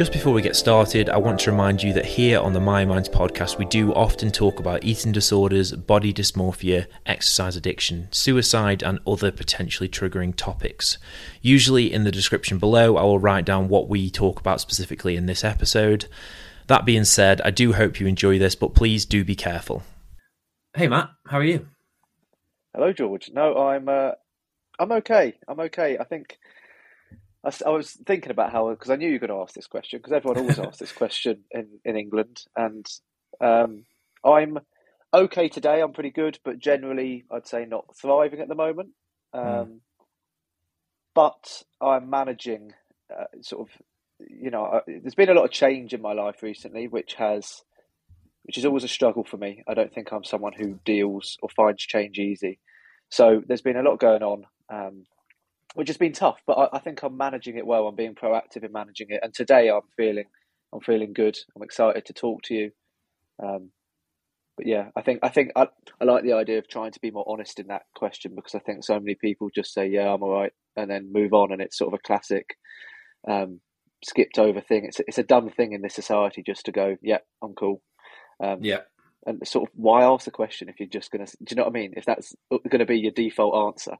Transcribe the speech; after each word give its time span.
Just 0.00 0.14
before 0.14 0.32
we 0.32 0.40
get 0.40 0.56
started, 0.56 1.10
I 1.10 1.18
want 1.18 1.40
to 1.40 1.50
remind 1.50 1.82
you 1.82 1.92
that 1.92 2.06
here 2.06 2.40
on 2.40 2.54
the 2.54 2.58
MyoMinds 2.58 3.10
podcast, 3.10 3.58
we 3.58 3.66
do 3.66 3.92
often 3.92 4.30
talk 4.32 4.58
about 4.58 4.82
eating 4.82 5.12
disorders, 5.12 5.72
body 5.72 6.10
dysmorphia, 6.10 6.86
exercise 7.04 7.54
addiction, 7.54 8.08
suicide, 8.10 8.82
and 8.82 8.98
other 9.06 9.30
potentially 9.30 9.90
triggering 9.90 10.34
topics. 10.34 10.96
Usually, 11.42 11.92
in 11.92 12.04
the 12.04 12.10
description 12.10 12.56
below, 12.56 12.96
I 12.96 13.02
will 13.02 13.18
write 13.18 13.44
down 13.44 13.68
what 13.68 13.90
we 13.90 14.08
talk 14.08 14.40
about 14.40 14.62
specifically 14.62 15.16
in 15.16 15.26
this 15.26 15.44
episode. 15.44 16.06
That 16.68 16.86
being 16.86 17.04
said, 17.04 17.42
I 17.42 17.50
do 17.50 17.74
hope 17.74 18.00
you 18.00 18.06
enjoy 18.06 18.38
this, 18.38 18.54
but 18.54 18.74
please 18.74 19.04
do 19.04 19.22
be 19.22 19.36
careful. 19.36 19.82
Hey, 20.74 20.88
Matt, 20.88 21.10
how 21.26 21.36
are 21.36 21.44
you? 21.44 21.68
Hello, 22.74 22.94
George. 22.94 23.30
No, 23.34 23.54
I'm. 23.54 23.86
Uh, 23.86 24.12
I'm 24.78 24.92
okay. 24.92 25.34
I'm 25.46 25.60
okay. 25.60 25.98
I 25.98 26.04
think 26.04 26.38
I, 27.44 27.52
I 27.66 27.70
was 27.70 27.92
thinking 28.06 28.30
about 28.30 28.52
how 28.52 28.70
because 28.70 28.90
I 28.90 28.96
knew 28.96 29.08
you 29.08 29.14
were 29.14 29.26
going 29.26 29.38
to 29.38 29.42
ask 29.42 29.54
this 29.54 29.66
question 29.66 29.98
because 29.98 30.12
everyone 30.12 30.38
always 30.38 30.58
asks 30.58 30.78
this 30.78 30.92
question 30.92 31.44
in 31.50 31.80
in 31.84 31.96
England, 31.96 32.42
and 32.56 32.86
um, 33.40 33.84
I'm 34.24 34.58
okay 35.12 35.48
today. 35.48 35.80
I'm 35.80 35.92
pretty 35.92 36.10
good, 36.10 36.38
but 36.44 36.58
generally, 36.58 37.24
I'd 37.30 37.46
say 37.46 37.64
not 37.64 37.96
thriving 37.96 38.40
at 38.40 38.48
the 38.48 38.54
moment. 38.54 38.90
Um, 39.32 39.42
mm. 39.44 39.78
But 41.14 41.62
I'm 41.80 42.08
managing, 42.08 42.72
uh, 43.12 43.24
sort 43.42 43.68
of, 43.68 43.82
you 44.28 44.50
know, 44.50 44.64
uh, 44.64 44.80
there's 44.86 45.16
been 45.16 45.28
a 45.28 45.34
lot 45.34 45.44
of 45.44 45.50
change 45.50 45.92
in 45.92 46.00
my 46.00 46.12
life 46.12 46.42
recently, 46.42 46.86
which 46.86 47.14
has, 47.14 47.62
which 48.44 48.56
is 48.56 48.64
always 48.64 48.84
a 48.84 48.88
struggle 48.88 49.24
for 49.24 49.36
me. 49.36 49.64
I 49.66 49.74
don't 49.74 49.92
think 49.92 50.12
I'm 50.12 50.24
someone 50.24 50.52
who 50.52 50.78
deals 50.84 51.36
or 51.42 51.48
finds 51.48 51.82
change 51.82 52.18
easy. 52.18 52.60
So 53.08 53.42
there's 53.44 53.62
been 53.62 53.76
a 53.76 53.82
lot 53.82 53.98
going 53.98 54.22
on. 54.22 54.46
Um, 54.72 55.04
which 55.74 55.88
has 55.88 55.96
been 55.96 56.12
tough. 56.12 56.40
But 56.46 56.54
I, 56.58 56.76
I, 56.76 56.78
think 56.78 57.02
I'm 57.02 57.16
managing 57.16 57.56
it 57.56 57.66
well. 57.66 57.86
I'm 57.86 57.96
being 57.96 58.14
proactive 58.14 58.64
in 58.64 58.72
managing 58.72 59.08
it, 59.10 59.20
and 59.22 59.32
today 59.32 59.70
I'm 59.70 59.82
feeling 59.96 60.24
I'm 60.72 60.80
feeling 60.80 61.12
good. 61.12 61.36
I'm 61.54 61.62
excited 61.62 62.06
to 62.06 62.12
talk 62.12 62.42
to 62.44 62.54
you. 62.54 62.70
Um, 63.42 63.70
but 64.56 64.66
yeah, 64.66 64.88
I 64.94 65.02
think 65.02 65.20
I 65.22 65.28
think 65.28 65.52
I, 65.56 65.68
I 66.00 66.04
like 66.04 66.22
the 66.22 66.34
idea 66.34 66.58
of 66.58 66.68
trying 66.68 66.92
to 66.92 67.00
be 67.00 67.10
more 67.10 67.24
honest 67.26 67.58
in 67.58 67.68
that 67.68 67.82
question 67.94 68.34
because 68.34 68.54
I 68.54 68.58
think 68.58 68.84
so 68.84 68.98
many 69.00 69.14
people 69.14 69.48
just 69.54 69.72
say 69.72 69.86
yeah 69.86 70.12
I'm 70.12 70.22
all 70.22 70.32
right 70.32 70.52
and 70.76 70.90
then 70.90 71.12
move 71.12 71.32
on, 71.32 71.52
and 71.52 71.62
it's 71.62 71.78
sort 71.78 71.92
of 71.92 71.98
a 71.98 72.06
classic 72.06 72.56
um, 73.28 73.60
skipped 74.04 74.38
over 74.38 74.60
thing. 74.60 74.84
It's 74.84 75.00
it's 75.06 75.18
a 75.18 75.22
dumb 75.22 75.50
thing 75.50 75.72
in 75.72 75.82
this 75.82 75.94
society 75.94 76.42
just 76.44 76.66
to 76.66 76.72
go 76.72 76.96
yeah 77.02 77.18
I'm 77.42 77.54
cool. 77.54 77.82
Um, 78.42 78.58
yeah. 78.60 78.80
And 79.26 79.46
sort 79.46 79.68
of 79.68 79.74
why 79.74 80.02
ask 80.04 80.24
the 80.24 80.30
question 80.30 80.68
if 80.68 80.80
you're 80.80 80.88
just 80.88 81.10
gonna? 81.10 81.26
Do 81.26 81.32
you 81.50 81.56
know 81.56 81.64
what 81.64 81.76
I 81.76 81.80
mean? 81.80 81.94
If 81.96 82.06
that's 82.06 82.34
going 82.50 82.78
to 82.78 82.86
be 82.86 82.98
your 82.98 83.12
default 83.12 83.74
answer, 83.74 83.96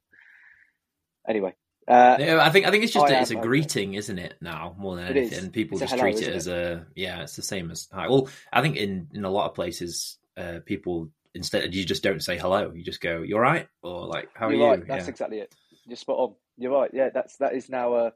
anyway. 1.28 1.54
Uh, 1.88 2.16
yeah, 2.20 2.38
I 2.40 2.50
think 2.50 2.66
I 2.66 2.70
think 2.70 2.84
it's 2.84 2.92
just 2.92 3.10
a, 3.10 3.20
it's 3.20 3.30
a 3.30 3.36
greeting, 3.36 3.94
isn't 3.94 4.18
it? 4.18 4.34
Now 4.40 4.76
more 4.78 4.96
than 4.96 5.06
anything, 5.06 5.50
people 5.50 5.78
just 5.78 5.92
hello, 5.92 6.02
treat 6.02 6.22
it 6.22 6.34
as 6.34 6.46
a 6.46 6.86
yeah, 6.94 7.22
it's 7.22 7.36
the 7.36 7.42
same 7.42 7.70
as 7.70 7.88
hi. 7.92 8.08
Well, 8.08 8.28
I 8.52 8.62
think 8.62 8.76
in 8.76 9.08
in 9.12 9.24
a 9.24 9.30
lot 9.30 9.48
of 9.48 9.54
places, 9.54 10.18
uh, 10.36 10.60
people 10.64 11.10
instead 11.34 11.74
you 11.74 11.84
just 11.84 12.02
don't 12.02 12.22
say 12.22 12.38
hello, 12.38 12.72
you 12.72 12.84
just 12.84 13.00
go 13.00 13.22
"you're 13.22 13.40
right" 13.40 13.66
or 13.82 14.06
like 14.06 14.28
"how 14.34 14.50
you're 14.50 14.66
are 14.66 14.70
right. 14.70 14.78
you?" 14.80 14.84
That's 14.84 15.06
yeah. 15.06 15.10
exactly 15.10 15.38
it. 15.40 15.54
You're 15.86 15.96
spot 15.96 16.18
on. 16.18 16.34
You're 16.56 16.72
right. 16.72 16.90
Yeah, 16.92 17.08
that's 17.12 17.36
that 17.38 17.54
is 17.54 17.68
now 17.68 17.94
a 17.96 18.12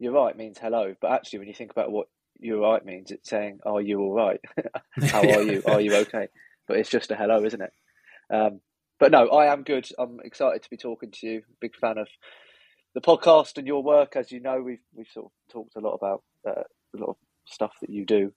"you're 0.00 0.12
right" 0.12 0.36
means 0.36 0.58
hello, 0.58 0.94
but 1.00 1.12
actually, 1.12 1.40
when 1.40 1.48
you 1.48 1.54
think 1.54 1.70
about 1.70 1.92
what 1.92 2.08
"you're 2.40 2.60
right" 2.60 2.84
means, 2.84 3.12
it's 3.12 3.28
saying 3.28 3.60
"are 3.64 3.80
you 3.80 4.00
all 4.00 4.14
right? 4.14 4.40
How 5.10 5.20
are 5.20 5.42
you? 5.42 5.62
Are 5.68 5.80
you 5.80 5.94
okay?" 5.96 6.28
But 6.66 6.78
it's 6.78 6.90
just 6.90 7.12
a 7.12 7.14
hello, 7.14 7.44
isn't 7.44 7.62
it? 7.62 7.72
Um, 8.30 8.60
but 8.98 9.12
no, 9.12 9.28
I 9.28 9.52
am 9.52 9.62
good. 9.62 9.88
I'm 9.98 10.20
excited 10.24 10.62
to 10.62 10.70
be 10.70 10.76
talking 10.76 11.10
to 11.10 11.26
you. 11.26 11.42
Big 11.60 11.76
fan 11.76 11.98
of 11.98 12.08
the 12.94 13.00
podcast 13.00 13.58
and 13.58 13.66
your 13.66 13.82
work. 13.82 14.16
As 14.16 14.32
you 14.32 14.40
know, 14.40 14.60
we've 14.60 14.80
we've 14.94 15.08
sort 15.12 15.26
of 15.26 15.32
talked 15.52 15.76
a 15.76 15.80
lot 15.80 15.94
about 15.94 16.22
uh, 16.46 16.62
a 16.94 16.98
lot 16.98 17.10
of 17.10 17.16
stuff 17.44 17.72
that 17.80 17.90
you 17.90 18.04
do. 18.04 18.32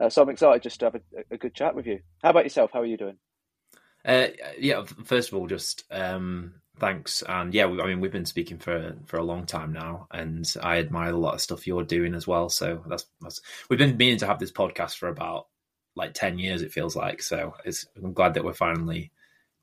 Uh, 0.00 0.08
so 0.08 0.22
I'm 0.22 0.28
excited 0.28 0.62
just 0.62 0.80
to 0.80 0.86
have 0.86 0.94
a, 0.94 1.00
a, 1.30 1.38
good 1.38 1.54
chat 1.54 1.74
with 1.74 1.86
you. 1.86 2.00
How 2.22 2.30
about 2.30 2.44
yourself? 2.44 2.70
How 2.72 2.82
are 2.82 2.86
you 2.86 2.98
doing? 2.98 3.16
Uh, 4.04 4.28
yeah, 4.58 4.84
first 5.04 5.30
of 5.32 5.38
all, 5.38 5.46
just 5.46 5.84
um, 5.90 6.54
thanks, 6.78 7.22
and 7.22 7.52
yeah, 7.54 7.66
we, 7.66 7.80
I 7.80 7.86
mean 7.86 8.00
we've 8.00 8.12
been 8.12 8.26
speaking 8.26 8.58
for 8.58 8.94
for 9.06 9.16
a 9.16 9.24
long 9.24 9.46
time 9.46 9.72
now, 9.72 10.06
and 10.12 10.54
I 10.62 10.78
admire 10.78 11.10
a 11.10 11.16
lot 11.16 11.34
of 11.34 11.40
stuff 11.40 11.66
you're 11.66 11.82
doing 11.82 12.14
as 12.14 12.26
well. 12.26 12.48
So 12.48 12.84
that's, 12.86 13.06
that's 13.20 13.40
we've 13.68 13.78
been 13.78 13.96
meaning 13.96 14.18
to 14.18 14.26
have 14.26 14.38
this 14.38 14.52
podcast 14.52 14.96
for 14.96 15.08
about 15.08 15.48
like 15.96 16.14
ten 16.14 16.38
years. 16.38 16.62
It 16.62 16.72
feels 16.72 16.94
like 16.94 17.22
so. 17.22 17.54
I'm 17.96 18.12
glad 18.12 18.34
that 18.34 18.44
we're 18.44 18.52
finally 18.52 19.10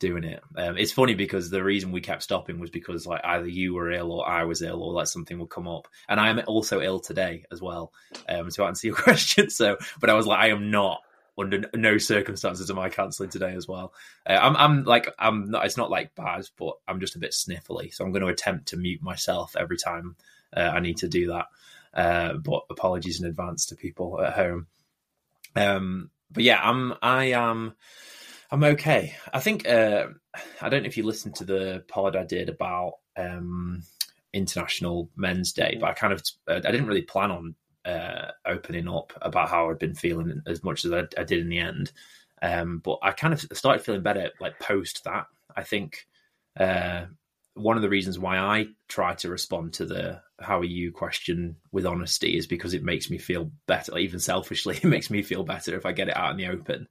doing 0.04 0.26
it. 0.26 0.44
Um, 0.58 0.78
it's 0.78 0.92
funny 0.92 1.16
because 1.16 1.50
the 1.50 1.64
reason 1.64 1.94
we 1.94 2.02
kept 2.02 2.24
stopping 2.24 2.60
was 2.60 2.70
because 2.70 3.08
like 3.08 3.22
either 3.24 3.48
you 3.48 3.74
were 3.74 3.90
ill 3.90 4.12
or 4.12 4.28
I 4.28 4.44
was 4.44 4.62
ill 4.62 4.84
or 4.84 4.92
like 4.92 5.08
something 5.08 5.40
would 5.40 5.50
come 5.50 5.68
up, 5.68 5.88
and 6.10 6.20
I 6.20 6.30
am 6.30 6.42
also 6.46 6.82
ill 6.82 7.00
today 7.00 7.46
as 7.52 7.62
well. 7.62 7.94
Um, 8.28 8.50
to 8.50 8.66
answer 8.66 8.88
your 8.90 8.96
question, 8.98 9.50
so 9.50 9.78
but 10.02 10.10
I 10.10 10.14
was 10.14 10.28
like, 10.28 10.40
I 10.40 10.50
am 10.50 10.70
not 10.72 11.02
under 11.38 11.64
no 11.74 11.98
circumstances 11.98 12.70
am 12.70 12.78
I 12.78 12.90
cancelling 12.90 13.30
today 13.30 13.54
as 13.56 13.66
well. 13.66 13.94
Uh, 14.30 14.34
I'm, 14.34 14.56
I'm 14.58 14.84
like, 14.84 15.08
I'm 15.18 15.50
not. 15.50 15.66
It's 15.66 15.78
not 15.78 15.90
like 15.90 16.14
bad, 16.16 16.44
but 16.58 16.74
I'm 16.86 17.00
just 17.00 17.16
a 17.16 17.20
bit 17.20 17.32
sniffly, 17.32 17.94
so 17.94 18.04
I'm 18.04 18.12
going 18.12 18.24
to 18.24 18.28
attempt 18.28 18.68
to 18.68 18.78
mute 18.78 19.02
myself 19.02 19.56
every 19.58 19.78
time 19.78 20.18
uh, 20.56 20.72
I 20.74 20.82
need 20.82 20.98
to 20.98 21.08
do 21.08 21.28
that. 21.28 21.46
Uh, 21.94 22.34
but 22.34 22.64
apologies 22.70 23.22
in 23.22 23.28
advance 23.28 23.68
to 23.68 23.76
people 23.76 24.22
at 24.22 24.34
home. 24.34 24.68
Um, 25.56 26.10
but 26.30 26.44
yeah, 26.44 26.60
I'm. 26.62 26.94
I 27.02 27.26
am. 27.32 27.76
I'm 28.54 28.64
okay. 28.64 29.16
I 29.34 29.40
think 29.40 29.68
uh, 29.68 30.06
I 30.62 30.70
don't 30.70 30.84
know 30.84 30.88
if 30.88 30.96
you 30.96 31.02
listened 31.02 31.34
to 31.38 31.44
the 31.44 31.84
pod 31.88 32.16
I 32.16 32.24
did 32.24 32.50
about 32.50 32.94
um, 33.18 33.82
International 34.32 35.10
Men's 35.16 35.54
Day, 35.54 35.80
but 35.82 35.90
I 35.90 35.94
kind 35.94 36.14
of 36.14 36.22
uh, 36.48 36.62
I 36.64 36.72
didn't 36.72 36.86
really 36.86 37.02
plan 37.02 37.32
on 37.32 37.56
uh, 37.84 38.28
opening 38.46 38.88
up 38.88 39.12
about 39.24 39.50
how 39.50 39.72
I'd 39.72 39.80
been 39.80 39.96
feeling 39.96 40.40
as 40.46 40.64
much 40.64 40.86
as 40.86 40.92
I, 40.92 41.00
I 41.18 41.24
did 41.24 41.40
in 41.40 41.50
the 41.50 41.58
end. 41.58 41.94
Um, 42.44 42.78
but 42.78 43.00
I 43.02 43.12
kind 43.12 43.34
of 43.34 43.42
started 43.54 43.84
feeling 43.84 44.04
better 44.04 44.30
like 44.40 44.60
post 44.60 45.04
that. 45.06 45.26
I 45.58 45.64
think 45.64 46.06
uh, 46.60 47.06
one 47.56 47.76
of 47.76 47.82
the 47.82 47.90
reasons 47.90 48.20
why 48.20 48.38
I 48.38 48.68
try 48.88 49.16
to 49.16 49.30
respond 49.30 49.74
to 49.74 49.86
the 49.88 50.22
"How 50.40 50.60
are 50.60 50.64
you?" 50.64 50.92
question 50.92 51.56
with 51.72 51.88
honesty 51.88 52.38
is 52.38 52.46
because 52.46 52.76
it 52.76 52.84
makes 52.84 53.10
me 53.10 53.18
feel 53.18 53.50
better. 53.66 53.98
Even 53.98 54.20
selfishly, 54.20 54.78
it 54.84 54.84
makes 54.84 55.10
me 55.10 55.24
feel 55.24 55.44
better 55.44 55.76
if 55.76 55.88
I 55.88 55.92
get 55.92 56.10
it 56.10 56.16
out 56.16 56.30
in 56.30 56.38
the 56.38 56.50
open. 56.50 56.88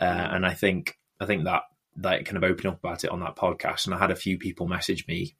Uh, 0.00 0.28
and 0.32 0.46
I 0.46 0.54
think 0.54 0.98
I 1.20 1.26
think 1.26 1.44
that 1.44 1.62
that 1.96 2.24
kind 2.24 2.36
of 2.36 2.44
opened 2.44 2.66
up 2.66 2.78
about 2.78 3.04
it 3.04 3.10
on 3.10 3.20
that 3.20 3.36
podcast, 3.36 3.86
and 3.86 3.94
I 3.94 3.98
had 3.98 4.10
a 4.10 4.16
few 4.16 4.38
people 4.38 4.68
message 4.68 5.06
me 5.06 5.34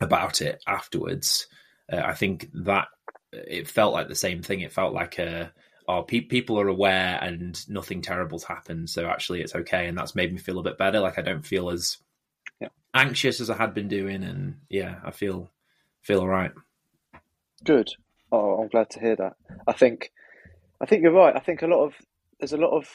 about 0.00 0.40
it 0.40 0.62
afterwards. 0.66 1.46
Uh, 1.90 2.02
I 2.04 2.14
think 2.14 2.50
that 2.52 2.88
it 3.32 3.68
felt 3.68 3.94
like 3.94 4.08
the 4.08 4.14
same 4.14 4.42
thing. 4.42 4.60
It 4.60 4.72
felt 4.72 4.92
like 4.92 5.18
a 5.18 5.52
oh, 5.88 6.02
pe- 6.02 6.20
people 6.20 6.60
are 6.60 6.68
aware 6.68 7.18
and 7.22 7.58
nothing 7.68 8.02
terrible's 8.02 8.44
happened, 8.44 8.90
so 8.90 9.06
actually 9.06 9.40
it's 9.40 9.54
okay, 9.54 9.86
and 9.86 9.96
that's 9.96 10.14
made 10.14 10.32
me 10.32 10.38
feel 10.38 10.58
a 10.58 10.62
bit 10.62 10.78
better. 10.78 11.00
Like 11.00 11.18
I 11.18 11.22
don't 11.22 11.46
feel 11.46 11.70
as 11.70 11.98
yeah. 12.60 12.68
anxious 12.94 13.40
as 13.40 13.50
I 13.50 13.56
had 13.56 13.74
been 13.74 13.88
doing, 13.88 14.22
and 14.22 14.56
yeah, 14.68 14.96
I 15.04 15.10
feel 15.10 15.50
feel 16.02 16.20
all 16.20 16.28
right. 16.28 16.52
Good. 17.64 17.88
Oh, 18.30 18.62
I'm 18.62 18.68
glad 18.68 18.90
to 18.90 19.00
hear 19.00 19.16
that. 19.16 19.36
I 19.66 19.72
think 19.72 20.12
I 20.80 20.86
think 20.86 21.02
you're 21.02 21.12
right. 21.12 21.36
I 21.36 21.40
think 21.40 21.62
a 21.62 21.66
lot 21.66 21.84
of 21.84 21.94
there's 22.38 22.52
a 22.52 22.58
lot 22.58 22.76
of 22.76 22.88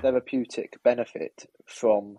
therapeutic 0.00 0.82
benefit 0.82 1.46
from 1.66 2.18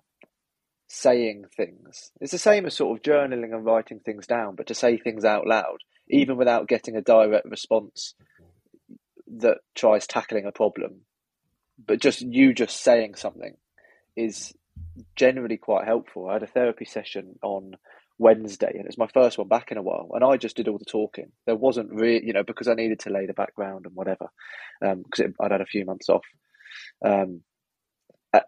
saying 0.88 1.46
things. 1.56 2.12
It's 2.20 2.32
the 2.32 2.38
same 2.38 2.66
as 2.66 2.76
sort 2.76 2.98
of 2.98 3.04
journaling 3.04 3.54
and 3.54 3.66
writing 3.66 4.00
things 4.00 4.28
down, 4.28 4.56
but 4.56 4.68
to 4.68 4.76
say 4.76 4.98
things 4.98 5.24
out 5.24 5.48
loud, 5.48 5.78
even 6.10 6.38
without 6.38 6.68
getting 6.68 6.96
a 6.96 7.02
direct 7.02 7.46
response 7.46 8.14
that 9.38 9.60
tries 9.76 10.06
tackling 10.06 10.46
a 10.46 10.52
problem, 10.52 11.02
but 11.84 12.02
just 12.02 12.22
you 12.22 12.54
just 12.54 12.84
saying 12.84 13.16
something 13.16 13.56
is 14.16 14.54
generally 15.16 15.58
quite 15.58 15.86
helpful. 15.86 16.30
I 16.30 16.34
had 16.34 16.44
a 16.44 16.48
therapy 16.48 16.86
session 16.86 17.40
on 17.42 17.76
Wednesday, 18.18 18.74
and 18.76 18.86
it's 18.86 18.98
my 18.98 19.08
first 19.08 19.38
one 19.38 19.48
back 19.48 19.72
in 19.72 19.78
a 19.78 19.82
while, 19.82 20.10
and 20.14 20.24
I 20.24 20.38
just 20.38 20.58
did 20.58 20.68
all 20.68 20.78
the 20.78 20.86
talking. 20.86 21.32
There 21.46 21.56
wasn't 21.56 21.92
really, 21.92 22.26
you 22.26 22.34
know, 22.34 22.44
because 22.44 22.68
I 22.68 22.74
needed 22.74 23.00
to 23.02 23.10
lay 23.10 23.26
the 23.26 23.34
background 23.34 23.86
and 23.86 23.96
whatever, 23.96 24.28
because 24.82 25.26
um, 25.26 25.36
I'd 25.42 25.52
had 25.52 25.62
a 25.62 25.66
few 25.66 25.86
months 25.86 26.10
off. 26.10 26.26
Um, 27.04 27.42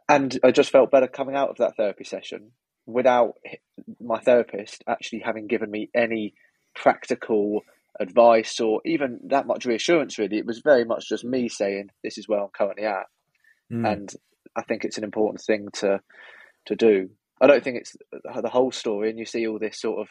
and 0.07 0.39
I 0.43 0.51
just 0.51 0.71
felt 0.71 0.91
better 0.91 1.07
coming 1.07 1.35
out 1.35 1.49
of 1.49 1.57
that 1.57 1.75
therapy 1.75 2.03
session 2.03 2.51
without 2.85 3.33
my 4.01 4.19
therapist 4.19 4.83
actually 4.87 5.19
having 5.25 5.47
given 5.47 5.71
me 5.71 5.89
any 5.95 6.33
practical 6.75 7.61
advice 7.99 8.59
or 8.59 8.81
even 8.85 9.19
that 9.27 9.47
much 9.47 9.65
reassurance 9.65 10.17
really. 10.17 10.37
It 10.37 10.45
was 10.45 10.61
very 10.63 10.85
much 10.85 11.09
just 11.09 11.23
me 11.23 11.47
saying 11.47 11.89
this 12.03 12.17
is 12.17 12.27
where 12.27 12.41
i'm 12.41 12.49
currently 12.55 12.85
at. 12.85 13.05
Mm. 13.71 13.91
and 13.91 14.13
i 14.57 14.61
think 14.61 14.83
it's 14.83 14.97
an 14.97 15.05
important 15.05 15.41
thing 15.41 15.67
to 15.73 16.01
to 16.65 16.75
do. 16.75 17.09
I 17.41 17.47
don't 17.47 17.63
think 17.63 17.77
it's 17.77 17.95
the 18.41 18.49
whole 18.49 18.71
story 18.71 19.09
and 19.09 19.19
you 19.19 19.25
see 19.25 19.47
all 19.47 19.59
this 19.59 19.79
sort 19.79 19.99
of 19.99 20.07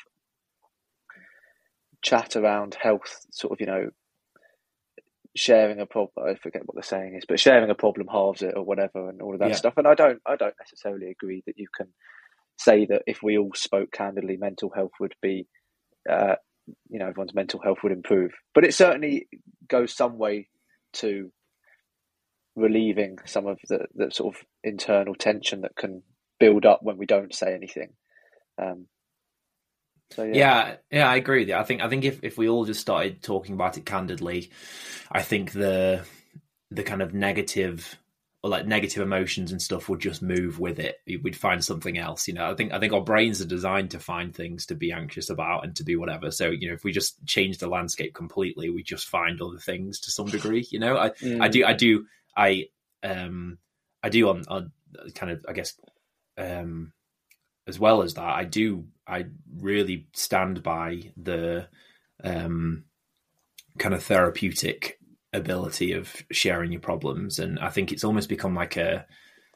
chat 2.03 2.37
around 2.37 2.77
health, 2.81 3.25
sort 3.31 3.53
of, 3.53 3.61
you 3.61 3.67
know, 3.67 3.91
sharing 5.37 5.81
a 5.81 5.87
problem. 5.87 6.27
I 6.29 6.35
forget 6.35 6.63
what 6.67 6.77
the 6.77 6.87
saying 6.87 7.15
is, 7.17 7.25
but 7.27 7.41
sharing 7.41 7.71
a 7.71 7.75
problem 7.75 8.09
halves 8.09 8.43
it 8.43 8.55
or 8.57 8.65
whatever, 8.65 9.09
and 9.09 9.23
all 9.23 9.35
of 9.35 9.41
that 9.41 9.51
yeah. 9.51 9.57
stuff. 9.57 9.75
And 9.77 9.87
I 9.87 9.95
don't, 9.95 10.21
I 10.27 10.37
don't 10.37 10.55
necessarily 10.59 11.09
agree 11.09 11.43
that 11.47 11.59
you 11.59 11.67
can 11.77 11.89
say 12.59 12.87
that 12.87 13.03
if 13.07 13.23
we 13.23 13.39
all 13.39 13.53
spoke 13.55 13.93
candidly, 13.93 14.37
mental 14.37 14.71
health 14.75 14.93
would 15.01 15.15
be, 15.23 15.47
uh, 16.09 16.35
you 16.89 16.99
know, 16.99 17.09
everyone's 17.09 17.35
mental 17.35 17.61
health 17.63 17.79
would 17.83 17.93
improve. 17.93 18.33
But 18.55 18.65
it 18.65 18.75
certainly 18.75 19.29
goes 19.69 19.95
some 19.95 20.19
way 20.19 20.49
to 20.95 21.33
relieving 22.55 23.19
some 23.25 23.47
of 23.47 23.59
the, 23.69 23.87
the 23.95 24.11
sort 24.11 24.37
of 24.37 24.43
internal 24.63 25.15
tension 25.15 25.63
that 25.63 25.75
can 25.77 26.03
build 26.39 26.67
up 26.67 26.81
when 26.83 26.99
we 26.99 27.07
don't 27.07 27.35
say 27.35 27.55
anything. 27.55 27.95
Um, 28.61 28.87
so, 30.15 30.25
yeah. 30.25 30.35
yeah. 30.35 30.77
yeah, 30.91 31.09
I 31.09 31.17
agree 31.17 31.41
with 31.41 31.49
you. 31.49 31.57
I 31.57 31.65
think 31.65 31.83
I 31.83 31.89
think 31.89 32.05
if, 32.05 32.23
if 32.23 32.39
we 32.39 32.49
all 32.49 32.65
just 32.65 32.81
started 32.81 33.23
talking 33.23 33.55
about 33.55 33.77
it 33.77 33.87
candidly, 33.87 34.51
I 35.11 35.23
think 35.23 35.53
the 35.53 36.05
the 36.71 36.83
kind 36.83 37.03
of 37.03 37.13
negative 37.13 37.99
or 38.43 38.51
like 38.51 38.67
negative 38.67 39.03
emotions 39.03 39.53
and 39.53 39.63
stuff 39.63 39.89
would 39.89 40.01
just 40.01 40.21
move 40.21 40.59
with 40.59 40.81
it. 40.81 40.97
We'd 41.07 41.37
find 41.37 41.65
something 41.65 41.97
else. 41.97 42.27
You 42.27 42.35
know, 42.35 42.51
I 42.51 42.55
think 42.55 42.73
I 42.73 42.81
think 42.81 42.93
our 42.93 43.01
brains 43.01 43.41
are 43.41 43.47
designed 43.47 43.93
to 43.93 44.01
find 44.01 44.35
things 44.35 44.67
to 44.67 44.75
be 44.75 44.91
anxious 44.91 45.31
about 45.31 45.65
and 45.65 45.77
to 45.77 45.85
be 45.85 45.95
whatever. 45.95 46.31
So 46.33 46.51
you 46.51 46.69
know, 46.69 46.75
if 46.75 46.83
we 46.83 46.91
just 46.91 47.25
change 47.25 47.59
the 47.59 47.69
landscape 47.69 48.15
completely, 48.15 48.69
we 48.71 48.83
just 48.83 49.09
find 49.09 49.41
other 49.41 49.59
things 49.59 50.01
to 50.01 50.11
some 50.11 50.27
degree. 50.27 50.67
You 50.71 50.81
know, 50.81 50.97
I 50.97 51.11
mm. 51.11 51.41
I 51.41 51.49
do 51.49 51.65
I 51.65 51.73
do 51.73 52.07
I 52.37 52.67
um 53.05 53.59
I 54.03 54.09
do 54.09 54.29
on 54.29 54.45
on 54.49 54.73
kind 55.15 55.33
of 55.33 55.45
I 55.49 55.53
guess 55.53 55.75
um 56.37 56.93
as 57.69 57.79
well 57.79 58.03
as 58.03 58.15
that 58.15 58.25
I 58.25 58.45
do 58.45 58.87
I 59.07 59.27
really 59.59 60.09
stand 60.13 60.63
by 60.63 61.13
the 61.17 61.69
um, 62.23 62.85
kind 63.79 63.95
of 63.95 64.03
therapeutic 64.03 64.99
ability 65.33 65.93
of 65.93 66.15
sharing 66.31 66.73
your 66.73 66.81
problems, 66.81 67.39
and 67.39 67.59
I 67.59 67.71
think 67.71 67.93
it's 67.93 68.05
almost 68.05 68.29
become 68.29 68.55
like 68.55 68.77
a 68.77 69.07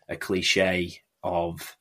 a 0.08 0.16
cliche 0.16 1.02
of 1.22 1.76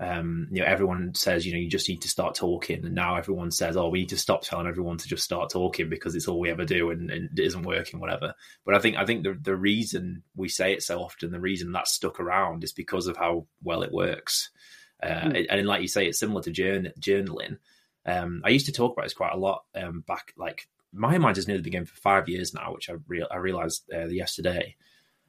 um, 0.00 0.48
you 0.52 0.60
know 0.60 0.66
everyone 0.66 1.14
says 1.14 1.44
you 1.44 1.52
know 1.52 1.58
you 1.58 1.68
just 1.68 1.88
need 1.88 2.02
to 2.02 2.08
start 2.08 2.34
talking, 2.34 2.84
and 2.84 2.94
now 2.94 3.16
everyone 3.16 3.50
says 3.50 3.76
oh 3.76 3.88
we 3.88 4.00
need 4.00 4.10
to 4.10 4.18
stop 4.18 4.42
telling 4.42 4.66
everyone 4.66 4.98
to 4.98 5.08
just 5.08 5.24
start 5.24 5.50
talking 5.50 5.88
because 5.88 6.14
it's 6.14 6.28
all 6.28 6.38
we 6.38 6.50
ever 6.50 6.64
do 6.64 6.90
and, 6.90 7.10
and 7.10 7.38
it 7.38 7.42
isn't 7.42 7.66
working 7.66 8.00
whatever. 8.00 8.34
But 8.64 8.74
I 8.74 8.78
think 8.78 8.96
I 8.96 9.04
think 9.04 9.24
the 9.24 9.36
the 9.40 9.56
reason 9.56 10.22
we 10.36 10.48
say 10.48 10.72
it 10.72 10.82
so 10.82 11.00
often, 11.00 11.30
the 11.30 11.40
reason 11.40 11.72
that's 11.72 11.92
stuck 11.92 12.20
around 12.20 12.64
is 12.64 12.72
because 12.72 13.06
of 13.06 13.16
how 13.16 13.46
well 13.62 13.82
it 13.82 13.92
works. 13.92 14.50
Uh, 15.02 15.06
mm. 15.06 15.46
And 15.48 15.66
like 15.66 15.82
you 15.82 15.88
say, 15.88 16.06
it's 16.06 16.18
similar 16.18 16.42
to 16.42 16.50
journal, 16.50 16.92
journaling. 17.00 17.58
Um, 18.06 18.42
I 18.44 18.50
used 18.50 18.66
to 18.66 18.72
talk 18.72 18.92
about 18.92 19.04
this 19.04 19.14
quite 19.14 19.34
a 19.34 19.38
lot 19.38 19.64
um, 19.74 20.00
back, 20.06 20.32
like 20.36 20.68
my 20.92 21.18
mind 21.18 21.36
has 21.36 21.46
nearly 21.46 21.62
been 21.62 21.72
going 21.72 21.84
for 21.84 21.96
five 21.96 22.28
years 22.28 22.54
now, 22.54 22.72
which 22.72 22.88
I 22.88 22.94
real 23.06 23.26
I 23.30 23.36
realized 23.36 23.84
uh, 23.92 24.06
yesterday, 24.06 24.76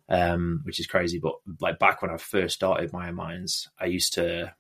um, 0.08 0.62
which 0.64 0.80
is 0.80 0.88
crazy. 0.88 1.20
But 1.20 1.36
like 1.60 1.80
back 1.80 2.02
when 2.02 2.12
I 2.12 2.18
first 2.18 2.56
started 2.56 2.92
MyoMinds, 2.92 3.68
I 3.80 3.86
used 3.86 4.14
to 4.14 4.54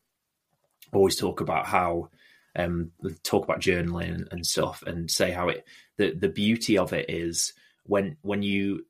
always 0.92 1.16
talk 1.16 1.42
about 1.42 1.66
how 1.66 2.10
um, 2.56 2.92
talk 3.24 3.44
about 3.46 3.62
journaling 3.62 4.28
and 4.32 4.46
stuff, 4.46 4.84
and 4.86 5.10
say 5.10 5.32
how 5.32 5.50
it 5.50 5.66
the 5.98 6.14
the 6.14 6.30
beauty 6.30 6.78
of 6.78 6.94
it 6.94 7.10
is 7.10 7.54
when 7.84 8.18
when 8.22 8.44
you 8.44 8.86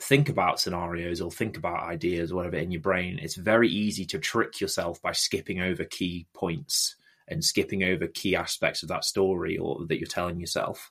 think 0.00 0.28
about 0.28 0.60
scenarios 0.60 1.20
or 1.20 1.30
think 1.30 1.56
about 1.56 1.84
ideas 1.84 2.32
or 2.32 2.36
whatever 2.36 2.56
in 2.56 2.70
your 2.70 2.80
brain, 2.80 3.18
it's 3.22 3.36
very 3.36 3.68
easy 3.68 4.04
to 4.06 4.18
trick 4.18 4.60
yourself 4.60 5.00
by 5.00 5.12
skipping 5.12 5.60
over 5.60 5.84
key 5.84 6.26
points 6.34 6.96
and 7.28 7.44
skipping 7.44 7.84
over 7.84 8.06
key 8.06 8.36
aspects 8.36 8.82
of 8.82 8.88
that 8.88 9.04
story 9.04 9.56
or 9.56 9.86
that 9.86 9.98
you're 9.98 10.06
telling 10.06 10.40
yourself. 10.40 10.90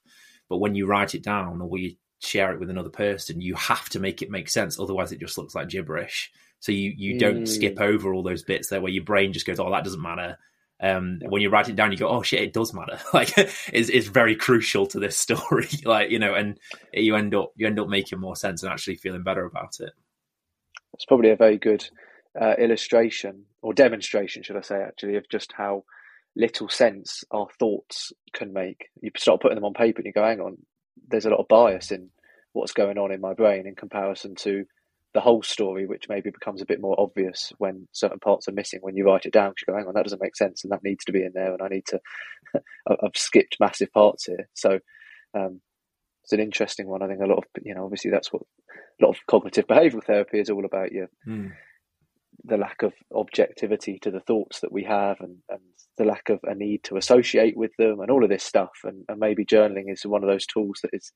But 0.49 0.57
when 0.57 0.75
you 0.75 0.85
write 0.85 1.15
it 1.15 1.23
down 1.23 1.61
or 1.61 1.77
you 1.77 1.95
share 2.19 2.53
it 2.53 2.59
with 2.59 2.69
another 2.69 2.89
person, 2.89 3.41
you 3.41 3.55
have 3.55 3.89
to 3.89 3.99
make 3.99 4.21
it 4.21 4.31
make 4.31 4.49
sense. 4.49 4.79
Otherwise, 4.79 5.11
it 5.11 5.19
just 5.19 5.37
looks 5.37 5.55
like 5.55 5.69
gibberish. 5.69 6.31
So 6.59 6.71
you 6.71 6.93
you 6.95 7.19
don't 7.19 7.43
mm. 7.43 7.47
skip 7.47 7.79
over 7.81 8.13
all 8.13 8.23
those 8.23 8.43
bits 8.43 8.69
there 8.69 8.81
where 8.81 8.91
your 8.91 9.03
brain 9.03 9.33
just 9.33 9.45
goes, 9.45 9.59
"Oh, 9.59 9.69
that 9.71 9.83
doesn't 9.83 10.01
matter." 10.01 10.37
Um, 10.81 11.19
when 11.29 11.41
you 11.41 11.49
write 11.49 11.69
it 11.69 11.75
down, 11.75 11.91
you 11.91 11.97
go, 11.97 12.09
"Oh 12.09 12.23
shit, 12.23 12.41
it 12.41 12.53
does 12.53 12.73
matter." 12.73 12.99
like, 13.13 13.37
it's, 13.37 13.89
it's 13.89 14.07
very 14.07 14.35
crucial 14.35 14.85
to 14.87 14.99
this 14.99 15.17
story. 15.25 15.67
like, 15.85 16.09
you 16.09 16.19
know, 16.19 16.33
and 16.33 16.59
you 16.93 17.15
end 17.15 17.33
up 17.35 17.53
you 17.55 17.67
end 17.67 17.79
up 17.79 17.87
making 17.87 18.19
more 18.19 18.35
sense 18.35 18.63
and 18.63 18.71
actually 18.71 18.95
feeling 18.95 19.23
better 19.23 19.45
about 19.45 19.79
it. 19.79 19.93
It's 20.93 21.05
probably 21.05 21.31
a 21.31 21.35
very 21.35 21.57
good 21.57 21.87
uh, 22.39 22.53
illustration 22.59 23.45
or 23.61 23.73
demonstration, 23.73 24.43
should 24.43 24.57
I 24.57 24.61
say, 24.61 24.81
actually, 24.81 25.15
of 25.15 25.27
just 25.29 25.53
how 25.53 25.85
little 26.35 26.69
sense 26.69 27.23
our 27.31 27.47
thoughts 27.59 28.11
can 28.33 28.53
make. 28.53 28.89
You 29.01 29.11
start 29.17 29.41
putting 29.41 29.55
them 29.55 29.65
on 29.65 29.73
paper, 29.73 29.99
and 29.99 30.05
you 30.05 30.13
go, 30.13 30.23
"Hang 30.23 30.41
on, 30.41 30.57
there's 31.07 31.25
a 31.25 31.29
lot 31.29 31.39
of 31.39 31.47
bias 31.47 31.91
in 31.91 32.09
what's 32.53 32.73
going 32.73 32.97
on 32.97 33.11
in 33.11 33.21
my 33.21 33.33
brain 33.33 33.67
in 33.67 33.75
comparison 33.75 34.35
to 34.35 34.65
the 35.13 35.21
whole 35.21 35.43
story, 35.43 35.85
which 35.85 36.09
maybe 36.09 36.31
becomes 36.31 36.61
a 36.61 36.65
bit 36.65 36.81
more 36.81 36.99
obvious 36.99 37.53
when 37.59 37.87
certain 37.91 38.19
parts 38.19 38.47
are 38.47 38.53
missing 38.53 38.79
when 38.81 38.95
you 38.95 39.05
write 39.05 39.25
it 39.25 39.33
down. 39.33 39.51
Because 39.51 39.63
you 39.67 39.73
go, 39.73 39.77
hang 39.77 39.87
on, 39.87 39.93
that 39.93 40.03
doesn't 40.03 40.21
make 40.21 40.35
sense, 40.35 40.63
and 40.63 40.71
that 40.71 40.83
needs 40.83 41.05
to 41.05 41.11
be 41.11 41.23
in 41.23 41.31
there, 41.33 41.53
and 41.53 41.61
I 41.61 41.67
need 41.67 41.85
to. 41.87 41.99
I've 42.89 43.15
skipped 43.15 43.57
massive 43.59 43.91
parts 43.91 44.25
here, 44.25 44.49
so 44.53 44.79
um, 45.35 45.61
it's 46.23 46.33
an 46.33 46.39
interesting 46.39 46.87
one. 46.87 47.03
I 47.03 47.07
think 47.07 47.21
a 47.21 47.27
lot 47.27 47.39
of 47.39 47.43
you 47.63 47.75
know, 47.75 47.83
obviously, 47.83 48.11
that's 48.11 48.33
what 48.33 48.41
a 48.71 49.05
lot 49.05 49.15
of 49.15 49.25
cognitive 49.29 49.67
behavioural 49.67 50.03
therapy 50.03 50.39
is 50.39 50.49
all 50.49 50.65
about. 50.65 50.91
You, 50.91 51.07
mm. 51.27 51.51
the 52.43 52.57
lack 52.57 52.81
of 52.81 52.93
objectivity 53.13 53.99
to 54.01 54.11
the 54.11 54.19
thoughts 54.19 54.61
that 54.61 54.71
we 54.71 54.83
have, 54.83 55.17
and, 55.19 55.37
and 55.49 55.61
the 55.97 56.05
lack 56.05 56.29
of 56.29 56.39
a 56.43 56.55
need 56.55 56.83
to 56.85 56.97
associate 56.97 57.55
with 57.55 57.71
them, 57.77 57.99
and 57.99 58.09
all 58.09 58.23
of 58.23 58.29
this 58.29 58.43
stuff. 58.43 58.79
And, 58.83 59.05
and 59.07 59.19
maybe 59.19 59.45
journaling 59.45 59.91
is 59.91 60.05
one 60.05 60.23
of 60.23 60.29
those 60.29 60.47
tools 60.47 60.79
that 60.81 60.91
is 60.93 61.11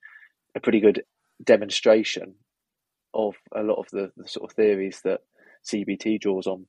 a 0.55 0.59
pretty 0.59 0.79
good 0.79 1.03
demonstration 1.43 2.35
of 3.13 3.35
a 3.55 3.63
lot 3.63 3.79
of 3.79 3.87
the, 3.91 4.11
the 4.17 4.27
sort 4.27 4.49
of 4.49 4.55
theories 4.55 5.01
that 5.03 5.21
CBT 5.65 6.19
draws 6.21 6.47
on. 6.47 6.65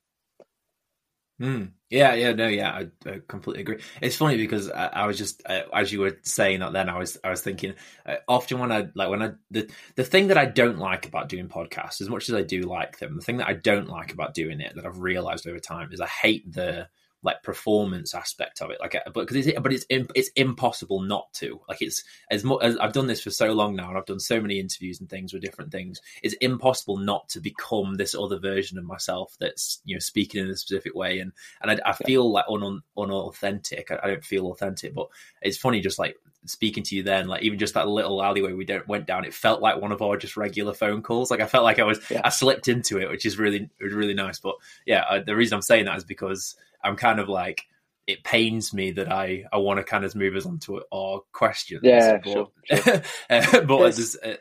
Mm. 1.41 1.71
Yeah, 1.89 2.15
yeah, 2.15 2.33
no, 2.33 2.49
yeah, 2.49 2.71
I, 2.71 3.09
I, 3.09 3.21
completely 3.29 3.63
agree. 3.63 3.81
It's 4.03 4.17
funny 4.17 4.37
because 4.37 4.71
I, 4.71 4.87
I 4.89 5.07
was 5.07 5.17
just 5.17 5.41
as 5.47 5.93
you 5.93 6.01
were 6.01 6.19
saying 6.23 6.61
that, 6.61 6.73
then 6.73 6.89
I 6.89 6.99
was 6.99 7.17
I 7.23 7.31
was 7.31 7.43
thinking 7.43 7.75
uh, 8.05 8.17
often 8.27 8.59
when 8.59 8.73
I 8.73 8.89
like 8.95 9.09
when 9.09 9.23
I 9.23 9.31
the 9.51 9.71
the 9.95 10.03
thing 10.03 10.29
that 10.29 10.39
I 10.39 10.47
don't 10.47 10.79
like 10.79 11.07
about 11.07 11.29
doing 11.29 11.49
podcasts, 11.49 12.01
as 12.01 12.11
much 12.11 12.29
as 12.29 12.35
I 12.35 12.43
do 12.43 12.63
like 12.63 12.99
them, 12.99 13.15
the 13.15 13.23
thing 13.23 13.37
that 13.37 13.47
I 13.47 13.53
don't 13.53 13.89
like 13.89 14.13
about 14.13 14.35
doing 14.35 14.61
it 14.61 14.75
that 14.75 14.85
I've 14.85 14.99
realized 14.99 15.47
over 15.47 15.61
time 15.61 15.93
is 15.93 16.01
I 16.01 16.09
hate 16.09 16.53
the 16.53 16.89
like 17.23 17.43
performance 17.43 18.15
aspect 18.15 18.63
of 18.63 18.71
it 18.71 18.79
like 18.81 18.95
uh, 18.95 19.01
but 19.07 19.27
because 19.27 19.47
it's 19.47 19.61
but 19.61 19.73
it's 19.73 19.85
it's 19.91 20.31
impossible 20.37 21.03
not 21.03 21.33
to. 21.35 21.61
Like 21.69 21.83
it's 21.83 22.05
as 22.31 22.45
much 22.45 22.63
as 22.63 22.77
I've 22.79 22.93
done 22.93 23.09
this 23.09 23.23
for 23.23 23.31
so 23.31 23.53
long 23.53 23.75
now 23.75 23.89
and 23.89 23.99
I've 23.99 24.07
done 24.07 24.21
so 24.21 24.41
many 24.41 24.61
interviews 24.61 25.01
and 25.01 25.09
things 25.09 25.33
with 25.33 25.43
different 25.43 25.73
things 25.73 26.01
it's 26.23 26.35
impossible 26.35 26.97
not 26.97 27.29
to 27.31 27.41
become 27.41 27.95
this 27.95 28.15
other 28.15 28.39
version 28.39 28.79
of 28.79 28.85
myself 28.85 29.37
that's 29.41 29.81
you 29.85 29.97
know 29.97 30.01
speaking 30.01 30.43
in 30.43 30.51
a 30.51 30.57
specific 30.57 30.95
way. 30.95 31.19
And 31.19 31.33
and 31.61 31.73
I, 31.73 31.91
I 31.91 31.93
feel 31.93 32.31
like 32.31 32.45
un, 32.49 32.83
unauthentic. 32.97 33.91
I, 33.91 33.99
I 34.03 34.07
don't 34.09 34.25
feel 34.25 34.47
authentic 34.47 34.95
but 34.95 35.09
it's 35.43 35.59
funny 35.59 35.81
just 35.81 35.99
like 35.99 36.17
speaking 36.47 36.83
to 36.83 36.97
you 36.97 37.03
then 37.03 37.27
like 37.27 37.43
even 37.43 37.59
just 37.59 37.75
that 37.75 37.89
little 37.89 38.23
alleyway 38.23 38.53
we 38.53 38.67
went 38.87 39.07
down 39.07 39.25
it 39.25 39.35
felt 39.35 39.61
like 39.61 39.81
one 39.81 39.93
of 39.93 40.01
our 40.01 40.17
just 40.17 40.37
regular 40.37 40.73
phone 40.73 41.03
calls 41.03 41.31
like 41.31 41.41
I 41.41 41.47
felt 41.47 41.65
like 41.65 41.79
I 41.79 41.85
was 41.85 41.99
yeah. 42.11 42.21
I 42.25 42.29
slipped 42.29 42.69
into 42.69 42.99
it 42.99 43.11
which 43.11 43.27
is 43.27 43.39
really 43.39 43.69
really 43.81 44.15
nice 44.15 44.39
but 44.39 44.55
yeah 44.87 45.05
I, 45.09 45.19
the 45.19 45.37
reason 45.37 45.57
I'm 45.57 45.63
saying 45.63 45.87
that 45.87 45.97
is 45.97 46.05
because 46.05 46.57
I'm 46.83 46.97
kind 46.97 47.19
of 47.19 47.29
like 47.29 47.67
it 48.09 48.25
pains 48.25 48.73
me 48.73 48.91
that 48.93 49.13
I 49.13 49.45
I 49.53 49.59
want 49.59 49.79
to 49.79 49.85
kind 49.85 50.05
of 50.05 50.15
move 50.17 50.35
us 50.35 50.47
on 50.47 50.59
to 50.61 50.83
our 50.93 51.21
questions. 51.33 51.83
Yeah, 51.85 52.19
but, 52.25 52.33
sure. 52.33 52.49
sure. 52.75 53.03
uh, 53.31 53.61
but 53.61 53.79
yes. 53.81 54.17
uh, 54.17 54.35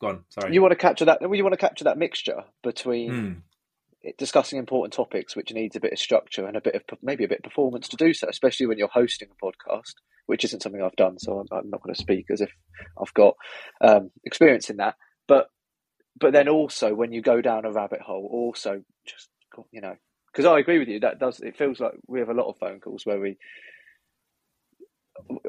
go 0.00 0.08
on. 0.08 0.24
Sorry. 0.28 0.52
You 0.52 0.60
want 0.60 0.72
to 0.72 0.76
capture 0.76 1.04
that? 1.06 1.22
You 1.22 1.44
want 1.44 1.52
to 1.52 1.56
capture 1.58 1.84
that 1.84 1.96
mixture 1.96 2.44
between. 2.62 3.10
Mm. 3.10 3.42
Discussing 4.18 4.58
important 4.58 4.92
topics, 4.92 5.36
which 5.36 5.52
needs 5.52 5.76
a 5.76 5.80
bit 5.80 5.92
of 5.92 5.98
structure 5.98 6.46
and 6.46 6.56
a 6.56 6.60
bit 6.60 6.74
of 6.74 6.82
maybe 7.02 7.24
a 7.24 7.28
bit 7.28 7.38
of 7.38 7.44
performance 7.44 7.88
to 7.88 7.96
do 7.96 8.12
so, 8.12 8.28
especially 8.28 8.66
when 8.66 8.78
you're 8.78 8.88
hosting 8.88 9.28
a 9.30 9.44
podcast, 9.44 9.94
which 10.26 10.44
isn't 10.44 10.62
something 10.62 10.82
I've 10.82 10.96
done. 10.96 11.18
So 11.18 11.38
I'm, 11.38 11.46
I'm 11.52 11.70
not 11.70 11.82
going 11.82 11.94
to 11.94 12.00
speak 12.00 12.26
as 12.30 12.40
if 12.40 12.50
I've 13.00 13.14
got 13.14 13.34
um, 13.80 14.10
experience 14.24 14.70
in 14.70 14.78
that. 14.78 14.96
But 15.28 15.46
but 16.18 16.32
then 16.32 16.48
also 16.48 16.94
when 16.94 17.12
you 17.12 17.22
go 17.22 17.40
down 17.40 17.64
a 17.64 17.72
rabbit 17.72 18.00
hole, 18.00 18.28
also 18.30 18.82
just 19.06 19.28
you 19.70 19.80
know 19.80 19.94
because 20.32 20.46
I 20.46 20.58
agree 20.58 20.78
with 20.78 20.88
you. 20.88 21.00
That 21.00 21.18
does 21.18 21.40
it 21.40 21.56
feels 21.56 21.80
like 21.80 21.92
we 22.06 22.20
have 22.20 22.28
a 22.28 22.34
lot 22.34 22.48
of 22.48 22.58
phone 22.58 22.80
calls 22.80 23.04
where 23.04 23.20
we, 23.20 23.36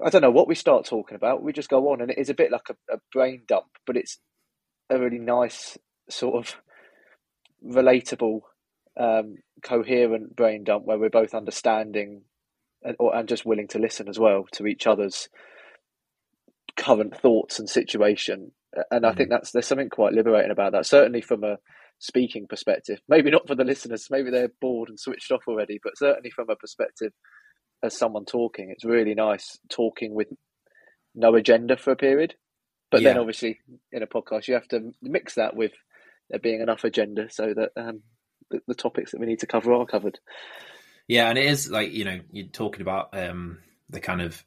I 0.05 0.09
don't 0.09 0.21
know 0.21 0.31
what 0.31 0.47
we 0.47 0.55
start 0.55 0.85
talking 0.85 1.15
about. 1.15 1.41
We 1.41 1.53
just 1.53 1.69
go 1.69 1.91
on, 1.91 2.01
and 2.01 2.11
it 2.11 2.17
is 2.17 2.29
a 2.29 2.33
bit 2.33 2.51
like 2.51 2.69
a, 2.69 2.95
a 2.95 2.97
brain 3.11 3.43
dump, 3.47 3.67
but 3.85 3.97
it's 3.97 4.19
a 4.89 4.99
really 4.99 5.19
nice 5.19 5.77
sort 6.09 6.35
of 6.35 6.55
relatable, 7.65 8.41
um, 8.99 9.35
coherent 9.63 10.35
brain 10.35 10.63
dump 10.63 10.85
where 10.85 10.97
we're 10.99 11.09
both 11.09 11.33
understanding 11.33 12.23
and, 12.83 12.95
or, 12.99 13.15
and 13.15 13.27
just 13.27 13.45
willing 13.45 13.67
to 13.69 13.79
listen 13.79 14.07
as 14.09 14.19
well 14.19 14.45
to 14.53 14.67
each 14.67 14.87
other's 14.87 15.29
current 16.77 17.15
thoughts 17.17 17.59
and 17.59 17.69
situation. 17.69 18.51
And 18.89 19.05
I 19.05 19.13
think 19.13 19.29
that's 19.29 19.51
there's 19.51 19.67
something 19.67 19.89
quite 19.89 20.13
liberating 20.13 20.51
about 20.51 20.71
that. 20.71 20.85
Certainly 20.85 21.21
from 21.21 21.43
a 21.43 21.57
speaking 21.99 22.47
perspective. 22.47 22.99
Maybe 23.07 23.29
not 23.29 23.47
for 23.47 23.55
the 23.55 23.63
listeners, 23.63 24.07
maybe 24.09 24.31
they're 24.31 24.51
bored 24.59 24.89
and 24.89 24.99
switched 24.99 25.31
off 25.31 25.43
already, 25.47 25.79
but 25.81 25.97
certainly 25.97 26.31
from 26.31 26.49
a 26.49 26.55
perspective 26.55 27.13
as 27.83 27.97
someone 27.97 28.25
talking, 28.25 28.69
it's 28.71 28.83
really 28.85 29.13
nice 29.13 29.57
talking 29.69 30.13
with 30.13 30.27
no 31.15 31.35
agenda 31.35 31.77
for 31.77 31.91
a 31.91 31.95
period. 31.95 32.35
But 32.91 33.01
Yeah. 33.01 33.09
then 33.09 33.19
obviously 33.19 33.59
in 33.91 34.03
a 34.03 34.07
podcast 34.07 34.47
you 34.47 34.55
have 34.55 34.67
to 34.69 34.91
mix 35.01 35.35
that 35.35 35.55
with 35.55 35.71
there 36.29 36.39
being 36.39 36.61
enough 36.61 36.83
agenda 36.83 37.29
so 37.29 37.53
that 37.53 37.71
um, 37.77 38.01
the, 38.49 38.61
the 38.67 38.75
topics 38.75 39.11
that 39.11 39.19
we 39.19 39.25
need 39.27 39.39
to 39.39 39.47
cover 39.47 39.73
are 39.73 39.85
covered. 39.85 40.19
Yeah, 41.07 41.29
and 41.29 41.37
it 41.37 41.45
is 41.45 41.69
like 41.69 41.91
you 41.91 42.05
know 42.05 42.19
you're 42.31 42.47
talking 42.47 42.81
about 42.81 43.09
um, 43.17 43.59
the 43.89 43.99
kind 43.99 44.21
of 44.21 44.43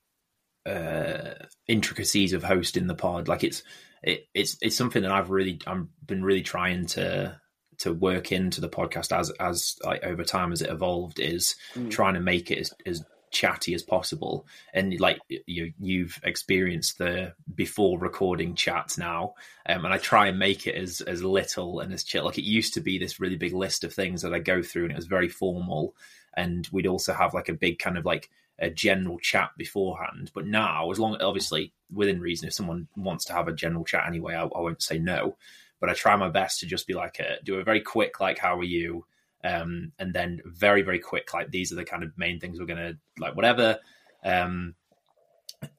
uh, 0.65 1.35
intricacies 1.69 2.33
of 2.33 2.43
hosting 2.43 2.87
the 2.87 2.95
pod. 2.95 3.29
Like 3.29 3.45
it's 3.45 3.63
it, 4.03 4.27
it's 4.35 4.57
it's 4.63 4.77
something 4.77 5.03
that 5.03 5.13
I've 5.13 5.31
really 5.31 5.61
I've 5.67 5.87
been 6.07 6.25
really 6.25 6.43
trying 6.43 6.87
to 6.87 7.41
to 7.79 7.93
work 7.93 8.33
into 8.33 8.61
the 8.63 8.71
podcast 8.71 9.17
as 9.17 9.31
as 9.39 9.77
like 9.85 10.03
over 10.03 10.25
time 10.25 10.51
as 10.53 10.63
it 10.63 10.71
evolved 10.71 11.21
is 11.21 11.57
Mm. 11.75 11.91
trying 11.91 12.15
to 12.15 12.21
make 12.21 12.51
it 12.51 12.59
as, 12.59 12.73
as 12.87 13.05
chatty 13.31 13.75
as 13.75 13.83
possible. 13.83 14.47
And 14.73 14.99
like 15.01 15.19
you 15.29 15.73
you've 15.79 16.19
experienced 16.23 16.99
the 16.99 17.35
before 17.55 17.99
recording 17.99 18.55
chats 18.55 18.99
now. 18.99 19.35
Um, 19.69 19.85
and 19.85 19.95
I 19.95 19.99
try 19.99 20.29
and 20.29 20.39
make 20.39 20.67
it 20.67 20.75
as 20.75 21.01
as 21.01 21.23
little 21.23 21.81
and 21.81 21.93
as 21.93 22.05
chill. 22.05 22.25
Like 22.25 22.39
it 22.39 22.45
used 22.45 22.75
to 22.75 22.81
be 22.81 22.99
this 22.99 23.21
really 23.21 23.37
big 23.37 23.53
list 23.53 23.85
of 23.85 23.93
things 23.93 24.23
that 24.23 24.35
I 24.35 24.39
go 24.39 24.63
through 24.63 24.85
and 24.85 24.93
it 24.93 24.97
was 24.97 25.07
very 25.07 25.29
formal. 25.29 25.95
And 26.37 26.69
we'd 26.73 26.87
also 26.87 27.13
have 27.13 27.35
like 27.35 27.49
a 27.49 27.55
big 27.55 27.79
kind 27.79 27.99
of 27.99 28.05
like 28.05 28.31
a 28.59 28.71
general 28.71 29.19
chat 29.19 29.51
beforehand. 29.57 30.31
But 30.35 30.47
now 30.47 30.91
as 30.91 30.99
long 30.99 31.17
obviously 31.21 31.73
within 31.93 32.21
reason 32.21 32.49
if 32.49 32.55
someone 32.55 32.89
wants 32.97 33.25
to 33.27 33.33
have 33.33 33.49
a 33.49 33.53
general 33.53 33.85
chat 33.85 34.05
anyway 34.07 34.35
I, 34.35 34.43
I 34.45 34.61
won't 34.61 34.83
say 34.83 34.99
no. 34.99 35.37
But 35.79 35.91
I 35.91 35.95
try 35.95 36.17
my 36.17 36.31
best 36.31 36.61
to 36.61 36.67
just 36.67 36.87
be 36.87 36.95
like 36.95 37.19
a, 37.19 37.37
do 37.45 37.57
a 37.57 37.65
very 37.65 37.81
quick 37.81 38.19
like 38.19 38.39
how 38.39 38.59
are 38.59 38.65
you 38.65 39.05
um, 39.47 39.93
and 39.99 40.13
then 40.13 40.41
very 40.45 40.83
very 40.83 40.99
quick 40.99 41.33
like 41.33 41.51
these 41.51 41.71
are 41.73 41.77
the 41.77 41.85
kind 41.85 42.03
of 42.03 42.17
main 42.17 42.41
things 42.41 42.59
we're 42.59 42.67
gonna 42.67 42.95
like 43.19 43.37
whatever. 43.37 43.79
Um, 44.25 44.75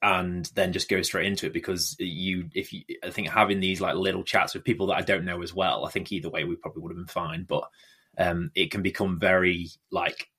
and 0.02 0.46
then 0.56 0.74
just 0.74 0.90
go 0.90 1.02
straight 1.02 1.28
into 1.28 1.46
it 1.46 1.54
because 1.54 1.96
you 2.00 2.50
if 2.54 2.74
you 2.74 2.84
I 3.04 3.10
think 3.10 3.30
having 3.30 3.60
these 3.60 3.82
like 3.82 3.96
little 3.96 4.24
chats 4.24 4.54
with 4.54 4.64
people 4.64 4.88
that 4.88 4.98
I 4.98 5.02
don't 5.02 5.26
know 5.26 5.42
as 5.44 5.54
well 5.54 5.86
I 5.86 5.90
think 5.90 6.12
either 6.12 6.30
way 6.30 6.44
we 6.44 6.56
probably 6.56 6.82
would 6.82 6.92
have 6.92 6.98
been 6.98 7.08
fine. 7.08 7.46
But 7.48 7.70
um, 8.18 8.52
it 8.56 8.72
can 8.72 8.82
become 8.82 9.20
very 9.20 9.70
like 9.92 10.30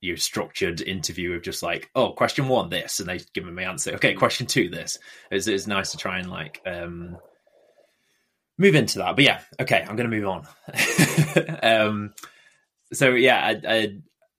your 0.00 0.16
structured 0.16 0.80
interview 0.82 1.32
of 1.32 1.42
just 1.42 1.62
like 1.62 1.90
oh 1.94 2.12
question 2.12 2.46
one 2.46 2.68
this 2.68 3.00
and 3.00 3.08
they 3.08 3.20
give 3.32 3.44
me 3.44 3.64
answer 3.64 3.94
okay 3.94 4.14
question 4.14 4.46
two 4.46 4.68
this. 4.68 4.98
It's, 5.30 5.46
it's 5.46 5.66
nice 5.66 5.90
to 5.92 5.96
try 5.96 6.18
and 6.18 6.30
like 6.30 6.60
um 6.66 7.16
move 8.58 8.74
into 8.74 8.98
that. 8.98 9.16
But 9.16 9.24
yeah 9.24 9.40
okay 9.60 9.84
i'm 9.88 9.96
gonna 9.96 10.08
move 10.08 10.28
on. 10.28 10.46
Um 11.62 12.14
so 12.92 13.10
yeah 13.10 13.38
I, 13.38 13.60
I, 13.74 13.88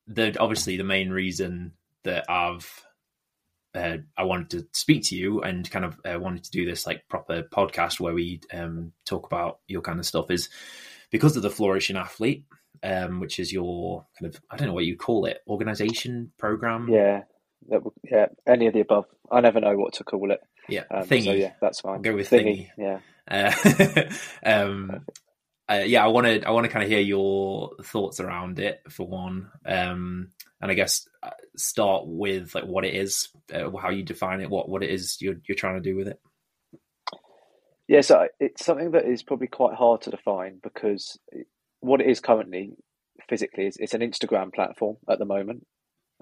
the 0.07 0.37
obviously 0.39 0.77
the 0.77 0.83
main 0.83 1.09
reason 1.09 1.73
that 2.03 2.25
i've 2.29 2.69
uh, 3.75 3.97
I 4.17 4.23
wanted 4.23 4.49
to 4.51 4.67
speak 4.73 5.03
to 5.05 5.15
you 5.15 5.41
and 5.41 5.69
kind 5.69 5.85
of 5.85 5.99
uh, 6.03 6.19
wanted 6.19 6.43
to 6.45 6.51
do 6.51 6.65
this 6.65 6.87
like 6.87 7.07
proper 7.07 7.43
podcast 7.43 7.99
where 7.99 8.13
we 8.13 8.41
um, 8.53 8.91
talk 9.05 9.25
about 9.25 9.59
your 9.67 9.81
kind 9.81 9.99
of 9.99 10.05
stuff 10.05 10.31
is 10.31 10.49
because 11.11 11.35
of 11.37 11.43
the 11.43 11.49
flourishing 11.49 11.95
athlete, 11.97 12.45
um, 12.83 13.19
which 13.19 13.39
is 13.39 13.53
your 13.53 14.05
kind 14.19 14.33
of 14.33 14.41
I 14.49 14.57
don't 14.57 14.67
know 14.67 14.73
what 14.73 14.85
you 14.85 14.97
call 14.97 15.25
it 15.25 15.41
organization 15.47 16.31
program. 16.37 16.87
Yeah, 16.89 17.23
that, 17.69 17.81
yeah, 18.03 18.27
any 18.47 18.67
of 18.67 18.73
the 18.73 18.81
above. 18.81 19.05
I 19.31 19.41
never 19.41 19.59
know 19.59 19.75
what 19.75 19.93
to 19.93 20.03
call 20.03 20.31
it. 20.31 20.41
yeah, 20.67 20.83
Um, 20.89 21.03
thingy. 21.03 21.25
So 21.25 21.31
yeah, 21.33 21.53
that's 21.61 21.81
fine. 21.81 21.95
I'll 21.95 22.01
go 22.01 22.15
with 22.15 22.29
thingy. 22.29 22.69
Yeah. 22.77 22.99
Uh, 23.29 24.03
um, 24.49 25.05
uh, 25.69 25.83
yeah, 25.85 26.03
I 26.03 26.07
want 26.07 26.27
to 26.27 26.47
I 26.47 26.51
want 26.51 26.65
to 26.65 26.71
kind 26.71 26.83
of 26.83 26.89
hear 26.89 27.01
your 27.01 27.71
thoughts 27.83 28.19
around 28.19 28.59
it 28.59 28.81
for 28.89 29.05
one, 29.05 29.49
um, 29.65 30.29
and 30.61 30.71
I 30.71 30.73
guess 30.75 31.07
uh, 31.21 31.31
start 31.57 32.03
with 32.05 32.55
like 32.55 32.63
what 32.63 32.85
it 32.85 32.95
is, 32.95 33.29
uh, 33.53 33.69
how 33.75 33.89
you 33.89 34.03
define 34.03 34.39
it, 34.39 34.49
what 34.49 34.69
what 34.69 34.81
it 34.81 34.89
is 34.89 35.17
you're 35.19 35.35
you're 35.47 35.57
trying 35.57 35.75
to 35.75 35.89
do 35.89 35.97
with 35.97 36.07
it. 36.07 36.19
Yeah, 37.87 38.01
so 38.01 38.27
it's 38.39 38.65
something 38.65 38.91
that 38.91 39.05
is 39.05 39.23
probably 39.23 39.47
quite 39.47 39.75
hard 39.75 40.01
to 40.01 40.09
define 40.09 40.59
because 40.63 41.17
what 41.81 42.01
it 42.01 42.07
is 42.07 42.21
currently 42.21 42.71
physically 43.29 43.65
is 43.67 43.77
it's 43.77 43.93
an 43.93 44.01
Instagram 44.01 44.53
platform 44.53 44.97
at 45.09 45.19
the 45.19 45.25
moment. 45.25 45.65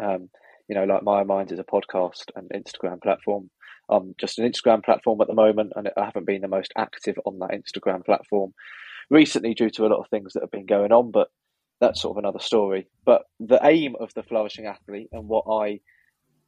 Um, 0.02 0.30
you 0.68 0.76
know, 0.76 0.86
like 0.86 1.04
My 1.04 1.24
Mind 1.24 1.52
is 1.52 1.60
a 1.60 1.64
podcast 1.64 2.26
and 2.36 2.50
Instagram 2.50 3.02
platform. 3.02 3.52
I'm 3.90 4.16
just 4.20 4.40
an 4.40 4.52
Instagram 4.52 4.84
platform 4.84 5.22
at 5.22 5.28
the 5.28 5.36
moment, 5.36 5.74
and 5.76 5.90
I 5.96 6.06
haven't 6.06 6.26
been 6.26 6.42
the 6.42 6.48
most 6.48 6.74
active 6.76 7.18
on 7.26 7.38
that 7.40 7.52
Instagram 7.52 8.04
platform 8.04 8.54
recently 9.10 9.54
due 9.54 9.70
to 9.72 9.86
a 9.86 9.90
lot 9.90 10.00
of 10.00 10.10
things 10.10 10.34
that 10.34 10.44
have 10.44 10.52
been 10.52 10.66
going 10.66 10.92
on, 10.92 11.12
but 11.12 11.30
that's 11.80 12.02
sort 12.02 12.18
of 12.18 12.24
another 12.24 12.40
story. 12.40 12.88
But 13.06 13.24
the 13.40 13.60
aim 13.64 13.96
of 14.00 14.14
the 14.14 14.24
Flourishing 14.24 14.66
Athlete 14.66 15.10
and 15.12 15.28
what 15.28 15.46
I 15.50 15.80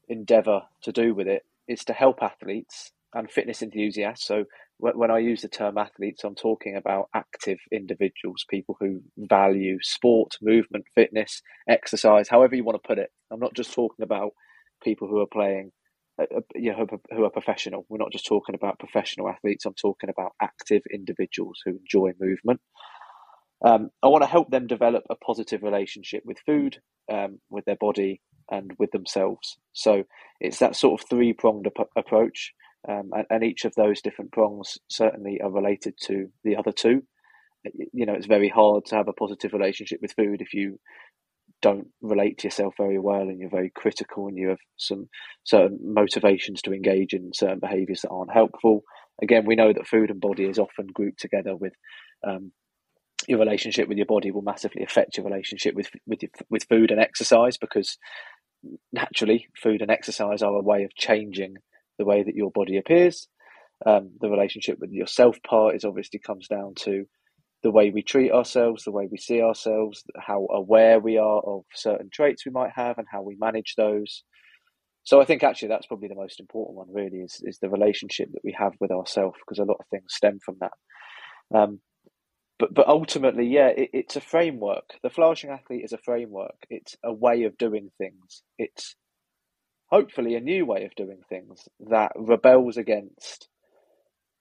endeavour 0.07 0.61
to 0.83 0.91
do 0.91 1.13
with 1.13 1.27
it 1.27 1.43
is 1.67 1.83
to 1.85 1.93
help 1.93 2.23
athletes 2.23 2.91
and 3.13 3.29
fitness 3.29 3.61
enthusiasts. 3.61 4.25
So 4.25 4.45
when 4.79 5.11
I 5.11 5.19
use 5.19 5.41
the 5.41 5.47
term 5.47 5.77
athletes, 5.77 6.23
I'm 6.23 6.35
talking 6.35 6.75
about 6.75 7.09
active 7.13 7.57
individuals, 7.71 8.45
people 8.49 8.77
who 8.79 9.01
value 9.17 9.79
sport, 9.81 10.35
movement, 10.41 10.85
fitness, 10.93 11.41
exercise, 11.67 12.29
however 12.29 12.55
you 12.55 12.63
want 12.63 12.81
to 12.81 12.87
put 12.87 12.99
it. 12.99 13.11
I'm 13.31 13.39
not 13.39 13.55
just 13.55 13.73
talking 13.73 14.03
about 14.03 14.31
people 14.83 15.07
who 15.07 15.19
are 15.19 15.27
playing, 15.27 15.71
you 16.55 16.71
know, 16.71 16.85
who 17.11 17.23
are- 17.25 17.29
professional. 17.29 17.85
We're 17.89 17.97
not 17.97 18.11
just 18.11 18.25
talking 18.25 18.55
about 18.55 18.79
professional 18.79 19.29
athletes. 19.29 19.65
I'm 19.65 19.73
talking 19.73 20.09
about 20.09 20.31
active 20.41 20.81
individuals 20.91 21.59
who 21.65 21.77
enjoy 21.77 22.13
movement. 22.19 22.61
Um, 23.65 23.89
I 24.03 24.07
want 24.07 24.23
to 24.23 24.29
help 24.29 24.49
them 24.51 24.67
develop 24.67 25.03
a 25.09 25.15
positive 25.15 25.63
relationship 25.63 26.23
with 26.25 26.37
food, 26.45 26.77
um, 27.11 27.39
with 27.49 27.65
their 27.65 27.75
body, 27.75 28.21
and 28.49 28.71
with 28.79 28.91
themselves. 28.91 29.57
So 29.73 30.03
it's 30.39 30.59
that 30.59 30.75
sort 30.75 31.01
of 31.01 31.07
three 31.09 31.33
pronged 31.33 31.67
ap- 31.67 31.89
approach. 31.95 32.53
Um, 32.87 33.09
and, 33.11 33.25
and 33.29 33.43
each 33.43 33.65
of 33.65 33.73
those 33.75 34.01
different 34.01 34.31
prongs 34.31 34.77
certainly 34.89 35.41
are 35.41 35.51
related 35.51 35.95
to 36.03 36.27
the 36.43 36.55
other 36.55 36.71
two. 36.71 37.03
You 37.91 38.05
know, 38.05 38.13
it's 38.13 38.27
very 38.27 38.47
hard 38.47 38.85
to 38.85 38.95
have 38.95 39.07
a 39.09 39.13
positive 39.13 39.51
relationship 39.51 39.99
with 40.01 40.13
food 40.13 40.41
if 40.41 40.53
you 40.53 40.79
don't 41.61 41.87
relate 42.01 42.37
to 42.39 42.47
yourself 42.47 42.75
very 42.77 42.99
well 42.99 43.21
and 43.21 43.39
you're 43.39 43.49
very 43.49 43.71
critical 43.75 44.27
and 44.27 44.37
you 44.37 44.49
have 44.49 44.59
some 44.77 45.09
certain 45.43 45.79
motivations 45.81 46.61
to 46.61 46.73
engage 46.73 47.13
in 47.13 47.31
certain 47.33 47.59
behaviors 47.59 48.01
that 48.01 48.09
aren't 48.09 48.33
helpful. 48.33 48.83
Again, 49.21 49.45
we 49.45 49.55
know 49.55 49.73
that 49.73 49.87
food 49.87 50.11
and 50.11 50.21
body 50.21 50.45
is 50.45 50.59
often 50.59 50.87
grouped 50.93 51.19
together 51.19 51.55
with 51.55 51.73
um, 52.25 52.51
your 53.27 53.39
relationship 53.39 53.87
with 53.87 53.97
your 53.97 54.05
body 54.05 54.31
will 54.31 54.43
massively 54.43 54.83
affect 54.83 55.17
your 55.17 55.25
relationship 55.25 55.73
with 55.73 55.89
with 56.05 56.19
with 56.49 56.65
food 56.69 56.91
and 56.91 56.99
exercise 56.99 57.57
because 57.57 57.97
naturally 58.91 59.47
food 59.61 59.81
and 59.81 59.89
exercise 59.89 60.41
are 60.41 60.53
a 60.53 60.61
way 60.61 60.83
of 60.83 60.93
changing 60.95 61.55
the 61.97 62.05
way 62.05 62.23
that 62.23 62.35
your 62.35 62.51
body 62.51 62.77
appears. 62.77 63.27
Um, 63.85 64.11
the 64.19 64.29
relationship 64.29 64.79
with 64.79 64.91
yourself 64.91 65.37
part 65.47 65.75
is 65.75 65.85
obviously 65.85 66.19
comes 66.19 66.47
down 66.47 66.73
to 66.79 67.05
the 67.63 67.71
way 67.71 67.89
we 67.89 68.03
treat 68.03 68.31
ourselves, 68.31 68.83
the 68.83 68.91
way 68.91 69.07
we 69.11 69.17
see 69.17 69.41
ourselves, 69.41 70.03
how 70.19 70.47
aware 70.51 70.99
we 70.99 71.17
are 71.17 71.41
of 71.41 71.63
certain 71.73 72.09
traits 72.11 72.45
we 72.45 72.51
might 72.51 72.71
have, 72.75 72.97
and 72.97 73.07
how 73.11 73.21
we 73.21 73.35
manage 73.39 73.73
those. 73.75 74.23
So 75.03 75.21
I 75.21 75.25
think 75.25 75.43
actually 75.43 75.69
that's 75.69 75.87
probably 75.87 76.09
the 76.09 76.15
most 76.15 76.39
important 76.39 76.77
one. 76.77 76.87
Really, 76.91 77.19
is 77.19 77.41
is 77.43 77.59
the 77.59 77.69
relationship 77.69 78.29
that 78.33 78.43
we 78.43 78.55
have 78.57 78.73
with 78.79 78.91
ourselves, 78.91 79.37
because 79.39 79.59
a 79.59 79.65
lot 79.65 79.77
of 79.79 79.87
things 79.89 80.13
stem 80.13 80.39
from 80.43 80.57
that. 80.61 80.73
Um, 81.55 81.79
but 82.59 82.73
but 82.73 82.87
ultimately, 82.87 83.47
yeah, 83.47 83.67
it, 83.67 83.89
it's 83.93 84.15
a 84.15 84.21
framework. 84.21 84.95
The 85.01 85.09
flourishing 85.09 85.49
athlete 85.49 85.83
is 85.83 85.93
a 85.93 85.97
framework. 85.97 86.57
It's 86.69 86.95
a 87.03 87.13
way 87.13 87.43
of 87.43 87.57
doing 87.57 87.89
things. 87.97 88.43
It's 88.57 88.95
hopefully 89.87 90.35
a 90.35 90.41
new 90.41 90.65
way 90.65 90.85
of 90.85 90.95
doing 90.95 91.21
things 91.29 91.67
that 91.89 92.11
rebels 92.15 92.77
against 92.77 93.47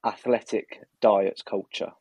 athletic 0.05 0.81
diet 1.01 1.43
culture 1.49 1.93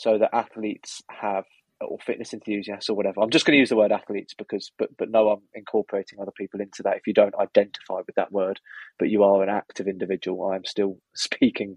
so 0.00 0.18
that 0.18 0.34
athletes 0.34 1.02
have 1.10 1.44
or 1.80 1.98
fitness 1.98 2.34
enthusiasts 2.34 2.88
or 2.90 2.96
whatever. 2.96 3.20
I'm 3.20 3.30
just 3.30 3.46
going 3.46 3.54
to 3.54 3.60
use 3.60 3.70
the 3.70 3.76
word 3.76 3.92
athletes 3.92 4.34
because, 4.36 4.70
but 4.78 4.90
but 4.98 5.10
no, 5.10 5.30
I'm 5.30 5.42
incorporating 5.54 6.18
other 6.20 6.32
people 6.36 6.60
into 6.60 6.82
that. 6.82 6.96
If 6.96 7.06
you 7.06 7.14
don't 7.14 7.34
identify 7.38 7.96
with 8.06 8.16
that 8.16 8.32
word, 8.32 8.60
but 8.98 9.08
you 9.08 9.22
are 9.22 9.42
an 9.42 9.48
active 9.48 9.86
individual, 9.86 10.50
I'm 10.50 10.64
still 10.64 10.98
speaking 11.14 11.76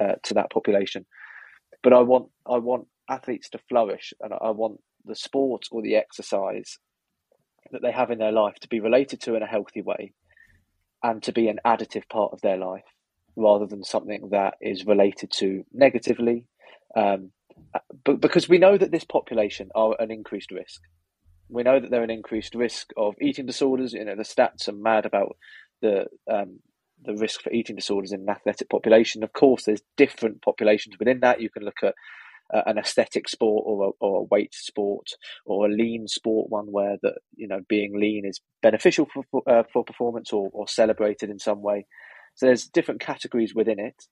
uh, 0.00 0.14
to 0.24 0.34
that 0.34 0.50
population. 0.50 1.06
But 1.82 1.92
I 1.92 2.00
want 2.00 2.28
I 2.46 2.58
want 2.58 2.86
athletes 3.08 3.48
to 3.50 3.58
flourish, 3.68 4.12
and 4.20 4.32
I 4.32 4.50
want 4.50 4.80
the 5.04 5.16
sport 5.16 5.64
or 5.70 5.82
the 5.82 5.96
exercise 5.96 6.78
that 7.72 7.82
they 7.82 7.92
have 7.92 8.10
in 8.10 8.18
their 8.18 8.32
life 8.32 8.54
to 8.60 8.68
be 8.68 8.80
related 8.80 9.20
to 9.22 9.34
in 9.34 9.42
a 9.42 9.46
healthy 9.46 9.82
way, 9.82 10.12
and 11.02 11.22
to 11.24 11.32
be 11.32 11.48
an 11.48 11.58
additive 11.66 12.08
part 12.08 12.32
of 12.32 12.40
their 12.40 12.56
life 12.56 12.84
rather 13.36 13.66
than 13.66 13.82
something 13.82 14.28
that 14.30 14.54
is 14.60 14.86
related 14.86 15.30
to 15.30 15.64
negatively. 15.72 16.46
Um, 16.96 17.32
but 18.04 18.20
because 18.20 18.48
we 18.48 18.58
know 18.58 18.76
that 18.76 18.90
this 18.90 19.04
population 19.04 19.70
are 19.74 19.96
an 19.98 20.10
increased 20.10 20.50
risk. 20.50 20.80
We 21.48 21.62
know 21.62 21.78
that 21.78 21.90
they're 21.90 22.02
an 22.02 22.10
increased 22.10 22.54
risk 22.54 22.90
of 22.96 23.14
eating 23.20 23.46
disorders. 23.46 23.92
You 23.92 24.04
know, 24.04 24.16
the 24.16 24.22
stats 24.22 24.68
are 24.68 24.72
mad 24.72 25.06
about 25.06 25.36
the 25.82 26.06
um, 26.30 26.60
the 27.02 27.14
risk 27.14 27.42
for 27.42 27.52
eating 27.52 27.76
disorders 27.76 28.12
in 28.12 28.22
an 28.22 28.28
athletic 28.28 28.70
population. 28.70 29.22
Of 29.22 29.32
course, 29.32 29.64
there's 29.64 29.82
different 29.96 30.42
populations 30.42 30.96
within 30.98 31.20
that. 31.20 31.40
You 31.40 31.50
can 31.50 31.64
look 31.64 31.82
at 31.82 31.94
uh, 32.52 32.62
an 32.66 32.78
aesthetic 32.78 33.28
sport 33.28 33.64
or 33.66 33.88
a, 33.88 33.90
or 34.00 34.20
a 34.20 34.24
weight 34.24 34.54
sport 34.54 35.08
or 35.46 35.66
a 35.66 35.70
lean 35.70 36.06
sport, 36.08 36.50
one 36.50 36.66
where 36.66 36.96
that 37.02 37.18
you 37.36 37.48
know 37.48 37.60
being 37.68 37.98
lean 37.98 38.24
is 38.24 38.40
beneficial 38.62 39.06
for 39.12 39.42
uh, 39.46 39.62
for 39.72 39.84
performance 39.84 40.32
or, 40.32 40.50
or 40.52 40.68
celebrated 40.68 41.30
in 41.30 41.38
some 41.38 41.62
way. 41.62 41.86
So 42.36 42.46
there's 42.46 42.66
different 42.66 43.00
categories 43.00 43.54
within 43.54 43.78
it, 43.78 44.04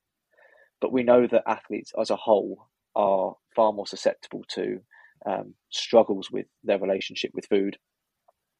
but 0.80 0.92
we 0.92 1.02
know 1.02 1.26
that 1.26 1.42
athletes 1.46 1.92
as 2.00 2.10
a 2.10 2.16
whole 2.16 2.68
are 2.94 3.34
far 3.54 3.72
more 3.72 3.86
susceptible 3.86 4.42
to 4.48 4.80
um, 5.26 5.54
struggles 5.70 6.30
with 6.30 6.46
their 6.64 6.78
relationship 6.78 7.30
with 7.34 7.46
food, 7.46 7.76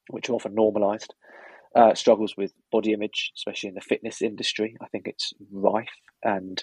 which 0.09 0.29
are 0.29 0.35
often 0.35 0.55
normalized. 0.55 1.15
Uh, 1.75 1.95
struggles 1.95 2.35
with 2.37 2.53
body 2.71 2.93
image, 2.93 3.33
especially 3.35 3.69
in 3.69 3.75
the 3.75 3.81
fitness 3.81 4.21
industry. 4.21 4.77
I 4.83 4.89
think 4.89 5.07
it's 5.07 5.33
rife, 5.51 5.89
and 6.23 6.62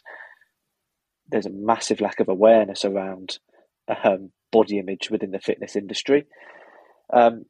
there's 1.28 1.48
a 1.48 1.52
massive 1.52 2.00
lack 2.00 2.20
of 2.20 2.30
awareness 2.30 2.86
around 2.86 3.40
um, 4.04 4.32
body 4.52 4.78
image 4.78 5.10
within 5.10 5.32
the 5.32 5.40
fitness 5.40 5.76
industry. 5.76 6.26
Um, 7.12 7.46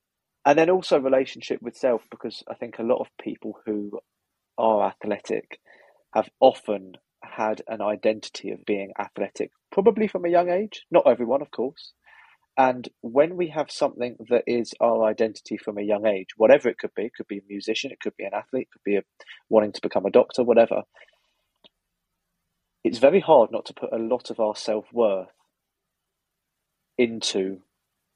and 0.45 0.57
then 0.57 0.69
also 0.69 0.99
relationship 0.99 1.61
with 1.61 1.75
self, 1.75 2.01
because 2.09 2.43
I 2.49 2.55
think 2.55 2.79
a 2.79 2.83
lot 2.83 3.01
of 3.01 3.07
people 3.21 3.59
who 3.65 3.99
are 4.57 4.87
athletic 4.87 5.59
have 6.13 6.29
often 6.39 6.93
had 7.23 7.61
an 7.67 7.81
identity 7.81 8.51
of 8.51 8.65
being 8.65 8.91
athletic, 8.97 9.51
probably 9.71 10.07
from 10.07 10.25
a 10.25 10.29
young 10.29 10.49
age. 10.49 10.85
Not 10.91 11.07
everyone, 11.07 11.41
of 11.41 11.51
course. 11.51 11.93
And 12.57 12.89
when 13.01 13.37
we 13.37 13.49
have 13.49 13.71
something 13.71 14.17
that 14.29 14.43
is 14.45 14.73
our 14.81 15.05
identity 15.05 15.57
from 15.57 15.77
a 15.77 15.83
young 15.83 16.05
age, 16.05 16.29
whatever 16.35 16.67
it 16.67 16.77
could 16.77 16.93
be, 16.93 17.05
it 17.05 17.13
could 17.15 17.27
be 17.27 17.37
a 17.37 17.47
musician, 17.47 17.91
it 17.91 18.01
could 18.01 18.17
be 18.17 18.25
an 18.25 18.33
athlete, 18.33 18.67
it 18.69 18.71
could 18.71 18.83
be 18.83 18.97
a, 18.97 19.03
wanting 19.47 19.71
to 19.71 19.81
become 19.81 20.05
a 20.05 20.11
doctor, 20.11 20.43
whatever, 20.43 20.83
it's 22.83 22.97
very 22.99 23.19
hard 23.19 23.51
not 23.51 23.65
to 23.65 23.73
put 23.73 23.93
a 23.93 23.97
lot 23.97 24.29
of 24.29 24.39
our 24.39 24.55
self 24.55 24.85
worth 24.93 25.29
into 26.97 27.59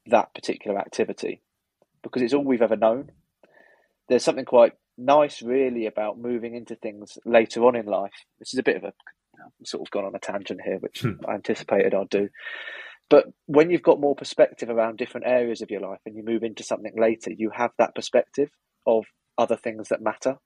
that 0.06 0.34
particular 0.34 0.78
activity 0.78 1.40
because 2.02 2.22
it's 2.22 2.34
all 2.34 2.44
we've 2.44 2.62
ever 2.62 2.76
known. 2.76 3.10
There's 4.08 4.24
something 4.24 4.44
quite 4.44 4.74
nice, 4.96 5.42
really, 5.42 5.86
about 5.86 6.18
moving 6.18 6.54
into 6.54 6.76
things 6.76 7.18
later 7.24 7.64
on 7.64 7.76
in 7.76 7.86
life. 7.86 8.12
This 8.38 8.52
is 8.52 8.58
a 8.58 8.62
bit 8.62 8.76
of 8.76 8.84
a 8.84 8.92
sort 9.64 9.86
of 9.86 9.90
gone 9.90 10.04
on 10.04 10.14
a 10.14 10.18
tangent 10.18 10.60
here, 10.64 10.78
which 10.78 11.00
hmm. 11.00 11.12
I 11.28 11.34
anticipated 11.34 11.94
I'd 11.94 12.08
do. 12.08 12.28
But 13.10 13.26
when 13.46 13.70
you've 13.70 13.82
got 13.82 14.00
more 14.00 14.16
perspective 14.16 14.70
around 14.70 14.96
different 14.96 15.26
areas 15.26 15.60
of 15.60 15.70
your 15.70 15.80
life 15.80 16.00
and 16.06 16.16
you 16.16 16.24
move 16.24 16.42
into 16.42 16.62
something 16.62 16.94
later, 16.96 17.30
you 17.30 17.50
have 17.50 17.70
that 17.78 17.94
perspective 17.94 18.50
of 18.86 19.04
other 19.36 19.56
things 19.56 19.88
that 19.88 20.02
matter. 20.02 20.36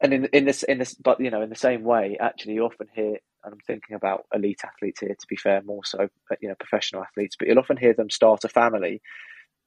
And 0.00 0.12
in 0.12 0.24
in 0.32 0.44
this 0.44 0.62
in 0.62 0.78
this, 0.78 0.94
but 0.94 1.20
you 1.20 1.30
know, 1.30 1.42
in 1.42 1.50
the 1.50 1.56
same 1.56 1.82
way, 1.82 2.16
actually, 2.20 2.54
you 2.54 2.64
often 2.64 2.88
hear, 2.94 3.18
and 3.44 3.52
I'm 3.52 3.60
thinking 3.66 3.96
about 3.96 4.24
elite 4.34 4.60
athletes 4.64 5.00
here. 5.00 5.14
To 5.14 5.26
be 5.28 5.36
fair, 5.36 5.62
more 5.62 5.84
so, 5.84 6.08
you 6.40 6.48
know, 6.48 6.54
professional 6.58 7.02
athletes, 7.02 7.36
but 7.38 7.48
you'll 7.48 7.58
often 7.58 7.76
hear 7.76 7.94
them 7.94 8.10
start 8.10 8.44
a 8.44 8.48
family, 8.48 9.00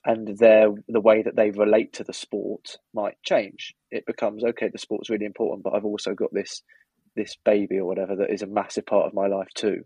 and 0.07 0.39
their 0.39 0.69
the 0.87 1.01
way 1.01 1.21
that 1.21 1.35
they 1.35 1.51
relate 1.51 1.93
to 1.93 2.03
the 2.03 2.13
sport 2.13 2.77
might 2.95 3.21
change. 3.23 3.75
It 3.91 4.05
becomes 4.07 4.43
okay. 4.43 4.69
The 4.71 4.79
sport's 4.79 5.11
really 5.11 5.25
important, 5.25 5.63
but 5.63 5.75
I've 5.75 5.85
also 5.85 6.15
got 6.15 6.33
this 6.33 6.63
this 7.15 7.37
baby 7.45 7.77
or 7.77 7.85
whatever 7.85 8.15
that 8.15 8.31
is 8.31 8.41
a 8.41 8.47
massive 8.47 8.85
part 8.87 9.05
of 9.05 9.13
my 9.13 9.27
life 9.27 9.49
too 9.55 9.83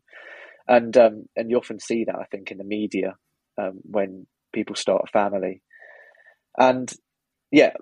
and 0.68 0.96
um, 0.98 1.25
and 1.36 1.50
you 1.50 1.58
often 1.58 1.80
see 1.80 2.06
that 2.06 2.16
I 2.16 2.25
think 2.25 2.51
in 2.51 2.58
the 2.58 2.63
media 2.63 3.16
um, 3.58 3.80
when 3.84 4.28
people 4.54 4.75
start 4.75 5.04
a 5.06 5.12
family, 5.12 5.62
and 6.58 6.92
yeah, 7.51 7.74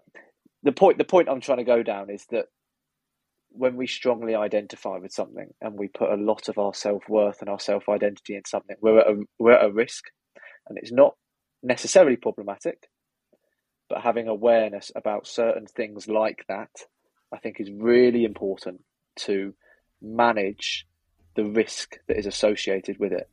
the 0.63 0.71
point 0.71 0.97
the 0.97 1.03
point 1.03 1.29
I'm 1.29 1.41
trying 1.41 1.59
to 1.59 1.63
go 1.63 1.83
down 1.83 2.09
is 2.09 2.25
that 2.31 2.45
when 3.51 3.75
we 3.75 3.87
strongly 3.87 4.35
identify 4.35 4.97
with 4.97 5.11
something 5.11 5.49
and 5.61 5.77
we 5.77 5.87
put 5.87 6.11
a 6.11 6.21
lot 6.21 6.49
of 6.49 6.57
our 6.57 6.73
self 6.73 7.03
worth 7.09 7.41
and 7.41 7.49
our 7.49 7.59
self 7.59 7.89
identity 7.89 8.35
in 8.35 8.45
something, 8.45 8.75
we're 8.81 8.99
at 8.99 9.07
a, 9.07 9.15
we're 9.37 9.53
at 9.53 9.65
a 9.65 9.71
risk, 9.71 10.05
and 10.67 10.77
it's 10.77 10.91
not 10.91 11.15
necessarily 11.61 12.15
problematic, 12.15 12.89
but 13.89 14.01
having 14.01 14.27
awareness 14.27 14.91
about 14.95 15.27
certain 15.27 15.65
things 15.65 16.07
like 16.07 16.45
that, 16.47 16.69
I 17.33 17.37
think, 17.37 17.59
is 17.59 17.69
really 17.71 18.23
important 18.23 18.81
to 19.17 19.53
manage 20.01 20.87
the 21.35 21.45
risk 21.45 21.97
that 22.07 22.17
is 22.17 22.25
associated 22.25 22.97
with 22.99 23.11
it. 23.11 23.29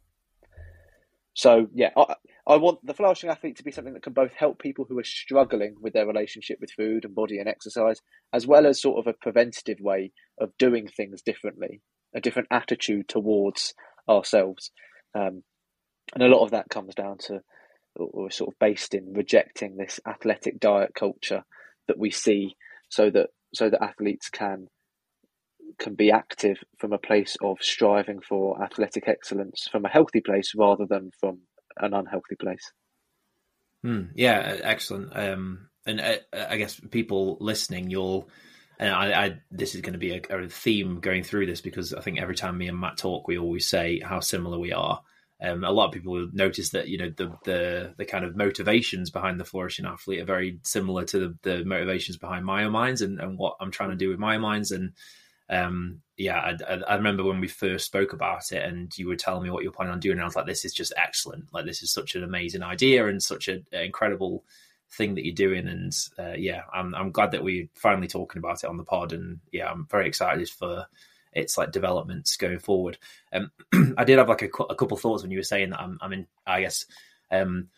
So 1.35 1.69
yeah, 1.75 1.91
I, 1.97 2.15
I 2.47 2.57
want 2.57 2.85
the 2.85 2.95
flourishing 2.95 3.29
athlete 3.29 3.57
to 3.57 3.65
be 3.65 3.71
something 3.71 3.93
that 3.93 4.03
can 4.03 4.15
both 4.15 4.33
help 4.33 4.59
people 4.59 4.87
who 4.89 4.99
are 4.99 5.05
struggling 5.05 5.77
with 5.81 5.93
their 5.93 6.07
relationship 6.07 6.59
with 6.61 6.71
food 6.71 7.05
and 7.05 7.15
body 7.15 7.39
and 7.39 7.49
exercise, 7.49 8.01
as 8.33 8.47
well 8.47 8.67
as 8.67 8.81
sort 8.81 8.99
of 8.99 9.07
a 9.07 9.17
preventative 9.17 9.79
way 9.81 10.13
of 10.41 10.57
doing 10.57 10.89
things 10.89 11.21
differently, 11.21 11.83
a 12.15 12.21
different 12.21 12.49
attitude 12.51 13.09
towards 13.09 13.75
ourselves. 14.09 14.71
Um, 15.15 15.43
and 16.15 16.23
a 16.23 16.29
lot 16.29 16.45
of 16.45 16.53
that 16.53 16.71
comes 16.71 16.95
down 16.95 17.19
to, 17.27 17.43
or 17.97 18.31
sort 18.31 18.53
of 18.53 18.59
based 18.59 18.95
in 18.95 19.13
rejecting 19.13 19.77
this 19.77 20.01
athletic 20.07 20.61
diet 20.61 20.95
culture 20.95 21.45
that 21.89 21.99
we 21.99 22.11
see, 22.11 22.57
so 22.89 23.11
that 23.11 23.31
so 23.55 23.71
that 23.71 23.83
athletes 23.83 24.29
can 24.31 24.69
can 25.79 25.95
be 25.95 26.11
active 26.11 26.59
from 26.79 26.93
a 26.93 26.99
place 26.99 27.37
of 27.43 27.59
striving 27.61 28.21
for 28.21 28.63
athletic 28.63 29.09
excellence 29.09 29.69
from 29.71 29.85
a 29.85 29.89
healthy 29.91 30.21
place 30.21 30.53
rather 30.57 30.87
than 30.87 31.11
from 31.21 31.41
an 31.79 31.93
unhealthy 31.93 32.37
place. 32.37 32.73
Mm, 33.85 34.11
yeah, 34.15 34.57
excellent. 34.63 35.17
Um, 35.17 35.69
and 35.87 36.01
uh, 36.01 36.17
I 36.33 36.57
guess 36.57 36.81
people 36.91 37.39
listening, 37.41 37.91
you'll. 37.91 38.29
And 38.79 38.93
I, 38.93 39.25
I, 39.25 39.41
this 39.51 39.75
is 39.75 39.81
going 39.81 39.95
to 39.95 39.99
be 39.99 40.13
a, 40.13 40.21
a, 40.29 40.49
theme 40.51 41.01
going 41.01 41.23
through 41.23 41.47
this 41.47 41.63
because 41.63 41.95
I 41.95 42.03
think 42.03 42.21
every 42.21 42.35
time 42.35 42.59
me 42.59 42.69
and 42.69 42.79
Matt 42.79 42.99
talk, 42.99 43.27
we 43.27 43.39
always 43.39 43.67
say 43.67 44.01
how 44.01 44.21
similar 44.21 44.59
we 44.59 44.73
are. 44.73 45.01
Um, 45.43 45.65
a 45.65 45.71
lot 45.71 45.89
of 45.89 45.93
people 45.93 46.15
will 46.15 46.31
notice 46.33 46.71
that 46.71 46.89
you 46.89 46.97
know 46.97 47.13
the 47.15 47.37
the 47.45 47.95
the 47.99 48.05
kind 48.07 48.25
of 48.25 48.37
motivations 48.37 49.11
behind 49.11 49.39
the 49.39 49.45
flourishing 49.45 49.85
athlete 49.85 50.21
are 50.21 50.25
very 50.25 50.61
similar 50.63 51.05
to 51.05 51.19
the, 51.19 51.39
the 51.43 51.65
motivations 51.65 52.17
behind 52.17 52.47
Myominds 52.47 53.03
and, 53.03 53.21
and 53.21 53.39
what 53.39 53.57
I'm 53.61 53.71
trying 53.71 53.91
to 53.91 53.97
do 53.97 54.09
with 54.09 54.19
Myominds 54.19 54.75
and 54.75 54.93
um, 55.49 56.01
yeah, 56.17 56.55
I, 56.69 56.75
I, 56.89 56.97
remember 56.97 57.23
when 57.23 57.41
we 57.41 57.47
first 57.47 57.87
spoke 57.87 58.13
about 58.13 58.51
it, 58.51 58.65
and 58.65 58.97
you 58.99 59.07
were 59.07 59.17
telling 59.17 59.45
me 59.45 59.51
what 59.51 59.63
you're 59.63 59.73
planning 59.73 59.93
on 59.93 60.01
doing. 60.01 60.15
And 60.15 60.23
I 60.23 60.25
was 60.25 60.35
like, 60.35 60.47
"This 60.47 60.65
is 60.65 60.73
just 60.73 60.93
excellent! 60.97 61.53
Like, 61.53 61.67
this 61.67 61.83
is 61.83 61.93
such 61.93 62.15
an 62.15 62.25
amazing 62.25 62.63
idea 62.63 63.07
and 63.07 63.23
such 63.23 63.49
an 63.49 63.65
incredible 63.71 64.45
thing 64.91 65.15
that 65.15 65.25
you're 65.25 65.35
doing." 65.35 65.69
And 65.69 65.97
uh, 66.19 66.35
yeah, 66.37 66.63
I'm 66.73 66.95
I'm 66.95 67.13
glad 67.13 67.31
that 67.31 67.45
we're 67.45 67.69
finally 67.75 68.09
talking 68.09 68.41
about 68.41 68.65
it 68.65 68.71
on 68.71 68.77
the 68.77 68.85
pod. 68.85 69.13
And 69.13 69.39
yeah, 69.53 69.71
I'm 69.71 69.87
very 69.89 70.09
excited 70.09 70.49
for 70.49 70.87
its 71.37 71.59
like 71.59 71.71
developments 71.71 72.37
going 72.37 72.59
forward. 72.59 72.99
Um, 73.33 73.51
I 73.99 74.05
did 74.05 74.19
have 74.19 74.29
like 74.29 74.43
a, 74.43 74.63
a 74.65 74.75
couple 74.75 74.97
thoughts 74.97 75.23
when 75.23 75.31
you 75.31 75.39
were 75.39 75.45
saying 75.45 75.71
that. 75.71 75.81
I'm, 75.81 75.99
I'm 76.01 76.13
in, 76.13 76.27
I 76.47 76.63
guess. 76.63 76.87
Um, 77.31 77.69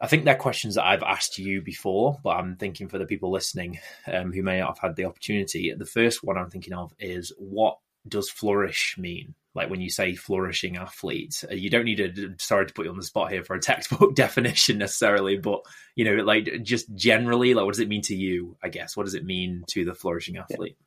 I 0.00 0.06
think 0.06 0.24
they're 0.24 0.36
questions 0.36 0.74
that 0.74 0.84
I've 0.84 1.02
asked 1.02 1.38
you 1.38 1.62
before, 1.62 2.18
but 2.22 2.36
I'm 2.36 2.56
thinking 2.56 2.88
for 2.88 2.98
the 2.98 3.06
people 3.06 3.30
listening 3.30 3.78
um, 4.12 4.30
who 4.30 4.42
may 4.42 4.60
not 4.60 4.68
have 4.68 4.90
had 4.90 4.96
the 4.96 5.06
opportunity. 5.06 5.72
The 5.72 5.86
first 5.86 6.22
one 6.22 6.36
I'm 6.36 6.50
thinking 6.50 6.74
of 6.74 6.92
is 6.98 7.32
what 7.38 7.78
does 8.06 8.28
flourish 8.28 8.96
mean? 8.98 9.34
Like 9.54 9.70
when 9.70 9.80
you 9.80 9.88
say 9.88 10.14
flourishing 10.14 10.76
athlete, 10.76 11.42
uh, 11.50 11.54
you 11.54 11.70
don't 11.70 11.86
need 11.86 11.96
to. 11.96 12.34
Sorry 12.38 12.66
to 12.66 12.74
put 12.74 12.84
you 12.84 12.90
on 12.90 12.98
the 12.98 13.02
spot 13.02 13.32
here 13.32 13.42
for 13.42 13.56
a 13.56 13.60
textbook 13.60 14.14
definition 14.14 14.76
necessarily, 14.76 15.38
but 15.38 15.62
you 15.94 16.04
know, 16.04 16.22
like 16.22 16.62
just 16.62 16.94
generally, 16.94 17.54
like 17.54 17.64
what 17.64 17.72
does 17.72 17.80
it 17.80 17.88
mean 17.88 18.02
to 18.02 18.14
you? 18.14 18.58
I 18.62 18.68
guess 18.68 18.98
what 18.98 19.04
does 19.04 19.14
it 19.14 19.24
mean 19.24 19.64
to 19.68 19.86
the 19.86 19.94
flourishing 19.94 20.36
athlete? 20.36 20.76
Yeah. 20.78 20.85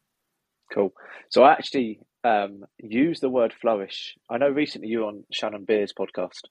Cool. 0.74 0.94
So 1.30 1.44
I 1.44 1.54
actually 1.54 2.00
um, 2.24 2.64
use 2.78 3.20
the 3.20 3.30
word 3.30 3.54
flourish. 3.60 4.16
I 4.30 4.38
know 4.38 4.50
recently 4.50 4.90
you 4.90 5.00
were 5.00 5.06
on 5.06 5.24
Shannon 5.32 5.66
Beer's 5.66 5.94
podcast, 5.94 6.42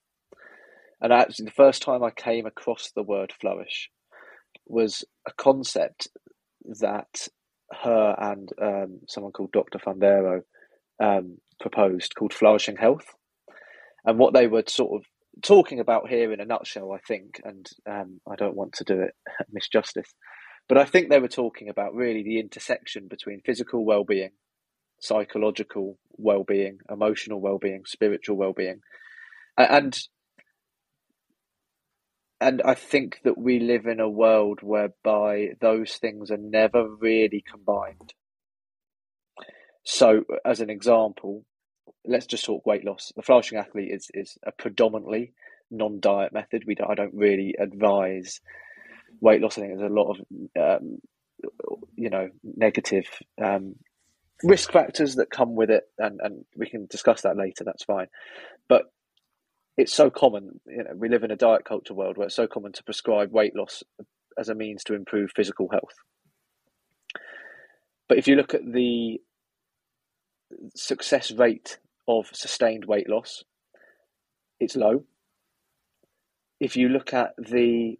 and 1.01 1.13
actually, 1.13 1.47
the 1.47 1.53
first 1.53 1.83
time 1.83 2.03
I 2.03 2.11
came 2.11 2.47
across 2.47 2.91
the 2.91 3.03
word 3.03 3.33
flourish 3.41 3.91
was 4.67 5.05
a 5.27 5.33
concept 5.33 6.09
that 6.81 7.29
her 7.83 8.17
and 8.19 8.49
um, 8.61 9.01
someone 9.07 9.33
called 9.33 9.53
Dr. 9.53 9.79
Fundero 9.79 10.43
um, 11.01 11.39
proposed 11.61 12.15
called 12.17 12.33
flourishing 12.33 12.77
health. 12.77 13.07
And 14.05 14.19
what 14.19 14.35
they 14.35 14.47
were 14.47 14.65
sort 14.67 15.01
of 15.01 15.07
talking 15.43 15.79
about 15.81 16.09
here 16.09 16.33
in 16.33 16.41
a 16.41 16.45
nutshell, 16.45 16.93
I 16.93 16.99
think, 17.07 17.41
and 17.45 17.67
um, 17.89 18.21
I 18.31 18.35
don't 18.37 18.57
want 18.57 18.73
to 18.75 18.85
do 18.85 19.01
it 19.01 19.15
misjustice, 19.55 20.11
but 20.69 20.79
I 20.79 20.85
think 20.85 21.09
they 21.09 21.19
were 21.19 21.29
talking 21.29 21.69
about 21.69 21.95
really 21.95 22.23
the 22.23 22.39
intersection 22.39 23.09
between 23.09 23.41
physical 23.41 23.85
well 23.85 24.05
being, 24.05 24.31
psychological 25.01 25.99
well 26.13 26.45
being, 26.45 26.79
emotional 26.91 27.41
well 27.41 27.59
being, 27.59 27.85
spiritual 27.87 28.37
well 28.37 28.53
being. 28.53 28.81
And 29.57 29.99
and 32.41 32.63
I 32.63 32.75
think 32.75 33.21
that 33.25 33.37
we 33.37 33.59
live 33.59 33.87
in 33.87 33.99
a 33.99 34.09
world 34.09 34.61
whereby 34.63 35.55
those 35.61 35.95
things 35.95 36.31
are 36.31 36.37
never 36.37 36.89
really 36.89 37.43
combined. 37.51 38.15
So, 39.83 40.25
as 40.45 40.61
an 40.61 40.71
example, 40.71 41.45
let's 42.05 42.27
just 42.27 42.45
talk 42.45 42.65
weight 42.65 42.85
loss. 42.85 43.13
The 43.17 43.23
flourishing 43.23 43.59
athlete 43.59 43.91
is 43.91 44.11
is 44.15 44.39
a 44.45 44.53
predominantly 44.53 45.33
non-diet 45.71 46.33
method. 46.33 46.65
We 46.67 46.75
don't, 46.75 46.91
I 46.91 46.95
don't 46.95 47.15
really 47.15 47.55
advise 47.59 48.41
weight 49.21 49.41
loss. 49.41 49.59
I 49.59 49.63
think 49.63 49.79
there's 49.79 49.91
a 49.91 49.95
lot 49.95 50.11
of 50.11 50.81
um, 50.81 50.99
you 51.97 52.11
know 52.11 52.29
negative 52.43 53.07
um, 53.43 53.77
risk 54.43 54.73
factors 54.73 55.17
that 55.17 55.31
come 55.31 55.55
with 55.55 55.71
it, 55.71 55.85
and 55.99 56.21
and 56.23 56.45
we 56.57 56.69
can 56.69 56.87
discuss 56.87 57.23
that 57.23 57.37
later. 57.37 57.65
That's 57.65 57.85
fine, 57.85 58.07
but 58.69 58.85
it's 59.77 59.95
so 59.95 60.11
common. 60.11 60.61
You 60.67 60.85
know, 60.85 60.91
we 60.97 61.09
live 61.09 61.25
in 61.25 61.31
a 61.31 61.37
diet 61.37 61.65
culture 61.65 61.95
world 61.95 62.17
where 62.17 62.27
it's 62.27 62.37
so 62.37 62.47
common 62.47 62.73
to 62.73 62.85
prescribe 62.85 63.33
weight 63.33 63.55
loss 63.55 63.83
as 64.39 64.49
a 64.49 64.55
means 64.55 64.85
to 64.85 64.95
improve 64.95 65.31
physical 65.35 65.69
health. 65.71 65.95
But 68.09 68.19
if 68.19 68.27
you 68.27 68.37
look 68.37 68.55
at 68.55 68.65
the 68.65 69.21
success 70.75 71.31
rate 71.31 71.79
of 72.07 72.27
sustained 72.33 72.87
weight 72.87 73.09
loss, 73.09 73.45
it's 74.59 74.77
low. 74.77 75.05
If 76.59 76.77
you 76.77 76.89
look 76.89 77.13
at 77.13 77.35
the 77.37 77.99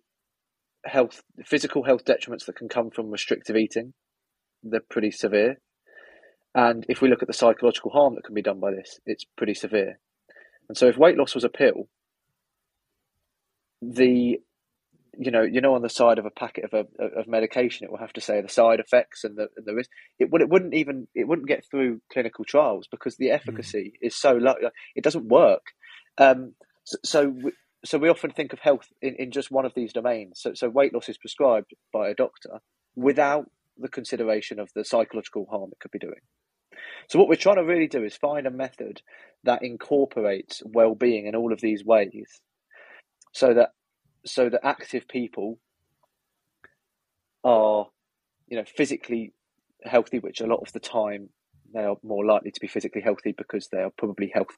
health, 0.85 1.23
physical 1.45 1.85
health 1.85 2.05
detriments 2.05 2.47
that 2.47 2.57
can 2.57 2.69
come 2.69 2.91
from 2.91 3.11
restrictive 3.11 3.57
eating, 3.57 3.95
they're 4.63 4.81
pretty 4.81 5.11
severe. 5.11 5.57
And 6.55 6.85
if 6.89 7.01
we 7.01 7.09
look 7.09 7.23
at 7.23 7.29
the 7.29 7.35
psychological 7.35 7.91
harm 7.91 8.15
that 8.15 8.25
can 8.25 8.35
be 8.35 8.43
done 8.43 8.61
by 8.61 8.73
this, 8.73 8.99
it's 9.07 9.25
pretty 9.37 9.55
severe. 9.55 9.99
And 10.69 10.77
so, 10.77 10.87
if 10.87 10.97
weight 10.97 11.17
loss 11.17 11.35
was 11.35 11.45
a 11.45 11.49
pill, 11.49 11.89
the 13.81 14.39
you 15.21 15.33
know, 15.33 15.43
you 15.43 15.61
know, 15.61 15.75
on 15.75 15.83
the 15.83 15.89
side 15.89 16.19
of 16.19 16.27
a 16.27 16.31
packet 16.31 16.65
of 16.65 16.73
a, 16.73 17.05
of 17.19 17.27
medication, 17.27 17.85
it 17.85 17.91
will 17.91 17.99
have 17.99 18.13
to 18.13 18.21
say 18.21 18.41
the 18.41 18.49
side 18.49 18.79
effects 18.79 19.25
and 19.25 19.37
the 19.37 19.49
and 19.57 19.67
the 19.67 19.75
risk. 19.75 19.91
It 20.19 20.31
would 20.31 20.43
it 20.43 20.49
wouldn't 20.49 20.75
even 20.75 21.09
it 21.15 21.27
wouldn't 21.27 21.49
get 21.49 21.65
through 21.69 22.01
clinical 22.13 22.45
trials 22.45 22.87
because 22.89 23.17
the 23.17 23.31
efficacy 23.31 23.95
mm. 23.95 24.07
is 24.07 24.15
so 24.15 24.33
low. 24.33 24.55
It 24.95 25.03
doesn't 25.03 25.29
work. 25.29 25.73
Um, 26.19 26.55
so, 26.85 26.99
so 27.05 27.35
so 27.85 27.99
we 27.99 28.09
often 28.09 28.31
think 28.31 28.53
of 28.53 28.59
health 28.61 28.89
in, 29.01 29.15
in 29.19 29.31
just 29.31 29.51
one 29.51 29.65
of 29.65 29.75
these 29.75 29.93
domains. 29.93 30.41
So 30.41 30.53
so 30.55 30.69
weight 30.69 30.93
loss 30.93 31.09
is 31.09 31.19
prescribed 31.19 31.73
by 31.93 32.09
a 32.09 32.15
doctor 32.15 32.61
without 32.97 33.47
the 33.77 33.89
consideration 33.89 34.59
of 34.59 34.71
the 34.75 34.85
psychological 34.85 35.47
harm 35.51 35.71
it 35.71 35.79
could 35.81 35.93
be 35.93 35.99
doing. 35.99 36.21
So 37.09 37.19
what 37.19 37.29
we're 37.29 37.37
trying 37.37 37.57
to 37.57 37.65
really 37.65 37.87
do 37.87 38.05
is 38.05 38.17
find 38.17 38.47
a 38.47 38.51
method 38.51 39.03
that 39.45 39.63
incorporates 39.63 40.63
well-being 40.65 41.27
in 41.27 41.37
all 41.37 41.53
of 41.53 41.61
these 41.61 41.85
ways, 41.85 42.41
so 43.33 43.55
that 43.55 43.71
so 44.27 44.49
that 44.49 44.61
active 44.65 45.07
people 45.09 45.59
are, 47.45 47.87
you 48.49 48.57
know, 48.59 48.65
physically 48.65 49.33
healthy, 49.85 50.19
which 50.19 50.41
a 50.41 50.47
lot 50.47 50.61
of 50.61 50.73
the 50.73 50.81
time 50.81 51.31
they 51.73 51.81
are 51.81 51.97
more 52.03 52.25
likely 52.27 52.51
to 52.51 52.61
be 52.61 52.67
physically 52.67 53.03
healthy 53.03 53.35
because 53.37 53.69
they 53.69 53.79
are 53.79 53.93
probably 53.97 54.31
health. 54.35 54.57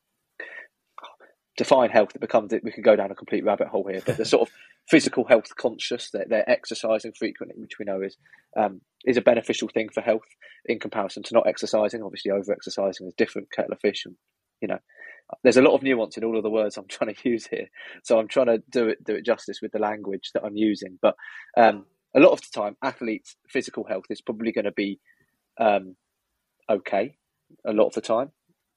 Define 1.61 1.91
health. 1.91 2.13
It 2.15 2.23
becomes 2.23 2.55
we 2.63 2.73
could 2.73 2.85
go 2.85 2.97
down 2.97 3.11
a 3.11 3.15
complete 3.15 3.45
rabbit 3.45 3.69
hole 3.69 3.87
here, 3.87 4.01
but 4.07 4.17
they're 4.17 4.25
sort 4.25 4.49
of 4.49 4.55
physical 4.89 5.27
health 5.27 5.55
conscious. 5.57 6.09
They're, 6.11 6.25
they're 6.27 6.49
exercising 6.49 7.13
frequently, 7.13 7.61
which 7.61 7.79
we 7.79 7.85
know 7.85 8.01
is 8.01 8.17
um, 8.57 8.81
is 9.05 9.19
a 9.19 9.21
beneficial 9.21 9.69
thing 9.69 9.91
for 9.93 10.01
health 10.01 10.25
in 10.65 10.81
comparison 10.81 11.23
to 11.25 11.35
not 11.35 11.47
exercising. 11.47 12.03
Obviously, 12.03 12.31
over 12.31 12.51
exercising 12.51 13.09
is 13.09 13.13
different 13.13 13.53
kettle 13.53 13.75
of 13.75 13.81
fish, 13.81 14.07
and 14.07 14.15
you 14.63 14.69
know 14.69 14.79
there's 15.45 15.59
a 15.59 15.63
lot 15.63 15.75
of 15.75 15.83
nuance 15.83 16.17
in 16.17 16.25
all 16.25 16.39
of 16.39 16.43
the 16.43 16.49
words 16.49 16.79
I'm 16.79 16.87
trying 16.89 17.15
to 17.15 17.29
use 17.29 17.47
here. 17.47 17.67
So 18.05 18.19
I'm 18.19 18.29
trying 18.29 18.47
to 18.47 18.63
do 18.71 18.89
it 18.89 19.05
do 19.05 19.15
it 19.15 19.27
justice 19.27 19.59
with 19.61 19.73
the 19.73 19.81
language 19.81 20.31
that 20.33 20.43
I'm 20.43 20.57
using. 20.57 20.99
But 21.03 21.15
um, 21.59 21.85
a 22.17 22.21
lot 22.21 22.33
of 22.33 22.41
the 22.41 22.49
time, 22.59 22.79
athletes' 22.83 23.37
physical 23.51 23.85
health 23.85 24.07
is 24.09 24.23
probably 24.23 24.53
going 24.53 24.65
to 24.65 24.73
be 24.73 24.99
um, 25.61 25.97
okay. 26.71 27.17
A 27.67 27.75
lot 27.75 27.89
of 27.89 27.93
the 27.93 28.01
time, 28.01 28.31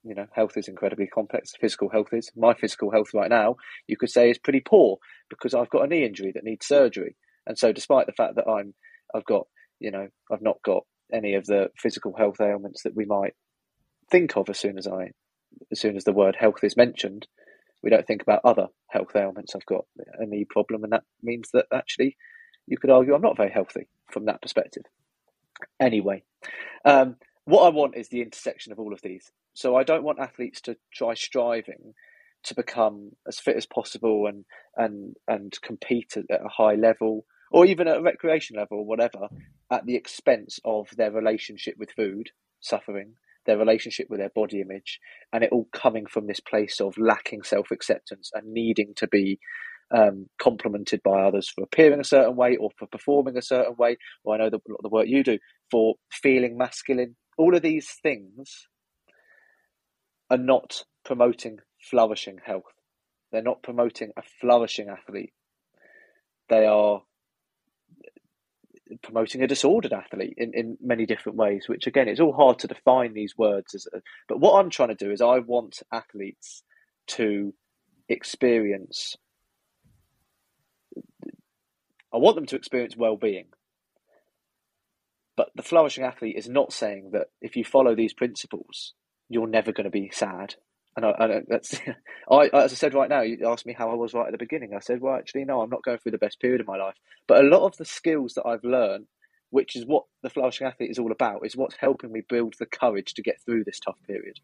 you 0.04 0.14
know, 0.14 0.26
health 0.32 0.56
is 0.56 0.68
incredibly 0.68 1.06
complex. 1.06 1.52
Physical 1.60 1.88
health 1.88 2.08
is. 2.12 2.30
My 2.36 2.54
physical 2.54 2.90
health 2.90 3.08
right 3.14 3.30
now, 3.30 3.56
you 3.86 3.96
could 3.96 4.10
say, 4.10 4.30
is 4.30 4.38
pretty 4.38 4.60
poor 4.60 4.98
because 5.30 5.54
I've 5.54 5.70
got 5.70 5.84
a 5.84 5.86
knee 5.86 6.04
injury 6.04 6.32
that 6.34 6.44
needs 6.44 6.66
surgery. 6.66 7.16
And 7.46 7.58
so, 7.58 7.72
despite 7.72 8.06
the 8.06 8.12
fact 8.12 8.36
that 8.36 8.48
I'm, 8.48 8.74
I've 9.14 9.24
got, 9.24 9.46
you 9.80 9.90
know, 9.90 10.08
I've 10.30 10.42
not 10.42 10.58
got 10.64 10.84
any 11.12 11.34
of 11.34 11.46
the 11.46 11.68
physical 11.78 12.14
health 12.16 12.40
ailments 12.40 12.82
that 12.82 12.94
we 12.94 13.04
might 13.04 13.34
think 14.10 14.36
of 14.36 14.48
as 14.48 14.58
soon 14.58 14.78
as 14.78 14.86
I 14.86 15.10
as 15.70 15.80
soon 15.80 15.96
as 15.96 16.04
the 16.04 16.12
word 16.12 16.36
health 16.38 16.64
is 16.64 16.76
mentioned, 16.76 17.26
we 17.82 17.90
don't 17.90 18.06
think 18.06 18.22
about 18.22 18.40
other 18.44 18.66
health 18.88 19.14
ailments. 19.14 19.54
I've 19.54 19.66
got 19.66 19.84
a 20.18 20.26
knee 20.26 20.44
problem, 20.48 20.84
and 20.84 20.92
that 20.92 21.04
means 21.22 21.50
that 21.52 21.66
actually 21.72 22.16
you 22.66 22.76
could 22.78 22.90
argue 22.90 23.14
I'm 23.14 23.22
not 23.22 23.36
very 23.36 23.50
healthy 23.50 23.88
from 24.10 24.26
that 24.26 24.42
perspective. 24.42 24.84
Anyway, 25.78 26.24
um, 26.84 27.16
what 27.44 27.64
I 27.64 27.68
want 27.68 27.96
is 27.96 28.08
the 28.08 28.22
intersection 28.22 28.72
of 28.72 28.78
all 28.78 28.92
of 28.92 29.02
these. 29.02 29.30
So 29.54 29.76
I 29.76 29.84
don't 29.84 30.04
want 30.04 30.18
athletes 30.18 30.60
to 30.62 30.76
try 30.92 31.14
striving 31.14 31.94
to 32.44 32.54
become 32.54 33.12
as 33.26 33.38
fit 33.38 33.56
as 33.56 33.66
possible 33.66 34.26
and 34.26 34.44
and 34.76 35.16
and 35.28 35.52
compete 35.62 36.16
at 36.16 36.24
a 36.30 36.48
high 36.48 36.74
level 36.74 37.24
or 37.50 37.64
even 37.64 37.88
at 37.88 37.98
a 37.98 38.02
recreation 38.02 38.56
level 38.56 38.78
or 38.78 38.84
whatever 38.84 39.28
at 39.70 39.86
the 39.86 39.94
expense 39.96 40.58
of 40.64 40.88
their 40.96 41.10
relationship 41.10 41.74
with 41.78 41.90
food 41.92 42.30
suffering 42.60 43.14
their 43.46 43.58
relationship 43.58 44.06
with 44.08 44.20
their 44.20 44.30
body 44.30 44.60
image, 44.60 45.00
and 45.32 45.44
it 45.44 45.50
all 45.52 45.68
coming 45.72 46.06
from 46.06 46.26
this 46.26 46.40
place 46.40 46.80
of 46.80 46.96
lacking 46.98 47.42
self 47.42 47.70
acceptance 47.70 48.30
and 48.34 48.52
needing 48.52 48.94
to 48.96 49.06
be 49.06 49.38
um, 49.94 50.26
complimented 50.40 51.02
by 51.02 51.22
others 51.22 51.48
for 51.48 51.62
appearing 51.62 52.00
a 52.00 52.04
certain 52.04 52.36
way 52.36 52.56
or 52.56 52.70
for 52.78 52.86
performing 52.86 53.36
a 53.36 53.42
certain 53.42 53.74
way. 53.76 53.96
Or 54.24 54.34
I 54.34 54.38
know 54.38 54.50
the, 54.50 54.60
the 54.82 54.88
work 54.88 55.06
you 55.06 55.22
do 55.22 55.38
for 55.70 55.94
feeling 56.10 56.56
masculine. 56.56 57.16
All 57.36 57.54
of 57.54 57.62
these 57.62 57.88
things 58.02 58.68
are 60.30 60.38
not 60.38 60.84
promoting 61.04 61.58
flourishing 61.80 62.38
health. 62.44 62.64
They're 63.32 63.42
not 63.42 63.62
promoting 63.62 64.12
a 64.16 64.22
flourishing 64.40 64.88
athlete. 64.88 65.32
They 66.48 66.66
are 66.66 67.02
promoting 69.02 69.42
a 69.42 69.46
disordered 69.46 69.92
athlete 69.92 70.34
in, 70.36 70.52
in 70.54 70.78
many 70.80 71.06
different 71.06 71.36
ways, 71.36 71.64
which 71.66 71.86
again, 71.86 72.08
it's 72.08 72.20
all 72.20 72.32
hard 72.32 72.58
to 72.60 72.68
define 72.68 73.14
these 73.14 73.36
words 73.36 73.74
as. 73.74 73.86
A, 73.92 74.00
but 74.28 74.40
what 74.40 74.58
I'm 74.58 74.70
trying 74.70 74.90
to 74.90 74.94
do 74.94 75.10
is 75.10 75.20
I 75.20 75.38
want 75.38 75.82
athletes 75.92 76.62
to 77.08 77.54
experience. 78.08 79.16
I 82.12 82.18
want 82.18 82.36
them 82.36 82.46
to 82.46 82.56
experience 82.56 82.96
well-being. 82.96 83.46
But 85.36 85.48
the 85.54 85.62
flourishing 85.62 86.04
athlete 86.04 86.36
is 86.36 86.48
not 86.48 86.72
saying 86.72 87.10
that 87.12 87.28
if 87.40 87.56
you 87.56 87.64
follow 87.64 87.94
these 87.94 88.12
principles, 88.14 88.94
you're 89.28 89.48
never 89.48 89.72
going 89.72 89.84
to 89.84 89.90
be 89.90 90.10
sad 90.12 90.54
and 90.96 91.04
I, 91.04 91.10
I 91.10 91.40
that's 91.48 91.74
I 92.30 92.48
as 92.52 92.72
I 92.72 92.76
said 92.76 92.94
right 92.94 93.08
now, 93.08 93.22
you 93.22 93.38
asked 93.46 93.66
me 93.66 93.74
how 93.76 93.90
I 93.90 93.94
was 93.94 94.14
right 94.14 94.26
at 94.26 94.32
the 94.32 94.38
beginning. 94.38 94.74
I 94.74 94.80
said, 94.80 95.00
well, 95.00 95.14
actually, 95.14 95.44
no, 95.44 95.60
I'm 95.60 95.70
not 95.70 95.82
going 95.82 95.98
through 95.98 96.12
the 96.12 96.18
best 96.18 96.40
period 96.40 96.60
of 96.60 96.66
my 96.66 96.76
life. 96.76 96.96
But 97.26 97.44
a 97.44 97.48
lot 97.48 97.64
of 97.64 97.76
the 97.76 97.84
skills 97.84 98.34
that 98.34 98.46
I've 98.46 98.64
learned, 98.64 99.06
which 99.50 99.76
is 99.76 99.86
what 99.86 100.04
the 100.22 100.30
flourishing 100.30 100.66
athlete 100.66 100.90
is 100.90 100.98
all 100.98 101.12
about, 101.12 101.44
is 101.44 101.56
what's 101.56 101.76
helping 101.76 102.12
me 102.12 102.22
build 102.28 102.54
the 102.58 102.66
courage 102.66 103.14
to 103.14 103.22
get 103.22 103.36
through 103.44 103.64
this 103.64 103.80
tough 103.80 103.98
period. 104.06 104.38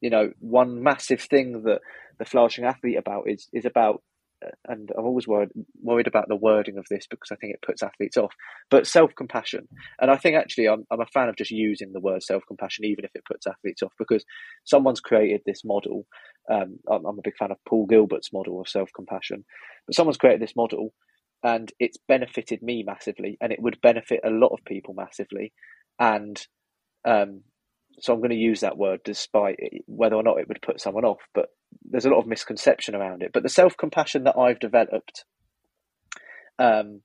You 0.00 0.10
know, 0.10 0.32
one 0.38 0.82
massive 0.82 1.20
thing 1.20 1.62
that 1.64 1.80
the 2.18 2.24
flourishing 2.24 2.64
athlete 2.64 2.98
about 2.98 3.28
is 3.28 3.48
is 3.52 3.64
about 3.64 4.02
and 4.66 4.90
I'm 4.96 5.04
always 5.04 5.26
worried 5.26 5.50
worried 5.80 6.06
about 6.06 6.28
the 6.28 6.36
wording 6.36 6.78
of 6.78 6.86
this 6.90 7.06
because 7.08 7.30
I 7.30 7.36
think 7.36 7.54
it 7.54 7.62
puts 7.66 7.82
athletes 7.82 8.16
off. 8.16 8.32
But 8.70 8.86
self 8.86 9.14
compassion, 9.16 9.68
and 10.00 10.10
I 10.10 10.16
think 10.16 10.36
actually 10.36 10.68
I'm 10.68 10.84
I'm 10.90 11.00
a 11.00 11.06
fan 11.06 11.28
of 11.28 11.36
just 11.36 11.50
using 11.50 11.92
the 11.92 12.00
word 12.00 12.22
self 12.22 12.44
compassion, 12.46 12.84
even 12.84 13.04
if 13.04 13.10
it 13.14 13.24
puts 13.24 13.46
athletes 13.46 13.82
off, 13.82 13.92
because 13.98 14.24
someone's 14.64 15.00
created 15.00 15.42
this 15.46 15.64
model. 15.64 16.06
Um, 16.50 16.78
I'm, 16.90 17.04
I'm 17.04 17.18
a 17.18 17.22
big 17.22 17.36
fan 17.36 17.50
of 17.50 17.58
Paul 17.68 17.86
Gilbert's 17.86 18.32
model 18.32 18.60
of 18.60 18.68
self 18.68 18.90
compassion, 18.94 19.44
but 19.86 19.94
someone's 19.94 20.18
created 20.18 20.42
this 20.42 20.56
model, 20.56 20.92
and 21.42 21.72
it's 21.78 21.98
benefited 22.08 22.62
me 22.62 22.82
massively, 22.86 23.38
and 23.40 23.52
it 23.52 23.60
would 23.62 23.80
benefit 23.80 24.20
a 24.24 24.30
lot 24.30 24.52
of 24.52 24.64
people 24.64 24.94
massively, 24.94 25.52
and 25.98 26.46
um, 27.04 27.42
so 28.00 28.12
I'm 28.12 28.20
going 28.20 28.30
to 28.30 28.36
use 28.36 28.60
that 28.60 28.78
word 28.78 29.00
despite 29.04 29.56
it, 29.58 29.82
whether 29.86 30.16
or 30.16 30.22
not 30.22 30.38
it 30.38 30.48
would 30.48 30.62
put 30.62 30.80
someone 30.80 31.04
off. 31.04 31.20
But 31.34 31.48
there's 31.82 32.04
a 32.04 32.10
lot 32.10 32.20
of 32.20 32.26
misconception 32.26 32.94
around 32.94 33.22
it. 33.22 33.30
But 33.32 33.42
the 33.42 33.48
self 33.48 33.76
compassion 33.76 34.24
that 34.24 34.36
I've 34.36 34.60
developed 34.60 35.24
um, 36.58 37.02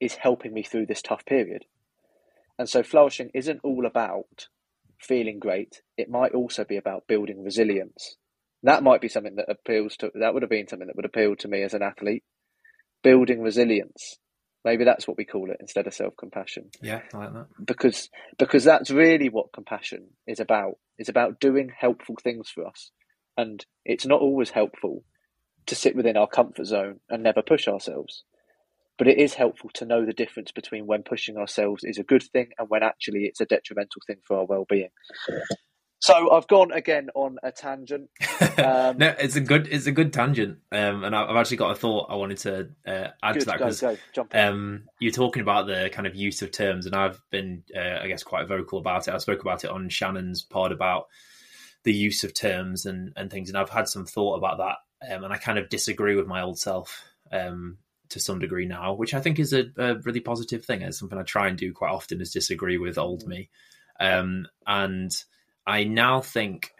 is 0.00 0.14
helping 0.14 0.52
me 0.52 0.62
through 0.62 0.86
this 0.86 1.02
tough 1.02 1.24
period. 1.24 1.64
And 2.58 2.68
so 2.68 2.82
flourishing 2.82 3.30
isn't 3.34 3.60
all 3.62 3.86
about 3.86 4.48
feeling 4.98 5.38
great. 5.38 5.82
It 5.96 6.08
might 6.08 6.32
also 6.32 6.64
be 6.64 6.76
about 6.76 7.06
building 7.06 7.44
resilience. 7.44 8.16
That 8.62 8.82
might 8.82 9.00
be 9.00 9.08
something 9.08 9.36
that 9.36 9.50
appeals 9.50 9.96
to. 9.98 10.10
That 10.14 10.32
would 10.32 10.42
have 10.42 10.50
been 10.50 10.68
something 10.68 10.86
that 10.86 10.96
would 10.96 11.04
appeal 11.04 11.36
to 11.36 11.48
me 11.48 11.62
as 11.62 11.74
an 11.74 11.82
athlete. 11.82 12.24
Building 13.02 13.42
resilience 13.42 14.18
Maybe 14.66 14.82
that's 14.82 15.06
what 15.06 15.16
we 15.16 15.24
call 15.24 15.52
it 15.52 15.58
instead 15.60 15.86
of 15.86 15.94
self 15.94 16.14
compassion. 16.18 16.70
Yeah, 16.82 17.00
I 17.14 17.18
like 17.18 17.32
that. 17.34 17.46
Because 17.64 18.10
because 18.36 18.64
that's 18.64 18.90
really 18.90 19.28
what 19.28 19.52
compassion 19.52 20.08
is 20.26 20.40
about. 20.40 20.78
It's 20.98 21.08
about 21.08 21.38
doing 21.38 21.70
helpful 21.78 22.16
things 22.20 22.50
for 22.52 22.66
us. 22.66 22.90
And 23.36 23.64
it's 23.84 24.06
not 24.06 24.20
always 24.20 24.50
helpful 24.50 25.04
to 25.66 25.74
sit 25.74 25.96
within 25.96 26.16
our 26.16 26.28
comfort 26.28 26.66
zone 26.66 27.00
and 27.08 27.22
never 27.22 27.42
push 27.42 27.68
ourselves. 27.68 28.24
But 28.98 29.08
it 29.08 29.18
is 29.18 29.34
helpful 29.34 29.70
to 29.74 29.84
know 29.84 30.06
the 30.06 30.12
difference 30.12 30.52
between 30.52 30.86
when 30.86 31.02
pushing 31.02 31.36
ourselves 31.36 31.84
is 31.84 31.98
a 31.98 32.02
good 32.02 32.22
thing 32.22 32.48
and 32.58 32.70
when 32.70 32.82
actually 32.82 33.24
it's 33.24 33.40
a 33.40 33.46
detrimental 33.46 34.00
thing 34.06 34.16
for 34.24 34.38
our 34.38 34.46
well 34.46 34.64
being. 34.68 34.88
So 35.98 36.30
I've 36.30 36.46
gone 36.46 36.72
again 36.72 37.08
on 37.14 37.38
a 37.42 37.52
tangent. 37.52 38.10
Um, 38.58 38.96
no, 38.96 39.14
it's 39.18 39.36
a 39.36 39.40
good 39.40 39.68
it's 39.70 39.86
a 39.86 39.92
good 39.92 40.14
tangent, 40.14 40.58
um, 40.72 41.04
and 41.04 41.14
I've 41.14 41.36
actually 41.36 41.58
got 41.58 41.72
a 41.72 41.74
thought 41.74 42.10
I 42.10 42.14
wanted 42.14 42.38
to 42.38 42.68
uh, 42.86 43.08
add 43.22 43.34
good, 43.34 43.40
to 43.40 43.46
that 43.46 43.58
because 43.58 43.84
um, 44.32 44.84
you're 44.98 45.12
talking 45.12 45.42
about 45.42 45.66
the 45.66 45.90
kind 45.92 46.06
of 46.06 46.14
use 46.14 46.40
of 46.40 46.52
terms, 46.52 46.86
and 46.86 46.94
I've 46.94 47.20
been, 47.30 47.64
uh, 47.76 47.98
I 48.00 48.08
guess, 48.08 48.22
quite 48.22 48.48
vocal 48.48 48.78
about 48.78 49.08
it. 49.08 49.14
I 49.14 49.18
spoke 49.18 49.42
about 49.42 49.64
it 49.64 49.70
on 49.70 49.90
Shannon's 49.90 50.40
pod 50.42 50.72
about 50.72 51.08
the 51.86 51.94
use 51.94 52.24
of 52.24 52.34
terms 52.34 52.84
and 52.84 53.12
and 53.16 53.30
things, 53.30 53.48
and 53.48 53.56
I've 53.56 53.70
had 53.70 53.88
some 53.88 54.04
thought 54.04 54.36
about 54.36 54.58
that, 54.58 55.14
um, 55.14 55.24
and 55.24 55.32
I 55.32 55.38
kind 55.38 55.58
of 55.58 55.70
disagree 55.70 56.16
with 56.16 56.26
my 56.26 56.42
old 56.42 56.58
self. 56.58 57.02
Um, 57.32 57.78
to 58.10 58.20
some 58.20 58.38
degree 58.38 58.66
now, 58.66 58.94
which 58.94 59.14
I 59.14 59.20
think 59.20 59.40
is 59.40 59.52
a, 59.52 59.64
a 59.76 59.96
really 59.96 60.20
positive 60.20 60.64
thing. 60.64 60.80
It's 60.82 60.96
something 60.96 61.18
I 61.18 61.24
try 61.24 61.48
and 61.48 61.58
do 61.58 61.72
quite 61.72 61.90
often 61.90 62.20
is 62.20 62.30
disagree 62.30 62.78
with 62.78 62.98
old 62.98 63.26
me. 63.26 63.50
Um, 63.98 64.46
and 64.64 65.10
I 65.66 65.82
now 65.82 66.20
think 66.20 66.72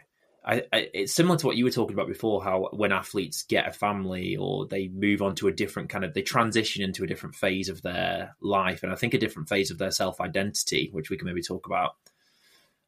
I, 0.45 0.63
I, 0.71 0.89
it's 0.93 1.13
similar 1.13 1.37
to 1.39 1.45
what 1.45 1.57
you 1.57 1.65
were 1.65 1.71
talking 1.71 1.93
about 1.93 2.07
before. 2.07 2.41
How 2.41 2.69
when 2.71 2.93
athletes 2.93 3.43
get 3.43 3.67
a 3.67 3.73
family 3.73 4.37
or 4.37 4.65
they 4.65 4.87
move 4.87 5.21
on 5.21 5.35
to 5.35 5.49
a 5.49 5.51
different 5.51 5.89
kind 5.89 6.05
of, 6.05 6.13
they 6.13 6.21
transition 6.21 6.81
into 6.81 7.03
a 7.03 7.07
different 7.07 7.35
phase 7.35 7.67
of 7.67 7.81
their 7.81 8.35
life, 8.39 8.83
and 8.83 8.91
I 8.91 8.95
think 8.95 9.13
a 9.13 9.19
different 9.19 9.49
phase 9.49 9.71
of 9.71 9.77
their 9.77 9.91
self 9.91 10.21
identity, 10.21 10.89
which 10.93 11.09
we 11.09 11.17
can 11.17 11.27
maybe 11.27 11.41
talk 11.41 11.65
about. 11.65 11.97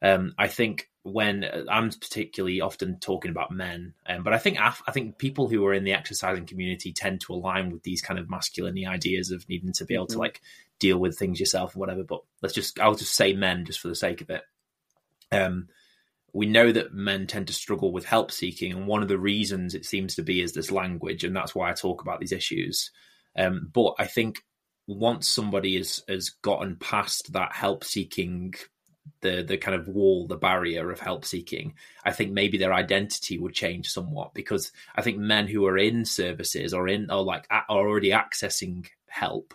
Um, 0.01 0.33
I 0.37 0.47
think 0.47 0.89
when 1.03 1.45
I'm 1.69 1.89
particularly 1.89 2.61
often 2.61 2.99
talking 2.99 3.31
about 3.31 3.51
men, 3.51 3.93
um, 4.07 4.23
but 4.23 4.33
I 4.33 4.37
think 4.37 4.57
I 4.59 4.91
think 4.91 5.17
people 5.17 5.47
who 5.47 5.65
are 5.65 5.73
in 5.73 5.83
the 5.83 5.93
exercising 5.93 6.45
community 6.45 6.93
tend 6.93 7.21
to 7.21 7.33
align 7.33 7.71
with 7.71 7.83
these 7.83 8.01
kind 8.01 8.19
of 8.19 8.29
masculinity 8.29 8.85
ideas 8.85 9.31
of 9.31 9.47
needing 9.49 9.73
to 9.73 9.85
be 9.85 9.93
able 9.93 10.05
mm-hmm. 10.05 10.13
to 10.13 10.19
like 10.19 10.41
deal 10.79 10.97
with 10.97 11.17
things 11.17 11.39
yourself 11.39 11.75
or 11.75 11.79
whatever. 11.79 12.03
But 12.03 12.21
let's 12.41 12.55
just 12.55 12.79
I'll 12.79 12.95
just 12.95 13.15
say 13.15 13.33
men 13.33 13.65
just 13.65 13.79
for 13.79 13.87
the 13.87 13.95
sake 13.95 14.21
of 14.21 14.29
it. 14.29 14.43
Um, 15.31 15.67
we 16.33 16.45
know 16.45 16.71
that 16.71 16.93
men 16.93 17.27
tend 17.27 17.47
to 17.47 17.53
struggle 17.53 17.91
with 17.91 18.05
help 18.05 18.31
seeking, 18.31 18.71
and 18.71 18.87
one 18.87 19.01
of 19.01 19.07
the 19.07 19.17
reasons 19.17 19.73
it 19.73 19.85
seems 19.85 20.15
to 20.15 20.23
be 20.23 20.41
is 20.41 20.53
this 20.53 20.71
language, 20.71 21.23
and 21.23 21.35
that's 21.35 21.55
why 21.55 21.69
I 21.69 21.73
talk 21.73 22.01
about 22.01 22.19
these 22.19 22.31
issues. 22.31 22.91
Um, 23.37 23.69
but 23.73 23.95
I 23.99 24.05
think 24.05 24.43
once 24.87 25.27
somebody 25.27 25.77
has 25.77 26.03
has 26.07 26.29
gotten 26.29 26.75
past 26.75 27.33
that 27.33 27.53
help 27.53 27.83
seeking, 27.83 28.53
the 29.21 29.43
the 29.43 29.57
kind 29.57 29.79
of 29.79 29.87
wall, 29.87 30.27
the 30.27 30.37
barrier 30.37 30.91
of 30.91 30.99
help 30.99 31.25
seeking, 31.25 31.73
I 32.03 32.11
think 32.11 32.31
maybe 32.31 32.57
their 32.57 32.73
identity 32.73 33.37
would 33.37 33.53
change 33.53 33.89
somewhat 33.89 34.33
because 34.33 34.71
I 34.95 35.01
think 35.01 35.17
men 35.17 35.47
who 35.47 35.65
are 35.65 35.77
in 35.77 36.05
services 36.05 36.73
or 36.73 36.87
in 36.87 37.11
or 37.11 37.23
like 37.23 37.45
are 37.49 37.65
already 37.69 38.11
accessing 38.11 38.87
help 39.07 39.53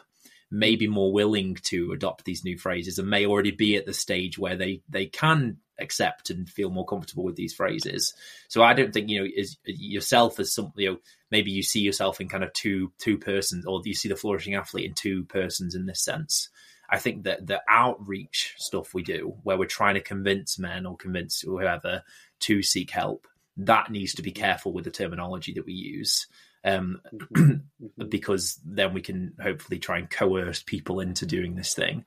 may 0.50 0.76
be 0.76 0.86
more 0.86 1.12
willing 1.12 1.56
to 1.56 1.92
adopt 1.92 2.24
these 2.24 2.44
new 2.44 2.56
phrases 2.56 2.98
and 2.98 3.10
may 3.10 3.26
already 3.26 3.50
be 3.50 3.76
at 3.76 3.86
the 3.86 3.94
stage 3.94 4.38
where 4.38 4.56
they 4.56 4.82
they 4.88 5.06
can 5.06 5.58
accept 5.80 6.30
and 6.30 6.48
feel 6.48 6.70
more 6.70 6.86
comfortable 6.86 7.24
with 7.24 7.36
these 7.36 7.52
phrases. 7.52 8.14
So 8.48 8.62
I 8.62 8.74
don't 8.74 8.92
think 8.92 9.08
you 9.08 9.20
know 9.20 9.28
is 9.34 9.56
yourself 9.64 10.38
as 10.38 10.54
something 10.54 10.82
you 10.82 10.90
know 10.92 10.98
maybe 11.30 11.50
you 11.50 11.62
see 11.62 11.80
yourself 11.80 12.20
in 12.20 12.28
kind 12.28 12.44
of 12.44 12.52
two 12.52 12.92
two 12.98 13.18
persons 13.18 13.66
or 13.66 13.80
you 13.84 13.94
see 13.94 14.08
the 14.08 14.16
flourishing 14.16 14.54
athlete 14.54 14.86
in 14.86 14.94
two 14.94 15.24
persons 15.24 15.74
in 15.74 15.86
this 15.86 16.02
sense. 16.02 16.48
I 16.94 16.98
think 16.98 17.24
that 17.24 17.46
the 17.46 17.60
outreach 17.68 18.54
stuff 18.56 18.94
we 18.94 19.02
do 19.02 19.34
where 19.42 19.58
we're 19.58 19.66
trying 19.66 19.94
to 19.94 20.00
convince 20.00 20.58
men 20.58 20.86
or 20.86 20.96
convince 20.96 21.40
whoever 21.40 22.02
to 22.40 22.62
seek 22.62 22.90
help 22.90 23.26
that 23.56 23.90
needs 23.90 24.14
to 24.14 24.22
be 24.22 24.32
careful 24.32 24.72
with 24.72 24.84
the 24.84 24.90
terminology 24.90 25.52
that 25.54 25.66
we 25.66 25.72
use 25.72 26.26
um, 26.64 27.00
mm-hmm. 27.12 28.06
because 28.08 28.58
then 28.64 28.94
we 28.94 29.00
can 29.00 29.34
hopefully 29.40 29.78
try 29.78 29.98
and 29.98 30.10
coerce 30.10 30.62
people 30.62 31.00
into 31.00 31.26
doing 31.26 31.54
this 31.54 31.74
thing. 31.74 32.04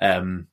Um, 0.00 0.48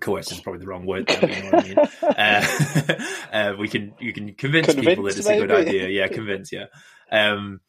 coerce 0.00 0.30
is 0.30 0.40
probably 0.40 0.60
the 0.60 0.68
wrong 0.68 0.86
word. 0.86 1.06
There, 1.06 1.30
you 1.30 1.42
know 1.42 1.58
I 1.58 1.62
mean? 1.62 1.78
uh, 2.02 3.32
uh, 3.32 3.56
we 3.58 3.68
can 3.68 3.94
you 3.98 4.12
can 4.12 4.34
convince, 4.34 4.66
convince 4.66 4.86
people 4.86 5.04
that 5.04 5.18
it's 5.18 5.26
maybe. 5.26 5.44
a 5.44 5.46
good 5.46 5.66
idea. 5.66 5.88
Yeah, 5.88 6.08
convince. 6.08 6.52
Yeah, 6.52 6.66
um, 7.10 7.60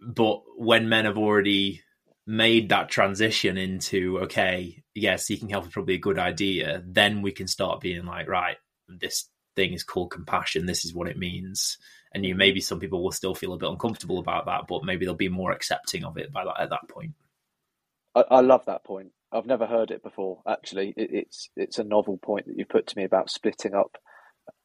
but 0.00 0.42
when 0.56 0.88
men 0.88 1.06
have 1.06 1.18
already 1.18 1.82
made 2.26 2.70
that 2.70 2.88
transition 2.88 3.58
into 3.58 4.18
okay, 4.20 4.82
yeah, 4.94 5.16
seeking 5.16 5.48
help 5.48 5.66
is 5.66 5.72
probably 5.72 5.94
a 5.94 5.98
good 5.98 6.18
idea, 6.18 6.82
then 6.86 7.22
we 7.22 7.32
can 7.32 7.46
start 7.46 7.80
being 7.80 8.04
like, 8.04 8.28
right, 8.28 8.56
this 8.88 9.28
thing 9.56 9.72
is 9.72 9.84
called 9.84 10.10
compassion. 10.10 10.66
This 10.66 10.84
is 10.84 10.94
what 10.94 11.08
it 11.08 11.18
means. 11.18 11.78
And 12.12 12.24
you 12.24 12.34
maybe 12.34 12.60
some 12.60 12.80
people 12.80 13.02
will 13.02 13.12
still 13.12 13.34
feel 13.34 13.52
a 13.52 13.58
bit 13.58 13.68
uncomfortable 13.68 14.18
about 14.18 14.46
that, 14.46 14.62
but 14.68 14.84
maybe 14.84 15.04
they'll 15.04 15.14
be 15.14 15.28
more 15.28 15.52
accepting 15.52 16.04
of 16.04 16.16
it 16.16 16.32
by 16.32 16.44
that 16.44 16.60
at 16.60 16.70
that 16.70 16.88
point. 16.88 17.12
I, 18.14 18.24
I 18.30 18.40
love 18.40 18.64
that 18.66 18.84
point 18.84 19.10
I've 19.34 19.46
never 19.46 19.66
heard 19.66 19.90
it 19.90 20.02
before. 20.02 20.42
Actually, 20.48 20.94
it, 20.96 21.10
it's 21.12 21.50
it's 21.56 21.78
a 21.78 21.84
novel 21.84 22.18
point 22.18 22.46
that 22.46 22.56
you 22.56 22.64
put 22.64 22.86
to 22.86 22.96
me 22.96 23.04
about 23.04 23.30
splitting 23.30 23.74
up 23.74 23.98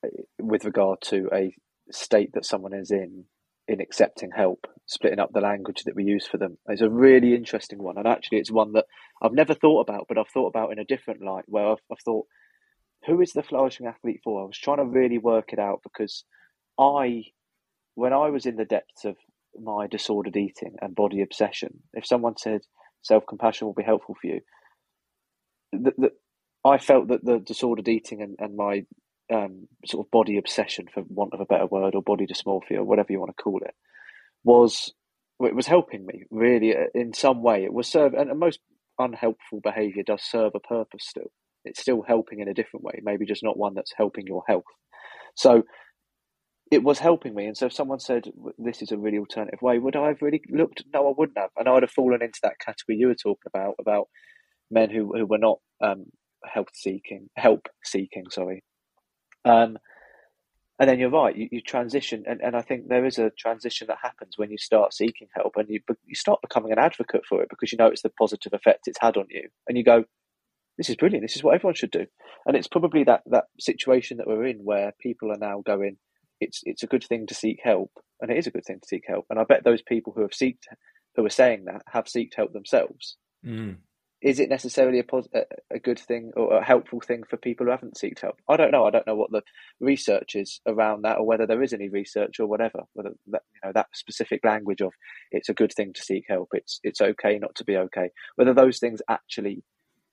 uh, 0.06 0.10
with 0.38 0.64
regard 0.64 1.02
to 1.06 1.28
a 1.34 1.56
state 1.92 2.34
that 2.34 2.46
someone 2.46 2.74
is 2.74 2.92
in 2.92 3.26
in 3.70 3.80
accepting 3.80 4.32
help, 4.36 4.66
splitting 4.88 5.20
up 5.20 5.32
the 5.32 5.40
language 5.40 5.84
that 5.86 5.96
we 5.96 6.04
use 6.04 6.26
for 6.26 6.38
them. 6.38 6.58
It's 6.68 6.82
a 6.82 6.90
really 6.90 7.36
interesting 7.36 7.82
one, 7.82 8.00
and 8.00 8.08
actually, 8.08 8.40
it's 8.40 8.52
one 8.52 8.74
that 8.74 8.86
I've 9.22 9.32
never 9.32 9.54
thought 9.54 9.82
about, 9.82 10.06
but 10.10 10.18
I've 10.18 10.28
thought 10.28 10.48
about 10.48 10.72
in 10.72 10.80
a 10.80 10.86
different 10.86 11.22
light, 11.22 11.44
where 11.46 11.68
I've, 11.68 11.82
I've 11.92 12.00
thought, 12.04 12.26
who 13.06 13.22
is 13.22 13.32
the 13.32 13.44
flourishing 13.44 13.86
athlete 13.86 14.22
for? 14.24 14.42
I 14.42 14.46
was 14.46 14.58
trying 14.58 14.78
to 14.78 14.86
really 14.86 15.20
work 15.20 15.54
it 15.54 15.60
out 15.60 15.82
because 15.84 16.26
I, 16.80 17.26
when 17.94 18.12
I 18.12 18.32
was 18.32 18.48
in 18.48 18.56
the 18.56 18.66
depths 18.66 19.06
of 19.06 19.16
my 19.56 19.86
disordered 19.86 20.36
eating 20.36 20.76
and 20.82 20.96
body 20.96 21.22
obsession, 21.22 21.82
if 21.94 22.08
someone 22.08 22.38
said 22.38 22.62
self 23.04 23.28
compassion 23.28 23.68
will 23.68 23.76
be 23.76 23.84
helpful 23.84 24.16
for 24.20 24.28
you, 24.28 24.42
the, 25.74 25.94
the, 25.96 26.12
I 26.66 26.80
felt 26.80 27.10
that 27.10 27.24
the 27.24 27.38
disordered 27.38 27.88
eating 27.88 28.24
and, 28.24 28.36
and 28.40 28.58
my 28.58 28.86
um, 29.34 29.68
sort 29.86 30.06
of 30.06 30.12
body 30.12 30.38
obsession, 30.38 30.86
for 30.94 31.04
want 31.08 31.34
of 31.34 31.40
a 31.40 31.46
better 31.46 31.66
word, 31.66 31.96
or 31.96 32.02
body 32.02 32.26
dysmorphia, 32.26 32.78
or 32.78 32.84
whatever 32.84 33.12
you 33.12 33.20
want 33.20 33.36
to 33.36 33.44
call 33.44 33.60
it, 33.64 33.74
was 34.44 34.94
it 35.42 35.56
was 35.56 35.68
helping 35.68 36.06
me 36.06 36.24
really 36.32 36.76
uh, 36.76 36.88
in 36.94 37.14
some 37.14 37.42
way. 37.42 37.64
It 37.64 37.74
was 37.74 37.88
serve, 37.88 38.14
and 38.14 38.38
most 38.40 38.60
unhelpful 38.98 39.62
behaviour 39.64 40.04
does 40.06 40.22
serve 40.24 40.52
a 40.56 40.60
purpose. 40.60 41.06
Still, 41.08 41.32
it's 41.66 41.82
still 41.82 42.02
helping 42.02 42.40
in 42.40 42.50
a 42.50 42.54
different 42.54 42.84
way, 42.84 43.00
maybe 43.04 43.26
just 43.26 43.44
not 43.44 43.58
one 43.58 43.74
that's 43.76 43.94
helping 43.96 44.28
your 44.28 44.44
health. 44.48 44.64
So 45.36 45.64
it 46.72 46.84
was 46.84 47.00
helping 47.00 47.34
me. 47.34 47.46
And 47.46 47.58
so 47.58 47.66
if 47.66 47.74
someone 47.74 48.00
said 48.00 48.26
this 48.58 48.82
is 48.82 48.92
a 48.92 48.98
really 48.98 49.18
alternative 49.18 49.62
way, 49.62 49.80
would 49.80 49.96
I 49.96 50.08
have 50.08 50.22
really 50.22 50.42
looked? 50.52 50.84
No, 50.94 51.08
I 51.08 51.14
wouldn't 51.18 51.38
have. 51.38 51.50
And 51.58 51.68
I 51.68 51.74
would 51.74 51.84
have 51.84 51.92
fallen 51.92 52.22
into 52.22 52.40
that 52.44 52.60
category 52.64 52.98
you 52.98 53.08
were 53.08 53.16
talking 53.16 53.50
about 53.54 53.76
about 53.80 54.08
men 54.70 54.90
who, 54.90 55.12
who 55.18 55.26
were 55.26 55.40
not 55.40 55.60
um, 55.84 56.06
help 56.46 56.68
seeking, 56.74 57.30
help 57.36 57.68
seeking, 57.84 58.26
sorry. 58.30 58.64
Um, 59.46 59.78
and 60.80 60.90
then 60.90 60.98
you're 60.98 61.10
right, 61.10 61.36
you, 61.36 61.50
you 61.52 61.62
transition, 61.62 62.24
and, 62.26 62.40
and 62.42 62.56
I 62.56 62.62
think 62.62 62.88
there 62.88 63.06
is 63.06 63.18
a 63.18 63.32
transition 63.32 63.88
that 63.88 63.98
happens 64.02 64.38
when 64.38 64.50
you 64.50 64.58
start 64.58 64.94
seeking 64.94 65.28
help, 65.36 65.58
and 65.58 65.68
you 65.70 65.82
you 66.06 66.16
start 66.16 66.42
becoming 66.42 66.72
an 66.72 66.80
advocate 66.80 67.26
for 67.28 67.42
it 67.44 67.50
because 67.50 67.72
you 67.72 67.78
notice 67.78 68.02
the 68.02 68.10
positive 68.10 68.54
effect 68.54 68.88
it's 68.88 69.00
had 69.02 69.18
on 69.18 69.26
you, 69.30 69.50
and 69.68 69.78
you 69.78 69.84
go, 69.84 70.06
"This 70.78 70.90
is 70.90 70.96
brilliant. 70.96 71.24
This 71.24 71.36
is 71.36 71.44
what 71.44 71.54
everyone 71.54 71.76
should 71.76 71.92
do." 71.92 72.06
And 72.46 72.56
it's 72.56 72.70
probably 72.70 73.04
that 73.04 73.24
that 73.26 73.46
situation 73.60 74.18
that 74.18 74.28
we're 74.28 74.46
in 74.46 74.60
where 74.64 74.94
people 75.02 75.34
are 75.34 75.38
now 75.38 75.62
going, 75.66 75.98
"It's 76.40 76.62
it's 76.64 76.84
a 76.84 76.88
good 76.88 77.04
thing 77.04 77.28
to 77.28 77.34
seek 77.34 77.60
help, 77.62 77.92
and 78.22 78.32
it 78.32 78.38
is 78.38 78.48
a 78.48 78.52
good 78.52 78.64
thing 78.66 78.80
to 78.80 78.88
seek 78.88 79.04
help." 79.06 79.26
And 79.30 79.38
I 79.38 79.44
bet 79.44 79.66
those 79.66 79.82
people 79.82 80.14
who 80.14 80.22
have 80.22 80.32
seeked, 80.32 80.64
who 81.16 81.26
are 81.26 81.30
saying 81.30 81.66
that, 81.66 81.82
have 81.92 82.06
seeked 82.06 82.36
help 82.36 82.54
themselves. 82.54 83.18
Mm 83.46 83.80
is 84.22 84.40
it 84.40 84.50
necessarily 84.50 85.00
a, 85.00 85.04
pos- 85.04 85.30
a 85.72 85.80
good 85.80 86.00
thing 86.00 86.32
or 86.36 86.58
a 86.58 86.64
helpful 86.64 87.00
thing 87.00 87.24
for 87.30 87.38
people 87.38 87.66
who 87.66 87.72
haven't 87.72 87.98
sought 87.98 88.20
help? 88.20 88.38
I 88.50 88.58
don't 88.58 88.72
know. 88.72 88.86
I 88.86 88.90
don't 88.90 89.08
know 89.08 89.16
what 89.16 89.32
the 89.32 89.44
research 89.80 90.36
is 90.36 90.60
around 90.68 91.04
that, 91.04 91.18
or 91.18 91.26
whether 91.26 91.46
there 91.46 91.64
is 91.64 91.74
any 91.74 91.90
research 91.90 92.40
or 92.40 92.48
whatever. 92.48 92.82
Whether 92.94 93.12
that 93.28 93.44
you 93.54 93.62
know 93.64 93.72
that 93.74 93.88
specific 93.94 94.44
language 94.44 94.82
of 94.82 94.94
it's 95.32 95.50
a 95.50 95.54
good 95.54 95.74
thing 95.74 95.94
to 95.94 96.02
seek 96.02 96.26
help. 96.28 96.50
It's 96.54 96.80
it's 96.84 97.02
okay 97.02 97.40
not 97.40 97.56
to 97.56 97.64
be 97.64 97.78
okay. 97.78 98.10
Whether 98.36 98.54
those 98.54 98.80
things 98.80 99.02
actually 99.10 99.64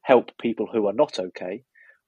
help 0.02 0.30
people 0.40 0.68
who 0.72 0.86
are 0.86 0.92
not 0.92 1.18
okay, 1.18 1.64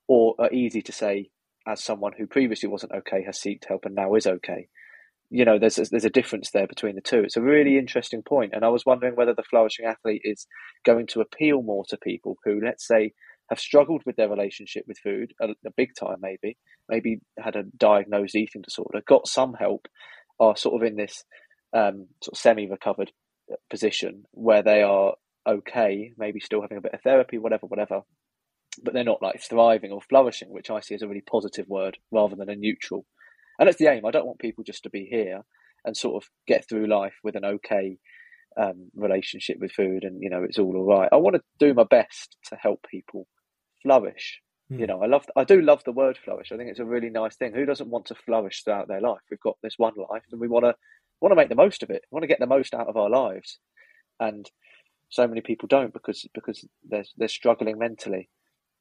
or 0.07 0.37
are 0.39 0.53
easy 0.53 0.83
to 0.83 0.93
say 0.93 1.31
as 1.67 1.83
someone 1.83 2.13
who 2.17 2.27
previously 2.27 2.69
wasn't 2.69 2.93
okay 2.93 3.25
has 3.25 3.41
sought 3.41 3.65
help 3.69 3.85
and 3.85 3.95
now 3.95 4.15
is 4.15 4.27
okay 4.27 4.69
you 5.31 5.45
know 5.45 5.59
there's 5.59 5.79
a, 5.79 5.85
there's 5.91 6.05
a 6.05 6.11
difference 6.11 6.51
there 6.51 6.67
between 6.67 6.95
the 6.95 7.01
two. 7.01 7.21
It's 7.21 7.37
a 7.37 7.43
really 7.43 7.79
interesting 7.79 8.23
point 8.23 8.53
and 8.55 8.65
i 8.65 8.69
was 8.69 8.87
wondering 8.87 9.15
whether 9.17 9.35
the 9.35 9.43
flourishing 9.43 9.87
athlete 9.87 10.23
is 10.25 10.47
going 10.85 11.07
to 11.09 11.21
appeal 11.21 11.63
more 11.63 11.85
to 11.89 11.97
people 11.99 12.37
who 12.45 12.61
let's 12.65 12.87
say 12.87 13.13
have 13.51 13.59
struggled 13.61 14.03
with 14.05 14.17
their 14.17 14.29
relationship 14.29 14.85
with 14.87 14.99
food 14.99 15.33
a, 15.41 15.49
a 15.67 15.71
big 15.77 15.91
time 15.99 16.17
maybe 16.21 16.57
maybe 16.89 17.21
had 17.39 17.57
a 17.57 17.65
diagnosed 17.77 18.35
eating 18.35 18.63
disorder 18.63 19.01
got 19.07 19.27
some 19.27 19.55
help 19.55 19.87
are 20.41 20.57
sort 20.57 20.81
of 20.81 20.87
in 20.87 20.97
this 20.97 21.25
um, 21.73 22.07
sort 22.23 22.35
of 22.35 22.39
semi-recovered 22.39 23.13
position 23.71 24.25
where 24.33 24.63
they 24.63 24.83
are 24.83 25.15
okay 25.47 26.13
maybe 26.17 26.41
still 26.41 26.61
having 26.63 26.79
a 26.79 26.83
bit 26.83 26.95
of 26.95 27.03
therapy 27.03 27.39
whatever 27.39 27.67
whatever 27.67 28.03
but 28.83 28.95
they're 28.95 29.05
not 29.05 29.23
like 29.23 29.41
thriving 29.41 29.91
or 29.91 30.01
flourishing 30.01 30.51
which 30.51 30.71
i 30.71 30.81
see 30.81 30.95
as 30.95 31.03
a 31.03 31.09
really 31.09 31.23
positive 31.23 31.67
word 31.69 31.99
rather 32.13 32.37
than 32.37 32.51
a 32.51 32.57
neutral 32.57 33.05
and 33.59 33.67
that's 33.67 33.79
the 33.79 33.89
aim. 33.89 34.05
I 34.05 34.11
don't 34.11 34.27
want 34.27 34.39
people 34.39 34.65
just 34.65 34.83
to 34.85 34.91
be 34.91 35.07
here 35.11 35.43
and 35.85 35.97
sort 35.97 36.23
of 36.23 36.29
get 36.47 36.69
through 36.69 36.87
life 36.87 37.15
with 37.23 37.37
an 37.37 37.45
okay 37.45 37.99
um, 38.61 38.91
relationship 38.95 39.59
with 39.61 39.73
food, 39.73 40.05
and 40.05 40.23
you 40.23 40.31
know 40.31 40.43
it's 40.43 40.59
all 40.59 40.77
all 40.77 40.87
right. 40.87 41.09
I 41.13 41.17
want 41.17 41.37
to 41.37 41.43
do 41.59 41.75
my 41.75 41.85
best 41.85 42.37
to 42.51 42.57
help 42.57 42.85
people 42.91 43.27
flourish. 43.83 44.41
Mm. 44.73 44.81
You 44.81 44.87
know, 44.87 45.03
I 45.03 45.07
love, 45.07 45.25
I 45.35 45.45
do 45.45 45.63
love 45.63 45.83
the 45.85 45.93
word 45.93 46.19
flourish. 46.23 46.53
I 46.53 46.57
think 46.57 46.69
it's 46.71 46.81
a 46.81 46.85
really 46.85 47.09
nice 47.09 47.37
thing. 47.37 47.55
Who 47.55 47.65
doesn't 47.65 47.89
want 47.89 48.07
to 48.07 48.15
flourish 48.15 48.63
throughout 48.63 48.89
their 48.89 49.01
life? 49.01 49.21
We've 49.31 49.41
got 49.41 49.57
this 49.63 49.75
one 49.79 49.95
life, 49.97 50.25
and 50.31 50.41
we 50.41 50.49
want 50.49 50.65
to 50.65 50.75
want 51.21 51.33
to 51.33 51.37
make 51.37 51.49
the 51.49 51.55
most 51.55 51.83
of 51.83 51.91
it. 51.91 52.03
We 52.11 52.17
want 52.17 52.25
to 52.25 52.29
get 52.29 52.41
the 52.41 52.47
most 52.47 52.75
out 52.75 52.89
of 52.89 52.97
our 52.97 53.11
lives, 53.11 53.59
and 54.21 54.51
so 55.09 55.27
many 55.27 55.41
people 55.41 55.69
don't 55.69 55.93
because 55.93 56.27
because 56.35 56.67
they're 56.89 57.05
they're 57.17 57.29
struggling 57.29 57.79
mentally, 57.79 58.29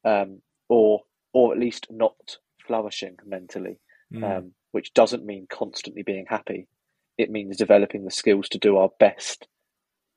um, 0.04 0.42
or 0.68 1.00
or 1.32 1.52
at 1.52 1.58
least 1.58 1.86
not 1.90 2.38
flourishing 2.66 3.16
mentally. 3.24 3.80
Mm. 4.12 4.38
Um, 4.38 4.52
which 4.72 4.94
doesn't 4.94 5.24
mean 5.24 5.46
constantly 5.50 6.02
being 6.02 6.26
happy. 6.28 6.68
It 7.16 7.30
means 7.30 7.56
developing 7.56 8.04
the 8.04 8.10
skills 8.10 8.48
to 8.50 8.58
do 8.58 8.76
our 8.76 8.90
best 8.98 9.46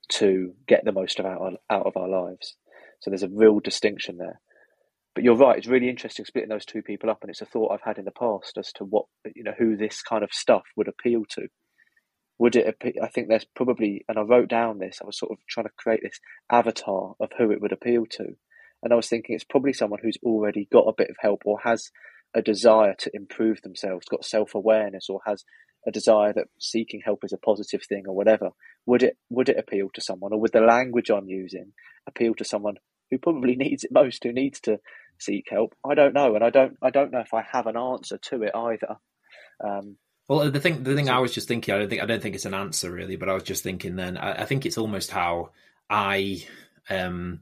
to 0.10 0.54
get 0.68 0.84
the 0.86 0.92
most 0.92 1.20
of 1.20 1.26
our, 1.26 1.52
out 1.70 1.86
of 1.86 1.98
our 1.98 2.08
lives. 2.10 2.56
So 3.00 3.10
there's 3.10 3.24
a 3.24 3.30
real 3.30 3.60
distinction 3.60 4.18
there. 4.18 4.40
But 5.14 5.24
you're 5.24 5.36
right; 5.36 5.58
it's 5.58 5.68
really 5.68 5.90
interesting 5.90 6.26
splitting 6.26 6.50
those 6.50 6.66
two 6.66 6.82
people 6.82 7.10
up, 7.10 7.20
and 7.22 7.30
it's 7.30 7.42
a 7.42 7.46
thought 7.46 7.72
I've 7.72 7.82
had 7.84 7.98
in 7.98 8.06
the 8.06 8.12
past 8.12 8.58
as 8.58 8.72
to 8.74 8.86
what 8.86 9.06
you 9.36 9.44
know 9.44 9.54
who 9.58 9.76
this 9.76 10.02
kind 10.02 10.24
of 10.24 10.32
stuff 10.32 10.64
would 10.78 10.88
appeal 10.88 11.24
to. 11.32 11.48
Would 12.40 12.56
it? 12.56 12.68
Appeal, 12.68 12.94
I 13.04 13.08
think 13.08 13.28
there's 13.28 13.46
probably, 13.54 14.06
and 14.08 14.18
I 14.18 14.22
wrote 14.22 14.48
down 14.48 14.80
this. 14.80 15.00
I 15.02 15.06
was 15.06 15.18
sort 15.18 15.32
of 15.32 15.40
trying 15.50 15.66
to 15.66 15.74
create 15.78 16.00
this 16.02 16.20
avatar 16.50 17.16
of 17.20 17.32
who 17.38 17.52
it 17.52 17.62
would 17.62 17.74
appeal 17.74 18.06
to, 18.12 18.38
and 18.82 18.94
I 18.94 18.96
was 18.96 19.10
thinking 19.10 19.36
it's 19.36 19.44
probably 19.44 19.74
someone 19.74 20.00
who's 20.02 20.18
already 20.24 20.68
got 20.72 20.88
a 20.88 20.96
bit 20.98 21.10
of 21.10 21.18
help 21.20 21.42
or 21.46 21.60
has 21.64 21.92
a 22.34 22.42
desire 22.42 22.96
to 23.00 23.12
improve 23.14 23.62
themselves, 23.62 24.08
got 24.10 24.26
self 24.26 24.56
awareness, 24.56 25.10
or 25.10 25.22
has 25.26 25.44
a 25.88 25.92
desire 25.92 26.32
that 26.34 26.48
seeking 26.60 27.02
help 27.04 27.24
is 27.24 27.34
a 27.34 27.38
positive 27.38 27.84
thing 27.84 28.04
or 28.08 28.16
whatever, 28.16 28.52
would 28.86 29.04
it 29.04 29.18
would 29.30 29.50
it 29.50 29.58
appeal 29.58 29.90
to 29.94 30.02
someone, 30.02 30.34
or 30.34 30.40
would 30.40 30.54
the 30.54 30.62
language 30.62 31.10
I'm 31.10 31.28
using 31.28 31.74
appeal 32.08 32.34
to 32.36 32.46
someone 32.46 32.76
who 33.10 33.18
probably 33.18 33.56
needs 33.58 33.84
it 33.84 33.92
most, 33.92 34.24
who 34.24 34.32
needs 34.32 34.60
to 34.62 34.80
seek 35.20 35.46
help? 35.50 35.74
I 35.86 35.96
don't 35.96 36.14
know, 36.14 36.36
and 36.36 36.44
I 36.44 36.50
don't 36.50 36.78
I 36.82 36.90
don't 36.90 37.12
know 37.12 37.20
if 37.22 37.34
I 37.34 37.44
have 37.52 37.68
an 37.68 37.78
answer 37.78 38.18
to 38.18 38.44
it 38.44 38.56
either. 38.56 38.98
Um, 39.64 39.98
well, 40.28 40.50
the 40.50 40.60
thing 40.60 40.84
the 40.84 40.96
thing 40.96 41.08
so, 41.08 41.14
I 41.14 41.20
was 41.20 41.34
just 41.34 41.48
thinking, 41.48 41.74
I 41.74 41.80
don't 41.80 41.90
think 41.90 42.02
I 42.02 42.06
don't 42.06 42.22
think 42.22 42.36
it's 42.36 42.46
an 42.46 42.54
answer 42.54 42.92
really, 42.92 43.16
but 43.16 43.30
I 43.30 43.34
was 43.34 43.44
just 43.44 43.64
thinking 43.64 43.96
then 43.96 44.18
I, 44.18 44.44
I 44.44 44.46
think 44.46 44.66
it's 44.66 44.78
almost 44.78 45.12
how 45.12 45.50
I 45.90 46.46
um 46.90 47.42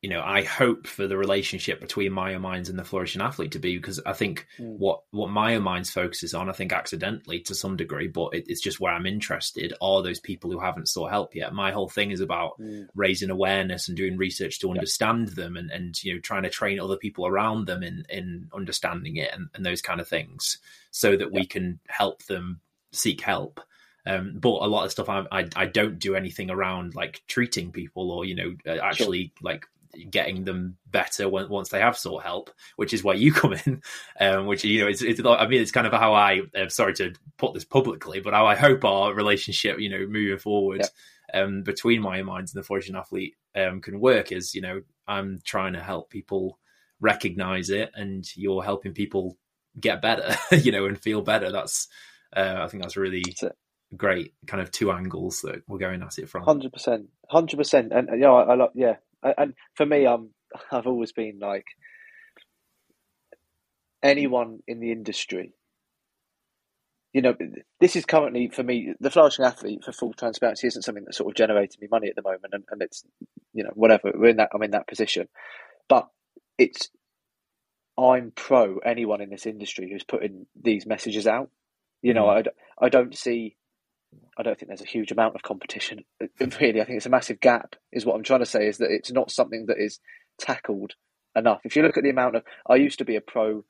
you 0.00 0.08
know, 0.08 0.22
I 0.22 0.44
hope 0.44 0.86
for 0.86 1.08
the 1.08 1.16
relationship 1.16 1.80
between 1.80 2.12
Maya 2.12 2.38
MyoMinds 2.38 2.68
and 2.70 2.78
the 2.78 2.84
flourishing 2.84 3.20
athlete 3.20 3.52
to 3.52 3.58
be 3.58 3.76
because 3.76 4.00
I 4.06 4.12
think 4.12 4.46
mm. 4.56 4.78
what 4.78 5.02
what 5.10 5.30
MyoMinds 5.30 5.90
focuses 5.90 6.34
on, 6.34 6.48
I 6.48 6.52
think 6.52 6.72
accidentally 6.72 7.40
to 7.40 7.54
some 7.54 7.76
degree, 7.76 8.06
but 8.06 8.32
it, 8.32 8.44
it's 8.46 8.60
just 8.60 8.78
where 8.78 8.92
I'm 8.92 9.06
interested 9.06 9.74
are 9.80 10.02
those 10.02 10.20
people 10.20 10.52
who 10.52 10.60
haven't 10.60 10.88
sought 10.88 11.10
help 11.10 11.34
yet. 11.34 11.52
My 11.52 11.72
whole 11.72 11.88
thing 11.88 12.12
is 12.12 12.20
about 12.20 12.60
mm. 12.60 12.86
raising 12.94 13.30
awareness 13.30 13.88
and 13.88 13.96
doing 13.96 14.16
research 14.16 14.60
to 14.60 14.70
understand 14.70 15.28
them 15.30 15.56
and 15.56 15.68
and 15.70 16.00
you 16.04 16.14
know 16.14 16.20
trying 16.20 16.44
to 16.44 16.50
train 16.50 16.78
other 16.78 16.96
people 16.96 17.26
around 17.26 17.66
them 17.66 17.82
in 17.82 18.04
in 18.08 18.48
understanding 18.54 19.16
it 19.16 19.32
and, 19.34 19.48
and 19.54 19.66
those 19.66 19.82
kind 19.82 20.00
of 20.00 20.06
things 20.06 20.58
so 20.92 21.16
that 21.16 21.32
yeah. 21.32 21.40
we 21.40 21.44
can 21.44 21.80
help 21.88 22.22
them 22.26 22.60
seek 22.92 23.20
help. 23.20 23.60
Um, 24.06 24.38
but 24.38 24.48
a 24.48 24.68
lot 24.68 24.86
of 24.86 24.92
stuff 24.92 25.08
I, 25.08 25.24
I, 25.30 25.48
I 25.56 25.66
don't 25.66 25.98
do 25.98 26.14
anything 26.14 26.50
around 26.50 26.94
like 26.94 27.22
treating 27.26 27.72
people 27.72 28.12
or 28.12 28.24
you 28.24 28.36
know 28.36 28.80
actually 28.80 29.32
sure. 29.36 29.50
like 29.50 29.66
getting 30.10 30.44
them 30.44 30.76
better 30.86 31.28
when, 31.28 31.48
once 31.48 31.68
they 31.68 31.80
have 31.80 31.96
sought 31.96 32.22
help, 32.22 32.50
which 32.76 32.92
is 32.92 33.04
where 33.04 33.16
you 33.16 33.32
come 33.34 33.54
in. 33.54 33.82
Um, 34.20 34.46
which 34.46 34.64
you 34.64 34.82
know, 34.82 34.88
it's, 34.88 35.02
it's 35.02 35.20
I 35.24 35.46
mean, 35.46 35.62
it's 35.62 35.72
kind 35.72 35.86
of 35.86 35.92
how 35.92 36.14
I. 36.14 36.42
Uh, 36.56 36.68
sorry 36.68 36.94
to 36.94 37.14
put 37.36 37.54
this 37.54 37.64
publicly, 37.64 38.20
but 38.20 38.34
how 38.34 38.46
I 38.46 38.54
hope 38.54 38.84
our 38.84 39.14
relationship, 39.14 39.78
you 39.80 39.88
know, 39.88 40.06
moving 40.06 40.38
forward. 40.38 40.80
Yeah. 40.80 40.88
Um, 41.34 41.62
between 41.62 42.00
MyoMinds 42.00 42.54
and 42.54 42.54
the 42.54 42.62
flourishing 42.62 42.96
athlete 42.96 43.34
um, 43.54 43.82
can 43.82 44.00
work 44.00 44.32
is 44.32 44.54
you 44.54 44.62
know 44.62 44.80
I'm 45.06 45.40
trying 45.44 45.74
to 45.74 45.82
help 45.82 46.08
people 46.08 46.58
recognize 47.00 47.70
it 47.70 47.90
and 47.94 48.24
you're 48.34 48.62
helping 48.62 48.94
people 48.94 49.36
get 49.78 50.02
better 50.02 50.36
you 50.56 50.72
know 50.72 50.86
and 50.86 50.98
feel 50.98 51.22
better 51.22 51.52
that's 51.52 51.88
uh, 52.34 52.56
I 52.60 52.68
think 52.68 52.82
that's 52.82 52.96
really 52.96 53.22
that's 53.26 53.54
great 53.96 54.34
kind 54.46 54.62
of 54.62 54.70
two 54.70 54.90
angles 54.90 55.40
that 55.42 55.62
we're 55.66 55.78
going 55.78 56.02
at 56.02 56.18
it 56.18 56.28
from 56.28 56.44
100% 56.44 57.06
100% 57.32 57.88
and 57.90 58.08
you 58.12 58.18
know 58.18 58.36
I, 58.36 58.52
I 58.52 58.54
love 58.54 58.70
yeah 58.74 58.96
and 59.22 59.54
for 59.74 59.86
me, 59.86 60.06
I'm 60.06 60.30
I've 60.72 60.86
always 60.86 61.12
been 61.12 61.38
like 61.40 61.66
anyone 64.02 64.60
in 64.66 64.80
the 64.80 64.92
industry. 64.92 65.52
You 67.14 67.22
know, 67.22 67.34
this 67.80 67.96
is 67.96 68.04
currently 68.04 68.48
for 68.48 68.62
me 68.62 68.94
the 69.00 69.10
flourishing 69.10 69.44
athlete. 69.44 69.84
For 69.84 69.92
full 69.92 70.12
transparency, 70.12 70.66
isn't 70.66 70.82
something 70.82 71.04
that's 71.04 71.16
sort 71.16 71.30
of 71.30 71.36
generating 71.36 71.78
me 71.80 71.88
money 71.90 72.08
at 72.08 72.16
the 72.16 72.22
moment, 72.22 72.52
and, 72.52 72.64
and 72.70 72.82
it's 72.82 73.02
you 73.54 73.64
know 73.64 73.72
whatever 73.74 74.12
we're 74.14 74.28
in 74.30 74.36
that 74.36 74.50
I'm 74.54 74.62
in 74.62 74.72
that 74.72 74.88
position, 74.88 75.28
but 75.88 76.08
it's 76.58 76.90
I'm 77.98 78.32
pro 78.34 78.78
anyone 78.78 79.20
in 79.20 79.30
this 79.30 79.46
industry 79.46 79.90
who's 79.90 80.04
putting 80.04 80.46
these 80.60 80.86
messages 80.86 81.26
out. 81.26 81.50
You 82.02 82.14
know, 82.14 82.26
mm. 82.26 82.46
I, 82.80 82.86
I 82.86 82.88
don't 82.90 83.16
see 83.16 83.56
I 84.38 84.42
don't 84.42 84.58
think 84.58 84.68
there's 84.68 84.80
a 84.80 84.86
huge 84.86 85.10
amount 85.10 85.34
of 85.34 85.42
competition. 85.42 86.04
Really, 86.60 86.80
I 86.80 86.84
think 86.84 86.96
it's 86.96 87.06
a 87.06 87.10
massive 87.10 87.40
gap. 87.40 87.74
Is 87.92 88.06
what 88.06 88.14
I'm 88.14 88.22
trying 88.22 88.40
to 88.40 88.46
say 88.46 88.66
is 88.66 88.78
that 88.78 88.90
it's 88.90 89.12
not 89.12 89.30
something 89.30 89.66
that 89.66 89.78
is 89.78 89.98
tackled 90.38 90.94
enough. 91.34 91.60
If 91.64 91.76
you 91.76 91.82
look 91.82 91.96
at 91.96 92.04
the 92.04 92.10
amount 92.10 92.36
of, 92.36 92.42
I 92.68 92.76
used 92.76 92.98
to 92.98 93.04
be 93.04 93.16
a 93.16 93.20
pro 93.20 93.64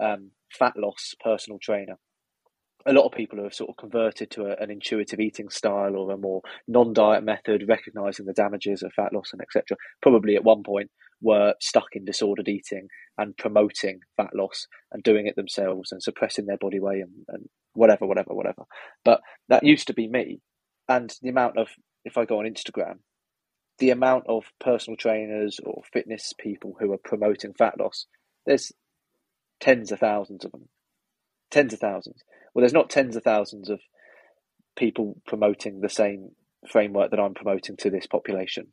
um, 0.00 0.30
fat 0.50 0.74
loss 0.76 1.14
personal 1.22 1.58
trainer. 1.60 1.98
A 2.84 2.92
lot 2.92 3.06
of 3.06 3.12
people 3.12 3.38
who 3.38 3.44
have 3.44 3.54
sort 3.54 3.70
of 3.70 3.76
converted 3.76 4.30
to 4.32 4.46
a, 4.46 4.56
an 4.62 4.70
intuitive 4.70 5.20
eating 5.20 5.48
style 5.48 5.96
or 5.96 6.10
a 6.12 6.16
more 6.16 6.42
non-diet 6.66 7.22
method, 7.22 7.64
recognizing 7.68 8.26
the 8.26 8.32
damages 8.32 8.82
of 8.82 8.92
fat 8.92 9.12
loss 9.12 9.32
and 9.32 9.40
etc. 9.40 9.76
Probably 10.00 10.34
at 10.34 10.44
one 10.44 10.62
point 10.64 10.90
were 11.20 11.54
stuck 11.60 11.94
in 11.94 12.04
disordered 12.04 12.48
eating 12.48 12.88
and 13.16 13.36
promoting 13.36 14.00
fat 14.16 14.34
loss 14.34 14.66
and 14.90 15.02
doing 15.02 15.26
it 15.26 15.36
themselves 15.36 15.92
and 15.92 16.02
suppressing 16.02 16.46
their 16.46 16.58
body 16.58 16.80
weight 16.80 17.02
and, 17.02 17.24
and 17.28 17.48
whatever, 17.74 18.06
whatever, 18.06 18.34
whatever. 18.34 18.64
But 19.04 19.20
that 19.48 19.64
used 19.64 19.86
to 19.88 19.94
be 19.94 20.08
me. 20.08 20.40
And 20.88 21.12
the 21.22 21.28
amount 21.30 21.58
of, 21.58 21.68
if 22.04 22.16
I 22.18 22.24
go 22.24 22.38
on 22.38 22.44
Instagram, 22.44 22.98
the 23.78 23.90
amount 23.90 24.24
of 24.28 24.44
personal 24.60 24.96
trainers 24.96 25.58
or 25.64 25.82
fitness 25.92 26.32
people 26.38 26.76
who 26.78 26.92
are 26.92 26.98
promoting 27.02 27.54
fat 27.54 27.78
loss, 27.78 28.06
there's 28.46 28.72
tens 29.60 29.92
of 29.92 30.00
thousands 30.00 30.44
of 30.44 30.52
them. 30.52 30.68
Tens 31.50 31.72
of 31.72 31.80
thousands. 31.80 32.22
Well, 32.54 32.62
there's 32.62 32.72
not 32.72 32.90
tens 32.90 33.16
of 33.16 33.22
thousands 33.22 33.70
of 33.70 33.80
people 34.76 35.20
promoting 35.26 35.80
the 35.80 35.88
same 35.88 36.30
framework 36.70 37.10
that 37.10 37.20
I'm 37.20 37.34
promoting 37.34 37.76
to 37.78 37.90
this 37.90 38.06
population. 38.06 38.68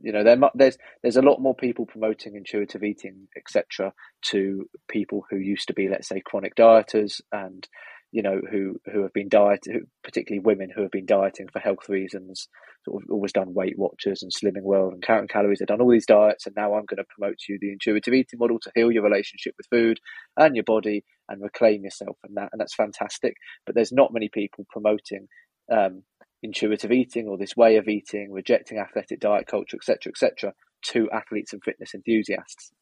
You 0.00 0.12
know, 0.12 0.24
there, 0.24 0.38
there's 0.54 0.78
there's 1.02 1.16
a 1.16 1.22
lot 1.22 1.40
more 1.40 1.54
people 1.54 1.84
promoting 1.84 2.34
intuitive 2.34 2.82
eating, 2.82 3.28
etc., 3.36 3.92
to 4.28 4.64
people 4.88 5.26
who 5.30 5.36
used 5.36 5.68
to 5.68 5.74
be, 5.74 5.88
let's 5.88 6.08
say, 6.08 6.22
chronic 6.24 6.56
dieters 6.56 7.20
and 7.30 7.68
you 8.12 8.22
know, 8.22 8.40
who 8.50 8.78
who 8.92 9.02
have 9.02 9.12
been 9.14 9.30
dieting, 9.30 9.86
particularly 10.04 10.44
women 10.44 10.70
who 10.70 10.82
have 10.82 10.90
been 10.90 11.06
dieting 11.06 11.48
for 11.50 11.58
health 11.58 11.88
reasons, 11.88 12.46
sort 12.84 13.02
of 13.02 13.10
always 13.10 13.32
done 13.32 13.54
Weight 13.54 13.78
Watchers 13.78 14.22
and 14.22 14.30
Slimming 14.30 14.62
World 14.62 14.92
and 14.92 15.02
counting 15.02 15.28
calories. 15.28 15.58
They've 15.58 15.66
done 15.66 15.80
all 15.80 15.90
these 15.90 16.06
diets, 16.06 16.46
and 16.46 16.54
now 16.54 16.74
I'm 16.74 16.84
going 16.84 16.98
to 16.98 17.04
promote 17.18 17.38
to 17.38 17.52
you 17.52 17.58
the 17.60 17.72
intuitive 17.72 18.12
eating 18.12 18.38
model 18.38 18.58
to 18.60 18.72
heal 18.74 18.92
your 18.92 19.02
relationship 19.02 19.54
with 19.56 19.66
food 19.70 19.98
and 20.36 20.54
your 20.54 20.64
body 20.64 21.04
and 21.28 21.42
reclaim 21.42 21.84
yourself 21.84 22.18
and 22.22 22.36
that, 22.36 22.50
and 22.52 22.60
that's 22.60 22.74
fantastic. 22.74 23.34
But 23.64 23.74
there's 23.74 23.92
not 23.92 24.12
many 24.12 24.28
people 24.28 24.66
promoting 24.70 25.28
um, 25.72 26.02
intuitive 26.42 26.92
eating 26.92 27.28
or 27.28 27.38
this 27.38 27.56
way 27.56 27.76
of 27.76 27.88
eating, 27.88 28.30
rejecting 28.30 28.78
athletic 28.78 29.20
diet 29.20 29.46
culture, 29.46 29.76
etc., 29.76 30.10
etc., 30.10 30.52
to 30.82 31.10
athletes 31.10 31.54
and 31.54 31.62
fitness 31.64 31.94
enthusiasts. 31.94 32.72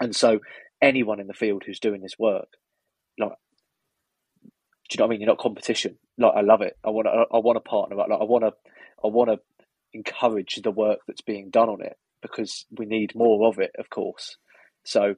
And 0.00 0.14
so, 0.14 0.38
anyone 0.80 1.18
in 1.18 1.26
the 1.26 1.34
field 1.34 1.64
who's 1.66 1.80
doing 1.80 2.02
this 2.02 2.18
work, 2.18 2.48
like 3.18 3.32
do 4.92 4.96
you 4.96 4.98
know 4.98 5.06
what 5.06 5.08
I 5.08 5.10
mean? 5.12 5.20
You're 5.22 5.28
not 5.28 5.38
competition. 5.38 5.96
Like 6.18 6.34
I 6.36 6.42
love 6.42 6.60
it. 6.60 6.76
I 6.84 6.90
want 6.90 7.06
to. 7.06 7.24
I 7.34 7.38
want 7.38 7.56
to 7.56 7.60
partner. 7.60 7.96
Like 7.96 8.10
I 8.10 8.24
want 8.24 8.44
to. 8.44 8.52
I 9.02 9.08
want 9.08 9.30
to 9.30 9.38
encourage 9.94 10.60
the 10.62 10.70
work 10.70 11.00
that's 11.06 11.22
being 11.22 11.48
done 11.48 11.70
on 11.70 11.80
it 11.80 11.96
because 12.20 12.66
we 12.70 12.84
need 12.84 13.14
more 13.14 13.48
of 13.48 13.58
it, 13.58 13.72
of 13.78 13.88
course. 13.88 14.36
So, 14.84 15.14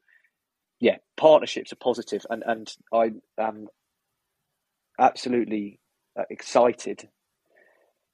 yeah, 0.78 0.98
partnerships 1.16 1.72
are 1.72 1.76
positive, 1.76 2.24
and 2.30 2.44
and 2.46 2.72
I 2.92 3.10
am 3.37 3.66
absolutely 4.96 5.80
uh, 6.16 6.22
excited 6.30 7.08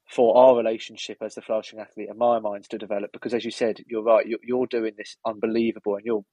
for 0.09 0.35
our 0.35 0.57
relationship 0.57 1.17
as 1.21 1.35
the 1.35 1.41
flourishing 1.41 1.79
athlete 1.79 2.09
and 2.09 2.19
MyoMinds 2.19 2.67
to 2.69 2.79
develop 2.79 3.11
because, 3.13 3.35
as 3.35 3.45
you 3.45 3.51
said, 3.51 3.77
you're 3.85 4.03
right. 4.03 4.27
You're, 4.27 4.39
you're 4.43 4.67
doing 4.67 4.93
this 4.97 5.15
unbelievable, 5.25 5.95
and 5.95 6.05
you're 6.05 6.25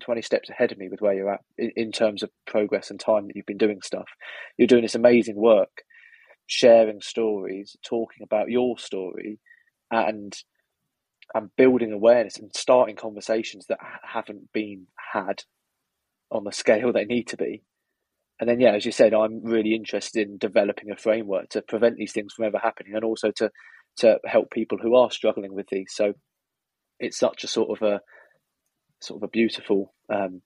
20 0.00 0.22
steps 0.22 0.50
ahead 0.50 0.72
of 0.72 0.78
me 0.78 0.88
with 0.88 1.00
where 1.00 1.14
you're 1.14 1.32
at 1.32 1.40
in, 1.58 1.92
terms 1.92 2.22
of 2.22 2.30
progress 2.46 2.90
and 2.90 2.98
time 2.98 3.26
that 3.26 3.36
you've 3.36 3.46
been 3.46 3.58
doing 3.58 3.80
stuff. 3.82 4.08
You're 4.56 4.66
doing 4.66 4.82
this 4.82 4.94
amazing 4.94 5.36
work, 5.36 5.82
sharing 6.46 7.00
stories, 7.00 7.76
talking 7.84 8.22
about 8.22 8.50
your 8.50 8.78
story, 8.78 9.38
and 9.90 10.34
and 11.34 11.50
building 11.56 11.92
awareness 11.92 12.36
and 12.38 12.50
starting 12.54 12.96
conversations 12.96 13.66
that 13.66 13.78
haven't 14.02 14.52
been 14.52 14.86
had 15.12 15.42
on 16.30 16.44
the 16.44 16.52
scale 16.52 16.92
they 16.92 17.06
need 17.06 17.26
to 17.28 17.36
be. 17.36 17.62
And 18.38 18.48
then, 18.48 18.60
yeah, 18.60 18.72
as 18.72 18.84
you 18.84 18.92
said, 18.92 19.14
I'm 19.14 19.42
really 19.42 19.74
interested 19.74 20.28
in 20.28 20.38
developing 20.38 20.90
a 20.90 20.96
framework 20.96 21.48
to 21.50 21.62
prevent 21.62 21.96
these 21.96 22.12
things 22.12 22.32
from 22.32 22.44
ever 22.44 22.58
happening, 22.58 22.94
and 22.94 23.04
also 23.04 23.30
to 23.32 23.50
to 23.96 24.18
help 24.24 24.50
people 24.50 24.78
who 24.78 24.96
are 24.96 25.10
struggling 25.10 25.54
with 25.54 25.68
these. 25.68 25.92
So 25.94 26.14
it's 26.98 27.18
such 27.18 27.44
a 27.44 27.48
sort 27.48 27.80
of 27.80 27.86
a 27.86 28.00
sort 29.04 29.18
of 29.18 29.24
a 29.24 29.30
beautiful 29.30 29.92
um, 30.08 30.42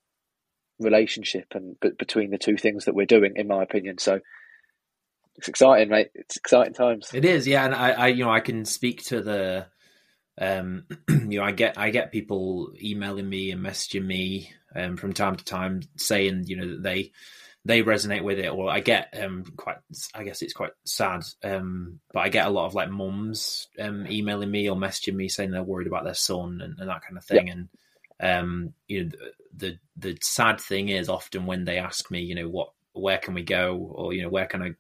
relationship 0.79 1.47
and 1.55 1.79
b- 1.81 1.91
between 1.99 2.31
the 2.31 2.39
two 2.39 2.57
things 2.57 2.85
that 2.85 2.95
we're 2.95 3.07
doing, 3.07 3.35
in 3.37 3.49
my 3.49 3.63
opinion. 3.63 3.99
So 3.99 4.21
it's 5.37 5.49
exciting, 5.49 5.89
mate. 5.89 6.11
It's 6.15 6.37
exciting 6.37 6.75
times. 6.75 7.11
It 7.15 7.25
is, 7.25 7.47
yeah. 7.47 7.65
And 7.65 7.75
I, 7.75 7.91
I 7.91 8.07
you 8.09 8.25
know, 8.25 8.31
I 8.31 8.41
can 8.41 8.65
speak 8.65 9.05
to 9.05 9.23
the, 9.23 9.67
um, 10.41 10.85
you 11.09 11.39
know, 11.39 11.45
I 11.45 11.53
get 11.53 11.79
I 11.79 11.91
get 11.91 12.13
people 12.13 12.73
emailing 12.81 13.29
me 13.29 13.51
and 13.51 13.65
messaging 13.65 14.05
me 14.05 14.53
um, 14.75 14.97
from 14.97 15.13
time 15.13 15.37
to 15.37 15.45
time 15.45 15.83
saying, 15.97 16.45
you 16.47 16.57
know, 16.57 16.69
that 16.69 16.83
they 16.83 17.13
they 17.65 17.83
resonate 17.83 18.23
with 18.23 18.39
it, 18.39 18.49
or 18.49 18.71
I 18.71 18.81
get 18.81 19.15
um 19.21 19.45
quite, 19.57 19.77
I 20.15 20.25
guess 20.25 20.43
it's 20.43 20.55
quite 20.55 20.73
sad, 20.85 21.23
um, 21.45 22.01
but 22.13 22.21
I 22.21 22.29
get 22.31 22.47
a 22.47 22.51
lot 22.51 22.67
of 22.67 22.75
like 22.75 22.91
mums 22.91 23.69
um 23.79 24.07
emailing 24.09 24.51
me 24.51 24.69
or 24.69 24.77
messaging 24.77 25.15
me 25.15 25.29
saying 25.29 25.51
they're 25.51 25.63
worried 25.63 25.87
about 25.87 26.05
their 26.05 26.15
son 26.15 26.61
and, 26.63 26.79
and 26.79 26.89
that 26.89 27.03
kind 27.03 27.19
of 27.19 27.25
thing, 27.25 27.47
yeah. 27.49 27.53
and 27.53 27.69
um, 28.21 28.75
you 28.87 29.05
know, 29.05 29.11
the 29.57 29.79
the 29.97 30.16
sad 30.21 30.61
thing 30.61 30.89
is 30.89 31.09
often 31.09 31.47
when 31.47 31.64
they 31.64 31.79
ask 31.79 32.11
me, 32.11 32.21
you 32.21 32.35
know, 32.35 32.49
what 32.49 32.73
where 32.93 33.19
can 33.19 33.35
we 33.35 33.43
go? 33.43 33.93
Or 33.95 34.12
you 34.12 34.23
know 34.23 34.29
where 34.29 34.47
can 34.47 34.62
i 34.62 34.75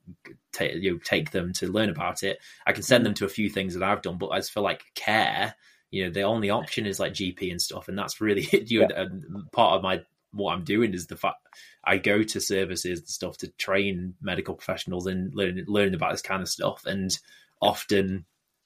take 0.52 0.74
you 0.82 0.92
know, 0.92 0.98
take 1.04 1.30
them 1.30 1.52
to 1.54 1.70
learn 1.70 1.90
about 1.90 2.22
it? 2.22 2.38
I 2.66 2.72
can 2.72 2.82
send 2.82 3.06
them 3.06 3.14
to 3.14 3.24
a 3.24 3.28
few 3.28 3.48
things 3.48 3.74
that 3.74 3.82
i've 3.82 4.02
done 4.02 4.18
but 4.18 4.28
as 4.30 4.48
for 4.48 4.60
like 4.60 4.82
care 4.94 5.54
you 5.90 6.04
know 6.04 6.10
the 6.10 6.22
only 6.22 6.50
option 6.50 6.86
is 6.86 7.00
like 7.00 7.12
gp 7.12 7.50
and 7.50 7.60
stuff 7.60 7.88
and 7.88 7.98
that's 7.98 8.20
really 8.20 8.48
you 8.66 8.80
know, 8.80 8.88
yeah. 8.96 9.06
part 9.52 9.76
of 9.76 9.82
my 9.82 10.02
what 10.32 10.52
i'm 10.52 10.64
doing 10.64 10.92
is 10.92 11.06
the 11.06 11.16
fact 11.16 11.36
i 11.84 11.96
go 11.96 12.22
to 12.22 12.40
services 12.40 13.00
and 13.00 13.08
stuff 13.08 13.36
to 13.38 13.48
train 13.52 14.14
medical 14.20 14.54
professionals 14.54 15.06
and 15.06 15.34
learn 15.34 15.64
learn 15.66 15.94
about 15.94 16.12
this 16.12 16.22
kind 16.22 16.42
of 16.42 16.48
stuff 16.48 16.84
and 16.84 17.18
often 17.62 18.24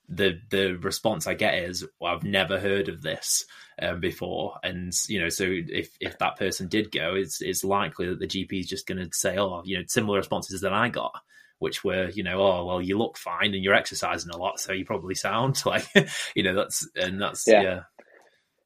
the 0.09 0.41
the 0.51 0.75
response 0.75 1.27
I 1.27 1.35
get 1.35 1.55
is, 1.55 1.87
well, 2.01 2.15
"I've 2.15 2.25
never 2.25 2.59
heard 2.59 2.89
of 2.89 3.03
this 3.03 3.45
um, 3.81 4.01
before," 4.01 4.59
and 4.63 4.93
you 5.09 5.21
know, 5.21 5.29
so 5.29 5.45
if 5.49 5.97
if 6.01 6.19
that 6.19 6.37
person 6.37 6.69
did 6.69 6.91
go, 6.91 7.15
it's 7.15 7.41
it's 7.41 7.65
likely 7.65 8.09
that 8.09 8.19
the 8.19 8.27
GP 8.27 8.61
is 8.61 8.69
just 8.69 8.87
going 8.87 8.99
to 8.99 9.09
say, 9.13 9.39
"Oh, 9.39 9.63
you 9.65 9.79
know, 9.79 9.85
similar 9.87 10.19
responses 10.19 10.61
that 10.63 10.73
I 10.73 10.89
got." 10.89 11.13
Which 11.59 11.85
were, 11.85 12.09
you 12.09 12.25
know, 12.25 12.43
oh 12.43 12.65
well, 12.65 12.83
you 12.83 12.99
look 12.99 13.17
fine 13.17 13.55
and 13.55 13.63
you're 13.63 13.75
exercising 13.75 14.33
a 14.33 14.37
lot, 14.37 14.59
so 14.59 14.73
you 14.73 14.85
probably 14.85 15.15
sound 15.15 15.63
like, 15.67 15.87
you 16.35 16.43
know, 16.43 16.55
that's 16.55 16.89
and 16.97 17.23
that's 17.23 17.45
yeah. 17.47 17.63
yeah. 17.63 17.81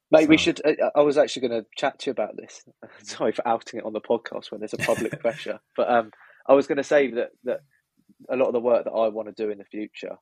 Mate, 0.09 0.23
so. 0.23 0.29
we 0.29 0.37
should. 0.37 0.61
I 0.95 1.01
was 1.01 1.17
actually 1.17 1.47
going 1.47 1.61
to 1.61 1.67
chat 1.75 1.99
to 1.99 2.05
you 2.07 2.11
about 2.11 2.35
this. 2.37 2.63
Sorry 3.03 3.33
for 3.33 3.47
outing 3.47 3.79
it 3.79 3.85
on 3.85 3.93
the 3.93 4.01
podcast 4.01 4.51
when 4.51 4.61
there's 4.61 4.73
a 4.73 4.77
public 4.77 5.19
pressure, 5.19 5.59
but 5.75 5.89
um, 5.91 6.11
I 6.47 6.53
was 6.53 6.65
going 6.65 6.77
to 6.77 6.83
say 6.83 7.11
that 7.11 7.29
that 7.43 7.59
a 8.29 8.35
lot 8.35 8.47
of 8.47 8.53
the 8.53 8.59
work 8.59 8.85
that 8.85 8.91
I 8.91 9.09
want 9.09 9.27
to 9.27 9.43
do 9.43 9.51
in 9.51 9.59
the 9.59 9.65
future 9.65 10.17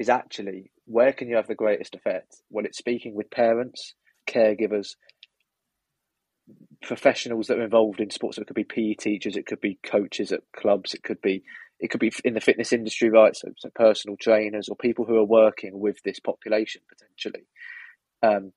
is 0.00 0.08
actually 0.08 0.72
where 0.86 1.12
can 1.12 1.28
you 1.28 1.36
have 1.36 1.46
the 1.46 1.54
greatest 1.54 1.94
effect? 1.94 2.42
Well, 2.48 2.64
it's 2.64 2.78
speaking 2.78 3.14
with 3.14 3.30
parents, 3.30 3.94
caregivers, 4.26 4.96
professionals 6.82 7.46
that 7.46 7.58
are 7.58 7.64
involved 7.64 8.00
in 8.00 8.10
sports. 8.10 8.36
So 8.36 8.42
it 8.42 8.48
could 8.48 8.56
be 8.56 8.64
PE 8.64 8.94
teachers, 8.94 9.36
it 9.36 9.46
could 9.46 9.60
be 9.60 9.78
coaches 9.84 10.32
at 10.32 10.40
clubs, 10.56 10.94
it 10.94 11.02
could 11.04 11.20
be 11.20 11.44
it 11.78 11.90
could 11.90 12.00
be 12.00 12.12
in 12.24 12.34
the 12.34 12.40
fitness 12.40 12.72
industry, 12.72 13.08
right? 13.08 13.36
So, 13.36 13.48
so 13.56 13.70
personal 13.74 14.16
trainers 14.16 14.68
or 14.68 14.76
people 14.76 15.04
who 15.04 15.16
are 15.16 15.24
working 15.24 15.78
with 15.78 16.02
this 16.02 16.18
population 16.18 16.82
potentially. 16.88 17.46
Um, 18.22 18.52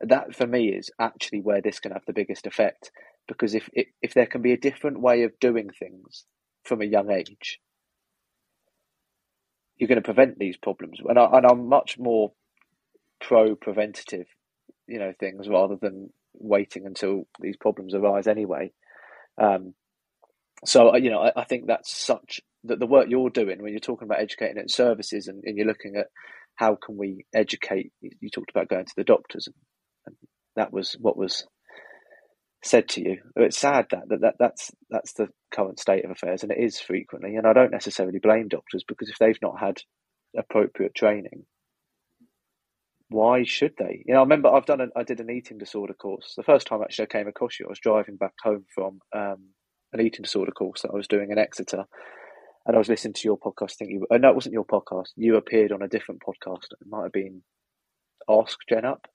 that 0.00 0.34
for 0.34 0.46
me 0.46 0.68
is 0.68 0.90
actually 0.98 1.40
where 1.40 1.60
this 1.60 1.78
can 1.78 1.92
have 1.92 2.04
the 2.06 2.12
biggest 2.12 2.46
effect 2.46 2.90
because 3.28 3.54
if 3.54 3.68
if 3.74 4.14
there 4.14 4.26
can 4.26 4.40
be 4.40 4.52
a 4.52 4.58
different 4.58 5.00
way 5.00 5.24
of 5.24 5.38
doing 5.40 5.68
things 5.78 6.24
from 6.64 6.80
a 6.80 6.86
young 6.86 7.10
age, 7.10 7.60
you're 9.76 9.88
going 9.88 9.96
to 9.96 10.02
prevent 10.02 10.38
these 10.38 10.56
problems. 10.56 10.98
And, 11.06 11.18
I, 11.18 11.24
and 11.32 11.46
I'm 11.46 11.68
much 11.68 11.98
more 11.98 12.32
pro 13.20 13.54
preventative, 13.54 14.26
you 14.86 14.98
know, 14.98 15.12
things 15.18 15.48
rather 15.48 15.76
than 15.76 16.10
waiting 16.34 16.86
until 16.86 17.26
these 17.40 17.56
problems 17.56 17.94
arise 17.94 18.26
anyway. 18.26 18.72
Um, 19.38 19.74
so 20.64 20.94
uh, 20.94 20.96
you 20.96 21.10
know, 21.10 21.20
I, 21.20 21.32
I, 21.36 21.44
think 21.44 21.66
that's 21.66 21.94
such 21.94 22.40
that 22.64 22.78
the 22.78 22.86
work 22.86 23.06
you're 23.08 23.30
doing 23.30 23.62
when 23.62 23.72
you're 23.72 23.80
talking 23.80 24.06
about 24.06 24.20
educating 24.20 24.58
and 24.58 24.70
services, 24.70 25.28
and, 25.28 25.44
and, 25.44 25.56
you're 25.56 25.66
looking 25.66 25.96
at 25.96 26.06
how 26.54 26.76
can 26.76 26.96
we 26.96 27.26
educate. 27.34 27.92
You 28.00 28.30
talked 28.30 28.50
about 28.50 28.68
going 28.68 28.86
to 28.86 28.94
the 28.96 29.04
doctors, 29.04 29.46
and, 29.46 29.54
and 30.06 30.16
that 30.56 30.72
was 30.72 30.96
what 30.98 31.16
was 31.16 31.46
said 32.66 32.88
to 32.90 33.00
you. 33.02 33.18
It's 33.36 33.58
sad 33.58 33.86
that, 33.90 34.08
that 34.08 34.20
that 34.20 34.34
that's 34.38 34.72
that's 34.90 35.12
the 35.14 35.28
current 35.52 35.78
state 35.78 36.04
of 36.04 36.10
affairs, 36.10 36.42
and 36.42 36.52
it 36.52 36.58
is 36.58 36.80
frequently. 36.80 37.36
And 37.36 37.46
I 37.46 37.52
don't 37.52 37.70
necessarily 37.70 38.18
blame 38.18 38.48
doctors 38.48 38.84
because 38.86 39.08
if 39.08 39.18
they've 39.18 39.40
not 39.42 39.60
had 39.60 39.78
appropriate 40.36 40.94
training, 40.94 41.44
why 43.08 43.44
should 43.44 43.74
they? 43.78 44.02
You 44.06 44.14
know, 44.14 44.20
I 44.20 44.22
remember 44.22 44.48
I've 44.48 44.66
done 44.66 44.80
an, 44.80 44.90
I 44.96 45.04
did 45.04 45.20
an 45.20 45.30
eating 45.30 45.58
disorder 45.58 45.94
course. 45.94 46.34
The 46.36 46.42
first 46.42 46.66
time 46.66 46.82
actually 46.82 47.04
I 47.04 47.18
came 47.18 47.28
across 47.28 47.58
you, 47.58 47.66
I 47.66 47.70
was 47.70 47.78
driving 47.78 48.16
back 48.16 48.34
home 48.42 48.64
from 48.74 49.00
um, 49.14 49.50
an 49.92 50.00
eating 50.00 50.22
disorder 50.22 50.52
course 50.52 50.82
that 50.82 50.90
I 50.92 50.96
was 50.96 51.08
doing 51.08 51.30
in 51.30 51.38
Exeter, 51.38 51.84
and 52.66 52.76
I 52.76 52.78
was 52.78 52.88
listening 52.88 53.14
to 53.14 53.28
your 53.28 53.38
podcast. 53.38 53.72
I 53.72 53.76
think 53.78 53.90
you, 53.92 54.06
uh, 54.10 54.18
no, 54.18 54.30
it 54.30 54.34
wasn't 54.34 54.54
your 54.54 54.66
podcast. 54.66 55.10
You 55.16 55.36
appeared 55.36 55.72
on 55.72 55.82
a 55.82 55.88
different 55.88 56.20
podcast. 56.20 56.72
It 56.72 56.88
might 56.88 57.04
have 57.04 57.12
been 57.12 57.42
Ask 58.28 58.58
Jen 58.68 58.84
Up. 58.84 59.06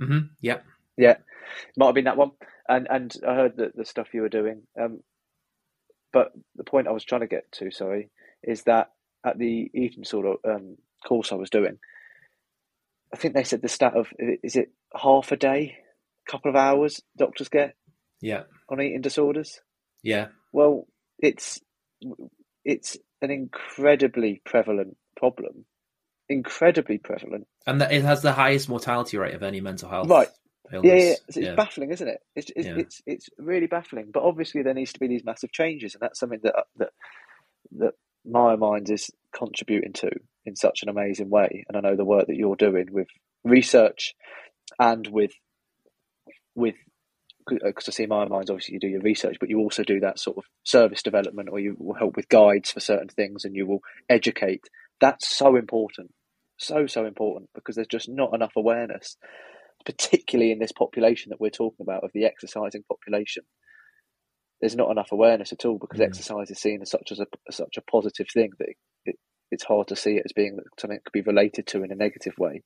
Mm-hmm. 0.00 0.26
Yep. 0.40 0.64
Yeah, 0.98 1.10
it 1.10 1.76
might 1.76 1.86
have 1.86 1.94
been 1.94 2.04
that 2.04 2.16
one 2.16 2.30
and 2.68 2.86
and 2.90 3.14
I 3.26 3.34
heard 3.34 3.56
that 3.56 3.76
the 3.76 3.84
stuff 3.84 4.08
you 4.12 4.22
were 4.22 4.28
doing. 4.28 4.62
Um, 4.80 5.00
but 6.12 6.32
the 6.54 6.64
point 6.64 6.88
I 6.88 6.92
was 6.92 7.04
trying 7.04 7.20
to 7.22 7.26
get 7.26 7.50
to, 7.52 7.70
sorry, 7.70 8.10
is 8.42 8.62
that 8.62 8.90
at 9.24 9.38
the 9.38 9.70
eating 9.74 10.04
sort 10.04 10.26
of 10.26 10.36
um, 10.50 10.76
course 11.06 11.32
I 11.32 11.34
was 11.34 11.50
doing, 11.50 11.78
I 13.12 13.16
think 13.16 13.34
they 13.34 13.44
said 13.44 13.62
the 13.62 13.68
stat 13.68 13.94
of 13.96 14.08
is 14.18 14.56
it 14.56 14.72
half 14.94 15.32
a 15.32 15.36
day, 15.36 15.76
couple 16.28 16.50
of 16.50 16.56
hours 16.56 17.02
doctors 17.16 17.48
get, 17.48 17.74
yeah, 18.20 18.42
on 18.70 18.80
eating 18.80 19.02
disorders. 19.02 19.60
Yeah. 20.02 20.28
Well, 20.52 20.86
it's 21.18 21.60
it's 22.64 22.96
an 23.20 23.30
incredibly 23.30 24.40
prevalent 24.44 24.96
problem, 25.16 25.66
incredibly 26.28 26.98
prevalent, 26.98 27.46
and 27.66 27.80
it 27.82 28.04
has 28.04 28.22
the 28.22 28.32
highest 28.32 28.68
mortality 28.68 29.18
rate 29.18 29.34
of 29.34 29.42
any 29.42 29.60
mental 29.60 29.88
health 29.88 30.08
right 30.08 30.28
yeah, 30.72 30.80
yeah, 30.82 30.94
it's, 31.28 31.36
it's 31.36 31.56
baffling, 31.56 31.90
isn't 31.90 32.08
it? 32.08 32.20
It's 32.34 32.50
it's, 32.54 32.66
yeah. 32.66 32.76
it's 32.76 33.02
it's 33.06 33.28
really 33.38 33.66
baffling. 33.66 34.10
But 34.12 34.22
obviously, 34.22 34.62
there 34.62 34.74
needs 34.74 34.92
to 34.92 35.00
be 35.00 35.08
these 35.08 35.24
massive 35.24 35.52
changes, 35.52 35.94
and 35.94 36.00
that's 36.00 36.18
something 36.18 36.40
that 36.42 36.56
uh, 36.56 36.62
that 36.76 36.90
that 37.78 37.94
MyoMind 38.28 38.90
is 38.90 39.10
contributing 39.34 39.92
to 39.94 40.10
in 40.44 40.56
such 40.56 40.82
an 40.82 40.88
amazing 40.88 41.30
way. 41.30 41.64
And 41.68 41.76
I 41.76 41.80
know 41.80 41.96
the 41.96 42.04
work 42.04 42.26
that 42.26 42.36
you're 42.36 42.56
doing 42.56 42.88
with 42.90 43.08
research 43.44 44.14
and 44.78 45.06
with 45.06 45.32
with 46.54 46.74
because 47.48 47.88
uh, 47.88 47.92
I 47.92 47.92
see 47.92 48.06
MyoMind 48.06 48.50
obviously 48.50 48.74
you 48.74 48.80
do 48.80 48.88
your 48.88 49.02
research, 49.02 49.36
but 49.38 49.50
you 49.50 49.58
also 49.58 49.84
do 49.84 50.00
that 50.00 50.18
sort 50.18 50.38
of 50.38 50.44
service 50.64 51.02
development, 51.02 51.48
or 51.50 51.60
you 51.60 51.76
will 51.78 51.94
help 51.94 52.16
with 52.16 52.28
guides 52.28 52.72
for 52.72 52.80
certain 52.80 53.08
things, 53.08 53.44
and 53.44 53.54
you 53.54 53.66
will 53.66 53.80
educate. 54.08 54.64
That's 55.00 55.28
so 55.28 55.56
important, 55.56 56.12
so 56.56 56.86
so 56.86 57.04
important 57.04 57.50
because 57.54 57.76
there's 57.76 57.86
just 57.86 58.08
not 58.08 58.34
enough 58.34 58.52
awareness 58.56 59.16
particularly 59.86 60.52
in 60.52 60.58
this 60.58 60.72
population 60.72 61.30
that 61.30 61.40
we're 61.40 61.50
talking 61.50 61.84
about 61.84 62.04
of 62.04 62.10
the 62.12 62.24
exercising 62.24 62.82
population. 62.88 63.44
There's 64.60 64.76
not 64.76 64.90
enough 64.90 65.12
awareness 65.12 65.52
at 65.52 65.64
all 65.64 65.78
because 65.78 66.00
mm. 66.00 66.06
exercise 66.06 66.50
is 66.50 66.58
seen 66.58 66.82
as 66.82 66.90
such 66.90 67.12
as 67.12 67.20
a 67.20 67.26
such 67.50 67.76
a 67.76 67.82
positive 67.82 68.26
thing 68.32 68.50
that 68.58 68.68
it, 68.68 68.76
it, 69.04 69.16
it's 69.50 69.64
hard 69.64 69.88
to 69.88 69.96
see 69.96 70.16
it 70.16 70.22
as 70.24 70.32
being 70.32 70.58
something 70.78 70.96
that 70.96 71.04
could 71.04 71.12
be 71.12 71.30
related 71.30 71.66
to 71.68 71.82
in 71.82 71.92
a 71.92 71.96
negative 71.96 72.34
way. 72.38 72.62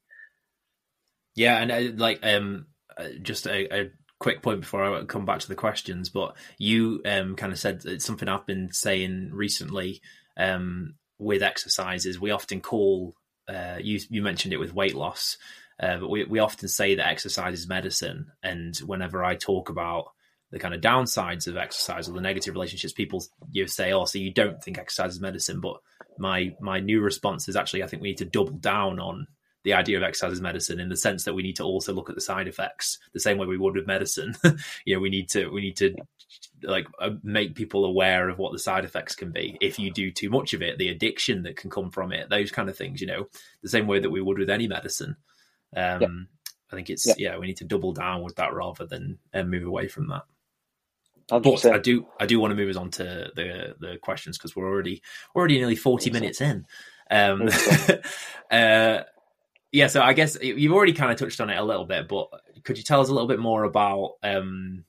Yeah, 1.37 1.59
and 1.59 1.71
uh, 1.71 1.93
like 1.97 2.21
um, 2.25 2.67
uh, 2.97 3.09
just 3.23 3.47
a, 3.47 3.83
a, 3.83 3.91
quick 4.19 4.43
point 4.43 4.61
before 4.61 4.85
I 4.85 5.05
come 5.05 5.25
back 5.25 5.39
to 5.39 5.49
the 5.49 5.55
questions, 5.55 6.11
but 6.11 6.37
you 6.59 7.01
um, 7.07 7.37
kind 7.37 7.53
of 7.53 7.59
said 7.59 7.81
it's 7.87 8.05
something 8.05 8.29
I've 8.29 8.45
been 8.45 8.71
saying 8.71 9.31
recently 9.33 10.03
um, 10.37 10.97
with 11.19 11.43
exercises. 11.43 12.21
We 12.21 12.31
often 12.31 12.61
call 12.61 13.15
uh, 13.49 13.79
you 13.81 13.99
you 14.09 14.23
mentioned 14.23 14.53
it 14.53 14.61
with 14.61 14.75
weight 14.75 14.95
loss. 14.95 15.37
Uh, 15.81 15.99
but 15.99 16.11
we, 16.11 16.25
we 16.25 16.39
often 16.39 16.69
say 16.69 16.95
that 16.95 17.09
exercise 17.09 17.59
is 17.59 17.69
medicine. 17.69 18.27
And 18.43 18.77
whenever 18.79 19.25
I 19.25 19.35
talk 19.35 19.71
about 19.71 20.13
the 20.51 20.59
kind 20.59 20.75
of 20.75 20.81
downsides 20.81 21.47
of 21.47 21.57
exercise 21.57 22.09
or 22.09 22.13
the 22.13 22.21
negative 22.21 22.55
relationships, 22.55 22.93
people 22.93 23.25
you 23.51 23.67
say, 23.67 23.93
"Oh, 23.93 24.05
so 24.05 24.19
you 24.19 24.33
don't 24.33 24.63
think 24.63 24.79
exercise 24.79 25.13
is 25.13 25.21
medicine?" 25.21 25.61
But 25.61 25.79
my 26.19 26.55
my 26.61 26.81
new 26.81 27.01
response 27.01 27.49
is 27.49 27.57
actually, 27.57 27.83
I 27.83 27.87
think 27.87 28.03
we 28.03 28.11
need 28.11 28.19
to 28.19 28.25
double 28.25 28.53
down 28.53 29.01
on 29.01 29.27
the 29.63 29.75
idea 29.75 29.97
of 29.97 30.03
exercise 30.03 30.33
as 30.33 30.41
medicine 30.41 30.81
in 30.81 30.89
the 30.89 30.97
sense 30.97 31.25
that 31.25 31.35
we 31.35 31.43
need 31.43 31.57
to 31.57 31.65
also 31.65 31.93
look 31.93 32.09
at 32.09 32.15
the 32.15 32.21
side 32.21 32.49
effects 32.49 32.99
the 33.13 33.21
same 33.21 33.37
way 33.37 33.47
we 33.47 33.59
would 33.59 33.75
with 33.75 33.87
medicine. 33.87 34.35
you 34.85 34.95
know, 34.95 35.01
we 35.01 35.11
need 35.11 35.29
to 35.31 35.49
we 35.49 35.61
need 35.61 35.77
to 35.77 35.95
like 36.63 36.87
uh, 37.01 37.11
make 37.23 37.55
people 37.55 37.85
aware 37.85 38.29
of 38.29 38.39
what 38.39 38.53
the 38.53 38.59
side 38.59 38.85
effects 38.85 39.15
can 39.15 39.33
be 39.33 39.57
if 39.61 39.79
you 39.79 39.91
do 39.91 40.11
too 40.11 40.31
much 40.31 40.53
of 40.53 40.63
it, 40.63 40.79
the 40.79 40.89
addiction 40.89 41.43
that 41.43 41.57
can 41.57 41.71
come 41.71 41.91
from 41.91 42.13
it, 42.13 42.29
those 42.29 42.51
kind 42.51 42.69
of 42.69 42.77
things. 42.77 43.01
You 43.01 43.07
know, 43.07 43.29
the 43.63 43.69
same 43.69 43.87
way 43.87 44.01
that 44.01 44.11
we 44.11 44.21
would 44.21 44.39
with 44.39 44.51
any 44.51 44.69
medicine. 44.69 45.17
Um. 45.77 46.29
I 46.73 46.77
think 46.77 46.91
it's 46.91 47.07
yeah. 47.07 47.15
yeah. 47.19 47.39
we 47.39 47.47
need 47.47 47.57
to 47.57 47.65
double 47.65 47.93
down 47.93 48.23
with 48.23 48.37
that 48.37 48.55
rather 48.55 48.87
than 48.87 49.19
uh, 49.35 49.43
move 49.43 49.67
away 49.67 49.89
from 49.89 50.09
that. 50.09 50.23
100%. 51.31 51.43
But 51.43 51.73
I 51.75 51.79
do 51.79 52.07
I 52.19 52.27
do 52.27 52.41
want 52.41 52.51
to 52.51 52.57
move 52.57 52.71
us 52.71 52.77
on 52.77 52.91
to 52.93 53.31
the 53.35 53.77
the 53.79 53.99
questions 53.99 54.37
because 54.37 54.57
we're 54.57 54.69
already 54.69 55.03
we're 55.35 55.41
already 55.41 55.59
nearly 55.59 55.77
forty 55.77 56.11
minutes 56.11 56.41
in. 56.41 56.67
Um, 57.11 57.49
uh, 58.51 59.01
yeah, 59.73 59.87
so 59.87 60.03
I 60.03 60.13
guess 60.13 60.37
you've 60.43 60.73
already 60.73 60.93
kind 60.93 61.13
of 61.13 61.19
touched 61.19 61.41
on 61.41 61.51
it 61.51 61.59
a 61.59 61.65
little 61.65 61.85
bit, 61.85 62.09
but 62.09 62.29
could 62.65 62.77
you 62.77 62.85
tell 62.85 63.01
us 63.01 63.09
a 63.09 63.13
little 63.13 63.29
bit 63.29 63.39
more 63.39 63.63
about 63.63 64.15
um, 64.23 64.85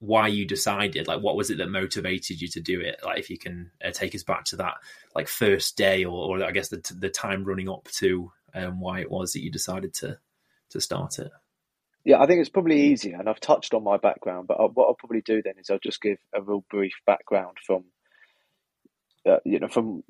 why 0.00 0.28
you 0.28 0.44
decided? 0.44 1.08
Like, 1.08 1.22
what 1.22 1.36
was 1.36 1.50
it 1.50 1.58
that 1.58 1.70
motivated 1.70 2.40
you 2.40 2.48
to 2.48 2.60
do 2.60 2.80
it? 2.80 3.00
Like, 3.02 3.18
if 3.18 3.30
you 3.30 3.38
can 3.38 3.70
uh, 3.82 3.90
take 3.90 4.14
us 4.14 4.22
back 4.22 4.44
to 4.46 4.56
that 4.56 4.74
like 5.14 5.28
first 5.28 5.78
day, 5.78 6.04
or, 6.04 6.38
or 6.38 6.44
I 6.44 6.50
guess 6.50 6.68
the 6.68 6.82
the 6.98 7.08
time 7.08 7.44
running 7.44 7.70
up 7.70 7.88
to 7.98 8.30
um, 8.54 8.80
why 8.80 9.00
it 9.00 9.10
was 9.10 9.32
that 9.32 9.42
you 9.42 9.50
decided 9.50 9.94
to 9.94 10.18
to 10.70 10.80
start 10.80 11.18
it. 11.18 11.30
Yeah, 12.04 12.20
I 12.20 12.26
think 12.26 12.40
it's 12.40 12.50
probably 12.50 12.80
easier, 12.80 13.16
and 13.18 13.28
I've 13.28 13.40
touched 13.40 13.74
on 13.74 13.84
my 13.84 13.96
background, 13.96 14.48
but 14.48 14.54
I, 14.54 14.64
what 14.64 14.86
I'll 14.86 14.94
probably 14.94 15.20
do 15.20 15.40
then 15.42 15.54
is 15.58 15.70
I'll 15.70 15.78
just 15.78 16.02
give 16.02 16.18
a 16.34 16.42
real 16.42 16.64
brief 16.68 16.94
background 17.06 17.58
from, 17.64 17.84
uh, 19.24 19.36
you 19.44 19.60
know, 19.60 19.68
from 19.68 20.02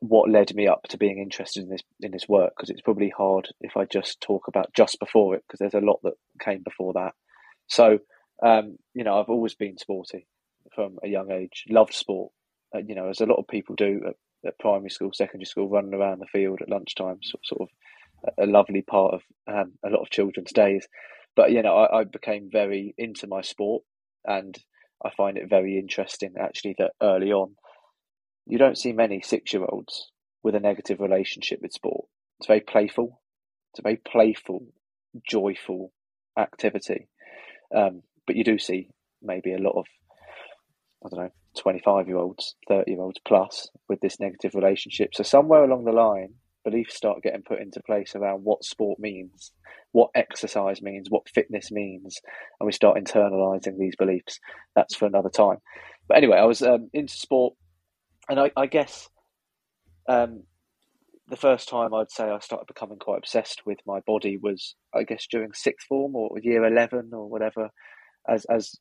what 0.00 0.30
led 0.30 0.54
me 0.54 0.68
up 0.68 0.82
to 0.88 0.98
being 0.98 1.18
interested 1.18 1.62
in 1.62 1.70
this 1.70 1.82
in 2.00 2.12
this 2.12 2.28
work 2.28 2.52
because 2.56 2.70
it's 2.70 2.82
probably 2.82 3.08
hard 3.08 3.48
if 3.60 3.76
I 3.76 3.84
just 3.84 4.20
talk 4.20 4.46
about 4.46 4.72
just 4.72 4.98
before 5.00 5.34
it 5.34 5.44
because 5.46 5.58
there's 5.58 5.82
a 5.82 5.84
lot 5.84 6.00
that 6.04 6.14
came 6.40 6.62
before 6.62 6.92
that. 6.92 7.14
So, 7.66 7.98
um, 8.42 8.78
you 8.94 9.04
know, 9.04 9.18
I've 9.18 9.28
always 9.28 9.54
been 9.54 9.78
sporty 9.78 10.26
from 10.74 10.98
a 11.02 11.08
young 11.08 11.32
age, 11.32 11.64
loved 11.68 11.94
sport. 11.94 12.32
Uh, 12.74 12.80
you 12.86 12.94
know, 12.94 13.08
as 13.08 13.20
a 13.20 13.26
lot 13.26 13.38
of 13.38 13.48
people 13.48 13.74
do 13.74 14.02
at, 14.06 14.14
at, 14.46 14.58
primary 14.58 14.90
school, 14.90 15.10
secondary 15.12 15.46
school, 15.46 15.68
running 15.68 15.94
around 15.94 16.20
the 16.20 16.26
field 16.26 16.60
at 16.62 16.68
lunchtime, 16.68 17.18
sort, 17.22 17.46
sort 17.46 17.62
of 17.62 17.68
a, 18.38 18.46
lovely 18.46 18.82
part 18.82 19.14
of 19.14 19.22
um, 19.46 19.72
a 19.84 19.90
lot 19.90 20.02
of 20.02 20.10
children's 20.10 20.52
days. 20.52 20.86
But 21.36 21.52
you 21.52 21.62
know, 21.62 21.76
I, 21.76 22.00
I 22.00 22.04
became 22.04 22.48
very 22.50 22.94
into 22.98 23.26
my 23.26 23.42
sport, 23.42 23.84
and 24.24 24.56
I 25.04 25.10
find 25.16 25.38
it 25.38 25.48
very 25.48 25.78
interesting 25.78 26.34
actually 26.40 26.74
that 26.78 26.92
early 27.00 27.32
on 27.32 27.54
you 28.48 28.56
don't 28.56 28.78
see 28.78 28.92
many 28.92 29.20
six 29.20 29.52
year 29.52 29.64
olds 29.68 30.10
with 30.42 30.54
a 30.54 30.60
negative 30.60 31.00
relationship 31.00 31.60
with 31.60 31.72
sport. 31.72 32.06
It's 32.40 32.46
very 32.46 32.60
playful. 32.60 33.20
It's 33.72 33.80
a 33.80 33.82
very 33.82 34.00
playful, 34.10 34.66
joyful 35.28 35.92
activity. 36.38 37.08
Um, 37.76 38.02
but 38.26 38.36
you 38.36 38.44
do 38.44 38.58
see 38.58 38.88
maybe 39.22 39.52
a 39.52 39.58
lot 39.58 39.76
of, 39.76 39.84
I 41.04 41.08
don't 41.08 41.24
know, 41.24 41.30
25 41.58 42.08
year 42.08 42.16
olds, 42.16 42.56
30 42.68 42.90
year 42.90 43.00
olds 43.00 43.20
plus 43.26 43.68
with 43.88 44.00
this 44.00 44.18
negative 44.18 44.54
relationship. 44.54 45.10
So 45.14 45.22
somewhere 45.22 45.64
along 45.64 45.84
the 45.84 45.92
line, 45.92 46.34
beliefs 46.64 46.96
start 46.96 47.22
getting 47.22 47.42
put 47.42 47.60
into 47.60 47.80
place 47.86 48.14
around 48.14 48.44
what 48.44 48.64
sport 48.64 48.98
means, 48.98 49.52
what 49.92 50.10
exercise 50.14 50.82
means, 50.82 51.08
what 51.08 51.28
fitness 51.28 51.70
means, 51.70 52.20
and 52.58 52.66
we 52.66 52.72
start 52.72 52.98
internalizing 52.98 53.78
these 53.78 53.96
beliefs. 53.96 54.40
That's 54.74 54.94
for 54.94 55.06
another 55.06 55.30
time. 55.30 55.58
But 56.08 56.16
anyway, 56.16 56.38
I 56.38 56.44
was 56.44 56.62
um, 56.62 56.90
into 56.92 57.14
sport 57.14 57.54
and 58.28 58.38
I, 58.38 58.50
I 58.56 58.66
guess 58.66 59.08
um, 60.08 60.42
the 61.28 61.36
first 61.36 61.68
time 61.68 61.94
I'd 61.94 62.10
say 62.10 62.24
I 62.24 62.38
started 62.40 62.66
becoming 62.66 62.98
quite 62.98 63.18
obsessed 63.18 63.62
with 63.64 63.78
my 63.86 64.00
body 64.00 64.36
was, 64.36 64.74
I 64.94 65.04
guess, 65.04 65.26
during 65.30 65.52
sixth 65.52 65.86
form 65.86 66.14
or 66.16 66.38
year 66.40 66.64
eleven 66.64 67.10
or 67.12 67.28
whatever, 67.28 67.70
as 68.28 68.44
as 68.46 68.74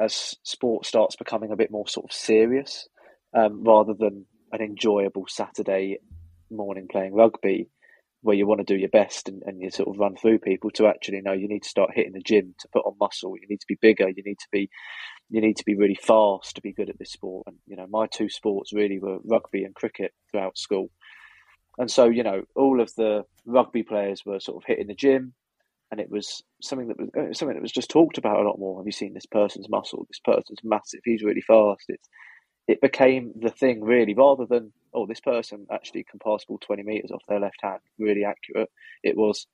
as 0.00 0.34
sport 0.42 0.86
starts 0.86 1.16
becoming 1.16 1.50
a 1.50 1.56
bit 1.56 1.70
more 1.70 1.88
sort 1.88 2.06
of 2.10 2.12
serious, 2.14 2.88
um, 3.34 3.62
rather 3.64 3.94
than 3.94 4.26
an 4.52 4.60
enjoyable 4.60 5.24
Saturday 5.28 5.98
morning 6.50 6.86
playing 6.90 7.14
rugby, 7.14 7.68
where 8.22 8.36
you 8.36 8.46
want 8.46 8.60
to 8.60 8.64
do 8.64 8.78
your 8.78 8.88
best 8.88 9.28
and, 9.28 9.42
and 9.46 9.60
you 9.60 9.70
sort 9.70 9.88
of 9.88 9.98
run 9.98 10.16
through 10.16 10.38
people. 10.38 10.70
To 10.72 10.86
actually 10.86 11.20
know 11.20 11.32
you 11.32 11.48
need 11.48 11.62
to 11.62 11.68
start 11.68 11.90
hitting 11.94 12.12
the 12.12 12.20
gym 12.20 12.54
to 12.60 12.68
put 12.72 12.84
on 12.84 12.96
muscle. 13.00 13.34
You 13.40 13.46
need 13.48 13.60
to 13.60 13.66
be 13.68 13.78
bigger. 13.80 14.08
You 14.08 14.22
need 14.24 14.38
to 14.38 14.48
be 14.52 14.68
you 15.28 15.40
need 15.40 15.56
to 15.56 15.64
be 15.64 15.76
really 15.76 15.98
fast 16.00 16.54
to 16.54 16.60
be 16.60 16.72
good 16.72 16.90
at 16.90 16.98
this 16.98 17.12
sport. 17.12 17.44
And 17.46 17.56
you 17.66 17.76
know, 17.76 17.86
my 17.88 18.06
two 18.06 18.28
sports 18.28 18.72
really 18.72 18.98
were 18.98 19.18
rugby 19.24 19.64
and 19.64 19.74
cricket 19.74 20.12
throughout 20.30 20.58
school. 20.58 20.90
And 21.78 21.90
so, 21.90 22.06
you 22.06 22.22
know, 22.22 22.42
all 22.54 22.80
of 22.80 22.94
the 22.96 23.24
rugby 23.44 23.82
players 23.82 24.22
were 24.24 24.40
sort 24.40 24.62
of 24.62 24.66
hitting 24.66 24.86
the 24.86 24.94
gym, 24.94 25.34
and 25.90 26.00
it 26.00 26.10
was 26.10 26.42
something 26.62 26.88
that 26.88 26.98
was 26.98 27.08
uh, 27.16 27.32
something 27.32 27.54
that 27.56 27.62
was 27.62 27.72
just 27.72 27.90
talked 27.90 28.18
about 28.18 28.40
a 28.40 28.48
lot 28.48 28.58
more. 28.58 28.78
Have 28.78 28.86
you 28.86 28.92
seen 28.92 29.14
this 29.14 29.26
person's 29.26 29.68
muscle? 29.68 30.06
This 30.08 30.20
person's 30.24 30.60
massive. 30.64 31.00
He's 31.04 31.22
really 31.22 31.40
fast. 31.40 31.84
It's 31.88 32.08
it 32.66 32.80
became 32.80 33.32
the 33.40 33.50
thing 33.50 33.82
really, 33.82 34.14
rather 34.14 34.46
than 34.46 34.72
oh, 34.92 35.06
this 35.06 35.20
person 35.20 35.66
actually 35.70 36.04
can 36.04 36.18
pass 36.18 36.44
ball 36.44 36.58
twenty 36.58 36.82
meters 36.82 37.10
off 37.12 37.22
their 37.28 37.40
left 37.40 37.60
hand, 37.62 37.80
really 37.98 38.24
accurate. 38.24 38.70
It 39.02 39.16
was 39.16 39.46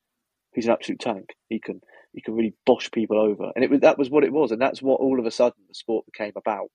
he's 0.53 0.67
an 0.67 0.73
absolute 0.73 1.01
tank. 1.01 1.31
He 1.49 1.61
can 1.61 1.81
he 2.13 2.23
can 2.23 2.35
really 2.35 2.55
bosh 2.65 2.91
people 2.91 3.19
over, 3.21 3.53
and 3.55 3.65
it 3.65 3.71
was 3.71 3.81
that 3.81 3.99
was 3.99 4.11
what 4.11 4.25
it 4.25 4.33
was, 4.33 4.51
and 4.51 4.61
that's 4.61 4.83
what 4.83 5.01
all 5.01 5.19
of 5.21 5.27
a 5.27 5.31
sudden 5.31 5.63
the 5.69 5.75
sport 5.75 6.07
became 6.07 6.33
about. 6.37 6.69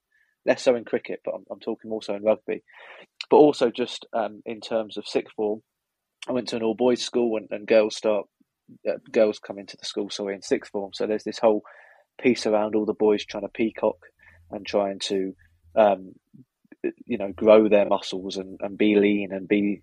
Less 0.45 0.61
so 0.61 0.75
in 0.75 0.85
cricket, 0.85 1.19
but 1.25 1.33
I'm, 1.35 1.43
I'm 1.51 1.59
talking 1.59 1.89
more 1.89 2.01
so 2.01 2.15
in 2.15 2.23
rugby, 2.23 2.63
but 3.29 3.37
also 3.37 3.69
just 3.69 4.05
um, 4.13 4.41
in 4.45 4.61
terms 4.61 4.97
of 4.97 5.05
sixth 5.05 5.35
form. 5.35 5.61
I 6.29 6.31
went 6.33 6.49
to 6.49 6.57
an 6.57 6.63
all 6.63 6.75
boys 6.75 7.01
school, 7.01 7.37
and, 7.37 7.47
and 7.51 7.67
girls 7.67 7.95
start 7.95 8.27
girls 9.11 9.39
come 9.39 9.59
into 9.59 9.77
the 9.77 9.85
school, 9.85 10.09
sorry, 10.09 10.35
in 10.35 10.41
sixth 10.41 10.71
form. 10.71 10.91
So 10.93 11.07
there's 11.07 11.23
this 11.23 11.39
whole 11.39 11.63
piece 12.21 12.45
around 12.45 12.75
all 12.75 12.85
the 12.85 12.93
boys 12.93 13.25
trying 13.25 13.43
to 13.43 13.49
peacock 13.49 13.97
and 14.51 14.65
trying 14.65 14.99
to 14.99 15.33
um, 15.75 16.13
you 17.05 17.17
know 17.17 17.31
grow 17.31 17.67
their 17.67 17.85
muscles 17.85 18.37
and, 18.37 18.59
and 18.61 18.77
be 18.77 18.95
lean 18.95 19.31
and 19.31 19.47
be 19.47 19.81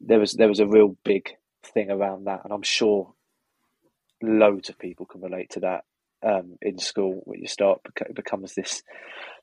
there 0.00 0.18
was 0.18 0.32
there 0.32 0.48
was 0.48 0.60
a 0.60 0.66
real 0.66 0.96
big 1.04 1.30
thing 1.74 1.90
around 1.90 2.24
that 2.24 2.40
and 2.44 2.52
I'm 2.52 2.62
sure 2.62 3.14
loads 4.22 4.68
of 4.68 4.78
people 4.78 5.06
can 5.06 5.20
relate 5.20 5.50
to 5.50 5.60
that 5.60 5.84
um, 6.24 6.56
in 6.62 6.78
school 6.78 7.22
when 7.24 7.40
you 7.40 7.48
start 7.48 7.80
it 8.00 8.14
becomes 8.14 8.54
this 8.54 8.82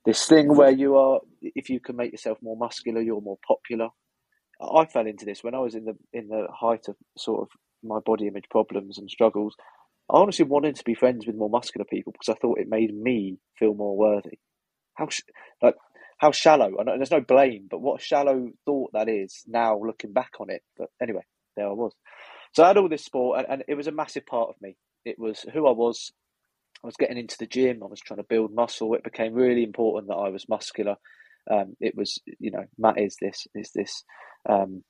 this 0.06 0.26
thing 0.26 0.56
where 0.56 0.72
you 0.72 0.98
are 0.98 1.20
if 1.42 1.70
you 1.70 1.80
can 1.80 1.96
make 1.96 2.12
yourself 2.12 2.38
more 2.42 2.58
muscular 2.58 3.02
you're 3.02 3.22
more 3.22 3.40
popular 3.46 3.90
I 4.62 4.86
fell 4.86 5.08
into 5.08 5.26
this 5.26 5.44
when 5.44 5.56
I 5.56 5.60
was 5.60 5.76
in 5.76 5.86
the 5.86 5.96
in 6.14 6.28
the 6.28 6.48
height 6.52 6.88
of 6.88 6.96
sort 7.18 7.42
of 7.42 7.50
my 7.84 8.00
body 8.06 8.28
image 8.28 8.50
problems 8.50 8.98
and 8.98 9.10
struggles 9.10 9.56
I 10.12 10.18
honestly 10.18 10.46
wanted 10.46 10.76
to 10.76 10.84
be 10.84 10.96
friends 10.96 11.28
with 11.28 11.36
more 11.36 11.50
muscular 11.50 11.86
people 11.86 12.12
because 12.12 12.30
I 12.30 12.40
thought 12.40 12.60
it 12.60 12.68
made 12.68 12.94
me 12.96 13.38
feel 13.58 13.74
more 13.74 13.98
worthy 13.98 14.40
how 14.96 15.08
like 15.62 15.76
how 16.18 16.32
shallow 16.32 16.78
and 16.78 16.88
there's 16.88 17.12
no 17.12 17.22
blame 17.22 17.68
but 17.70 17.82
what 17.82 18.02
a 18.02 18.04
shallow 18.04 18.50
thought 18.66 18.92
that 18.94 19.08
is 19.08 19.44
now 19.48 19.80
looking 19.80 20.14
back 20.14 20.32
on 20.40 20.50
it 20.50 20.62
but 20.78 20.90
anyway 21.02 21.24
there 21.56 21.68
I 21.68 21.74
was 21.74 21.94
so 22.54 22.64
I 22.64 22.68
had 22.70 22.78
all 22.78 22.90
this 22.90 23.06
sport, 23.06 23.40
and, 23.40 23.48
and 23.50 23.64
it 23.68 23.76
was 23.76 23.88
a 23.88 23.92
massive 23.92 24.26
part 24.26 24.50
of 24.50 24.56
me. 24.62 24.76
It 25.06 25.20
was 25.20 25.46
who 25.54 25.68
I 25.68 25.72
was. 25.72 26.12
I 26.84 26.88
was 26.88 26.96
getting 26.98 27.18
into 27.18 27.38
the 27.38 27.48
gym. 27.48 27.82
I 27.84 27.88
was 27.88 28.00
trying 28.00 28.20
to 28.20 28.26
build 28.28 28.54
muscle. 28.54 28.94
It 28.94 29.04
became 29.04 29.34
really 29.34 29.64
important 29.64 30.08
that 30.08 30.16
I 30.16 30.30
was 30.30 30.48
muscular. 30.48 30.96
Um, 31.52 31.76
it 31.82 31.96
was, 31.96 32.18
you 32.40 32.52
know, 32.52 32.66
Matt 32.78 33.00
is 33.00 33.18
this 33.22 33.48
is 33.56 33.72
this. 33.74 34.04
Um, 34.48 34.84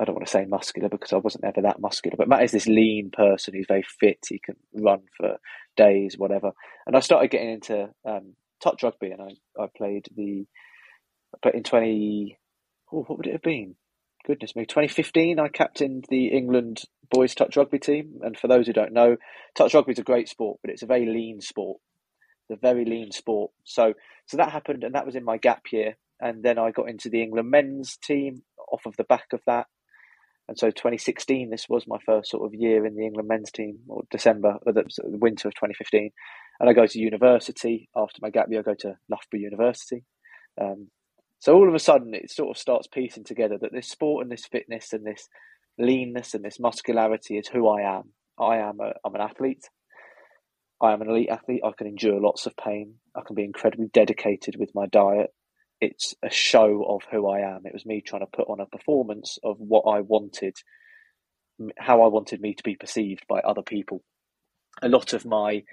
I 0.00 0.04
don't 0.04 0.14
want 0.14 0.26
to 0.26 0.30
say 0.30 0.44
muscular 0.46 0.88
because 0.88 1.12
I 1.12 1.18
wasn't 1.18 1.44
ever 1.44 1.62
that 1.62 1.80
muscular, 1.80 2.16
but 2.16 2.28
Matt 2.28 2.42
is 2.42 2.52
this 2.52 2.66
lean 2.66 3.10
person. 3.12 3.54
He's 3.54 3.66
very 3.68 3.84
fit. 4.00 4.24
He 4.28 4.38
can 4.38 4.56
run 4.74 5.02
for 5.16 5.36
days, 5.76 6.16
whatever. 6.16 6.52
And 6.86 6.96
I 6.96 7.00
started 7.00 7.30
getting 7.30 7.50
into 7.50 7.90
um, 8.04 8.34
touch 8.62 8.82
rugby, 8.82 9.10
and 9.10 9.22
I, 9.22 9.62
I 9.62 9.66
played 9.76 10.06
the, 10.16 10.46
but 11.42 11.54
in 11.54 11.62
twenty, 11.62 12.38
oh, 12.92 13.04
what 13.04 13.18
would 13.18 13.26
it 13.26 13.34
have 13.34 13.42
been? 13.42 13.76
goodness 14.24 14.54
me, 14.54 14.64
2015, 14.64 15.38
I 15.38 15.48
captained 15.48 16.06
the 16.08 16.28
England 16.28 16.82
boys 17.10 17.34
touch 17.34 17.56
rugby 17.56 17.78
team. 17.78 18.20
And 18.22 18.38
for 18.38 18.48
those 18.48 18.66
who 18.66 18.72
don't 18.72 18.92
know, 18.92 19.16
touch 19.56 19.74
rugby 19.74 19.92
is 19.92 19.98
a 19.98 20.04
great 20.04 20.28
sport, 20.28 20.60
but 20.62 20.70
it's 20.70 20.82
a 20.82 20.86
very 20.86 21.06
lean 21.06 21.40
sport. 21.40 21.80
It's 22.48 22.58
a 22.58 22.60
very 22.60 22.84
lean 22.84 23.12
sport. 23.12 23.52
So, 23.64 23.94
so 24.26 24.36
that 24.36 24.50
happened, 24.50 24.84
and 24.84 24.94
that 24.94 25.06
was 25.06 25.16
in 25.16 25.24
my 25.24 25.38
gap 25.38 25.64
year. 25.72 25.96
And 26.20 26.42
then 26.42 26.58
I 26.58 26.70
got 26.70 26.88
into 26.88 27.10
the 27.10 27.22
England 27.22 27.50
men's 27.50 27.96
team 27.96 28.42
off 28.70 28.86
of 28.86 28.96
the 28.96 29.04
back 29.04 29.26
of 29.32 29.40
that. 29.46 29.66
And 30.48 30.58
so 30.58 30.68
2016, 30.70 31.50
this 31.50 31.68
was 31.68 31.86
my 31.86 31.98
first 32.04 32.30
sort 32.30 32.44
of 32.44 32.54
year 32.54 32.84
in 32.84 32.94
the 32.96 33.04
England 33.06 33.28
men's 33.28 33.50
team, 33.50 33.78
or 33.88 34.02
December, 34.10 34.56
or 34.66 34.72
the, 34.72 34.82
the 34.82 35.18
winter 35.18 35.48
of 35.48 35.54
2015. 35.54 36.10
And 36.60 36.68
I 36.68 36.72
go 36.72 36.86
to 36.86 36.98
university 36.98 37.88
after 37.96 38.18
my 38.20 38.30
gap 38.30 38.46
year. 38.50 38.60
I 38.60 38.62
go 38.62 38.74
to 38.80 38.96
Loughborough 39.08 39.40
University. 39.40 40.04
Um, 40.60 40.88
so 41.38 41.54
all 41.54 41.68
of 41.68 41.74
a 41.74 41.78
sudden, 41.78 42.14
it 42.14 42.30
sort 42.30 42.50
of 42.50 42.60
starts 42.60 42.86
piecing 42.86 43.24
together 43.24 43.56
that 43.60 43.72
this 43.72 43.88
sport 43.88 44.24
and 44.24 44.32
this 44.32 44.46
fitness 44.46 44.92
and 44.92 45.06
this 45.06 45.28
leanness 45.78 46.34
and 46.34 46.44
this 46.44 46.60
muscularity 46.60 47.38
is 47.38 47.48
who 47.48 47.68
I 47.68 47.82
am. 47.98 48.12
I 48.38 48.58
am 48.58 48.80
a, 48.80 48.92
I'm 49.04 49.14
an 49.14 49.20
athlete. 49.20 49.68
I 50.80 50.92
am 50.92 51.02
an 51.02 51.10
elite 51.10 51.30
athlete. 51.30 51.62
I 51.64 51.70
can 51.76 51.86
endure 51.86 52.20
lots 52.20 52.46
of 52.46 52.56
pain. 52.56 52.94
I 53.16 53.20
can 53.26 53.36
be 53.36 53.44
incredibly 53.44 53.88
dedicated 53.92 54.56
with 54.58 54.70
my 54.74 54.86
diet. 54.86 55.32
It's 55.82 56.14
a 56.22 56.30
show 56.30 56.84
of 56.88 57.02
who 57.10 57.28
I 57.28 57.40
am. 57.40 57.62
It 57.66 57.72
was 57.72 57.84
me 57.84 58.02
trying 58.02 58.22
to 58.22 58.28
put 58.32 58.48
on 58.48 58.60
a 58.60 58.66
performance 58.66 59.40
of 59.42 59.56
what 59.58 59.82
I 59.82 60.00
wanted, 60.00 60.54
how 61.76 62.02
I 62.02 62.06
wanted 62.06 62.40
me 62.40 62.54
to 62.54 62.62
be 62.62 62.76
perceived 62.76 63.24
by 63.28 63.40
other 63.40 63.62
people. 63.62 64.04
A 64.80 64.88
lot 64.88 65.12
of 65.12 65.26
my 65.26 65.64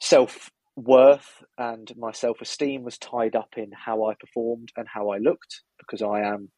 self 0.00 0.48
worth 0.76 1.44
and 1.58 1.92
my 1.98 2.12
self 2.12 2.40
esteem 2.40 2.84
was 2.84 2.96
tied 2.96 3.36
up 3.36 3.50
in 3.58 3.70
how 3.72 4.06
I 4.06 4.14
performed 4.14 4.70
and 4.78 4.88
how 4.90 5.10
I 5.10 5.18
looked 5.18 5.60
because 5.78 6.00
I 6.00 6.20
am, 6.20 6.50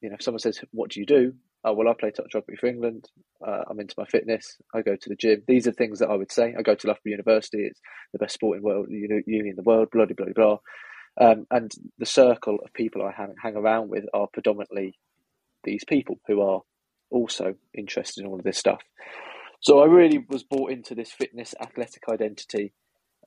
you 0.00 0.08
know, 0.08 0.14
if 0.14 0.22
someone 0.22 0.38
says, 0.38 0.60
What 0.70 0.90
do 0.92 1.00
you 1.00 1.06
do? 1.06 1.32
Oh, 1.64 1.72
well, 1.72 1.88
I 1.88 1.94
play 1.98 2.12
touch 2.12 2.36
rugby 2.36 2.54
for 2.54 2.68
England. 2.68 3.06
Uh, 3.44 3.62
I'm 3.68 3.80
into 3.80 3.96
my 3.98 4.04
fitness. 4.06 4.58
I 4.72 4.82
go 4.82 4.94
to 4.94 5.08
the 5.08 5.16
gym. 5.16 5.42
These 5.48 5.66
are 5.66 5.72
things 5.72 5.98
that 5.98 6.10
I 6.10 6.14
would 6.14 6.30
say. 6.30 6.54
I 6.56 6.62
go 6.62 6.76
to 6.76 6.86
Loughborough 6.86 7.10
University. 7.10 7.64
It's 7.64 7.80
the 8.12 8.20
best 8.20 8.34
sporting 8.34 8.62
world 8.62 8.86
uni 8.90 9.24
in 9.26 9.56
the 9.56 9.64
world. 9.64 9.88
Blah 9.90 10.06
blah 10.06 10.26
blah. 10.32 10.58
Um, 11.20 11.46
and 11.50 11.72
the 11.98 12.06
circle 12.06 12.58
of 12.62 12.72
people 12.74 13.02
I 13.02 13.12
hang, 13.12 13.34
hang 13.42 13.56
around 13.56 13.88
with 13.88 14.04
are 14.12 14.26
predominantly 14.32 14.98
these 15.64 15.84
people 15.84 16.20
who 16.26 16.42
are 16.42 16.60
also 17.10 17.54
interested 17.72 18.22
in 18.22 18.26
all 18.26 18.38
of 18.38 18.44
this 18.44 18.58
stuff. 18.58 18.82
So 19.60 19.80
I 19.80 19.86
really 19.86 20.24
was 20.28 20.42
bought 20.42 20.72
into 20.72 20.94
this 20.94 21.10
fitness 21.10 21.54
athletic 21.60 22.02
identity 22.10 22.72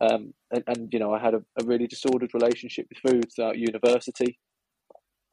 um, 0.01 0.33
and, 0.51 0.63
and, 0.67 0.93
you 0.93 0.99
know, 0.99 1.13
I 1.13 1.19
had 1.19 1.33
a, 1.33 1.41
a, 1.59 1.65
really 1.65 1.87
disordered 1.87 2.33
relationship 2.33 2.87
with 2.89 3.11
food 3.11 3.25
throughout 3.35 3.57
university. 3.57 4.39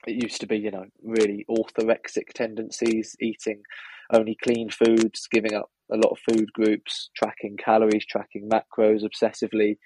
It 0.06 0.22
used 0.22 0.40
to 0.40 0.46
be, 0.46 0.58
you 0.58 0.72
know, 0.72 0.86
really 1.02 1.46
orthorexic 1.48 2.32
tendencies, 2.34 3.14
eating 3.20 3.62
only 4.12 4.36
clean 4.42 4.70
foods, 4.70 5.28
giving 5.30 5.54
up 5.54 5.70
a 5.90 5.96
lot 5.96 6.10
of 6.10 6.18
food 6.18 6.52
groups, 6.52 7.10
tracking 7.16 7.56
calories, 7.56 8.06
tracking 8.06 8.48
macros 8.48 9.02
obsessively, 9.02 9.78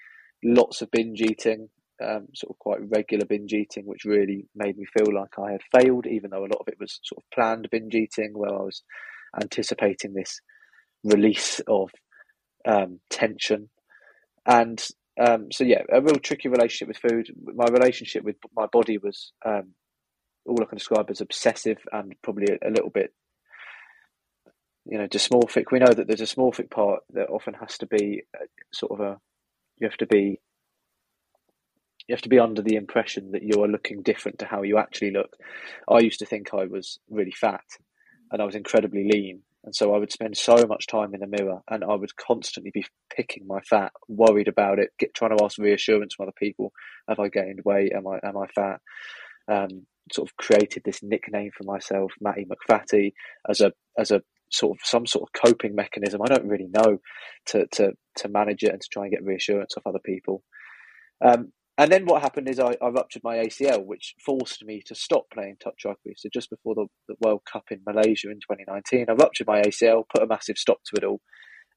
lots 0.43 0.81
of 0.81 0.89
binge 0.91 1.21
eating, 1.21 1.69
um, 2.03 2.27
sort 2.33 2.51
of 2.51 2.59
quite 2.59 2.79
regular 2.89 3.25
binge 3.25 3.53
eating, 3.53 3.85
which 3.85 4.05
really 4.05 4.47
made 4.55 4.77
me 4.77 4.85
feel 4.85 5.13
like 5.13 5.37
I 5.37 5.51
had 5.51 5.61
failed, 5.71 6.05
even 6.07 6.31
though 6.31 6.45
a 6.45 6.51
lot 6.51 6.59
of 6.59 6.67
it 6.67 6.79
was 6.79 6.99
sort 7.03 7.23
of 7.23 7.29
planned 7.33 7.67
binge 7.71 7.95
eating, 7.95 8.31
where 8.33 8.53
I 8.53 8.61
was 8.61 8.83
anticipating 9.41 10.13
this 10.13 10.39
release 11.03 11.61
of 11.67 11.91
um, 12.67 12.99
tension. 13.09 13.69
And 14.45 14.83
um, 15.19 15.51
so, 15.51 15.63
yeah, 15.63 15.83
a 15.91 16.01
real 16.01 16.15
tricky 16.15 16.49
relationship 16.49 16.87
with 16.87 17.11
food. 17.11 17.27
My 17.55 17.65
relationship 17.71 18.23
with 18.23 18.37
my 18.55 18.65
body 18.71 18.97
was 18.97 19.33
um, 19.45 19.73
all 20.45 20.61
I 20.61 20.65
can 20.65 20.77
describe 20.77 21.09
as 21.09 21.21
obsessive 21.21 21.77
and 21.91 22.15
probably 22.23 22.47
a, 22.51 22.69
a 22.69 22.71
little 22.71 22.89
bit 22.89 23.13
you 24.85 24.97
know 24.97 25.07
dysmorphic 25.07 25.65
we 25.71 25.79
know 25.79 25.93
that 25.93 26.07
the 26.07 26.15
dysmorphic 26.15 26.71
part 26.71 27.01
that 27.13 27.29
often 27.29 27.53
has 27.53 27.77
to 27.77 27.85
be 27.85 28.23
uh, 28.35 28.45
sort 28.73 28.91
of 28.91 28.99
a 28.99 29.17
you 29.77 29.87
have 29.87 29.97
to 29.97 30.07
be 30.07 30.39
you 32.11 32.15
have 32.15 32.21
to 32.21 32.29
be 32.29 32.39
under 32.39 32.61
the 32.61 32.75
impression 32.75 33.31
that 33.31 33.41
you 33.41 33.63
are 33.63 33.69
looking 33.69 34.01
different 34.01 34.39
to 34.39 34.45
how 34.45 34.63
you 34.63 34.77
actually 34.77 35.11
look 35.11 35.37
i 35.89 35.99
used 35.99 36.19
to 36.19 36.25
think 36.25 36.53
i 36.53 36.65
was 36.65 36.99
really 37.09 37.31
fat 37.31 37.63
and 38.31 38.41
i 38.41 38.45
was 38.45 38.53
incredibly 38.55 39.07
lean 39.09 39.41
and 39.63 39.73
so 39.73 39.95
i 39.95 39.97
would 39.97 40.11
spend 40.11 40.35
so 40.35 40.55
much 40.67 40.87
time 40.87 41.13
in 41.13 41.21
the 41.21 41.27
mirror 41.27 41.61
and 41.69 41.85
i 41.85 41.95
would 41.95 42.13
constantly 42.17 42.69
be 42.69 42.85
picking 43.15 43.47
my 43.47 43.61
fat 43.61 43.93
worried 44.09 44.49
about 44.49 44.77
it 44.77 44.89
get, 44.99 45.13
trying 45.13 45.35
to 45.35 45.41
ask 45.41 45.57
reassurance 45.57 46.13
from 46.13 46.23
other 46.23 46.33
people 46.37 46.73
have 47.07 47.19
i 47.19 47.29
gained 47.29 47.61
weight 47.63 47.93
am 47.95 48.05
i 48.05 48.19
am 48.27 48.37
i 48.37 48.45
fat 48.47 48.81
um, 49.47 49.87
sort 50.11 50.29
of 50.29 50.35
created 50.35 50.83
this 50.83 51.01
nickname 51.01 51.51
for 51.57 51.63
myself 51.63 52.11
matty 52.19 52.45
mcfatty 52.45 53.13
as 53.49 53.61
a 53.61 53.71
as 53.97 54.11
a 54.11 54.21
sort 54.51 54.77
of 54.77 54.85
some 54.85 55.05
sort 55.05 55.23
of 55.23 55.41
coping 55.41 55.75
mechanism. 55.75 56.21
I 56.21 56.27
don't 56.27 56.47
really 56.47 56.67
know 56.67 56.97
to 57.47 57.67
to 57.67 57.93
to 58.17 58.27
manage 58.27 58.63
it 58.63 58.71
and 58.71 58.81
to 58.81 58.87
try 58.91 59.03
and 59.03 59.11
get 59.11 59.23
reassurance 59.23 59.75
of 59.77 59.83
other 59.85 60.01
people. 60.05 60.43
Um, 61.23 61.53
and 61.81 61.91
then 61.91 62.05
what 62.05 62.21
happened 62.21 62.47
is 62.47 62.59
I, 62.59 62.75
I, 62.81 62.89
ruptured 62.89 63.23
my 63.23 63.37
ACL, 63.37 63.83
which 63.83 64.13
forced 64.23 64.63
me 64.63 64.83
to 64.85 64.93
stop 64.93 65.23
playing 65.33 65.55
touch 65.63 65.83
rugby. 65.83 66.13
So 66.15 66.29
just 66.31 66.49
before 66.49 66.75
the, 66.75 66.85
the 67.07 67.15
World 67.21 67.41
Cup 67.51 67.65
in 67.71 67.79
Malaysia 67.87 68.29
in 68.29 68.35
2019, 68.35 69.07
I 69.09 69.13
ruptured 69.13 69.47
my 69.47 69.61
ACL, 69.61 70.03
put 70.13 70.21
a 70.23 70.27
massive 70.27 70.57
stop 70.57 70.77
to 70.85 70.97
it 70.97 71.03
all. 71.03 71.21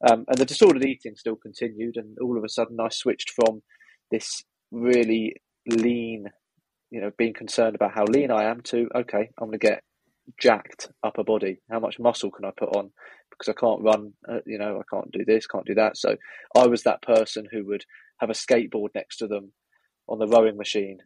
Um, 0.06 0.26
and 0.28 0.36
the 0.36 0.44
disordered 0.44 0.84
eating 0.84 1.14
still 1.16 1.36
continued, 1.36 1.96
and 1.96 2.18
all 2.20 2.36
of 2.36 2.44
a 2.44 2.48
sudden 2.50 2.78
I 2.80 2.88
switched 2.90 3.30
from 3.30 3.62
this 4.10 4.44
really 4.70 5.36
lean, 5.66 6.26
you 6.90 7.00
know, 7.00 7.10
being 7.16 7.32
concerned 7.32 7.74
about 7.74 7.94
how 7.94 8.04
lean 8.04 8.30
I 8.30 8.44
am 8.44 8.60
to 8.64 8.88
okay, 8.94 9.30
I'm 9.40 9.48
going 9.48 9.58
to 9.58 9.66
get 9.66 9.82
jacked 10.38 10.90
upper 11.02 11.24
body? 11.24 11.60
How 11.70 11.80
much 11.80 11.98
muscle 11.98 12.30
can 12.30 12.44
I 12.44 12.50
put 12.56 12.76
on? 12.76 12.90
Because 13.30 13.48
I 13.48 13.58
can't 13.58 13.82
run, 13.82 14.12
uh, 14.28 14.40
you 14.46 14.58
know, 14.58 14.80
I 14.80 14.94
can't 14.94 15.10
do 15.12 15.24
this, 15.24 15.46
can't 15.46 15.66
do 15.66 15.74
that. 15.74 15.96
So 15.96 16.16
I 16.56 16.66
was 16.66 16.82
that 16.82 17.02
person 17.02 17.46
who 17.50 17.66
would 17.66 17.84
have 18.20 18.30
a 18.30 18.34
skateboard 18.34 18.88
next 18.94 19.16
to 19.18 19.26
them 19.26 19.52
on 20.08 20.18
the 20.18 20.26
rowing 20.26 20.56
machine 20.56 20.98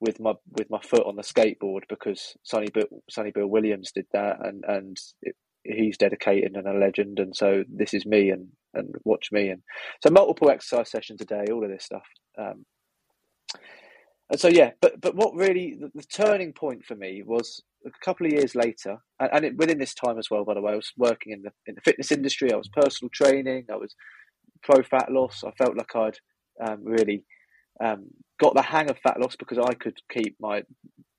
with 0.00 0.18
my 0.20 0.32
with 0.58 0.68
my 0.70 0.80
foot 0.80 1.06
on 1.06 1.16
the 1.16 1.22
skateboard 1.22 1.82
because 1.88 2.34
Sonny 2.42 2.68
Bill, 2.72 2.86
Sonny 3.08 3.30
Bill 3.30 3.46
Williams 3.46 3.92
did 3.92 4.06
that 4.12 4.44
and 4.44 4.64
and 4.66 4.96
it, 5.22 5.36
he's 5.64 5.96
dedicated 5.96 6.56
and 6.56 6.66
a 6.66 6.72
legend 6.72 7.20
and 7.20 7.36
so 7.36 7.62
this 7.68 7.94
is 7.94 8.04
me 8.04 8.30
and 8.30 8.48
and 8.74 8.94
watch 9.04 9.28
me 9.30 9.48
and 9.48 9.62
so 10.02 10.10
multiple 10.10 10.50
exercise 10.50 10.90
sessions 10.90 11.20
a 11.20 11.24
day 11.24 11.44
all 11.52 11.62
of 11.62 11.70
this 11.70 11.84
stuff 11.84 12.02
um, 12.36 12.64
and 14.30 14.40
so 14.40 14.48
yeah 14.48 14.70
but 14.80 15.00
but 15.00 15.14
what 15.14 15.34
really 15.34 15.76
the, 15.78 15.90
the 15.94 16.02
turning 16.02 16.52
point 16.52 16.84
for 16.84 16.96
me 16.96 17.22
was 17.24 17.62
a 17.86 17.90
couple 18.04 18.26
of 18.26 18.32
years 18.32 18.54
later, 18.54 18.98
and, 19.20 19.30
and 19.32 19.44
it, 19.44 19.56
within 19.56 19.78
this 19.78 19.94
time 19.94 20.18
as 20.18 20.30
well, 20.30 20.44
by 20.44 20.54
the 20.54 20.60
way, 20.60 20.72
I 20.72 20.76
was 20.76 20.92
working 20.96 21.32
in 21.32 21.42
the 21.42 21.50
in 21.66 21.74
the 21.74 21.80
fitness 21.80 22.12
industry. 22.12 22.52
I 22.52 22.56
was 22.56 22.68
personal 22.68 23.10
training. 23.12 23.66
I 23.72 23.76
was 23.76 23.94
pro 24.62 24.82
fat 24.82 25.10
loss. 25.10 25.42
I 25.44 25.50
felt 25.52 25.76
like 25.76 25.94
I'd 25.94 26.18
um, 26.64 26.84
really 26.84 27.24
um, 27.80 28.06
got 28.40 28.54
the 28.54 28.62
hang 28.62 28.90
of 28.90 28.98
fat 28.98 29.20
loss 29.20 29.36
because 29.36 29.58
I 29.58 29.74
could 29.74 29.98
keep 30.10 30.36
my 30.40 30.62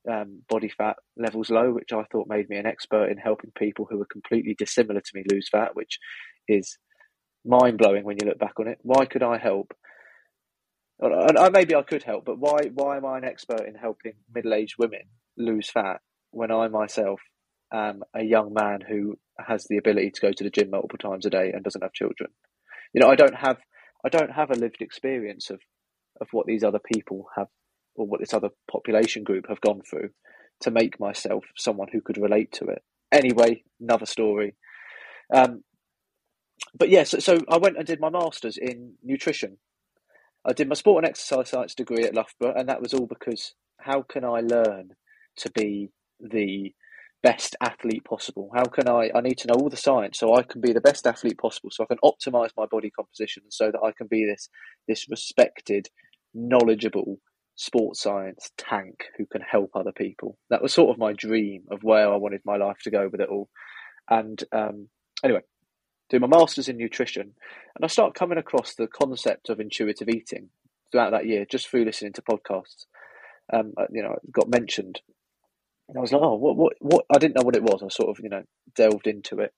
um, 0.09 0.41
body 0.49 0.69
fat 0.69 0.97
levels 1.17 1.49
low, 1.49 1.71
which 1.71 1.93
I 1.93 2.03
thought 2.11 2.27
made 2.27 2.49
me 2.49 2.57
an 2.57 2.65
expert 2.65 3.09
in 3.09 3.17
helping 3.17 3.51
people 3.57 3.87
who 3.89 3.99
were 3.99 4.05
completely 4.05 4.55
dissimilar 4.57 5.01
to 5.01 5.11
me 5.13 5.23
lose 5.29 5.49
fat, 5.49 5.75
which 5.75 5.99
is 6.47 6.77
mind 7.45 7.77
blowing 7.77 8.03
when 8.03 8.17
you 8.19 8.27
look 8.27 8.39
back 8.39 8.59
on 8.59 8.67
it. 8.67 8.79
Why 8.81 9.05
could 9.05 9.23
I 9.23 9.37
help? 9.37 9.73
And 10.99 11.53
maybe 11.53 11.75
I 11.75 11.81
could 11.81 12.03
help, 12.03 12.23
but 12.25 12.39
why? 12.39 12.69
Why 12.73 12.97
am 12.97 13.05
I 13.05 13.17
an 13.17 13.25
expert 13.25 13.67
in 13.67 13.75
helping 13.75 14.13
middle 14.33 14.53
aged 14.53 14.75
women 14.77 15.01
lose 15.37 15.69
fat 15.69 15.99
when 16.31 16.51
I 16.51 16.67
myself 16.67 17.19
am 17.73 18.03
a 18.15 18.23
young 18.23 18.53
man 18.53 18.79
who 18.87 19.17
has 19.39 19.65
the 19.65 19.77
ability 19.77 20.11
to 20.11 20.21
go 20.21 20.31
to 20.31 20.43
the 20.43 20.49
gym 20.49 20.69
multiple 20.69 20.99
times 20.99 21.25
a 21.25 21.29
day 21.29 21.51
and 21.51 21.63
doesn't 21.63 21.81
have 21.81 21.93
children. 21.93 22.29
You 22.93 23.01
know, 23.01 23.09
I 23.09 23.15
don't 23.15 23.35
have 23.35 23.57
I 24.05 24.09
don't 24.09 24.31
have 24.31 24.51
a 24.51 24.55
lived 24.55 24.81
experience 24.81 25.49
of 25.49 25.59
of 26.21 26.27
what 26.31 26.45
these 26.47 26.63
other 26.63 26.79
people 26.79 27.27
have 27.35 27.47
or 27.95 28.07
what 28.07 28.19
this 28.19 28.33
other 28.33 28.49
population 28.71 29.23
group 29.23 29.45
have 29.47 29.61
gone 29.61 29.81
through 29.81 30.09
to 30.61 30.71
make 30.71 30.99
myself 30.99 31.45
someone 31.55 31.87
who 31.91 32.01
could 32.01 32.17
relate 32.17 32.51
to 32.51 32.65
it. 32.65 32.83
Anyway, 33.11 33.63
another 33.79 34.05
story. 34.05 34.55
Um, 35.33 35.63
but 36.75 36.89
yeah, 36.89 37.03
so, 37.03 37.19
so 37.19 37.39
I 37.49 37.57
went 37.57 37.77
and 37.77 37.85
did 37.85 37.99
my 37.99 38.09
masters 38.09 38.57
in 38.57 38.93
nutrition. 39.03 39.57
I 40.45 40.53
did 40.53 40.67
my 40.67 40.75
sport 40.75 41.03
and 41.03 41.09
exercise 41.09 41.49
science 41.49 41.75
degree 41.75 42.03
at 42.03 42.15
Loughborough, 42.15 42.55
and 42.55 42.67
that 42.69 42.81
was 42.81 42.93
all 42.93 43.05
because 43.05 43.53
how 43.79 44.01
can 44.01 44.25
I 44.25 44.41
learn 44.41 44.91
to 45.37 45.51
be 45.51 45.89
the 46.19 46.73
best 47.23 47.55
athlete 47.61 48.03
possible? 48.03 48.51
How 48.53 48.65
can 48.65 48.87
I? 48.87 49.09
I 49.15 49.21
need 49.21 49.37
to 49.39 49.47
know 49.47 49.55
all 49.55 49.69
the 49.69 49.77
science 49.77 50.19
so 50.19 50.35
I 50.35 50.43
can 50.43 50.61
be 50.61 50.73
the 50.73 50.81
best 50.81 51.07
athlete 51.07 51.37
possible, 51.37 51.71
so 51.71 51.83
I 51.83 51.87
can 51.87 51.97
optimize 52.03 52.51
my 52.55 52.65
body 52.67 52.91
composition, 52.91 53.43
so 53.49 53.71
that 53.71 53.81
I 53.83 53.91
can 53.91 54.07
be 54.07 54.25
this 54.25 54.49
this 54.87 55.09
respected, 55.09 55.89
knowledgeable 56.33 57.19
sports 57.55 58.01
science 58.01 58.51
tank 58.57 59.05
who 59.17 59.25
can 59.25 59.41
help 59.41 59.71
other 59.73 59.91
people. 59.91 60.37
That 60.49 60.61
was 60.61 60.73
sort 60.73 60.91
of 60.91 60.99
my 60.99 61.13
dream 61.13 61.63
of 61.71 61.83
where 61.83 62.11
I 62.11 62.17
wanted 62.17 62.41
my 62.45 62.57
life 62.57 62.77
to 62.83 62.91
go 62.91 63.07
with 63.11 63.21
it 63.21 63.29
all. 63.29 63.49
And 64.09 64.43
um, 64.51 64.89
anyway, 65.23 65.41
do 66.09 66.19
my 66.19 66.27
masters 66.27 66.67
in 66.67 66.77
nutrition, 66.77 67.33
and 67.75 67.83
I 67.83 67.87
start 67.87 68.15
coming 68.15 68.37
across 68.37 68.75
the 68.75 68.87
concept 68.87 69.49
of 69.49 69.59
intuitive 69.59 70.09
eating 70.09 70.49
throughout 70.91 71.11
that 71.11 71.25
year, 71.25 71.45
just 71.49 71.67
through 71.69 71.85
listening 71.85 72.13
to 72.13 72.21
podcasts. 72.21 72.85
Um, 73.51 73.73
uh, 73.77 73.87
you 73.91 74.01
know, 74.01 74.15
got 74.31 74.49
mentioned 74.49 75.01
and 75.89 75.97
I 75.97 76.01
was 76.01 76.11
like, 76.11 76.21
oh, 76.21 76.35
what, 76.35 76.55
what, 76.55 76.73
what? 76.79 77.05
I 77.13 77.17
didn't 77.17 77.35
know 77.35 77.45
what 77.45 77.55
it 77.55 77.63
was. 77.63 77.81
I 77.83 77.89
sort 77.89 78.09
of, 78.09 78.23
you 78.23 78.29
know, 78.29 78.43
delved 78.75 79.07
into 79.07 79.39
it. 79.39 79.53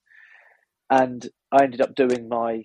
And 0.90 1.28
I 1.52 1.64
ended 1.64 1.82
up 1.82 1.96
doing 1.96 2.28
my 2.28 2.64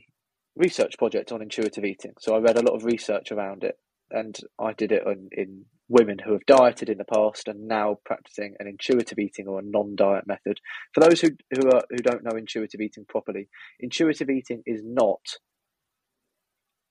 research 0.57 0.99
project 0.99 1.33
on 1.33 1.43
intuitive 1.43 1.85
eating. 1.85 2.13
So 2.19 2.35
I 2.35 2.41
read 2.41 2.59
a 2.59 2.63
lot 2.63 2.75
of 2.75 2.85
research 2.85 3.33
around 3.33 3.65
it. 3.65 3.77
And 4.11 4.37
I 4.59 4.73
did 4.73 4.93
it 4.93 5.07
on, 5.07 5.29
in 5.33 5.67
women 5.89 6.19
who 6.25 6.33
have 6.33 6.47
dieted 6.47 6.89
in 6.89 6.99
the 6.99 7.05
past 7.05 7.49
and 7.49 7.69
now 7.69 7.99
practicing 8.05 8.55
an 8.59 8.67
intuitive 8.67 9.19
eating 9.19 9.47
or 9.47 9.59
a 9.59 9.65
non-diet 9.65 10.27
method. 10.27 10.59
For 10.95 11.01
those 11.01 11.21
who 11.21 11.31
who 11.53 11.69
are 11.71 11.83
who 11.91 11.99
don't 11.99 12.25
know 12.25 12.37
intuitive 12.37 12.81
eating 12.81 13.05
properly, 13.09 13.49
intuitive 13.79 14.31
eating 14.31 14.63
is 14.67 14.81
not 14.85 15.21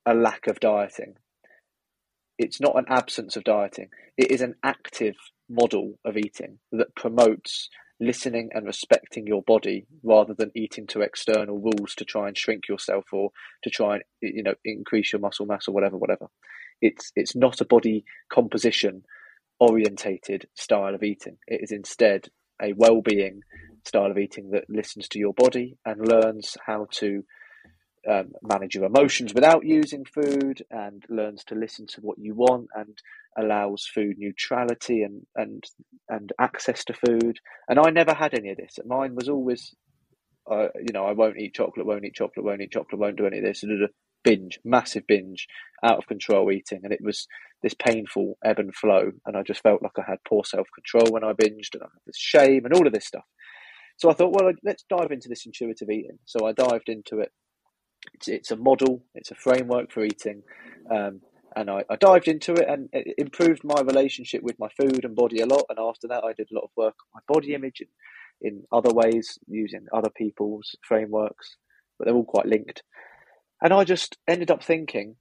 a 0.06 0.14
lack 0.14 0.48
of 0.48 0.60
dieting. 0.60 1.16
It's 2.38 2.62
not 2.62 2.78
an 2.78 2.86
absence 2.88 3.36
of 3.36 3.44
dieting. 3.44 3.90
It 4.18 4.32
is 4.32 4.42
an 4.42 4.56
active 4.64 5.16
model 5.50 6.00
of 6.06 6.18
eating 6.18 6.60
that 6.72 6.96
promotes 6.96 7.70
listening 8.00 8.50
and 8.54 8.66
respecting 8.66 9.28
your 9.28 9.42
body 9.42 9.86
rather 10.04 10.34
than 10.34 10.52
eating 10.56 10.88
to 10.88 11.02
external 11.02 11.60
rules 11.60 11.94
to 11.96 12.06
try 12.06 12.28
and 12.28 12.38
shrink 12.38 12.68
yourself 12.70 13.06
or 13.12 13.32
to 13.64 13.70
try 13.70 13.96
and 13.96 14.04
you 14.22 14.44
know 14.44 14.54
increase 14.64 15.12
your 15.12 15.20
muscle 15.20 15.46
mass 15.46 15.68
or 15.68 15.74
whatever 15.74 15.98
whatever. 15.98 16.28
It's 16.82 17.12
it's 17.16 17.36
not 17.36 17.62
a 17.62 17.66
body 17.66 18.06
composition 18.32 19.04
orientated 19.60 20.48
style 20.56 20.96
of 20.96 21.04
eating. 21.04 21.38
It 21.48 21.62
is 21.62 21.72
instead 21.72 22.30
a 22.62 22.74
well-being 22.74 23.42
style 23.86 24.12
of 24.12 24.18
eating 24.18 24.52
that 24.52 24.70
listens 24.70 25.08
to 25.10 25.20
your 25.20 25.34
body 25.34 25.78
and 25.86 26.08
learns 26.08 26.56
how 26.66 26.88
to 26.92 27.24
um, 28.08 28.32
manage 28.42 28.76
your 28.76 28.86
emotions 28.86 29.34
without 29.34 29.66
using 29.66 30.06
food 30.06 30.64
and 30.72 31.04
learns 31.10 31.44
to 31.46 31.56
listen 31.56 31.88
to 31.88 32.02
what 32.02 32.18
you 32.18 32.36
want 32.36 32.68
and 32.76 32.98
allows 33.38 33.90
food 33.94 34.16
neutrality 34.18 35.04
and 35.04 35.26
and 35.36 35.64
and 36.08 36.32
access 36.40 36.84
to 36.86 36.94
food. 36.94 37.40
And 37.68 37.80
i 37.80 37.90
never 37.90 38.14
had 38.14 38.34
any 38.34 38.52
of 38.52 38.58
this. 38.58 38.80
Mine 38.86 39.16
was 39.16 39.30
always 39.30 39.76
uh, 40.50 40.68
you 40.76 40.94
know 40.94 41.06
i 41.06 41.12
won't 41.12 41.38
eat 41.38 41.54
chocolate 41.54 41.86
won't 41.86 42.06
eat 42.06 42.16
chocolate 42.16 42.46
won't 42.46 42.62
eat 42.62 42.72
chocolate 42.72 43.00
won't 43.00 43.18
do 43.18 43.28
any 43.28 43.40
of 43.40 43.44
this. 43.44 43.64
Binge 44.22 44.60
massive 44.66 45.08
binge 45.08 45.48
out 45.84 45.98
of 45.98 46.08
control 46.08 46.52
eating. 46.52 46.82
And 46.84 46.92
it 46.92 47.00
was 47.02 47.26
this 47.64 47.74
painful 47.74 48.38
ebb 48.44 48.60
and 48.60 48.76
flow. 48.76 49.12
And 49.26 49.38
i 49.38 49.44
just 49.44 49.64
felt 49.64 49.82
like 49.84 49.98
i 49.98 50.10
had 50.10 50.20
poor 50.28 50.44
self-control 50.44 51.12
when 51.12 51.24
i 51.24 51.34
binged 51.34 51.74
and 51.74 51.84
i 51.84 51.88
had 51.88 52.02
this 52.06 52.18
shame 52.18 52.66
and 52.66 52.74
all 52.74 52.88
of 52.88 52.94
this 52.94 53.06
stuff. 53.06 53.26
So 53.98 54.10
i 54.10 54.14
thought 54.14 54.34
well 54.34 54.52
let's 54.64 54.86
dive 54.90 55.12
into 55.12 55.30
this 55.30 55.46
intuitive 55.46 55.90
eating. 55.90 56.20
So 56.26 56.48
i 56.48 56.54
dived 56.54 56.90
into 56.90 57.20
it 57.20 57.32
it's, 58.14 58.28
it's 58.28 58.52
a 58.52 58.56
model, 58.56 59.04
it's 59.16 59.32
a 59.32 59.36
framework 59.36 59.92
for 59.92 60.04
eating. 60.04 60.44
Um, 60.90 61.22
and 61.56 61.70
I, 61.70 61.84
I, 61.90 61.96
dived 61.96 62.28
into 62.28 62.54
it 62.54 62.68
and 62.70 62.90
it 62.94 63.16
improved 63.18 63.64
my 63.64 63.82
relationship 63.82 64.44
with 64.44 64.60
my 64.60 64.70
food 64.80 65.04
and 65.04 65.16
body 65.16 65.42
a 65.42 65.46
lot. 65.46 65.66
And 65.70 65.80
after 65.80 66.08
that, 66.08 66.24
I 66.24 66.34
did 66.34 66.50
a 66.52 66.56
lot 66.56 66.64
of 66.64 66.70
work 66.76 66.96
on 67.00 67.16
my 67.16 67.34
body 67.34 67.54
image 67.54 67.82
in, 67.82 67.88
in 68.42 68.64
other 68.72 68.92
ways, 68.94 69.40
using 69.48 69.88
other 69.94 70.10
people's 70.10 70.76
frameworks. 70.88 71.58
but 71.98 72.06
they're 72.06 72.16
all 72.16 72.24
quite 72.24 72.46
linked. 72.46 72.84
And 73.62 73.74
I 73.74 73.84
just 73.84 74.18
ended 74.28 74.52
up 74.52 74.64
thinking, 74.64 75.16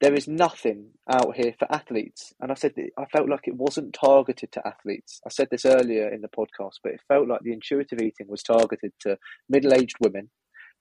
there 0.00 0.14
is 0.14 0.28
nothing 0.28 0.88
out 1.10 1.36
here 1.36 1.54
for 1.58 1.72
athletes. 1.72 2.34
And 2.40 2.50
I 2.50 2.54
said 2.54 2.74
I 2.98 3.04
felt 3.06 3.28
like 3.28 3.46
it 3.46 3.56
wasn't 3.56 3.94
targeted 3.94 4.52
to 4.52 4.66
athletes. 4.66 5.20
I 5.24 5.30
said 5.30 5.48
this 5.50 5.64
earlier 5.64 6.12
in 6.12 6.20
the 6.20 6.28
podcast, 6.28 6.80
but 6.82 6.92
it 6.92 7.00
felt 7.08 7.28
like 7.28 7.40
the 7.42 7.52
intuitive 7.52 8.00
eating 8.00 8.26
was 8.28 8.42
targeted 8.42 8.92
to 9.00 9.16
middle 9.48 9.72
aged 9.72 9.96
women 10.00 10.30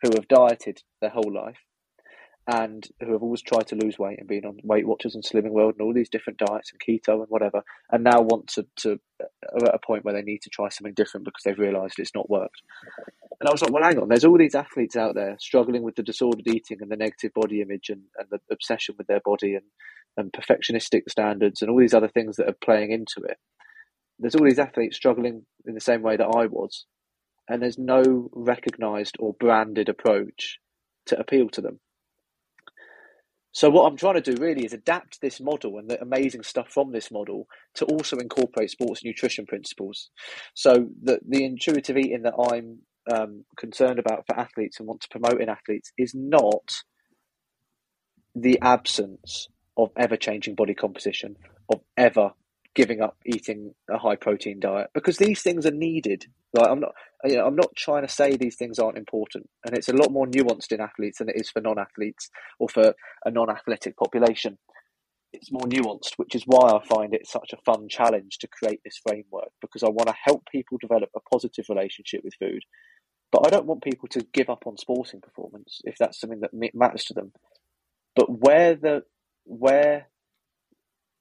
who 0.04 0.10
have 0.16 0.28
dieted 0.28 0.84
their 1.01 1.10
whole 1.10 1.34
life 1.34 1.58
and 2.45 2.89
who 2.99 3.14
have 3.14 3.24
always 3.24 3.41
tried 3.41 3.68
to 3.68 3.76
lose 3.76 3.97
weight 3.97 4.20
and 4.20 4.28
been 4.28 4.45
on 4.45 4.58
Weight 4.64 4.86
Watchers 4.86 5.16
and 5.16 5.24
Slimming 5.24 5.51
World 5.51 5.76
and 5.78 5.82
all 5.82 5.93
these 5.93 6.10
different 6.10 6.39
diets 6.39 6.72
and 6.74 6.82
keto 6.82 7.22
and 7.22 7.30
whatever, 7.30 7.64
and 7.89 8.04
now 8.04 8.20
want 8.20 8.47
to, 8.47 8.66
to 8.78 8.99
are 9.22 9.70
at 9.70 9.76
a 9.76 9.80
point 9.80 10.04
where 10.04 10.14
they 10.14 10.22
need 10.22 10.41
to 10.41 10.49
try 10.49 10.68
something 10.68 10.93
different 10.93 11.26
because 11.26 11.41
they've 11.45 11.58
realised 11.58 11.95
it's 11.97 12.14
not 12.14 12.30
worked. 12.30 12.62
And 13.39 13.47
I 13.47 13.51
was 13.51 13.62
like, 13.62 13.72
well, 13.72 13.84
hang 13.84 13.97
on, 13.97 14.10
there's 14.10 14.26
all 14.26 14.38
these 14.38 14.56
athletes 14.56 14.97
out 14.97 15.16
there 15.16 15.38
struggling 15.39 15.84
with 15.84 15.95
the 15.95 16.04
disordered 16.04 16.47
eating 16.47 16.80
and 16.82 16.91
the 16.91 16.97
negative 16.97 17.34
body 17.34 17.62
image 17.62 17.89
and, 17.89 18.01
and 18.18 18.28
the 18.30 18.39
obsession 18.51 18.95
with 18.97 19.08
their 19.08 19.22
body 19.24 19.56
and, 19.56 19.66
and 20.18 20.34
perfectionistic 20.34 21.10
standards 21.10 21.62
and 21.62 21.72
all 21.72 21.80
these 21.80 21.93
other 21.93 22.10
things 22.10 22.36
that 22.36 22.49
are 22.49 22.58
playing 22.62 22.91
into 22.91 23.22
it. 23.26 23.38
There's 24.20 24.36
all 24.36 24.45
these 24.45 24.60
athletes 24.60 24.97
struggling 24.97 25.45
in 25.66 25.76
the 25.76 25.82
same 25.82 26.01
way 26.01 26.18
that 26.18 26.28
I 26.28 26.45
was, 26.47 26.86
and 27.49 27.61
there's 27.61 27.77
no 27.77 28.29
recognised 28.33 29.15
or 29.19 29.33
branded 29.33 29.89
approach 29.89 30.59
to 31.07 31.19
appeal 31.19 31.49
to 31.49 31.61
them. 31.61 31.79
So 33.51 33.69
what 33.69 33.85
I'm 33.85 33.97
trying 33.97 34.21
to 34.21 34.33
do 34.33 34.41
really 34.41 34.65
is 34.65 34.73
adapt 34.73 35.21
this 35.21 35.39
model 35.39 35.77
and 35.77 35.87
the 35.87 36.01
amazing 36.01 36.41
stuff 36.41 36.69
from 36.69 36.91
this 36.91 37.11
model 37.11 37.45
to 37.75 37.85
also 37.85 38.17
incorporate 38.17 38.71
sports 38.71 39.03
nutrition 39.03 39.45
principles. 39.45 40.09
So 40.55 40.87
the 41.01 41.19
the 41.27 41.45
intuitive 41.45 41.97
eating 41.97 42.23
that 42.23 42.33
I'm 42.51 42.79
um, 43.15 43.45
concerned 43.55 43.99
about 43.99 44.25
for 44.25 44.39
athletes 44.39 44.79
and 44.79 44.87
want 44.87 45.01
to 45.01 45.09
promote 45.09 45.39
in 45.39 45.49
athletes 45.49 45.91
is 45.97 46.13
not 46.15 46.71
the 48.33 48.59
absence 48.61 49.47
of 49.77 49.91
ever 49.95 50.17
changing 50.17 50.55
body 50.55 50.73
composition, 50.73 51.35
of 51.71 51.81
ever 51.95 52.31
giving 52.76 53.01
up 53.01 53.17
eating 53.26 53.74
a 53.89 53.97
high 53.97 54.15
protein 54.15 54.59
diet 54.59 54.89
because 54.93 55.17
these 55.17 55.41
things 55.41 55.65
are 55.65 55.71
needed. 55.71 56.26
Like 56.53 56.69
I'm 56.69 56.80
not, 56.80 56.93
you 57.24 57.36
know, 57.36 57.45
I'm 57.45 57.55
not 57.55 57.76
trying 57.76 58.05
to 58.05 58.11
say 58.11 58.36
these 58.36 58.55
things 58.55 58.80
aren't 58.80 58.97
important, 58.97 59.49
and 59.65 59.78
it's 59.78 59.89
a 59.89 59.95
lot 59.95 60.11
more 60.11 60.26
nuanced 60.26 60.71
in 60.71 60.82
athletes 60.82 61.19
than 61.19 61.30
it 61.30 61.36
is 61.36 61.49
for 61.49 61.61
non-athletes 61.61 62.30
or 62.59 62.69
for 62.69 62.93
a 63.26 63.32
non-athletic 63.32 63.97
population. 63.97 64.57
It's 65.32 65.51
more 65.51 65.67
nuanced, 65.67 66.13
which 66.17 66.36
is 66.36 66.43
why 66.45 66.69
I 66.69 66.86
find 66.86 67.13
it 67.13 67.28
such 67.28 67.53
a 67.53 67.61
fun 67.65 67.88
challenge 67.89 68.38
to 68.39 68.47
create 68.47 68.82
this 68.84 68.99
framework 69.07 69.49
because 69.61 69.84
I 69.84 69.89
want 69.89 70.07
to 70.07 70.15
help 70.24 70.43
people 70.51 70.78
develop 70.80 71.09
a 71.15 71.21
positive 71.32 71.65
relationship 71.69 72.21
with 72.24 72.36
food, 72.39 72.63
but 73.32 73.45
I 73.45 73.49
don't 73.49 73.65
want 73.65 73.84
people 73.84 74.07
to 74.09 74.28
give 74.34 74.49
up 74.49 74.67
on 74.67 74.78
sporting 74.78 75.21
performance 75.21 75.82
if 75.86 75.97
that's 75.97 76.19
something 76.19 76.41
that 76.41 76.74
matters 76.76 77.05
to 77.05 77.13
them. 77.13 77.34
But 78.15 78.28
where 78.30 78.76
the 78.76 79.03
where 79.45 80.07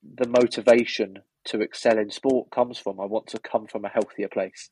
the 0.03 0.28
motivation 0.28 1.22
to 1.47 1.61
excel 1.61 1.99
in 1.99 2.11
sport 2.11 2.51
comes 2.51 2.78
from. 2.78 3.01
I 3.01 3.07
want 3.07 3.26
to 3.28 3.38
come 3.38 3.66
from 3.66 3.84
a 3.84 3.88
healthier 3.88 4.28
place. 4.28 4.70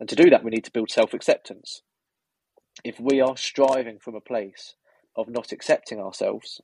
And 0.00 0.08
to 0.08 0.16
do 0.16 0.30
that, 0.30 0.44
we 0.44 0.50
need 0.50 0.64
to 0.64 0.72
build 0.72 0.90
self 0.90 1.14
acceptance. 1.14 1.82
If 2.82 2.98
we 2.98 3.20
are 3.20 3.36
striving 3.36 3.98
from 3.98 4.14
a 4.14 4.20
place 4.20 4.74
of 5.16 5.28
not 5.28 5.52
accepting 5.52 6.00
ourselves, 6.00 6.60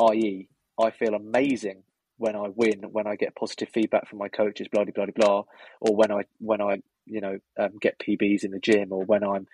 i.e., 0.00 0.48
I 0.80 0.90
feel 0.90 1.14
amazing 1.14 1.82
when 2.16 2.36
I 2.36 2.48
win, 2.54 2.82
when 2.90 3.06
I 3.06 3.16
get 3.16 3.34
positive 3.34 3.68
feedback 3.68 4.08
from 4.08 4.18
my 4.18 4.28
coaches, 4.28 4.68
blah 4.70 4.84
blah 4.84 4.92
blah 5.04 5.06
blah, 5.14 5.42
or 5.80 5.96
when 5.96 6.12
I 6.12 6.22
when 6.38 6.60
I 6.60 6.78
you 7.06 7.20
know 7.20 7.38
um, 7.58 7.72
get 7.80 7.98
PBs 7.98 8.44
in 8.44 8.52
the 8.52 8.60
gym, 8.60 8.92
or 8.92 9.04
when 9.04 9.24
I'm 9.24 9.46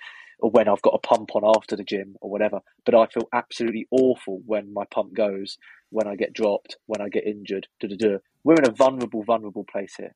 or 0.42 0.50
when 0.50 0.68
I've 0.68 0.82
got 0.82 0.94
a 0.94 1.06
pump 1.06 1.34
on 1.34 1.42
after 1.56 1.76
the 1.76 1.84
gym 1.84 2.16
or 2.20 2.30
whatever. 2.30 2.60
But 2.84 2.94
I 2.94 3.06
feel 3.06 3.28
absolutely 3.32 3.86
awful 3.90 4.40
when 4.46 4.72
my 4.72 4.84
pump 4.92 5.14
goes, 5.14 5.56
when 5.90 6.06
I 6.06 6.16
get 6.16 6.32
dropped, 6.32 6.76
when 6.86 7.00
I 7.00 7.08
get 7.08 7.26
injured. 7.26 7.66
We're 7.82 8.54
in 8.54 8.68
a 8.68 8.72
vulnerable, 8.72 9.22
vulnerable 9.24 9.64
place 9.70 9.94
here. 9.96 10.14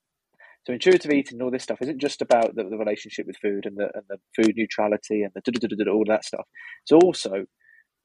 So 0.67 0.73
intuitive 0.73 1.11
eating 1.11 1.35
and 1.35 1.43
all 1.43 1.51
this 1.51 1.63
stuff 1.63 1.83
isn't 1.83 2.01
just 2.01 2.23
about 2.23 2.55
the, 2.55 2.65
the 2.65 2.79
relationship 2.79 3.27
with 3.27 3.37
food 3.37 3.67
and 3.67 3.77
the, 3.77 3.91
and 3.95 4.05
the 4.09 4.17
food 4.35 4.55
neutrality 4.57 5.23
and 5.23 5.33
the 5.35 5.91
all 5.91 6.05
that 6.09 6.25
stuff. 6.25 6.47
It's 6.83 6.93
also 6.93 7.45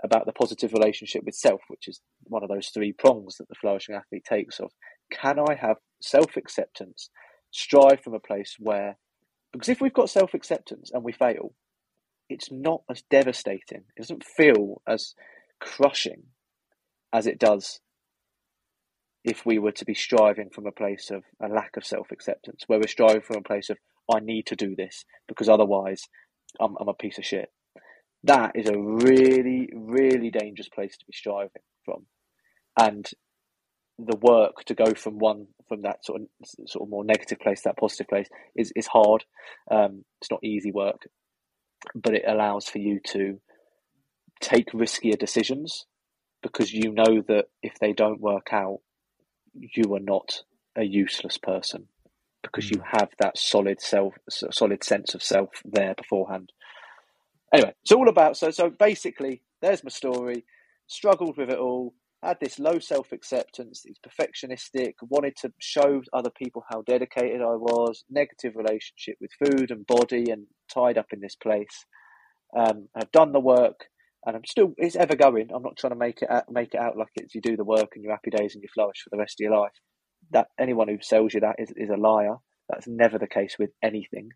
about 0.04 0.26
the 0.26 0.34
positive 0.34 0.74
relationship 0.74 1.24
with 1.26 1.36
self, 1.36 1.62
which 1.68 1.88
is 1.88 2.02
one 2.24 2.44
of 2.44 2.50
those 2.50 2.70
three 2.70 2.94
prongs 2.94 3.38
that 3.38 3.48
the 3.48 3.56
flourishing 3.56 3.96
athlete 3.96 4.26
takes 4.28 4.60
of. 4.60 4.72
Can 5.12 5.40
I 5.40 5.56
have 5.56 5.78
self 6.02 6.36
acceptance, 6.36 7.10
strive 7.52 8.02
from 8.02 8.14
a 8.14 8.20
place 8.20 8.56
where, 8.60 8.98
because 9.54 9.70
if 9.70 9.82
we've 9.82 9.94
got 9.94 10.10
self 10.10 10.34
acceptance 10.34 10.92
and 10.94 11.04
we 11.04 11.14
fail, 11.14 11.54
it's 12.30 12.52
not 12.52 12.82
as 12.90 13.04
devastating. 13.10 13.84
It 13.96 14.02
doesn't 14.02 14.24
feel 14.24 14.82
as 14.88 15.16
crushing 15.60 16.24
as 17.12 17.28
it 17.28 17.40
does 17.40 17.80
if 19.24 19.46
we 19.46 19.60
were 19.60 19.72
to 19.74 19.86
be 19.86 19.94
striving 19.94 20.50
from 20.50 20.66
a 20.66 20.72
place 20.72 21.12
of 21.12 21.24
a 21.44 21.48
lack 21.48 21.76
of 21.76 21.86
self 21.86 22.12
acceptance, 22.12 22.64
where 22.68 22.80
we're 22.80 22.88
striving 22.88 23.22
from 23.22 23.38
a 23.38 23.42
place 23.42 23.70
of, 23.70 23.78
I 24.14 24.20
need 24.20 24.46
to 24.48 24.56
do 24.56 24.76
this 24.76 25.04
because 25.28 25.50
otherwise 25.50 26.04
I'm, 26.60 26.76
I'm 26.80 26.88
a 26.88 26.94
piece 26.94 27.18
of 27.18 27.26
shit. 27.26 27.50
That 28.24 28.52
is 28.56 28.70
a 28.70 28.78
really, 28.78 29.70
really 29.74 30.30
dangerous 30.30 30.70
place 30.70 30.98
to 30.98 31.06
be 31.06 31.14
striving 31.14 31.62
from. 31.84 32.06
And 32.80 33.10
the 33.98 34.18
work 34.18 34.64
to 34.66 34.74
go 34.74 34.94
from 34.94 35.18
one 35.20 35.48
from 35.68 35.82
that 35.82 36.06
sort 36.06 36.22
of 36.22 36.28
sort 36.68 36.84
of 36.84 36.90
more 36.90 37.04
negative 37.04 37.40
place 37.40 37.62
to 37.62 37.70
that 37.70 37.78
positive 37.78 38.08
place 38.08 38.28
is 38.56 38.72
is 38.76 38.88
hard. 38.88 39.26
Um, 39.70 40.06
it's 40.22 40.32
not 40.32 40.44
easy 40.44 40.72
work, 40.72 41.08
but 41.96 42.14
it 42.14 42.24
allows 42.28 42.68
for 42.68 42.80
you 42.80 43.00
to 43.08 43.40
take 44.42 44.72
riskier 44.72 45.18
decisions 45.18 45.86
because 46.42 46.74
you 46.74 46.92
know 46.92 47.22
that 47.28 47.46
if 47.62 47.78
they 47.80 47.94
don't 47.94 48.22
work 48.22 48.50
out, 48.52 48.80
you 49.54 49.94
are 49.96 50.00
not 50.00 50.44
a 50.76 50.84
useless 50.84 51.38
person 51.38 51.88
because 52.42 52.70
you 52.70 52.80
hmm. 52.80 52.98
have 52.98 53.10
that 53.20 53.38
solid 53.38 53.82
self, 53.82 54.14
solid 54.30 54.84
sense 54.84 55.14
of 55.14 55.22
self 55.22 55.50
there 55.66 55.94
beforehand. 55.96 56.52
Anyway, 57.54 57.74
it's 57.82 57.92
all 57.92 58.10
about 58.10 58.38
so 58.38 58.52
so 58.52 58.70
basically. 58.70 59.42
There's 59.62 59.84
my 59.84 59.90
story. 59.90 60.46
Struggled 60.88 61.38
with 61.38 61.50
it 61.50 61.58
all. 61.58 61.94
Had 62.22 62.38
this 62.42 62.60
low 62.60 62.80
self 62.80 63.12
acceptance. 63.12 63.84
It's 63.86 64.00
perfectionistic. 64.00 64.96
Wanted 65.02 65.38
to 65.38 65.54
show 65.60 66.02
other 66.12 66.30
people 66.30 66.66
how 66.70 66.82
dedicated 66.82 67.42
I 67.42 67.56
was. 67.56 68.04
Negative 68.10 68.54
relationship 68.56 69.16
with 69.22 69.32
food 69.44 69.72
and 69.72 69.88
body, 69.88 70.30
and 70.30 70.48
tied 70.74 70.98
up 70.98 71.08
in 71.14 71.22
this 71.22 71.36
place. 71.36 71.86
Um, 72.58 72.90
I've 72.96 73.12
done 73.12 73.32
the 73.32 73.40
work 73.40 73.86
and 74.26 74.36
I'm 74.36 74.46
still 74.46 74.74
it's 74.78 74.96
ever 74.96 75.16
going. 75.16 75.50
I'm 75.54 75.64
not 75.64 75.78
trying 75.78 75.94
to 75.94 76.00
make 76.00 76.22
it 76.22 76.30
out, 76.30 76.52
make 76.52 76.74
it 76.74 76.80
out 76.80 76.98
like 76.98 77.10
it's 77.16 77.36
you 77.36 77.42
do 77.42 77.56
the 77.56 77.64
work 77.64 77.92
and 77.96 78.04
you're 78.04 78.14
happy 78.14 78.32
days 78.32 78.56
and 78.56 78.64
you 78.64 78.70
flourish 78.74 79.02
for 79.04 79.10
the 79.12 79.20
rest 79.20 79.40
of 79.40 79.44
your 79.44 79.58
life. 79.58 79.72
That 80.32 80.48
anyone 80.60 80.88
who 80.88 80.98
sells 81.02 81.34
you 81.34 81.42
that 81.42 81.56
is, 81.58 81.72
is 81.76 81.90
a 81.90 81.98
liar. 81.98 82.36
That's 82.70 82.88
never 82.88 83.18
the 83.18 83.28
case 83.28 83.56
with 83.58 83.72
anything. 83.84 84.30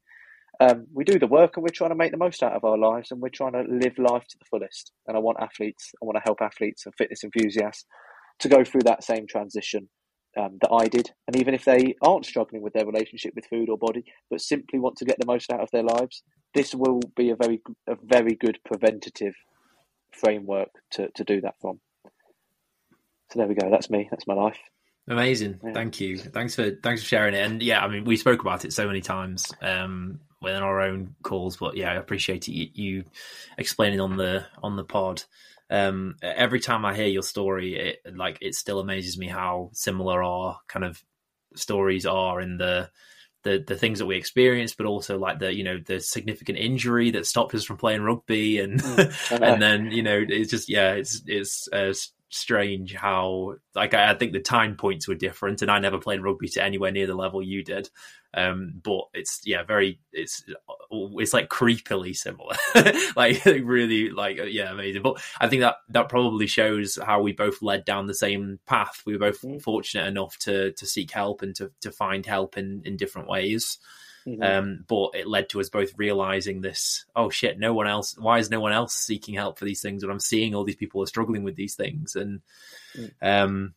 Um, 0.60 0.86
we 0.93 1.04
do 1.04 1.18
the 1.18 1.28
work 1.28 1.58
and 1.58 1.64
we're 1.64 1.70
trying 1.70 1.89
to 1.89 1.95
make 1.95 2.12
the 2.12 2.18
most 2.18 2.43
out 2.43 2.54
of 2.54 2.64
our 2.64 2.78
lives 2.78 3.12
and 3.12 3.20
we're 3.22 3.30
trying 3.30 3.54
to 3.54 3.64
live 3.68 3.97
life 3.97 4.26
to 4.28 4.38
the 4.39 4.45
fullest. 4.49 4.91
And 5.08 5.18
I 5.18 5.20
want 5.20 5.39
athletes, 5.41 5.91
I 6.01 6.06
want 6.06 6.18
to 6.18 6.24
help 6.24 6.41
athletes 6.41 6.86
and 6.86 6.93
fitness 6.95 7.24
enthusiasts 7.24 7.86
to 8.39 8.49
go 8.49 8.64
through 8.64 8.82
that 8.82 9.04
same 9.04 9.26
transition 9.28 9.89
um, 10.38 10.58
that 10.62 10.72
I 10.72 10.88
did. 10.88 11.12
And 11.28 11.36
even 11.36 11.54
if 11.54 11.66
they 11.66 11.95
aren't 12.01 12.26
struggling 12.26 12.62
with 12.62 12.74
their 12.74 12.86
relationship 12.86 13.34
with 13.36 13.47
food 13.47 13.70
or 13.70 13.78
body, 13.78 14.04
but 14.30 14.41
simply 14.41 14.80
want 14.80 14.97
to 14.97 15.06
get 15.06 15.18
the 15.20 15.26
most 15.26 15.51
out 15.51 15.62
of 15.62 15.70
their 15.72 15.84
lives, 15.84 16.24
this 16.54 16.74
will 16.76 16.99
be 17.16 17.32
a 17.32 17.36
very 17.36 17.62
a 17.88 17.95
very 18.04 18.36
good 18.36 18.60
preventative 18.66 19.34
framework 20.12 20.70
to, 20.91 21.10
to 21.16 21.24
do 21.24 21.41
that 21.41 21.56
from. 21.62 21.80
So 23.32 23.39
there 23.39 23.47
we 23.47 23.56
go. 23.56 23.70
That's 23.70 23.89
me. 23.89 24.08
That's 24.12 24.28
my 24.28 24.36
life. 24.36 24.60
Amazing. 25.08 25.60
Yeah. 25.64 25.74
Thank 25.74 25.99
you. 25.99 26.18
Thanks 26.18 26.56
for 26.56 26.72
thanks 26.84 27.01
for 27.01 27.08
sharing 27.08 27.34
it. 27.34 27.45
And 27.45 27.62
yeah, 27.62 27.84
I 27.84 27.88
mean, 27.88 28.06
we 28.06 28.16
spoke 28.16 28.41
about 28.41 28.64
it 28.66 28.74
so 28.74 28.88
many 28.88 29.01
times 29.01 29.51
um, 29.62 30.20
within 30.44 30.62
our 30.62 30.82
own 30.82 31.16
calls, 31.24 31.58
but 31.58 31.76
yeah, 31.76 31.91
I 31.91 31.96
appreciate 31.96 32.48
you, 32.48 32.70
you 32.74 33.04
explaining 33.58 34.00
on 34.00 34.18
the 34.18 34.46
on 34.62 34.76
the 34.76 34.84
pod. 34.84 35.24
Um, 35.70 36.18
every 36.22 36.60
time 36.60 36.86
I 36.86 36.94
hear 36.94 37.08
your 37.08 37.24
story, 37.24 37.76
it 37.76 38.16
like 38.16 38.38
it 38.41 38.56
still 38.56 38.80
amazes 38.80 39.18
me 39.18 39.28
how 39.28 39.70
similar 39.74 40.22
our 40.22 40.60
kind 40.68 40.86
of 40.86 41.02
stories 41.56 42.06
are 42.06 42.41
in 42.41 42.58
the 42.58 42.89
the 43.44 43.64
the 43.66 43.76
things 43.76 44.00
that 44.00 44.06
we 44.06 44.16
experienced, 44.16 44.78
but 44.78 44.86
also 44.86 45.18
like 45.18 45.39
the 45.39 45.54
you 45.54 45.64
know 45.64 45.80
the 45.86 46.00
significant 46.00 46.58
injury 46.58 47.12
that 47.12 47.26
stopped 47.26 47.54
us 47.54 47.64
from 47.64 47.78
playing 47.78 48.02
rugby, 48.02 48.60
and 48.60 48.82
mm, 48.82 49.32
and 49.41 49.62
then 49.62 49.91
you 49.91 50.04
know 50.04 50.24
it's 50.28 50.52
just 50.52 50.70
yeah, 50.70 50.94
it's 50.94 51.22
it's 51.28 51.68
uh, 51.72 51.94
strange 52.30 52.96
how 52.96 53.56
like 53.76 53.94
I, 53.94 54.12
I, 54.12 54.16
think 54.16 54.34
the 54.34 54.39
time 54.39 54.76
points 54.76 55.08
were 55.08 55.16
different, 55.16 55.62
and 55.62 55.70
I 55.70 55.80
never 55.80 56.00
played 56.00 56.24
rugby 56.24 56.48
to 56.50 56.64
anywhere 56.64 56.91
near 56.91 57.08
the 57.08 57.16
level 57.16 57.41
you 57.41 57.64
did. 57.64 57.89
Um, 58.36 58.82
but 58.84 59.04
it's 59.14 59.42
yeah, 59.46 59.64
very 59.64 60.00
it's 60.12 60.44
it's 60.92 61.34
like 61.34 61.50
creepily 61.50 62.16
similar, 62.16 62.56
like 63.16 63.46
really 63.46 64.10
like 64.10 64.40
yeah, 64.48 64.72
amazing. 64.72 65.04
But 65.04 65.24
I 65.40 65.48
think 65.48 65.62
that 65.62 65.76
that 65.90 66.10
probably 66.10 66.48
shows 66.48 66.98
how 67.04 67.22
we 67.22 67.34
both 67.34 67.62
led 67.62 67.86
down 67.86 68.08
the 68.08 68.16
same 68.16 68.60
path. 68.66 69.04
We 69.06 69.14
were 69.14 69.32
both 69.32 69.42
mm. 69.42 69.62
fortunate 69.62 70.08
enough 70.08 70.38
to 70.40 70.72
to 70.74 70.86
seek 70.86 71.12
help 71.12 71.44
and 71.44 71.56
to 71.56 71.72
to 71.82 71.92
find 71.92 72.26
help 72.26 72.58
in 72.58 72.82
in 72.86 72.98
different 72.98 73.28
ways. 73.28 73.78
Mm-hmm. 74.28 74.42
Um, 74.42 74.86
but 74.88 75.12
it 75.14 75.28
led 75.28 75.50
to 75.50 75.60
us 75.60 75.70
both 75.70 75.92
realizing 75.98 76.62
this. 76.62 77.06
Oh 77.16 77.30
shit! 77.30 77.60
No 77.60 77.74
one 77.74 77.88
else. 77.88 78.16
Why 78.18 78.40
is 78.40 78.50
no 78.50 78.62
one 78.62 78.72
else 78.72 78.96
seeking 78.96 79.36
help 79.36 79.60
for 79.60 79.66
these 79.66 79.82
things? 79.82 80.04
When 80.04 80.12
I'm 80.12 80.20
seeing 80.20 80.56
all 80.56 80.64
these 80.64 80.76
people 80.76 81.04
are 81.04 81.08
struggling 81.08 81.44
with 81.44 81.56
these 81.56 81.76
things, 81.76 82.16
and 82.16 82.42
mm. 82.98 83.12
um, 83.22 83.74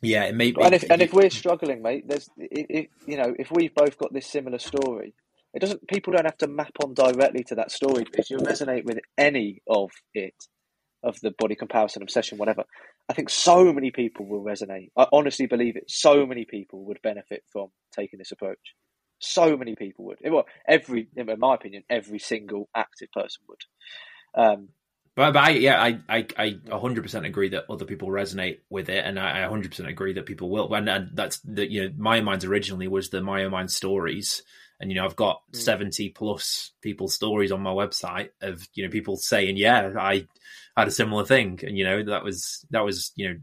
yeah, 0.00 0.24
it 0.24 0.34
may. 0.34 0.54
And 0.60 0.74
if 0.74 0.84
and 0.90 1.02
if 1.02 1.12
we're 1.12 1.30
struggling, 1.30 1.82
mate, 1.82 2.04
there's 2.06 2.28
it, 2.36 2.90
you 3.06 3.16
know 3.16 3.34
if 3.38 3.50
we've 3.50 3.74
both 3.74 3.98
got 3.98 4.12
this 4.12 4.26
similar 4.26 4.58
story, 4.58 5.14
it 5.54 5.60
doesn't. 5.60 5.86
People 5.88 6.12
don't 6.12 6.24
have 6.24 6.38
to 6.38 6.48
map 6.48 6.72
on 6.82 6.94
directly 6.94 7.44
to 7.44 7.56
that 7.56 7.70
story. 7.70 8.04
If 8.12 8.30
you 8.30 8.38
resonate 8.38 8.84
with 8.84 9.00
any 9.16 9.62
of 9.68 9.90
it, 10.14 10.34
of 11.02 11.18
the 11.20 11.32
body 11.38 11.54
comparison 11.54 12.02
obsession, 12.02 12.38
whatever, 12.38 12.64
I 13.08 13.14
think 13.14 13.30
so 13.30 13.72
many 13.72 13.90
people 13.90 14.26
will 14.26 14.44
resonate. 14.44 14.90
I 14.96 15.06
honestly 15.12 15.46
believe 15.46 15.76
it. 15.76 15.84
So 15.88 16.26
many 16.26 16.44
people 16.44 16.84
would 16.84 17.00
benefit 17.02 17.42
from 17.52 17.68
taking 17.92 18.18
this 18.18 18.32
approach. 18.32 18.74
So 19.18 19.56
many 19.56 19.74
people 19.74 20.04
would. 20.06 20.18
Well, 20.22 20.44
every, 20.68 21.08
in 21.16 21.26
my 21.38 21.54
opinion, 21.54 21.82
every 21.90 22.18
single 22.18 22.68
active 22.74 23.08
person 23.12 23.42
would. 23.48 23.60
Um, 24.40 24.68
but, 25.18 25.32
but 25.32 25.42
I, 25.42 25.50
yeah, 25.50 25.82
I, 25.82 25.98
I, 26.08 26.26
I 26.36 26.50
100% 26.68 27.26
agree 27.26 27.48
that 27.48 27.64
other 27.68 27.84
people 27.84 28.06
resonate 28.06 28.60
with 28.70 28.88
it, 28.88 29.04
and 29.04 29.18
I, 29.18 29.44
I 29.44 29.48
100% 29.48 29.88
agree 29.88 30.12
that 30.12 30.26
people 30.26 30.48
will. 30.48 30.72
And, 30.72 30.88
and 30.88 31.10
that's 31.12 31.40
the 31.40 31.68
you 31.68 31.82
know, 31.82 31.88
MyoMinds 31.90 32.46
originally 32.46 32.86
was 32.86 33.10
the 33.10 33.18
MyoMind 33.18 33.68
stories, 33.68 34.44
and 34.78 34.92
you 34.92 34.96
know, 34.96 35.04
I've 35.04 35.16
got 35.16 35.42
mm. 35.50 35.56
70 35.56 36.10
plus 36.10 36.70
people 36.82 37.08
stories 37.08 37.50
on 37.50 37.60
my 37.62 37.72
website 37.72 38.28
of 38.42 38.64
you 38.74 38.84
know 38.84 38.90
people 38.90 39.16
saying, 39.16 39.56
yeah, 39.56 39.92
I 39.98 40.28
had 40.76 40.86
a 40.86 40.92
similar 40.92 41.24
thing, 41.24 41.58
and 41.64 41.76
you 41.76 41.82
know, 41.82 42.04
that 42.04 42.22
was 42.22 42.64
that 42.70 42.84
was 42.84 43.10
you 43.16 43.28
know 43.28 43.36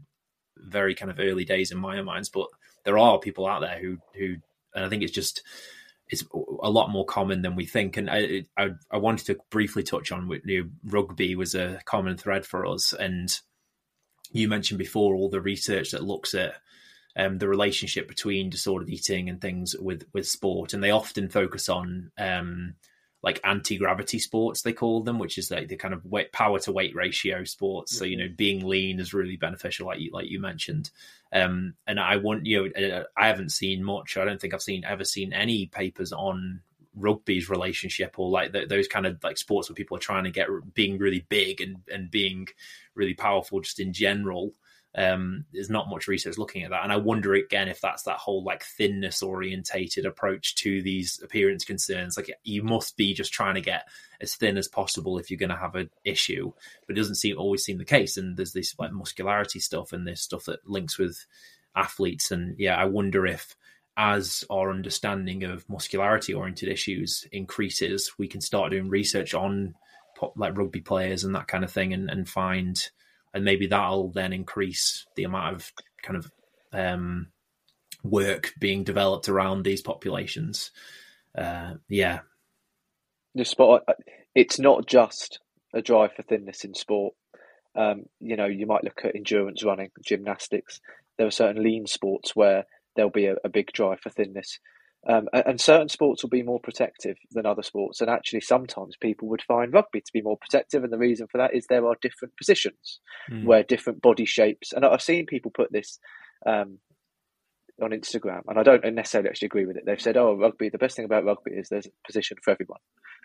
very 0.56 0.94
kind 0.94 1.10
of 1.10 1.20
early 1.20 1.44
days 1.44 1.72
in 1.72 1.78
MyoMinds, 1.78 2.32
but 2.32 2.46
there 2.86 2.96
are 2.96 3.18
people 3.18 3.46
out 3.46 3.60
there 3.60 3.78
who 3.78 3.98
who 4.14 4.36
and 4.74 4.82
I 4.82 4.88
think 4.88 5.02
it's 5.02 5.12
just 5.12 5.42
it's 6.08 6.24
a 6.62 6.70
lot 6.70 6.90
more 6.90 7.04
common 7.04 7.42
than 7.42 7.56
we 7.56 7.66
think. 7.66 7.96
And 7.96 8.08
I 8.10 8.44
I, 8.56 8.70
I 8.90 8.96
wanted 8.98 9.26
to 9.26 9.38
briefly 9.50 9.82
touch 9.82 10.12
on 10.12 10.28
know, 10.62 10.70
rugby 10.84 11.34
was 11.34 11.54
a 11.54 11.80
common 11.84 12.16
thread 12.16 12.46
for 12.46 12.66
us, 12.66 12.92
and 12.92 13.38
you 14.32 14.48
mentioned 14.48 14.78
before 14.78 15.14
all 15.14 15.28
the 15.28 15.40
research 15.40 15.90
that 15.92 16.04
looks 16.04 16.34
at 16.34 16.54
um, 17.16 17.38
the 17.38 17.48
relationship 17.48 18.08
between 18.08 18.50
disordered 18.50 18.88
eating 18.88 19.28
and 19.28 19.40
things 19.40 19.74
with 19.78 20.04
with 20.12 20.28
sport, 20.28 20.74
and 20.74 20.82
they 20.82 20.90
often 20.90 21.28
focus 21.28 21.68
on 21.68 22.12
um, 22.18 22.74
like 23.26 23.40
anti 23.42 23.76
gravity 23.76 24.20
sports 24.20 24.62
they 24.62 24.72
call 24.72 25.02
them, 25.02 25.18
which 25.18 25.36
is 25.36 25.50
like 25.50 25.66
the 25.66 25.74
kind 25.74 25.92
of 25.92 26.06
weight, 26.06 26.30
power 26.30 26.60
to 26.60 26.70
weight 26.70 26.94
ratio 26.94 27.42
sports. 27.42 27.92
Mm-hmm. 27.92 27.98
So 27.98 28.04
you 28.04 28.16
know, 28.16 28.28
being 28.34 28.64
lean 28.64 29.00
is 29.00 29.12
really 29.12 29.36
beneficial, 29.36 29.88
like 29.88 29.98
you 29.98 30.12
like 30.12 30.30
you 30.30 30.38
mentioned. 30.38 30.90
Um, 31.32 31.74
and 31.88 31.98
I 31.98 32.18
want 32.18 32.46
you 32.46 32.70
know, 32.72 32.98
uh, 32.98 33.02
I 33.16 33.26
haven't 33.26 33.50
seen 33.50 33.82
much. 33.82 34.16
I 34.16 34.24
don't 34.24 34.40
think 34.40 34.54
I've 34.54 34.62
seen 34.62 34.84
ever 34.84 35.04
seen 35.04 35.32
any 35.32 35.66
papers 35.66 36.12
on 36.12 36.60
rugby's 36.94 37.50
relationship 37.50 38.16
or 38.16 38.30
like 38.30 38.54
those 38.68 38.86
kind 38.86 39.06
of 39.06 39.22
like 39.24 39.38
sports 39.38 39.68
where 39.68 39.74
people 39.74 39.96
are 39.96 40.00
trying 40.00 40.24
to 40.24 40.30
get 40.30 40.46
being 40.72 40.96
really 40.96 41.26
big 41.28 41.60
and 41.60 41.78
and 41.92 42.12
being 42.12 42.46
really 42.94 43.12
powerful 43.14 43.60
just 43.60 43.80
in 43.80 43.92
general 43.92 44.54
um, 44.96 45.44
there's 45.52 45.68
not 45.68 45.90
much 45.90 46.08
research 46.08 46.38
looking 46.38 46.62
at 46.62 46.70
that, 46.70 46.82
and 46.82 46.92
I 46.92 46.96
wonder 46.96 47.34
again 47.34 47.68
if 47.68 47.82
that's 47.82 48.04
that 48.04 48.16
whole 48.16 48.42
like 48.42 48.64
thinness 48.64 49.22
orientated 49.22 50.06
approach 50.06 50.54
to 50.56 50.80
these 50.80 51.20
appearance 51.22 51.64
concerns. 51.64 52.16
Like 52.16 52.34
you 52.44 52.62
must 52.62 52.96
be 52.96 53.12
just 53.12 53.32
trying 53.32 53.56
to 53.56 53.60
get 53.60 53.88
as 54.22 54.34
thin 54.34 54.56
as 54.56 54.68
possible 54.68 55.18
if 55.18 55.30
you're 55.30 55.38
going 55.38 55.50
to 55.50 55.56
have 55.56 55.74
an 55.74 55.90
issue, 56.04 56.50
but 56.86 56.96
it 56.96 56.98
doesn't 56.98 57.16
seem 57.16 57.36
always 57.36 57.62
seem 57.62 57.76
the 57.76 57.84
case. 57.84 58.16
And 58.16 58.38
there's 58.38 58.54
this 58.54 58.74
like 58.78 58.92
muscularity 58.92 59.60
stuff 59.60 59.92
and 59.92 60.06
this 60.06 60.22
stuff 60.22 60.46
that 60.46 60.66
links 60.66 60.96
with 60.96 61.26
athletes, 61.76 62.30
and 62.30 62.58
yeah, 62.58 62.76
I 62.76 62.86
wonder 62.86 63.26
if 63.26 63.54
as 63.98 64.44
our 64.48 64.70
understanding 64.70 65.42
of 65.44 65.68
muscularity 65.68 66.32
oriented 66.32 66.70
issues 66.70 67.26
increases, 67.32 68.12
we 68.18 68.28
can 68.28 68.40
start 68.40 68.70
doing 68.70 68.88
research 68.88 69.34
on 69.34 69.74
like 70.36 70.56
rugby 70.56 70.80
players 70.80 71.24
and 71.24 71.34
that 71.34 71.48
kind 71.48 71.64
of 71.64 71.70
thing, 71.70 71.92
and, 71.92 72.08
and 72.08 72.26
find 72.26 72.88
and 73.36 73.44
maybe 73.44 73.66
that'll 73.66 74.08
then 74.08 74.32
increase 74.32 75.06
the 75.14 75.24
amount 75.24 75.56
of 75.56 75.72
kind 76.02 76.16
of 76.16 76.32
um, 76.72 77.26
work 78.02 78.54
being 78.58 78.82
developed 78.82 79.28
around 79.28 79.62
these 79.62 79.82
populations. 79.82 80.70
Uh, 81.36 81.74
yeah, 81.86 82.20
the 83.34 83.44
spot. 83.44 83.82
It's 84.34 84.58
not 84.58 84.86
just 84.86 85.38
a 85.74 85.82
drive 85.82 86.14
for 86.14 86.22
thinness 86.22 86.64
in 86.64 86.74
sport. 86.74 87.14
Um, 87.74 88.06
you 88.20 88.36
know, 88.36 88.46
you 88.46 88.66
might 88.66 88.84
look 88.84 89.02
at 89.04 89.14
endurance 89.14 89.62
running, 89.62 89.90
gymnastics. 90.02 90.80
There 91.18 91.26
are 91.26 91.30
certain 91.30 91.62
lean 91.62 91.86
sports 91.86 92.34
where 92.34 92.64
there'll 92.94 93.10
be 93.10 93.26
a, 93.26 93.36
a 93.44 93.50
big 93.50 93.70
drive 93.70 94.00
for 94.00 94.08
thinness. 94.08 94.60
Um, 95.08 95.28
and, 95.32 95.60
certain 95.60 95.88
sports 95.88 96.22
will 96.22 96.30
be 96.30 96.42
more 96.42 96.58
protective 96.58 97.16
than 97.30 97.46
other 97.46 97.62
sports. 97.62 98.00
And 98.00 98.10
actually, 98.10 98.40
sometimes 98.40 98.96
people 98.96 99.28
would 99.28 99.42
find 99.42 99.72
rugby 99.72 100.00
to 100.00 100.12
be 100.12 100.20
more 100.20 100.36
protective. 100.36 100.82
And 100.82 100.92
the 100.92 100.98
reason 100.98 101.28
for 101.30 101.38
that 101.38 101.54
is 101.54 101.66
there 101.66 101.86
are 101.86 101.94
different 102.02 102.36
positions 102.36 102.98
mm. 103.30 103.44
where 103.44 103.62
different 103.62 104.02
body 104.02 104.24
shapes. 104.24 104.72
And 104.72 104.84
I've 104.84 105.02
seen 105.02 105.26
people 105.26 105.52
put 105.54 105.70
this 105.70 106.00
um, 106.44 106.78
on 107.80 107.90
Instagram, 107.90 108.42
and 108.48 108.58
I 108.58 108.62
don't 108.62 108.84
necessarily 108.94 109.30
actually 109.30 109.46
agree 109.46 109.66
with 109.66 109.76
it. 109.76 109.84
They've 109.86 110.00
said, 110.00 110.16
oh, 110.16 110.34
rugby, 110.36 110.70
the 110.70 110.78
best 110.78 110.96
thing 110.96 111.04
about 111.04 111.24
rugby 111.24 111.52
is 111.52 111.68
there's 111.68 111.86
a 111.86 111.90
position 112.06 112.38
for 112.42 112.50
everyone, 112.50 112.80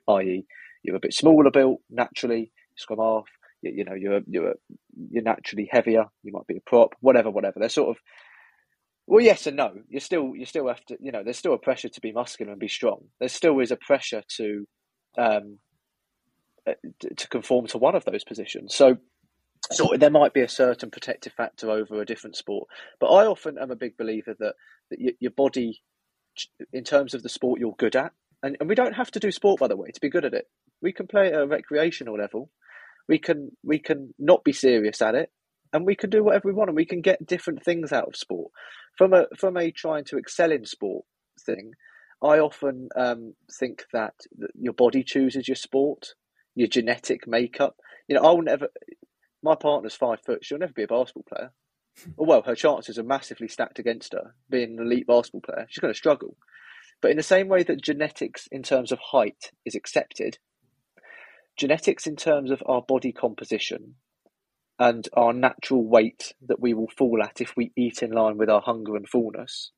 i.e., 0.08 0.46
you're 0.84 0.96
a 0.96 1.00
bit 1.00 1.14
smaller 1.14 1.52
built 1.52 1.80
naturally, 1.90 2.52
scrum 2.76 3.00
half. 3.00 3.26
You, 3.62 3.72
you 3.78 3.86
know, 3.86 3.94
you're 3.94 4.22
you're 4.28 4.56
you're 5.12 5.24
naturally 5.24 5.70
heavier. 5.72 6.06
You 6.24 6.32
might 6.34 6.48
be 6.48 6.58
a 6.58 6.62
prop, 6.70 6.96
whatever, 7.02 7.30
whatever. 7.30 7.60
They're 7.60 7.70
sort 7.70 7.90
of 7.90 8.02
well, 9.12 9.22
yes 9.22 9.46
and 9.46 9.58
no. 9.58 9.74
You 9.90 10.00
still 10.00 10.32
you 10.38 10.46
still 10.46 10.70
have 10.70 10.86
to 10.86 10.98
you 11.02 11.12
know 11.12 11.22
there's 11.22 11.38
still 11.38 11.54
a 11.54 11.58
pressure 11.58 11.90
to 11.90 12.00
be 12.00 12.14
muscular 12.14 12.54
and 12.54 12.62
be 12.62 12.70
strong. 12.70 13.10
There 13.20 13.28
still 13.28 13.60
is 13.60 13.70
a 13.70 13.76
pressure 13.76 14.24
to 14.38 14.66
um, 15.18 15.60
uh, 16.66 16.76
to 17.18 17.28
conform 17.28 17.68
to 17.68 17.78
one 17.78 17.94
of 17.94 18.06
those 18.06 18.24
positions. 18.24 18.74
So 18.74 18.96
so 19.70 19.90
there 20.00 20.10
might 20.10 20.34
be 20.34 20.40
a 20.40 20.48
certain 20.48 20.92
protective 20.92 21.34
factor 21.34 21.70
over 21.70 22.02
a 22.02 22.06
different 22.06 22.38
sport. 22.38 22.70
But 23.02 23.08
I 23.08 23.26
often 23.26 23.58
am 23.58 23.70
a 23.70 23.76
big 23.76 23.98
believer 23.98 24.34
that 24.40 24.54
that 24.92 25.16
your 25.20 25.32
body, 25.32 25.82
in 26.72 26.86
terms 26.86 27.14
of 27.14 27.22
the 27.22 27.28
sport 27.28 27.60
you're 27.60 27.76
good 27.78 27.98
at, 27.98 28.14
and, 28.42 28.56
and 28.62 28.70
we 28.70 28.76
don't 28.76 28.96
have 28.96 29.12
to 29.12 29.20
do 29.20 29.30
sport 29.30 29.60
by 29.60 29.68
the 29.68 29.76
way 29.76 29.92
to 29.92 30.00
be 30.00 30.10
good 30.10 30.24
at 30.24 30.34
it. 30.34 30.46
We 30.82 30.94
can 30.94 31.08
play 31.08 31.28
at 31.28 31.42
a 31.42 31.46
recreational 31.46 32.18
level. 32.18 32.50
We 33.10 33.20
can 33.20 33.52
we 33.62 33.78
can 33.78 34.14
not 34.18 34.46
be 34.46 34.54
serious 34.54 35.02
at 35.02 35.16
it 35.16 35.32
and 35.74 35.86
we 35.86 35.96
can 35.96 36.10
do 36.10 36.24
whatever 36.24 36.48
we 36.48 36.54
want 36.54 36.70
and 36.70 36.76
we 36.76 36.86
can 36.86 37.02
get 37.02 37.26
different 37.26 37.64
things 37.64 37.92
out 37.92 38.08
of 38.08 38.16
sport. 38.16 38.52
From 38.98 39.14
a 39.14 39.28
from 39.38 39.58
a 39.58 39.72
trying 39.72 40.06
to 40.06 40.18
excel 40.18 40.52
in 40.52 40.66
sport 40.66 41.06
thing 41.46 41.72
i 42.24 42.38
often 42.38 42.90
um, 42.96 43.34
think 43.60 43.84
that 43.94 44.14
your 44.54 44.74
body 44.74 45.04
chooses 45.04 45.48
your 45.48 45.56
sport 45.56 46.14
your 46.54 46.68
genetic 46.68 47.28
makeup. 47.28 47.78
You 48.08 48.16
know 48.16 48.22
i'll 48.22 48.42
never 48.42 48.68
my 49.42 49.56
partner's 49.56 49.96
five 49.96 50.20
foot 50.26 50.44
she'll 50.44 50.60
never 50.60 50.74
be 50.74 50.84
a 50.84 50.88
basketball 50.88 51.26
player. 51.28 51.52
Well 52.18 52.44
her 52.44 52.56
chances 52.56 52.98
are 52.98 53.04
massively 53.04 53.48
stacked 53.48 53.80
against 53.80 54.14
her 54.14 54.36
being 54.50 54.78
an 54.78 54.86
elite 54.86 55.08
basketball 55.08 55.42
player. 55.42 55.66
She's 55.70 55.82
going 55.82 55.94
to 55.94 55.98
struggle. 55.98 56.38
But 57.02 57.12
in 57.12 57.18
the 57.18 57.24
same 57.24 57.48
way 57.48 57.64
that 57.64 57.82
genetics 57.82 58.48
in 58.52 58.64
terms 58.64 58.92
of 58.92 59.00
height 59.12 59.52
is 59.66 59.76
accepted 59.76 60.38
genetics 61.58 62.08
in 62.08 62.16
terms 62.16 62.50
of 62.52 62.64
our 62.66 62.82
body 62.82 63.12
composition 63.12 63.96
and 64.82 65.08
our 65.14 65.32
natural 65.32 65.86
weight 65.86 66.34
that 66.48 66.60
we 66.60 66.74
will 66.74 66.90
fall 66.98 67.22
at 67.22 67.40
if 67.40 67.56
we 67.56 67.72
eat 67.78 68.02
in 68.02 68.10
line 68.10 68.36
with 68.36 68.50
our 68.50 68.62
hunger 68.62 68.96
and 68.96 69.08
fullness 69.08 69.70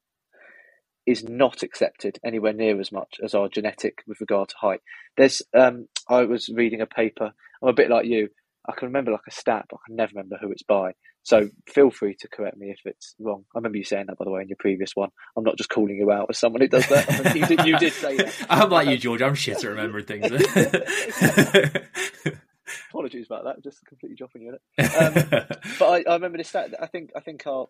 is 1.06 1.26
not 1.26 1.62
accepted 1.62 2.18
anywhere 2.26 2.54
near 2.54 2.80
as 2.80 2.90
much 2.90 3.16
as 3.22 3.36
our 3.36 3.50
genetic 3.50 3.98
with 4.08 4.22
regard 4.22 4.48
to 4.48 4.56
height. 4.62 4.80
There's, 5.18 5.42
um, 5.54 5.90
I 6.08 6.22
was 6.22 6.48
reading 6.48 6.80
a 6.80 6.86
paper. 6.86 7.34
I'm 7.62 7.68
a 7.68 7.74
bit 7.74 7.90
like 7.90 8.06
you. 8.06 8.30
I 8.66 8.72
can 8.72 8.88
remember 8.88 9.12
like 9.12 9.28
a 9.28 9.32
stat, 9.32 9.66
but 9.70 9.76
I 9.76 9.88
can 9.88 9.98
never 9.98 10.12
remember 10.16 10.38
who 10.40 10.52
it's 10.52 10.64
by. 10.64 10.94
So 11.24 11.50
feel 11.68 11.92
free 11.92 12.16
to 12.22 12.30
correct 12.30 12.56
me 12.56 12.70
if 12.70 12.80
it's 12.86 13.14
wrong. 13.20 13.44
I 13.54 13.58
remember 13.58 13.80
you 13.80 13.84
saying 13.84 14.06
that, 14.08 14.18
by 14.18 14.24
the 14.24 14.32
way, 14.32 14.44
in 14.44 14.48
your 14.48 14.56
previous 14.58 14.96
one. 14.96 15.10
I'm 15.36 15.44
not 15.44 15.58
just 15.58 15.70
calling 15.70 15.98
you 15.98 16.14
out 16.14 16.28
as 16.30 16.40
someone 16.40 16.62
who 16.62 16.70
does 16.70 16.88
that. 16.88 17.10
you, 17.36 17.46
did, 17.46 17.66
you 17.66 17.78
did 17.78 17.92
say 17.92 18.16
that. 18.16 18.46
I'm 18.50 18.70
like 18.70 18.88
you, 18.88 18.98
George. 18.98 19.22
I'm 19.22 19.36
shit 19.36 19.58
at 19.58 19.70
remembering 19.70 20.06
things. 20.06 20.32
Apologies 22.90 23.26
about 23.28 23.46
that. 23.46 23.64
Just 23.64 23.86
completely 23.86 24.16
dropping 24.16 24.44
you 24.44 24.50
in 24.50 24.56
it. 24.56 24.62
Um, 24.94 25.48
but 25.80 25.86
I, 25.86 26.10
I, 26.10 26.14
remember 26.16 26.38
this 26.38 26.50
stat. 26.50 26.74
I 26.80 26.88
think 26.88 27.12
I 27.16 27.20
think 27.20 27.46
our 27.48 27.68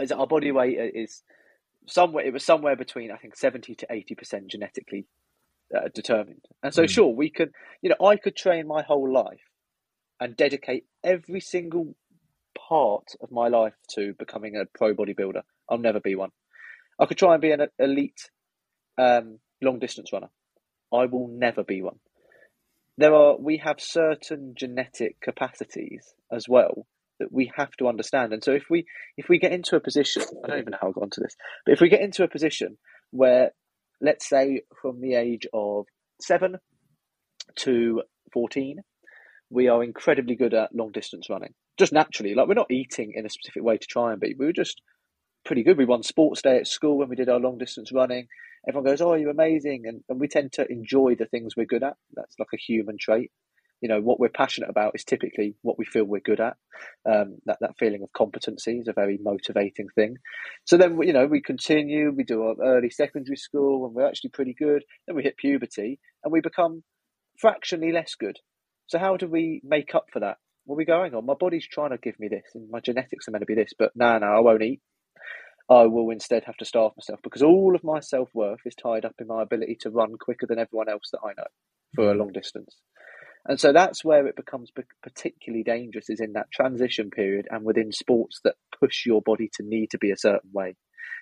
is 0.00 0.12
our 0.12 0.26
body 0.26 0.52
weight 0.52 0.78
is 0.78 1.22
somewhere. 1.86 2.24
It 2.24 2.32
was 2.32 2.44
somewhere 2.44 2.76
between 2.76 3.10
I 3.10 3.16
think 3.16 3.36
seventy 3.36 3.74
to 3.76 3.86
eighty 3.90 4.14
percent 4.14 4.48
genetically 4.48 5.06
uh, 5.74 5.88
determined. 5.94 6.44
And 6.62 6.74
so, 6.74 6.84
mm. 6.84 6.90
sure, 6.90 7.14
we 7.14 7.30
could. 7.30 7.52
You 7.82 7.90
know, 7.90 8.06
I 8.06 8.16
could 8.16 8.36
train 8.36 8.66
my 8.66 8.82
whole 8.82 9.12
life 9.12 9.40
and 10.20 10.36
dedicate 10.36 10.84
every 11.02 11.40
single 11.40 11.94
part 12.56 13.14
of 13.20 13.30
my 13.30 13.48
life 13.48 13.74
to 13.94 14.14
becoming 14.18 14.56
a 14.56 14.66
pro 14.76 14.94
bodybuilder. 14.94 15.42
I'll 15.68 15.78
never 15.78 16.00
be 16.00 16.14
one. 16.14 16.30
I 16.98 17.06
could 17.06 17.18
try 17.18 17.32
and 17.32 17.42
be 17.42 17.50
an 17.50 17.66
elite 17.78 18.30
um, 18.98 19.38
long 19.60 19.78
distance 19.78 20.12
runner. 20.12 20.30
I 20.92 21.06
will 21.06 21.28
never 21.28 21.64
be 21.64 21.82
one 21.82 21.98
there 23.02 23.14
are 23.14 23.36
we 23.36 23.56
have 23.58 23.80
certain 23.80 24.54
genetic 24.56 25.20
capacities 25.20 26.14
as 26.30 26.48
well 26.48 26.86
that 27.18 27.32
we 27.32 27.50
have 27.56 27.72
to 27.72 27.88
understand. 27.88 28.32
And 28.32 28.42
so 28.44 28.52
if 28.52 28.64
we 28.70 28.84
if 29.16 29.28
we 29.28 29.38
get 29.38 29.52
into 29.52 29.74
a 29.74 29.80
position, 29.80 30.22
I 30.44 30.48
don't 30.48 30.58
even 30.60 30.70
know 30.70 30.78
how 30.80 30.88
I 30.88 30.92
got 30.92 31.02
onto 31.02 31.20
this, 31.20 31.34
but 31.66 31.72
if 31.72 31.80
we 31.80 31.88
get 31.88 32.00
into 32.00 32.22
a 32.22 32.28
position 32.28 32.78
where 33.10 33.50
let's 34.00 34.28
say 34.28 34.62
from 34.80 35.00
the 35.00 35.14
age 35.14 35.46
of 35.52 35.86
seven 36.20 36.58
to 37.56 38.02
14, 38.32 38.80
we 39.50 39.68
are 39.68 39.82
incredibly 39.82 40.36
good 40.36 40.54
at 40.54 40.74
long 40.74 40.92
distance 40.92 41.28
running. 41.28 41.54
Just 41.78 41.92
naturally, 41.92 42.34
like 42.34 42.46
we're 42.46 42.54
not 42.54 42.70
eating 42.70 43.12
in 43.16 43.26
a 43.26 43.30
specific 43.30 43.64
way 43.64 43.78
to 43.78 43.86
try 43.86 44.12
and 44.12 44.20
be. 44.20 44.34
We 44.38 44.46
were 44.46 44.52
just 44.52 44.80
pretty 45.44 45.62
good. 45.62 45.78
We 45.78 45.84
won 45.84 46.02
sports 46.02 46.42
day 46.42 46.58
at 46.58 46.66
school 46.66 46.98
when 46.98 47.08
we 47.08 47.16
did 47.16 47.28
our 47.28 47.40
long 47.40 47.58
distance 47.58 47.92
running. 47.92 48.28
Everyone 48.68 48.90
goes, 48.90 49.00
"Oh, 49.00 49.14
you're 49.14 49.30
amazing," 49.30 49.84
and, 49.86 50.02
and 50.08 50.20
we 50.20 50.28
tend 50.28 50.52
to 50.52 50.70
enjoy 50.70 51.16
the 51.16 51.26
things 51.26 51.56
we're 51.56 51.66
good 51.66 51.82
at. 51.82 51.96
That's 52.14 52.36
like 52.38 52.48
a 52.54 52.56
human 52.56 52.96
trait. 52.98 53.30
You 53.80 53.88
know, 53.88 54.00
what 54.00 54.20
we're 54.20 54.28
passionate 54.28 54.70
about 54.70 54.92
is 54.94 55.02
typically 55.02 55.56
what 55.62 55.76
we 55.76 55.84
feel 55.84 56.04
we're 56.04 56.20
good 56.20 56.38
at. 56.38 56.56
Um, 57.04 57.38
that 57.46 57.58
that 57.60 57.76
feeling 57.78 58.02
of 58.04 58.12
competency 58.12 58.78
is 58.78 58.86
a 58.86 58.92
very 58.92 59.18
motivating 59.20 59.88
thing. 59.96 60.18
So 60.64 60.76
then, 60.76 61.02
you 61.02 61.12
know, 61.12 61.26
we 61.26 61.42
continue. 61.42 62.12
We 62.12 62.22
do 62.22 62.42
our 62.44 62.54
early 62.62 62.90
secondary 62.90 63.36
school, 63.36 63.84
and 63.84 63.94
we're 63.94 64.06
actually 64.06 64.30
pretty 64.30 64.54
good. 64.56 64.84
Then 65.06 65.16
we 65.16 65.24
hit 65.24 65.36
puberty, 65.36 65.98
and 66.22 66.32
we 66.32 66.40
become 66.40 66.84
fractionally 67.38 67.90
less 67.90 68.14
good. 68.14 68.38
So 68.86 68.98
how 68.98 69.16
do 69.16 69.26
we 69.26 69.60
make 69.64 69.94
up 69.94 70.06
for 70.12 70.20
that? 70.20 70.36
What 70.64 70.76
are 70.76 70.78
we 70.78 70.84
going 70.84 71.14
on? 71.14 71.26
My 71.26 71.34
body's 71.34 71.66
trying 71.66 71.90
to 71.90 71.98
give 71.98 72.20
me 72.20 72.28
this, 72.28 72.44
and 72.54 72.70
my 72.70 72.78
genetics 72.78 73.26
are 73.26 73.32
meant 73.32 73.42
to 73.42 73.46
be 73.46 73.56
this, 73.56 73.72
but 73.76 73.90
no, 73.96 74.18
no, 74.18 74.26
I 74.26 74.40
won't 74.40 74.62
eat. 74.62 74.80
I 75.72 75.86
will 75.86 76.10
instead 76.10 76.44
have 76.44 76.56
to 76.58 76.64
starve 76.64 76.92
myself 76.96 77.20
because 77.22 77.42
all 77.42 77.74
of 77.74 77.82
my 77.82 78.00
self 78.00 78.28
worth 78.34 78.60
is 78.66 78.74
tied 78.74 79.04
up 79.04 79.14
in 79.18 79.26
my 79.26 79.42
ability 79.42 79.78
to 79.80 79.90
run 79.90 80.16
quicker 80.20 80.46
than 80.46 80.58
everyone 80.58 80.88
else 80.88 81.08
that 81.12 81.20
I 81.24 81.32
know 81.36 81.46
for 81.94 82.10
a 82.10 82.12
hmm. 82.12 82.20
long 82.20 82.32
distance. 82.32 82.76
And 83.44 83.58
so 83.58 83.72
that's 83.72 84.04
where 84.04 84.26
it 84.26 84.36
becomes 84.36 84.70
particularly 85.02 85.64
dangerous 85.64 86.08
is 86.08 86.20
in 86.20 86.34
that 86.34 86.52
transition 86.52 87.10
period 87.10 87.48
and 87.50 87.64
within 87.64 87.90
sports 87.90 88.38
that 88.44 88.54
push 88.78 89.04
your 89.04 89.20
body 89.20 89.50
to 89.54 89.64
need 89.64 89.90
to 89.90 89.98
be 89.98 90.12
a 90.12 90.16
certain 90.16 90.50
way. 90.52 90.76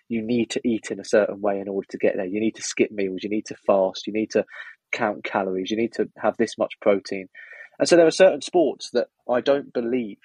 You 0.09 0.20
need 0.20 0.51
to 0.51 0.61
eat 0.62 0.90
in 0.90 1.01
a 1.01 1.05
certain 1.05 1.40
way 1.40 1.61
in 1.61 1.68
order 1.68 1.86
to 1.90 1.98
get 1.98 2.16
there. 2.16 2.26
You 2.26 2.40
need 2.40 2.57
to 2.57 2.62
skip 2.62 2.90
meals. 2.90 3.20
You 3.22 3.30
need 3.30 3.46
to 3.46 3.57
fast. 3.66 4.07
You 4.07 4.12
need 4.12 4.30
to 4.32 4.44
count 4.92 5.24
calories. 5.24 5.70
You 5.70 5.78
need 5.78 5.94
to 5.94 6.11
have 6.18 6.36
this 6.36 6.59
much 6.59 6.74
protein. 6.82 7.28
And 7.78 7.88
so 7.88 7.96
there 7.96 8.07
are 8.07 8.11
certain 8.11 8.42
sports 8.42 8.90
that 8.92 9.07
I 9.26 9.40
don't 9.40 9.72
believe 9.72 10.18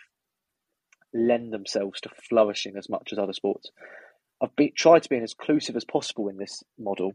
lend 1.13 1.53
themselves 1.53 2.01
to 2.01 2.09
flourishing 2.29 2.73
as 2.77 2.89
much 2.89 3.13
as 3.13 3.19
other 3.19 3.31
sports. 3.31 3.69
I've 4.41 4.55
be, 4.55 4.71
tried 4.71 5.03
to 5.03 5.09
be 5.09 5.17
as 5.17 5.35
inclusive 5.39 5.75
as 5.75 5.85
possible 5.85 6.27
in 6.27 6.37
this 6.37 6.63
model. 6.77 7.13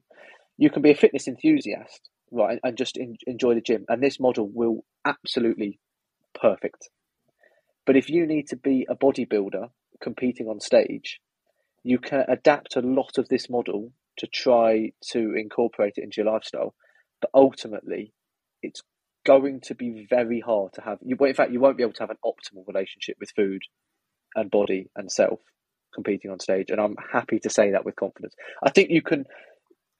You 0.56 0.70
can 0.70 0.82
be 0.82 0.90
a 0.90 0.96
fitness 0.96 1.28
enthusiast, 1.28 2.08
right, 2.30 2.58
and 2.62 2.76
just 2.76 2.96
in, 2.96 3.16
enjoy 3.26 3.54
the 3.54 3.60
gym, 3.60 3.84
and 3.88 4.02
this 4.02 4.20
model 4.20 4.48
will 4.52 4.84
absolutely 5.04 5.78
perfect. 6.34 6.88
But 7.86 7.96
if 7.96 8.08
you 8.08 8.26
need 8.26 8.48
to 8.48 8.56
be 8.56 8.86
a 8.88 8.94
bodybuilder 8.94 9.70
competing 10.00 10.46
on 10.46 10.60
stage, 10.60 11.20
you 11.82 11.98
can 11.98 12.24
adapt 12.28 12.76
a 12.76 12.80
lot 12.80 13.18
of 13.18 13.28
this 13.28 13.48
model 13.48 13.92
to 14.18 14.26
try 14.26 14.92
to 15.12 15.34
incorporate 15.34 15.94
it 15.96 16.04
into 16.04 16.22
your 16.22 16.32
lifestyle. 16.32 16.74
But 17.20 17.30
ultimately, 17.34 18.12
it's 18.62 18.82
going 19.24 19.60
to 19.62 19.74
be 19.74 20.06
very 20.08 20.40
hard 20.40 20.72
to 20.74 20.82
have. 20.82 20.98
You, 21.02 21.16
in 21.16 21.34
fact, 21.34 21.52
you 21.52 21.60
won't 21.60 21.76
be 21.76 21.82
able 21.82 21.94
to 21.94 22.02
have 22.02 22.10
an 22.10 22.18
optimal 22.24 22.66
relationship 22.66 23.16
with 23.18 23.30
food 23.34 23.62
and 24.34 24.50
body 24.50 24.90
and 24.96 25.10
self 25.10 25.40
competing 25.94 26.30
on 26.30 26.40
stage. 26.40 26.70
And 26.70 26.80
I'm 26.80 26.96
happy 27.12 27.38
to 27.40 27.50
say 27.50 27.72
that 27.72 27.84
with 27.84 27.96
confidence. 27.96 28.34
I 28.62 28.70
think 28.70 28.90
you 28.90 29.02
can, 29.02 29.24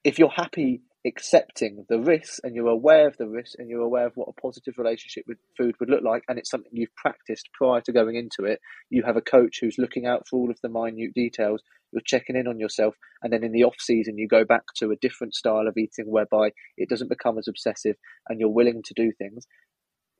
if 0.03 0.19
you're 0.19 0.29
happy 0.29 0.81
accepting 1.05 1.85
the 1.89 1.99
risks 1.99 2.39
and 2.43 2.55
you're 2.55 2.67
aware 2.67 3.07
of 3.07 3.17
the 3.17 3.27
risks 3.27 3.55
and 3.57 3.69
you're 3.69 3.81
aware 3.81 4.05
of 4.05 4.13
what 4.15 4.29
a 4.29 4.41
positive 4.41 4.75
relationship 4.77 5.23
with 5.27 5.37
food 5.57 5.75
would 5.79 5.89
look 5.89 6.03
like 6.03 6.23
and 6.27 6.37
it's 6.37 6.49
something 6.49 6.71
you've 6.73 6.95
practiced 6.95 7.49
prior 7.53 7.81
to 7.81 7.91
going 7.91 8.15
into 8.15 8.43
it 8.43 8.59
you 8.91 9.01
have 9.01 9.17
a 9.17 9.21
coach 9.21 9.57
who's 9.59 9.79
looking 9.79 10.05
out 10.05 10.27
for 10.27 10.37
all 10.37 10.51
of 10.51 10.59
the 10.61 10.69
minute 10.69 11.13
details 11.15 11.63
you're 11.91 12.01
checking 12.05 12.35
in 12.35 12.47
on 12.47 12.59
yourself 12.59 12.95
and 13.23 13.33
then 13.33 13.43
in 13.43 13.51
the 13.51 13.63
off 13.63 13.75
season 13.79 14.17
you 14.19 14.27
go 14.27 14.45
back 14.45 14.61
to 14.75 14.91
a 14.91 14.95
different 14.97 15.33
style 15.33 15.67
of 15.67 15.75
eating 15.75 16.05
whereby 16.05 16.51
it 16.77 16.87
doesn't 16.87 17.09
become 17.09 17.39
as 17.39 17.47
obsessive 17.47 17.95
and 18.29 18.39
you're 18.39 18.49
willing 18.49 18.83
to 18.83 18.93
do 18.93 19.11
things 19.17 19.47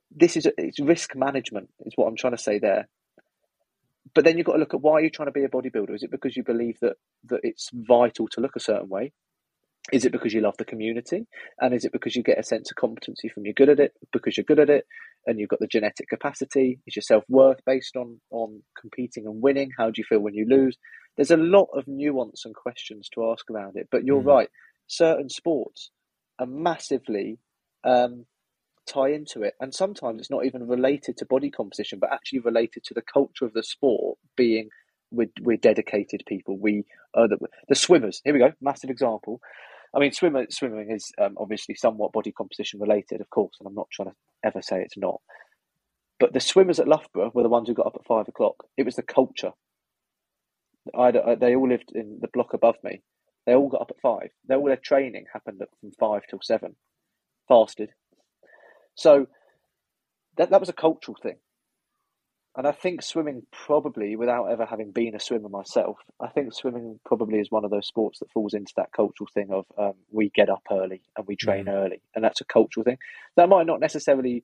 this 0.09 0.35
is 0.35 0.47
it's 0.57 0.79
risk 0.79 1.15
management 1.15 1.69
is 1.85 1.93
what 1.95 2.07
i'm 2.07 2.17
trying 2.17 2.35
to 2.35 2.41
say 2.41 2.57
there 2.57 2.87
but 4.13 4.25
then 4.25 4.37
you've 4.37 4.47
got 4.47 4.53
to 4.53 4.59
look 4.59 4.73
at 4.73 4.81
why 4.81 4.93
are 4.93 5.01
you 5.01 5.09
trying 5.09 5.27
to 5.27 5.31
be 5.31 5.43
a 5.43 5.49
bodybuilder? 5.49 5.95
Is 5.95 6.03
it 6.03 6.11
because 6.11 6.35
you 6.35 6.43
believe 6.43 6.77
that 6.81 6.95
that 7.25 7.41
it's 7.43 7.69
vital 7.73 8.27
to 8.29 8.41
look 8.41 8.55
a 8.55 8.61
certain 8.61 8.89
way? 8.89 9.13
Is 9.91 10.05
it 10.05 10.11
because 10.11 10.33
you 10.33 10.41
love 10.41 10.57
the 10.57 10.65
community? 10.65 11.25
And 11.59 11.73
is 11.73 11.85
it 11.85 11.91
because 11.91 12.15
you 12.15 12.21
get 12.21 12.39
a 12.39 12.43
sense 12.43 12.69
of 12.69 12.77
competency 12.77 13.29
from 13.29 13.45
you're 13.45 13.53
good 13.53 13.69
at 13.69 13.79
it, 13.79 13.93
because 14.13 14.37
you're 14.37 14.43
good 14.43 14.59
at 14.59 14.69
it, 14.69 14.85
and 15.25 15.39
you've 15.39 15.49
got 15.49 15.59
the 15.59 15.67
genetic 15.67 16.07
capacity? 16.07 16.79
Is 16.85 16.95
your 16.95 17.03
self 17.03 17.23
worth 17.27 17.59
based 17.65 17.95
on 17.95 18.19
on 18.29 18.61
competing 18.79 19.25
and 19.25 19.41
winning? 19.41 19.71
How 19.77 19.87
do 19.87 19.93
you 19.97 20.03
feel 20.07 20.19
when 20.19 20.35
you 20.35 20.45
lose? 20.47 20.77
There's 21.17 21.31
a 21.31 21.37
lot 21.37 21.69
of 21.73 21.85
nuance 21.87 22.45
and 22.45 22.55
questions 22.55 23.09
to 23.13 23.31
ask 23.31 23.49
around 23.49 23.75
it. 23.75 23.87
But 23.91 24.03
you're 24.03 24.21
mm. 24.21 24.27
right, 24.27 24.49
certain 24.87 25.29
sports 25.29 25.91
are 26.39 26.45
massively 26.45 27.39
um, 27.83 28.25
tie 28.91 29.09
into 29.09 29.43
it. 29.43 29.53
And 29.59 29.73
sometimes 29.73 30.19
it's 30.19 30.29
not 30.29 30.45
even 30.45 30.67
related 30.67 31.17
to 31.17 31.25
body 31.25 31.49
composition, 31.49 31.99
but 31.99 32.11
actually 32.11 32.39
related 32.39 32.83
to 32.85 32.93
the 32.93 33.01
culture 33.01 33.45
of 33.45 33.53
the 33.53 33.63
sport 33.63 34.17
being 34.35 34.69
we're, 35.11 35.29
we're 35.41 35.57
dedicated 35.57 36.23
people. 36.27 36.57
We 36.57 36.85
are 37.13 37.27
the, 37.27 37.37
the 37.67 37.75
swimmers. 37.75 38.21
Here 38.23 38.33
we 38.33 38.39
go. 38.39 38.53
Massive 38.61 38.89
example. 38.89 39.39
I 39.93 39.99
mean, 39.99 40.13
swimmer, 40.13 40.45
swimming 40.49 40.91
is 40.91 41.11
um, 41.21 41.35
obviously 41.37 41.75
somewhat 41.75 42.13
body 42.13 42.31
composition 42.31 42.79
related, 42.79 43.19
of 43.19 43.29
course, 43.29 43.55
and 43.59 43.67
I'm 43.67 43.75
not 43.75 43.89
trying 43.91 44.09
to 44.09 44.15
ever 44.43 44.61
say 44.61 44.81
it's 44.81 44.97
not. 44.97 45.19
But 46.19 46.33
the 46.33 46.39
swimmers 46.39 46.79
at 46.79 46.87
Loughborough 46.87 47.31
were 47.33 47.43
the 47.43 47.49
ones 47.49 47.67
who 47.67 47.73
got 47.73 47.87
up 47.87 47.97
at 47.99 48.05
five 48.05 48.27
o'clock. 48.27 48.55
It 48.77 48.85
was 48.85 48.95
the 48.95 49.03
culture. 49.03 49.51
I, 50.97 51.07
I, 51.07 51.35
they 51.35 51.55
all 51.55 51.67
lived 51.67 51.91
in 51.93 52.19
the 52.21 52.29
block 52.31 52.53
above 52.53 52.75
me. 52.83 53.01
They 53.45 53.53
all 53.53 53.69
got 53.69 53.81
up 53.81 53.91
at 53.91 54.01
five. 54.01 54.29
All 54.49 54.65
their 54.65 54.77
training 54.77 55.25
happened 55.33 55.61
from 55.79 55.91
five 55.99 56.21
till 56.29 56.39
seven. 56.41 56.75
Fasted, 57.47 57.89
so 58.95 59.27
that 60.37 60.49
that 60.49 60.59
was 60.59 60.69
a 60.69 60.73
cultural 60.73 61.17
thing. 61.21 61.37
And 62.57 62.67
I 62.67 62.73
think 62.73 63.01
swimming 63.01 63.43
probably, 63.65 64.17
without 64.17 64.47
ever 64.47 64.65
having 64.65 64.91
been 64.91 65.15
a 65.15 65.21
swimmer 65.21 65.47
myself, 65.47 65.99
I 66.19 66.27
think 66.27 66.53
swimming 66.53 66.99
probably 67.05 67.39
is 67.39 67.49
one 67.49 67.63
of 67.63 67.71
those 67.71 67.87
sports 67.87 68.19
that 68.19 68.31
falls 68.31 68.53
into 68.53 68.73
that 68.75 68.91
cultural 68.93 69.29
thing 69.33 69.51
of 69.51 69.65
um, 69.77 69.93
we 70.11 70.29
get 70.29 70.49
up 70.49 70.63
early 70.69 71.01
and 71.15 71.25
we 71.25 71.37
train 71.37 71.65
mm. 71.65 71.73
early, 71.73 72.01
and 72.13 72.23
that's 72.23 72.41
a 72.41 72.45
cultural 72.45 72.83
thing. 72.83 72.97
That 73.37 73.47
might 73.47 73.67
not 73.67 73.79
necessarily 73.79 74.43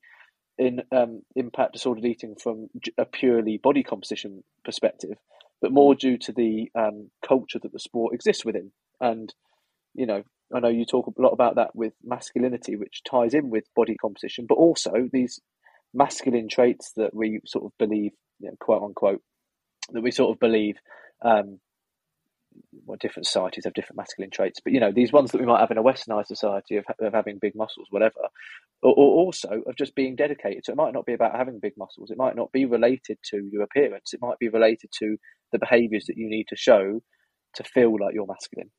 in 0.56 0.82
um, 0.90 1.22
impact 1.36 1.74
disordered 1.74 2.06
eating 2.06 2.34
from 2.42 2.68
a 2.96 3.04
purely 3.04 3.58
body 3.58 3.82
composition 3.82 4.42
perspective, 4.64 5.18
but 5.60 5.70
more 5.70 5.94
due 5.94 6.16
to 6.16 6.32
the 6.32 6.70
um, 6.74 7.10
culture 7.26 7.58
that 7.62 7.72
the 7.72 7.78
sport 7.78 8.14
exists 8.14 8.44
within. 8.44 8.72
And 9.02 9.34
you 9.94 10.06
know, 10.06 10.22
I 10.54 10.60
know 10.60 10.68
you 10.68 10.84
talk 10.84 11.06
a 11.06 11.22
lot 11.22 11.32
about 11.32 11.56
that 11.56 11.74
with 11.74 11.92
masculinity, 12.02 12.76
which 12.76 13.02
ties 13.08 13.34
in 13.34 13.50
with 13.50 13.64
body 13.76 13.96
composition, 14.00 14.46
but 14.48 14.54
also 14.54 15.08
these 15.12 15.40
masculine 15.92 16.48
traits 16.48 16.92
that 16.96 17.14
we 17.14 17.40
sort 17.46 17.64
of 17.64 17.72
believe, 17.78 18.12
you 18.40 18.48
know, 18.48 18.56
quote 18.60 18.82
unquote, 18.82 19.22
that 19.92 20.02
we 20.02 20.10
sort 20.10 20.34
of 20.34 20.40
believe. 20.40 20.76
Um, 21.24 21.60
well, 22.86 22.98
different 23.00 23.26
societies 23.26 23.64
have 23.64 23.74
different 23.74 23.98
masculine 23.98 24.30
traits, 24.30 24.58
but 24.64 24.72
you 24.72 24.80
know 24.80 24.90
these 24.90 25.12
ones 25.12 25.30
that 25.30 25.40
we 25.40 25.46
might 25.46 25.60
have 25.60 25.70
in 25.70 25.78
a 25.78 25.82
westernized 25.82 26.26
society 26.26 26.76
of, 26.76 26.84
of 27.00 27.12
having 27.12 27.38
big 27.40 27.54
muscles, 27.54 27.86
whatever, 27.90 28.16
or, 28.82 28.92
or 28.92 29.24
also 29.24 29.62
of 29.66 29.76
just 29.76 29.94
being 29.94 30.16
dedicated. 30.16 30.64
So 30.64 30.72
it 30.72 30.76
might 30.76 30.94
not 30.94 31.06
be 31.06 31.12
about 31.12 31.36
having 31.36 31.60
big 31.60 31.74
muscles. 31.76 32.10
It 32.10 32.18
might 32.18 32.34
not 32.34 32.50
be 32.50 32.64
related 32.64 33.18
to 33.30 33.48
your 33.52 33.62
appearance. 33.62 34.12
It 34.12 34.20
might 34.20 34.38
be 34.38 34.48
related 34.48 34.90
to 34.98 35.16
the 35.52 35.58
behaviors 35.58 36.06
that 36.06 36.16
you 36.16 36.28
need 36.28 36.46
to 36.48 36.56
show 36.56 37.00
to 37.54 37.64
feel 37.64 37.92
like 37.92 38.14
you're 38.14 38.26
masculine. 38.26 38.70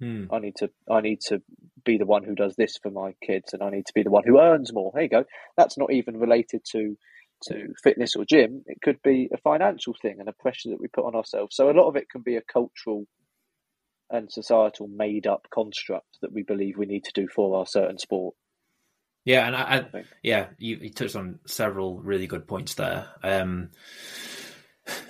Hmm. 0.00 0.24
I 0.30 0.40
need 0.40 0.56
to 0.56 0.70
I 0.90 1.00
need 1.00 1.20
to 1.28 1.42
be 1.84 1.96
the 1.96 2.06
one 2.06 2.24
who 2.24 2.34
does 2.34 2.54
this 2.56 2.76
for 2.82 2.90
my 2.90 3.14
kids, 3.24 3.52
and 3.52 3.62
I 3.62 3.70
need 3.70 3.86
to 3.86 3.94
be 3.94 4.02
the 4.02 4.10
one 4.10 4.24
who 4.26 4.38
earns 4.38 4.72
more. 4.72 4.90
There 4.92 5.02
you 5.02 5.08
go. 5.08 5.24
That's 5.56 5.78
not 5.78 5.92
even 5.92 6.18
related 6.18 6.62
to 6.72 6.96
to 7.48 7.68
fitness 7.82 8.16
or 8.16 8.24
gym. 8.24 8.62
It 8.66 8.78
could 8.82 9.02
be 9.02 9.28
a 9.32 9.38
financial 9.38 9.94
thing 10.00 10.16
and 10.20 10.28
a 10.28 10.32
pressure 10.32 10.70
that 10.70 10.80
we 10.80 10.88
put 10.88 11.04
on 11.04 11.14
ourselves. 11.14 11.54
So 11.56 11.70
a 11.70 11.72
lot 11.72 11.88
of 11.88 11.96
it 11.96 12.08
can 12.10 12.22
be 12.22 12.36
a 12.36 12.42
cultural 12.42 13.06
and 14.10 14.30
societal 14.30 14.88
made 14.88 15.26
up 15.26 15.46
construct 15.52 16.18
that 16.22 16.32
we 16.32 16.42
believe 16.42 16.76
we 16.76 16.86
need 16.86 17.04
to 17.04 17.12
do 17.14 17.28
for 17.28 17.58
our 17.58 17.66
certain 17.66 17.98
sport. 17.98 18.34
Yeah, 19.24 19.46
and 19.46 19.56
I, 19.56 19.60
I 19.98 20.04
yeah, 20.22 20.46
you, 20.58 20.76
you, 20.76 20.90
touched 20.90 21.16
on 21.16 21.40
several 21.46 21.98
really 21.98 22.28
good 22.28 22.46
points 22.46 22.74
there. 22.74 23.08
Um, 23.24 23.70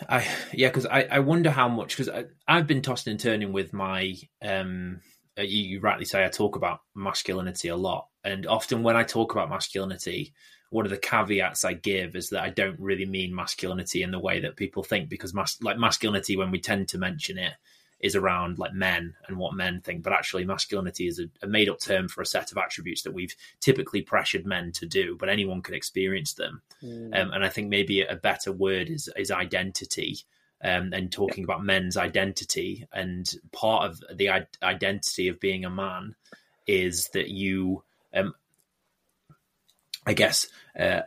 I 0.08 0.26
yeah, 0.52 0.68
because 0.68 0.86
I, 0.86 1.06
I 1.10 1.18
wonder 1.20 1.50
how 1.50 1.68
much 1.68 1.96
because 1.96 2.24
I've 2.46 2.66
been 2.66 2.82
tossing 2.82 3.12
and 3.12 3.20
turning 3.20 3.52
with 3.52 3.72
my 3.72 4.14
um. 4.42 5.00
Uh, 5.38 5.42
you, 5.42 5.64
you 5.64 5.80
rightly 5.80 6.06
say 6.06 6.24
I 6.24 6.28
talk 6.28 6.56
about 6.56 6.80
masculinity 6.94 7.68
a 7.68 7.76
lot, 7.76 8.08
and 8.24 8.46
often 8.46 8.82
when 8.82 8.96
I 8.96 9.02
talk 9.02 9.32
about 9.32 9.50
masculinity, 9.50 10.32
one 10.70 10.86
of 10.86 10.90
the 10.90 10.96
caveats 10.96 11.62
I 11.62 11.74
give 11.74 12.16
is 12.16 12.30
that 12.30 12.42
I 12.42 12.48
don't 12.48 12.80
really 12.80 13.04
mean 13.04 13.34
masculinity 13.34 14.02
in 14.02 14.12
the 14.12 14.18
way 14.18 14.40
that 14.40 14.56
people 14.56 14.82
think, 14.82 15.10
because 15.10 15.34
mas- 15.34 15.58
like 15.60 15.76
masculinity, 15.76 16.36
when 16.36 16.50
we 16.50 16.58
tend 16.58 16.88
to 16.88 16.98
mention 16.98 17.36
it, 17.36 17.52
is 18.00 18.14
around 18.14 18.58
like 18.58 18.74
men 18.74 19.14
and 19.26 19.38
what 19.38 19.54
men 19.54 19.80
think, 19.80 20.02
but 20.02 20.12
actually 20.12 20.44
masculinity 20.44 21.06
is 21.06 21.18
a, 21.18 21.24
a 21.42 21.46
made 21.46 21.68
up 21.68 21.80
term 21.80 22.08
for 22.08 22.20
a 22.20 22.26
set 22.26 22.52
of 22.52 22.58
attributes 22.58 23.02
that 23.02 23.14
we've 23.14 23.34
typically 23.60 24.02
pressured 24.02 24.44
men 24.46 24.70
to 24.72 24.86
do, 24.86 25.16
but 25.18 25.28
anyone 25.28 25.62
can 25.62 25.74
experience 25.74 26.34
them. 26.34 26.62
Mm. 26.82 27.18
Um, 27.18 27.32
and 27.32 27.44
I 27.44 27.48
think 27.48 27.68
maybe 27.68 28.02
a 28.02 28.16
better 28.16 28.52
word 28.52 28.90
is 28.90 29.08
is 29.16 29.30
identity. 29.30 30.18
um, 30.62 30.92
and 30.92 31.12
talking 31.12 31.44
about 31.44 31.64
men's 31.64 31.96
identity. 31.96 32.86
And 32.92 33.30
part 33.52 33.90
of 33.90 34.02
the 34.14 34.30
I- 34.30 34.46
identity 34.62 35.28
of 35.28 35.40
being 35.40 35.64
a 35.64 35.70
man 35.70 36.14
is 36.66 37.08
that 37.12 37.28
you, 37.28 37.82
um, 38.14 38.34
I 40.06 40.14
guess, 40.14 40.46
uh, 40.78 41.02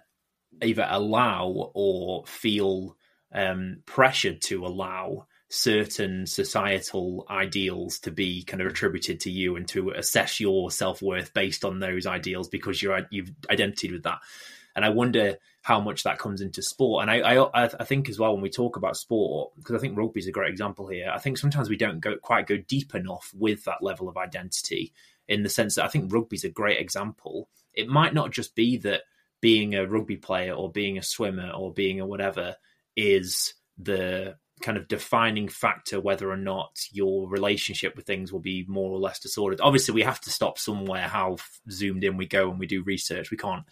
either 0.61 0.87
allow 0.89 1.71
or 1.73 2.25
feel 2.25 2.95
um, 3.31 3.77
pressured 3.85 4.41
to 4.43 4.65
allow 4.65 5.27
certain 5.49 6.27
societal 6.27 7.25
ideals 7.29 7.97
to 7.99 8.11
be 8.11 8.43
kind 8.43 8.61
of 8.61 8.67
attributed 8.67 9.19
to 9.19 9.31
you 9.31 9.55
and 9.55 9.67
to 9.67 9.89
assess 9.89 10.39
your 10.39 10.69
self-worth 10.69 11.33
based 11.33 11.65
on 11.65 11.79
those 11.79 12.05
ideals 12.05 12.47
because 12.47 12.81
you're 12.81 13.07
you've 13.09 13.31
identified 13.49 13.91
with 13.91 14.03
that. 14.03 14.19
And 14.75 14.85
i 14.85 14.89
wonder 14.89 15.37
how 15.61 15.79
much 15.81 16.03
that 16.03 16.19
comes 16.19 16.41
into 16.41 16.61
sport. 16.61 17.01
And 17.01 17.11
i 17.11 17.35
i, 17.35 17.63
I 17.63 17.83
think 17.83 18.09
as 18.09 18.19
well 18.19 18.33
when 18.33 18.43
we 18.43 18.51
talk 18.51 18.77
about 18.77 18.95
sport 18.95 19.51
because 19.57 19.75
i 19.75 19.79
think 19.79 19.97
rugby 19.97 20.19
is 20.19 20.27
a 20.27 20.31
great 20.31 20.51
example 20.51 20.87
here 20.87 21.11
i 21.13 21.17
think 21.17 21.37
sometimes 21.37 21.69
we 21.69 21.77
don't 21.77 21.99
go 21.99 22.15
quite 22.17 22.47
go 22.47 22.57
deep 22.57 22.93
enough 22.93 23.31
with 23.35 23.63
that 23.65 23.81
level 23.81 24.07
of 24.07 24.17
identity 24.17 24.93
in 25.27 25.41
the 25.41 25.49
sense 25.49 25.75
that 25.75 25.85
i 25.85 25.87
think 25.87 26.13
rugby 26.13 26.35
is 26.35 26.43
a 26.43 26.49
great 26.49 26.79
example. 26.79 27.49
It 27.73 27.87
might 27.87 28.13
not 28.13 28.31
just 28.31 28.55
be 28.55 28.77
that 28.77 29.01
being 29.41 29.73
a 29.73 29.87
rugby 29.87 30.17
player 30.17 30.53
or 30.53 30.71
being 30.71 30.97
a 30.97 31.03
swimmer 31.03 31.51
or 31.51 31.73
being 31.73 31.99
a 31.99 32.05
whatever 32.05 32.55
is 32.95 33.53
the 33.77 34.35
kind 34.61 34.77
of 34.77 34.87
defining 34.87 35.47
factor 35.47 35.99
whether 35.99 36.29
or 36.29 36.37
not 36.37 36.79
your 36.91 37.27
relationship 37.29 37.95
with 37.95 38.05
things 38.05 38.31
will 38.31 38.39
be 38.39 38.65
more 38.67 38.91
or 38.91 38.99
less 38.99 39.19
disordered. 39.19 39.61
Obviously, 39.61 39.93
we 39.93 40.01
have 40.01 40.21
to 40.21 40.29
stop 40.29 40.57
somewhere 40.57 41.07
how 41.07 41.37
zoomed 41.69 42.03
in 42.03 42.17
we 42.17 42.25
go 42.25 42.49
when 42.49 42.59
we 42.59 42.67
do 42.67 42.83
research. 42.83 43.31
We 43.31 43.37
can't 43.37 43.65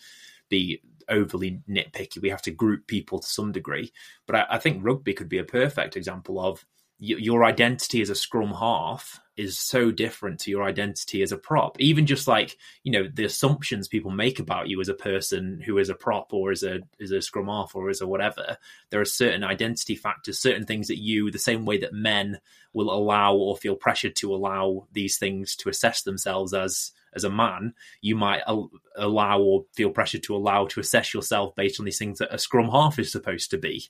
be 0.49 0.81
overly 1.09 1.61
nitpicky. 1.69 2.21
We 2.21 2.29
have 2.29 2.41
to 2.43 2.51
group 2.51 2.87
people 2.87 3.19
to 3.19 3.27
some 3.27 3.51
degree. 3.51 3.91
But 4.25 4.35
I, 4.35 4.45
I 4.51 4.57
think 4.59 4.83
rugby 4.83 5.13
could 5.13 5.29
be 5.29 5.39
a 5.39 5.43
perfect 5.43 5.95
example 5.95 6.39
of 6.39 6.65
your 6.99 7.45
identity 7.45 8.01
as 8.01 8.09
a 8.09 8.15
scrum 8.15 8.53
half 8.53 9.19
is 9.37 9.57
so 9.57 9.91
different 9.91 10.39
to 10.41 10.51
your 10.51 10.63
identity 10.63 11.21
as 11.21 11.31
a 11.31 11.37
prop. 11.37 11.79
Even 11.79 12.05
just 12.05 12.27
like 12.27 12.57
you 12.83 12.91
know 12.91 13.07
the 13.13 13.23
assumptions 13.23 13.87
people 13.87 14.11
make 14.11 14.39
about 14.39 14.67
you 14.67 14.81
as 14.81 14.89
a 14.89 14.93
person 14.93 15.61
who 15.65 15.77
is 15.77 15.89
a 15.89 15.95
prop 15.95 16.33
or 16.33 16.51
is 16.51 16.63
a 16.63 16.79
as 16.99 17.11
a 17.11 17.21
scrum 17.21 17.47
half 17.47 17.75
or 17.75 17.89
is 17.89 18.01
a 18.01 18.07
whatever. 18.07 18.57
There 18.89 19.01
are 19.01 19.05
certain 19.05 19.43
identity 19.43 19.95
factors, 19.95 20.39
certain 20.39 20.65
things 20.65 20.87
that 20.87 20.99
you, 20.99 21.31
the 21.31 21.39
same 21.39 21.65
way 21.65 21.77
that 21.79 21.93
men 21.93 22.39
will 22.73 22.91
allow 22.91 23.35
or 23.35 23.55
feel 23.55 23.75
pressured 23.75 24.15
to 24.17 24.33
allow 24.33 24.87
these 24.91 25.17
things 25.17 25.55
to 25.57 25.69
assess 25.69 26.01
themselves 26.01 26.53
as 26.53 26.91
as 27.17 27.23
a 27.23 27.29
man, 27.29 27.73
you 28.01 28.15
might 28.15 28.41
al- 28.47 28.71
allow 28.95 29.39
or 29.39 29.65
feel 29.73 29.89
pressured 29.89 30.23
to 30.23 30.35
allow 30.35 30.65
to 30.67 30.79
assess 30.79 31.13
yourself 31.13 31.55
based 31.55 31.79
on 31.79 31.85
these 31.85 31.97
things 31.97 32.19
that 32.19 32.33
a 32.33 32.37
scrum 32.37 32.69
half 32.69 32.99
is 32.99 33.11
supposed 33.11 33.49
to 33.51 33.57
be, 33.57 33.89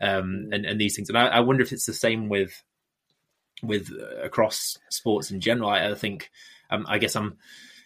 um, 0.00 0.48
and 0.52 0.64
and 0.66 0.80
these 0.80 0.94
things. 0.94 1.08
And 1.08 1.18
I, 1.18 1.26
I 1.26 1.40
wonder 1.40 1.62
if 1.62 1.72
it's 1.72 1.86
the 1.86 1.94
same 1.94 2.28
with 2.28 2.62
with 3.62 3.90
uh, 3.92 4.22
across 4.22 4.78
sports 4.90 5.30
in 5.30 5.40
general. 5.40 5.70
I, 5.70 5.90
I 5.90 5.94
think, 5.94 6.30
um, 6.70 6.86
I 6.88 6.98
guess 6.98 7.16
I'm. 7.16 7.38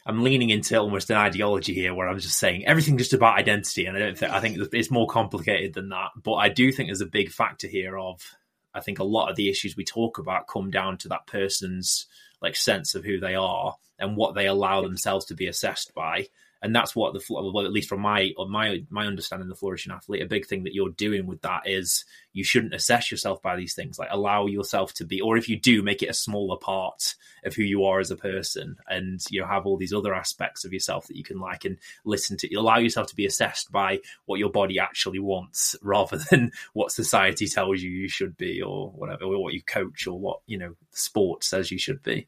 I'm 0.06 0.24
leaning 0.24 0.48
into 0.48 0.80
almost 0.80 1.10
an 1.10 1.18
ideology 1.18 1.74
here, 1.74 1.92
where 1.92 2.08
I'm 2.08 2.18
just 2.18 2.38
saying 2.38 2.66
everything 2.66 2.96
just 2.96 3.12
about 3.12 3.38
identity, 3.38 3.84
and 3.84 3.94
I 3.94 4.00
don't 4.00 4.18
think 4.18 4.32
I 4.32 4.40
think 4.40 4.58
it's 4.72 4.90
more 4.90 5.06
complicated 5.06 5.74
than 5.74 5.90
that. 5.90 6.08
But 6.20 6.34
I 6.36 6.48
do 6.48 6.72
think 6.72 6.88
there's 6.88 7.02
a 7.02 7.06
big 7.06 7.30
factor 7.30 7.68
here 7.68 7.98
of 7.98 8.34
I 8.74 8.80
think 8.80 8.98
a 8.98 9.04
lot 9.04 9.28
of 9.28 9.36
the 9.36 9.50
issues 9.50 9.76
we 9.76 9.84
talk 9.84 10.18
about 10.18 10.48
come 10.48 10.70
down 10.70 10.96
to 10.98 11.08
that 11.08 11.26
person's 11.26 12.06
like 12.40 12.56
sense 12.56 12.94
of 12.94 13.04
who 13.04 13.20
they 13.20 13.34
are 13.34 13.76
and 13.98 14.16
what 14.16 14.34
they 14.34 14.46
allow 14.46 14.80
themselves 14.80 15.26
to 15.26 15.34
be 15.34 15.46
assessed 15.46 15.94
by 15.94 16.28
and 16.62 16.74
that's 16.74 16.94
what 16.94 17.12
the 17.12 17.20
well, 17.30 17.64
at 17.64 17.72
least 17.72 17.88
from 17.88 18.00
my 18.00 18.32
uh, 18.38 18.44
my 18.44 18.82
my 18.90 19.06
understanding 19.06 19.48
the 19.48 19.54
flourishing 19.54 19.92
athlete 19.92 20.22
a 20.22 20.26
big 20.26 20.46
thing 20.46 20.64
that 20.64 20.74
you're 20.74 20.90
doing 20.90 21.26
with 21.26 21.40
that 21.42 21.62
is 21.66 22.04
you 22.32 22.44
shouldn't 22.44 22.74
assess 22.74 23.10
yourself 23.10 23.40
by 23.42 23.56
these 23.56 23.74
things 23.74 23.98
like 23.98 24.08
allow 24.10 24.46
yourself 24.46 24.92
to 24.94 25.04
be 25.04 25.20
or 25.20 25.36
if 25.36 25.48
you 25.48 25.58
do 25.58 25.82
make 25.82 26.02
it 26.02 26.10
a 26.10 26.14
smaller 26.14 26.56
part 26.56 27.14
of 27.44 27.54
who 27.54 27.62
you 27.62 27.84
are 27.84 28.00
as 28.00 28.10
a 28.10 28.16
person 28.16 28.76
and 28.88 29.22
you 29.30 29.40
know 29.40 29.46
have 29.46 29.66
all 29.66 29.76
these 29.76 29.92
other 29.92 30.14
aspects 30.14 30.64
of 30.64 30.72
yourself 30.72 31.06
that 31.06 31.16
you 31.16 31.24
can 31.24 31.38
like 31.38 31.64
and 31.64 31.78
listen 32.04 32.36
to 32.36 32.54
allow 32.54 32.78
yourself 32.78 33.06
to 33.06 33.16
be 33.16 33.26
assessed 33.26 33.72
by 33.72 33.98
what 34.26 34.38
your 34.38 34.50
body 34.50 34.78
actually 34.78 35.18
wants 35.18 35.74
rather 35.82 36.18
than 36.30 36.52
what 36.72 36.92
society 36.92 37.46
tells 37.46 37.82
you 37.82 37.90
you 37.90 38.08
should 38.08 38.36
be 38.36 38.60
or 38.60 38.90
whatever 38.90 39.24
or 39.24 39.42
what 39.42 39.54
you 39.54 39.62
coach 39.62 40.06
or 40.06 40.18
what 40.18 40.40
you 40.46 40.58
know 40.58 40.74
sport 40.92 41.42
says 41.42 41.70
you 41.70 41.78
should 41.78 42.02
be. 42.02 42.26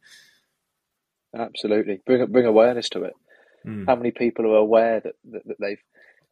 Absolutely. 1.35 2.01
Bring 2.05 2.27
bring 2.31 2.45
awareness 2.45 2.91
to 2.91 3.05
it 3.05 3.15
Mm. 3.67 3.87
How 3.87 3.97
many 3.97 4.11
people 4.11 4.47
are 4.47 4.57
aware 4.57 5.01
that, 5.01 5.15
that, 5.31 5.47
that 5.47 5.57
they've 5.61 5.83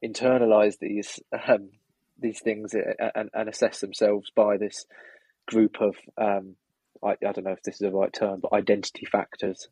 internalized 0.05 0.79
these 0.81 1.21
um, 1.47 1.71
these 2.19 2.41
things 2.41 2.75
and, 2.75 3.31
and, 3.33 3.49
assess 3.49 3.81
themselves 3.81 4.31
by 4.35 4.59
this 4.59 4.85
group 5.47 5.77
of 5.81 5.97
um, 6.19 6.55
I, 7.03 7.13
I, 7.13 7.33
don't 7.33 7.45
know 7.45 7.53
if 7.53 7.63
this 7.63 7.77
is 7.77 7.81
the 7.81 7.91
right 7.91 8.13
term, 8.13 8.41
but 8.41 8.53
identity 8.53 9.07
factors. 9.07 9.69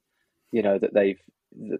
You 0.51 0.63
know 0.63 0.79
that 0.79 0.95
they've 0.95 1.21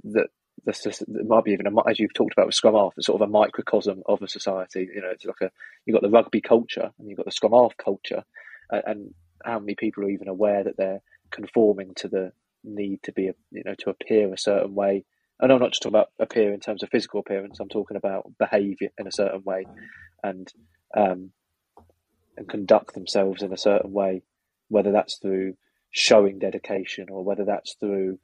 that 0.05 0.29
that 0.65 0.81
just, 0.83 1.03
it 1.03 1.27
might 1.27 1.45
be 1.45 1.53
even 1.53 1.67
a, 1.67 1.89
as 1.89 1.99
you've 1.99 2.15
talked 2.15 2.33
about 2.33 2.47
with 2.47 2.55
Scrum 2.55 2.75
Half, 2.75 2.95
it's 2.97 3.07
sort 3.07 3.21
of 3.23 3.29
a 3.29 3.33
microcosm 3.33 4.03
of 4.07 4.21
a 4.23 4.29
society. 4.29 4.89
You 4.95 5.01
know, 5.01 5.11
it's 5.11 5.25
like 5.25 5.41
a 5.41 5.51
you've 5.87 5.95
got 5.95 6.03
the 6.03 6.11
rugby 6.11 6.41
culture 6.41 6.91
and 6.99 7.09
you've 7.09 7.17
got 7.17 7.27
the 7.27 7.33
Scrum 7.33 7.53
Half 7.53 7.77
culture, 7.77 8.25
and, 8.71 8.83
and 8.87 9.15
how 9.45 9.59
many 9.59 9.75
people 9.75 10.05
are 10.05 10.11
even 10.11 10.29
aware 10.29 10.65
that 10.65 10.77
they're 10.77 11.03
conforming 11.31 11.95
to 11.97 12.09
the 12.09 12.33
need 12.65 13.03
to 13.05 13.13
be 13.13 13.29
a, 13.29 13.35
you 13.51 13.63
know 13.65 13.75
to 13.79 13.91
appear 13.91 14.33
a 14.33 14.39
certain 14.39 14.75
way 14.75 15.05
and 15.41 15.53
I'm 15.53 15.61
not 15.61 15.71
just 15.71 15.83
talking 15.83 15.97
about 15.97 16.11
appear 16.19 16.53
in 16.53 16.61
terms 16.61 16.83
of 16.83 16.91
physical 16.91 17.21
appearance. 17.21 17.59
I'm 17.61 17.69
talking 17.69 17.97
about 17.97 18.31
behaviour 18.39 18.89
in 18.99 19.07
a 19.07 19.13
certain 19.13 19.43
way, 19.45 19.67
and 20.23 20.53
um, 20.97 21.31
and 22.37 22.49
conduct 22.49 22.95
themselves 22.95 23.43
in 23.43 23.53
a 23.53 23.59
certain 23.59 23.93
way, 23.93 24.23
whether 24.69 24.93
that's 24.93 25.19
through 25.19 25.55
showing 25.91 26.39
dedication 26.39 27.07
or 27.11 27.25
whether 27.25 27.45
that's 27.45 27.75
through 27.81 28.19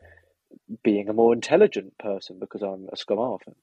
being 0.83 1.09
a 1.09 1.15
more 1.15 1.33
intelligent 1.33 1.97
person 1.99 2.39
because 2.39 2.63
I'm 2.63 2.89
a 2.93 3.17
half 3.17 3.41
and, 3.47 3.57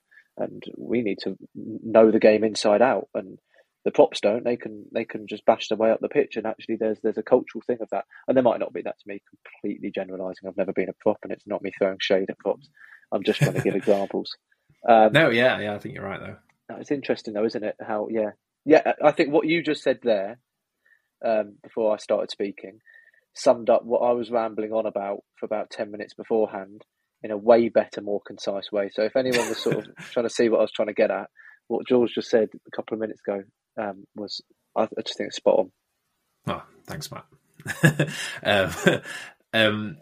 we 0.77 1.01
need 1.01 1.19
to 1.19 1.37
know 1.53 2.09
the 2.09 2.19
game 2.19 2.43
inside 2.43 2.81
out 2.81 3.07
and 3.13 3.37
the 3.85 3.91
props 3.91 4.21
don't. 4.21 4.43
They 4.43 4.57
can 4.57 4.85
they 4.91 5.05
can 5.05 5.27
just 5.27 5.45
bash 5.45 5.67
their 5.67 5.77
way 5.77 5.91
up 5.91 5.99
the 5.99 6.09
pitch 6.09 6.35
and 6.35 6.47
actually 6.47 6.77
there's 6.77 6.99
there's 7.03 7.17
a 7.17 7.23
cultural 7.23 7.61
thing 7.65 7.77
of 7.81 7.89
that. 7.91 8.05
And 8.27 8.35
there 8.35 8.43
might 8.43 8.59
not 8.59 8.73
be 8.73 8.81
that 8.81 8.97
to 8.99 9.07
me 9.07 9.21
completely 9.29 9.91
generalizing. 9.91 10.47
I've 10.47 10.57
never 10.57 10.73
been 10.73 10.89
a 10.89 10.93
prop 10.99 11.17
and 11.23 11.31
it's 11.31 11.45
not 11.45 11.61
me 11.61 11.71
throwing 11.77 11.97
shade 11.99 12.29
at 12.29 12.39
props 12.39 12.69
I'm 13.11 13.23
just 13.23 13.39
trying 13.39 13.53
to 13.53 13.61
give 13.61 13.75
examples. 13.75 14.35
Um, 14.87 15.11
no, 15.13 15.29
yeah, 15.29 15.59
yeah, 15.59 15.75
I 15.75 15.79
think 15.79 15.95
you're 15.95 16.05
right 16.05 16.19
though. 16.19 16.37
It's 16.79 16.91
interesting 16.91 17.33
though, 17.33 17.45
isn't 17.45 17.63
it? 17.63 17.75
How, 17.85 18.07
yeah, 18.09 18.31
yeah. 18.65 18.93
I 19.03 19.11
think 19.11 19.31
what 19.31 19.47
you 19.47 19.61
just 19.61 19.83
said 19.83 19.99
there, 20.03 20.39
um, 21.23 21.57
before 21.61 21.93
I 21.93 21.97
started 21.97 22.31
speaking, 22.31 22.79
summed 23.33 23.69
up 23.69 23.83
what 23.83 23.99
I 23.99 24.11
was 24.13 24.31
rambling 24.31 24.71
on 24.71 24.85
about 24.85 25.23
for 25.35 25.45
about 25.45 25.69
ten 25.69 25.91
minutes 25.91 26.13
beforehand 26.13 26.83
in 27.23 27.31
a 27.31 27.37
way 27.37 27.69
better, 27.69 28.01
more 28.01 28.21
concise 28.25 28.71
way. 28.71 28.89
So 28.91 29.03
if 29.03 29.15
anyone 29.15 29.47
was 29.47 29.59
sort 29.59 29.77
of 29.77 29.95
trying 30.11 30.27
to 30.27 30.33
see 30.33 30.49
what 30.49 30.59
I 30.59 30.61
was 30.61 30.71
trying 30.71 30.87
to 30.87 30.93
get 30.93 31.11
at, 31.11 31.29
what 31.67 31.87
George 31.87 32.13
just 32.13 32.29
said 32.29 32.49
a 32.67 32.75
couple 32.75 32.95
of 32.95 32.99
minutes 32.99 33.21
ago 33.25 33.43
um, 33.79 34.05
was, 34.15 34.41
I, 34.75 34.83
I, 34.83 35.01
just 35.05 35.17
think 35.17 35.27
it's 35.27 35.37
spot 35.37 35.59
on. 35.59 35.71
Oh, 36.47 36.63
thanks, 36.87 37.09
Matt. 37.11 37.25
um, 38.43 39.01
um, 39.53 39.97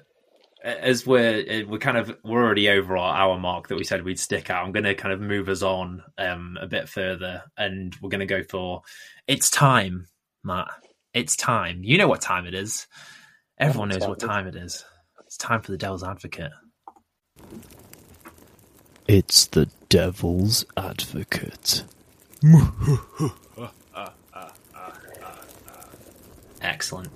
as 0.64 1.06
we're 1.06 1.40
uh, 1.40 1.68
we're 1.68 1.80
kind 1.80 1.98
of 1.98 2.15
we're 2.23 2.44
already 2.44 2.69
over 2.69 2.98
our 2.98 3.15
hour 3.15 3.40
mark 3.40 3.68
that 3.68 3.77
we 3.77 3.84
said 3.84 4.03
we'd 4.03 4.19
stick 4.19 4.49
out. 4.49 4.65
I'm 4.65 4.72
going 4.72 4.84
to 4.84 4.95
kind 4.95 5.14
of 5.14 5.22
move 5.22 5.49
us 5.49 5.61
on 5.61 6.03
um, 6.18 6.57
a 6.60 6.68
bit 6.68 6.90
further, 6.90 7.44
and 7.57 7.95
we're 8.02 8.10
going 8.10 8.19
to 8.19 8.26
go 8.26 8.44
for 8.44 8.81
it's 9.27 9.49
time, 9.49 10.07
Matt. 10.44 10.69
It's 11.14 11.36
time. 11.36 11.84
You 11.84 11.98
know 11.98 12.07
what 12.07 12.22
time 12.22 12.45
it 12.45 12.53
is. 12.53 12.88
Everyone 13.57 13.90
knows 13.90 14.07
what 14.07 14.19
time 14.19 14.48
it 14.48 14.56
is. 14.56 14.86
It's 15.26 15.38
time 15.38 15.61
for 15.61 15.72
the 15.72 15.77
Devil's 15.77 16.03
Advocate. 16.03 16.52
It's 19.07 19.48
the 19.48 19.69
Devil's 19.90 20.65
Advocate. 20.77 21.84
Excellent. 26.61 27.10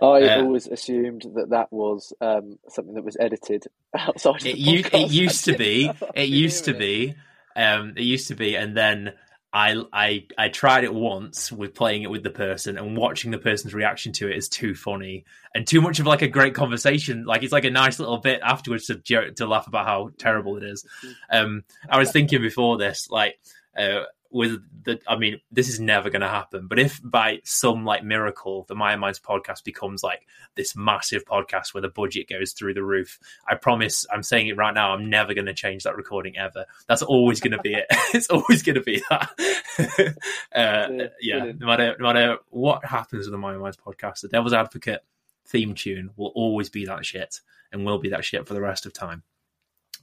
I 0.00 0.22
uh, 0.22 0.42
always 0.42 0.66
assumed 0.66 1.24
that 1.34 1.50
that 1.50 1.72
was 1.72 2.12
um, 2.20 2.58
something 2.68 2.94
that 2.94 3.04
was 3.04 3.16
edited 3.18 3.64
outside. 3.98 4.44
It, 4.44 4.58
u- 4.58 4.84
it 4.92 5.10
used 5.10 5.44
to 5.44 5.56
be. 5.56 5.90
It 6.14 6.28
used 6.28 6.64
to 6.64 6.74
be. 6.74 7.14
Um, 7.56 7.94
it 7.96 8.02
used 8.02 8.28
to 8.28 8.34
be, 8.34 8.56
and 8.56 8.76
then 8.76 9.14
I 9.52 9.76
I 9.92 10.26
I 10.36 10.48
tried 10.48 10.82
it 10.82 10.92
once 10.92 11.52
with 11.52 11.74
playing 11.74 12.02
it 12.02 12.10
with 12.10 12.24
the 12.24 12.30
person 12.30 12.76
and 12.76 12.96
watching 12.96 13.30
the 13.30 13.38
person's 13.38 13.72
reaction 13.72 14.12
to 14.14 14.28
it 14.28 14.36
is 14.36 14.48
too 14.48 14.74
funny 14.74 15.24
and 15.54 15.64
too 15.64 15.80
much 15.80 16.00
of 16.00 16.06
like 16.06 16.22
a 16.22 16.28
great 16.28 16.56
conversation. 16.56 17.24
Like 17.24 17.44
it's 17.44 17.52
like 17.52 17.64
a 17.64 17.70
nice 17.70 18.00
little 18.00 18.18
bit 18.18 18.40
afterwards 18.42 18.86
to 18.86 18.96
joke, 18.96 19.36
to 19.36 19.46
laugh 19.46 19.68
about 19.68 19.86
how 19.86 20.10
terrible 20.18 20.56
it 20.56 20.64
is. 20.64 20.84
Um, 21.30 21.62
I 21.88 21.98
was 21.98 22.10
thinking 22.10 22.42
before 22.42 22.78
this, 22.78 23.08
like 23.08 23.38
uh, 23.78 24.02
with 24.34 24.60
the, 24.82 24.98
I 25.06 25.16
mean, 25.16 25.40
this 25.52 25.68
is 25.68 25.78
never 25.78 26.10
going 26.10 26.22
to 26.22 26.28
happen. 26.28 26.66
But 26.66 26.80
if 26.80 27.00
by 27.04 27.38
some 27.44 27.84
like 27.84 28.02
miracle, 28.02 28.64
the 28.66 28.74
MyoMinds 28.74 29.20
podcast 29.20 29.62
becomes 29.62 30.02
like 30.02 30.26
this 30.56 30.74
massive 30.74 31.24
podcast 31.24 31.72
where 31.72 31.82
the 31.82 31.88
budget 31.88 32.28
goes 32.28 32.52
through 32.52 32.74
the 32.74 32.82
roof, 32.82 33.20
I 33.48 33.54
promise, 33.54 34.04
I'm 34.12 34.24
saying 34.24 34.48
it 34.48 34.56
right 34.56 34.74
now, 34.74 34.92
I'm 34.92 35.08
never 35.08 35.34
going 35.34 35.46
to 35.46 35.54
change 35.54 35.84
that 35.84 35.96
recording 35.96 36.36
ever. 36.36 36.66
That's 36.88 37.02
always 37.02 37.38
going 37.38 37.52
to 37.52 37.60
be 37.60 37.74
it. 37.74 37.86
it's 38.12 38.28
always 38.28 38.64
going 38.64 38.74
to 38.74 38.80
be 38.80 39.04
that. 39.08 39.30
uh, 40.52 41.06
yeah, 41.20 41.52
no 41.56 41.66
matter 41.66 41.94
no 42.00 42.12
matter 42.12 42.38
what 42.50 42.84
happens 42.84 43.26
with 43.26 43.32
the 43.32 43.46
MyoMinds 43.46 43.78
podcast, 43.78 44.22
the 44.22 44.28
Devil's 44.28 44.52
Advocate 44.52 45.04
theme 45.46 45.74
tune 45.76 46.10
will 46.16 46.32
always 46.34 46.70
be 46.70 46.86
that 46.86 47.06
shit 47.06 47.40
and 47.72 47.86
will 47.86 47.98
be 47.98 48.08
that 48.08 48.24
shit 48.24 48.48
for 48.48 48.54
the 48.54 48.60
rest 48.60 48.84
of 48.84 48.92
time. 48.92 49.22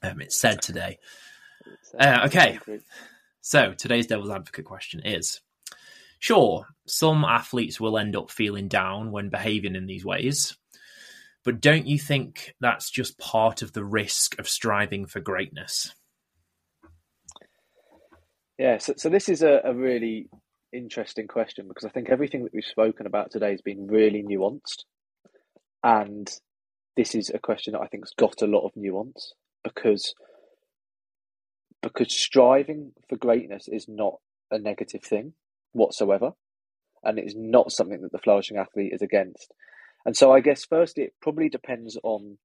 Um, 0.01 0.21
it's 0.21 0.39
said 0.39 0.61
today. 0.61 0.99
Uh, 1.99 2.21
okay. 2.27 2.59
So 3.41 3.73
today's 3.73 4.07
devil's 4.07 4.29
advocate 4.29 4.65
question 4.65 5.01
is 5.03 5.41
sure, 6.19 6.67
some 6.85 7.25
athletes 7.25 7.79
will 7.79 7.97
end 7.97 8.15
up 8.15 8.29
feeling 8.29 8.67
down 8.67 9.11
when 9.11 9.29
behaving 9.29 9.75
in 9.75 9.87
these 9.87 10.05
ways, 10.05 10.55
but 11.43 11.59
don't 11.59 11.87
you 11.87 11.97
think 11.97 12.53
that's 12.61 12.91
just 12.91 13.17
part 13.17 13.61
of 13.61 13.73
the 13.73 13.83
risk 13.83 14.39
of 14.39 14.47
striving 14.47 15.07
for 15.07 15.19
greatness? 15.19 15.95
Yeah, 18.59 18.77
so, 18.77 18.93
so 18.95 19.09
this 19.09 19.27
is 19.27 19.41
a, 19.41 19.61
a 19.63 19.73
really 19.73 20.29
interesting 20.71 21.27
question 21.27 21.67
because 21.67 21.83
I 21.85 21.89
think 21.89 22.09
everything 22.09 22.43
that 22.43 22.53
we've 22.53 22.63
spoken 22.63 23.07
about 23.07 23.31
today 23.31 23.49
has 23.49 23.61
been 23.61 23.87
really 23.87 24.21
nuanced. 24.21 24.83
And 25.83 26.29
this 26.95 27.15
is 27.15 27.31
a 27.31 27.39
question 27.39 27.73
that 27.73 27.81
I 27.81 27.87
think 27.87 28.05
has 28.05 28.13
got 28.15 28.43
a 28.43 28.47
lot 28.47 28.67
of 28.67 28.73
nuance 28.75 29.33
because 29.63 30.13
because 31.81 32.13
striving 32.13 32.91
for 33.09 33.17
greatness 33.17 33.67
is 33.67 33.87
not 33.87 34.15
a 34.51 34.59
negative 34.59 35.03
thing 35.03 35.33
whatsoever, 35.73 36.33
and 37.03 37.17
it 37.17 37.25
is 37.25 37.35
not 37.35 37.71
something 37.71 38.01
that 38.01 38.11
the 38.11 38.19
flourishing 38.19 38.57
athlete 38.57 38.93
is 38.93 39.01
against. 39.01 39.51
And 40.05 40.15
so, 40.15 40.31
I 40.31 40.39
guess 40.39 40.65
firstly, 40.65 41.03
it 41.03 41.13
probably 41.21 41.49
depends 41.49 41.97
on 42.03 42.37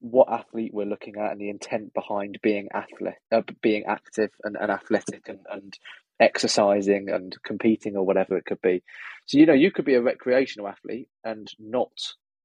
what 0.00 0.32
athlete 0.32 0.72
we're 0.72 0.86
looking 0.86 1.16
at 1.16 1.30
and 1.30 1.40
the 1.40 1.50
intent 1.50 1.92
behind 1.92 2.38
being 2.42 2.68
athlete, 2.72 3.14
uh, 3.30 3.42
being 3.62 3.84
active 3.84 4.30
and, 4.42 4.56
and 4.58 4.70
athletic 4.70 5.28
and, 5.28 5.40
and 5.50 5.78
exercising 6.18 7.08
and 7.10 7.36
competing 7.44 7.96
or 7.96 8.04
whatever 8.04 8.36
it 8.36 8.46
could 8.46 8.60
be. 8.62 8.82
So 9.26 9.38
you 9.38 9.46
know, 9.46 9.52
you 9.52 9.70
could 9.70 9.84
be 9.84 9.94
a 9.94 10.02
recreational 10.02 10.68
athlete 10.68 11.08
and 11.22 11.48
not 11.58 11.92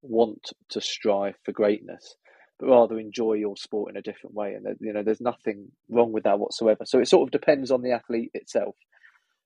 want 0.01 0.51
to 0.69 0.81
strive 0.81 1.35
for 1.43 1.51
greatness 1.51 2.15
but 2.59 2.67
rather 2.67 2.99
enjoy 2.99 3.33
your 3.33 3.57
sport 3.57 3.91
in 3.91 3.97
a 3.97 4.01
different 4.01 4.35
way. 4.35 4.53
And 4.53 4.65
you 4.79 4.93
know, 4.93 5.03
there's 5.03 5.21
nothing 5.21 5.71
wrong 5.89 6.11
with 6.11 6.23
that 6.23 6.39
whatsoever. 6.39 6.85
So 6.85 6.99
it 6.99 7.07
sort 7.07 7.27
of 7.27 7.31
depends 7.31 7.71
on 7.71 7.81
the 7.81 7.91
athlete 7.91 8.31
itself. 8.33 8.75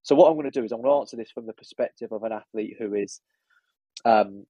So 0.04 0.16
what 0.16 0.28
I'm 0.28 0.36
going 0.36 0.50
to 0.50 0.60
do 0.60 0.64
is 0.64 0.72
I'm 0.72 0.82
going 0.82 0.94
to 0.94 1.00
answer 1.00 1.18
this 1.18 1.32
from 1.32 1.46
the 1.46 1.54
perspective 1.54 2.12
of 2.12 2.24
an 2.24 2.32
athlete 2.32 2.76
who 2.80 2.94
is 2.94 3.20
um, 4.06 4.46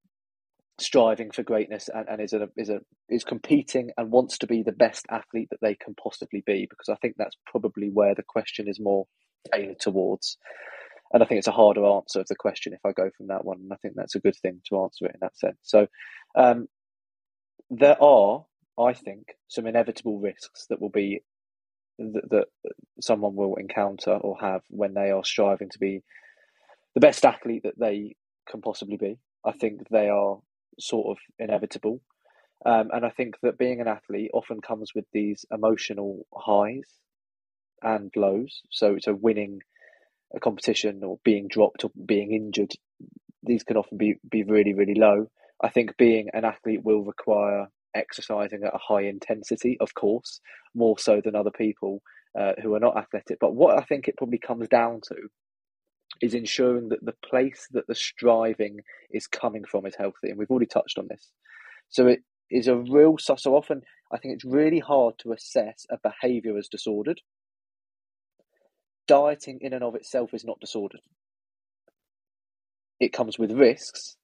striving 0.79 1.31
for 1.31 1.43
greatness 1.43 1.89
and, 1.93 2.07
and 2.07 2.21
is 2.21 2.33
a 2.33 2.49
is 2.55 2.69
a 2.69 2.79
is 3.09 3.23
competing 3.23 3.91
and 3.97 4.11
wants 4.11 4.37
to 4.39 4.47
be 4.47 4.61
the 4.63 4.71
best 4.71 5.05
athlete 5.09 5.49
that 5.51 5.61
they 5.61 5.75
can 5.75 5.95
possibly 5.95 6.43
be. 6.45 6.67
Because 6.69 6.89
I 6.89 6.95
think 6.95 7.15
that's 7.17 7.37
probably 7.45 7.89
where 7.89 8.15
the 8.15 8.23
question 8.23 8.67
is 8.67 8.79
more 8.79 9.07
tailored 9.53 9.79
towards. 9.79 10.37
And 11.11 11.23
I 11.23 11.25
think 11.25 11.39
it's 11.39 11.47
a 11.47 11.51
harder 11.51 11.85
answer 11.85 12.19
of 12.19 12.27
the 12.27 12.35
question 12.35 12.73
if 12.73 12.85
I 12.85 12.91
go 12.91 13.09
from 13.17 13.27
that 13.27 13.43
one. 13.43 13.57
And 13.57 13.73
I 13.73 13.77
think 13.77 13.95
that's 13.95 14.15
a 14.15 14.19
good 14.19 14.35
thing 14.35 14.61
to 14.69 14.83
answer 14.83 15.05
it 15.05 15.15
in 15.15 15.19
that 15.21 15.37
sense. 15.37 15.57
So 15.63 15.87
um, 16.35 16.67
there 17.71 18.01
are 18.01 18.45
I 18.79 18.93
think, 18.93 19.35
some 19.47 19.67
inevitable 19.67 20.19
risks 20.19 20.65
that 20.69 20.81
will 20.81 20.89
be 20.89 21.21
that, 21.97 22.29
that 22.29 22.45
someone 23.01 23.35
will 23.35 23.55
encounter 23.55 24.11
or 24.11 24.37
have 24.39 24.61
when 24.69 24.93
they 24.93 25.11
are 25.11 25.23
striving 25.23 25.69
to 25.69 25.79
be 25.79 26.01
the 26.95 27.01
best 27.01 27.25
athlete 27.25 27.63
that 27.63 27.77
they 27.77 28.15
can 28.49 28.61
possibly 28.61 28.97
be. 28.97 29.19
I 29.45 29.51
think 29.51 29.87
they 29.89 30.09
are 30.09 30.39
sort 30.79 31.07
of 31.07 31.17
inevitable. 31.37 32.01
Um, 32.65 32.89
and 32.91 33.05
I 33.05 33.09
think 33.09 33.35
that 33.41 33.57
being 33.57 33.79
an 33.79 33.87
athlete 33.87 34.31
often 34.33 34.61
comes 34.61 34.93
with 34.93 35.05
these 35.13 35.45
emotional 35.51 36.25
highs 36.33 36.89
and 37.81 38.11
lows. 38.15 38.61
So, 38.69 38.97
so 38.99 39.13
winning 39.13 39.59
a 40.35 40.39
competition 40.39 41.01
or 41.03 41.19
being 41.23 41.47
dropped 41.47 41.83
or 41.83 41.91
being 42.05 42.33
injured, 42.33 42.73
these 43.43 43.63
can 43.63 43.77
often 43.77 43.97
be, 43.97 44.15
be 44.29 44.43
really, 44.43 44.73
really 44.73 44.95
low. 44.95 45.27
I 45.61 45.69
think 45.69 45.97
being 45.97 46.29
an 46.33 46.45
athlete 46.45 46.83
will 46.83 47.03
require 47.03 47.67
exercising 47.95 48.63
at 48.63 48.75
a 48.75 48.79
high 48.79 49.03
intensity, 49.03 49.77
of 49.79 49.93
course, 49.93 50.41
more 50.75 50.97
so 50.99 51.21
than 51.23 51.35
other 51.35 51.51
people 51.51 52.01
uh, 52.39 52.53
who 52.61 52.73
are 52.75 52.79
not 52.79 52.97
athletic. 52.97 53.37
But 53.39 53.55
what 53.55 53.77
I 53.77 53.83
think 53.83 54.07
it 54.07 54.17
probably 54.17 54.37
comes 54.37 54.67
down 54.67 55.01
to 55.09 55.15
is 56.21 56.33
ensuring 56.33 56.89
that 56.89 57.03
the 57.05 57.15
place 57.25 57.67
that 57.71 57.87
the 57.87 57.95
striving 57.95 58.81
is 59.11 59.27
coming 59.27 59.63
from 59.63 59.85
is 59.85 59.95
healthy. 59.95 60.29
And 60.29 60.37
we've 60.37 60.49
already 60.49 60.65
touched 60.65 60.97
on 60.97 61.07
this. 61.09 61.31
So 61.89 62.07
it 62.07 62.21
is 62.49 62.67
a 62.67 62.75
real, 62.75 63.17
so, 63.17 63.35
often 63.55 63.81
I 64.11 64.17
think 64.17 64.33
it's 64.33 64.45
really 64.45 64.79
hard 64.79 65.15
to 65.19 65.33
assess 65.33 65.85
a 65.89 65.97
behavior 66.01 66.57
as 66.57 66.67
disordered. 66.67 67.21
Dieting 69.07 69.59
in 69.61 69.73
and 69.73 69.83
of 69.83 69.95
itself 69.95 70.33
is 70.33 70.45
not 70.45 70.59
disordered. 70.59 71.01
It 72.99 73.13
comes 73.13 73.39
with 73.39 73.51
risks 73.51 74.17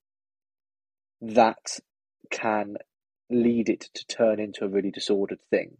that 1.21 1.79
can 2.29 2.75
lead 3.29 3.69
it 3.69 3.89
to 3.93 4.05
turn 4.07 4.39
into 4.39 4.65
a 4.65 4.69
really 4.69 4.91
disordered 4.91 5.39
thing. 5.49 5.77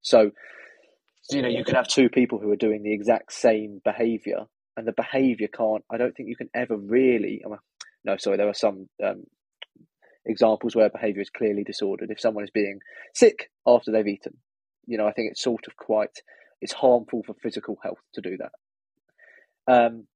So, 0.00 0.32
you 1.30 1.42
know, 1.42 1.48
you 1.48 1.64
can 1.64 1.76
have 1.76 1.88
two 1.88 2.08
people 2.08 2.38
who 2.38 2.50
are 2.50 2.56
doing 2.56 2.82
the 2.82 2.92
exact 2.92 3.32
same 3.32 3.80
behavior, 3.84 4.46
and 4.76 4.86
the 4.86 4.92
behavior 4.92 5.48
can't. 5.48 5.84
I 5.90 5.96
don't 5.96 6.16
think 6.16 6.28
you 6.28 6.36
can 6.36 6.50
ever 6.54 6.76
really. 6.76 7.42
No, 8.04 8.16
sorry, 8.16 8.36
there 8.36 8.48
are 8.48 8.54
some 8.54 8.88
um, 9.02 9.24
examples 10.24 10.74
where 10.74 10.90
behavior 10.90 11.22
is 11.22 11.30
clearly 11.30 11.62
disordered. 11.64 12.10
If 12.10 12.20
someone 12.20 12.44
is 12.44 12.50
being 12.50 12.80
sick 13.14 13.50
after 13.66 13.92
they've 13.92 14.06
eaten, 14.06 14.38
you 14.86 14.98
know, 14.98 15.06
I 15.06 15.12
think 15.12 15.30
it's 15.30 15.42
sort 15.42 15.66
of 15.68 15.76
quite. 15.76 16.22
It's 16.60 16.72
harmful 16.72 17.22
for 17.24 17.34
physical 17.34 17.76
health 17.82 17.98
to 18.14 18.20
do 18.20 18.36
that. 18.38 18.52
Um, 19.72 20.06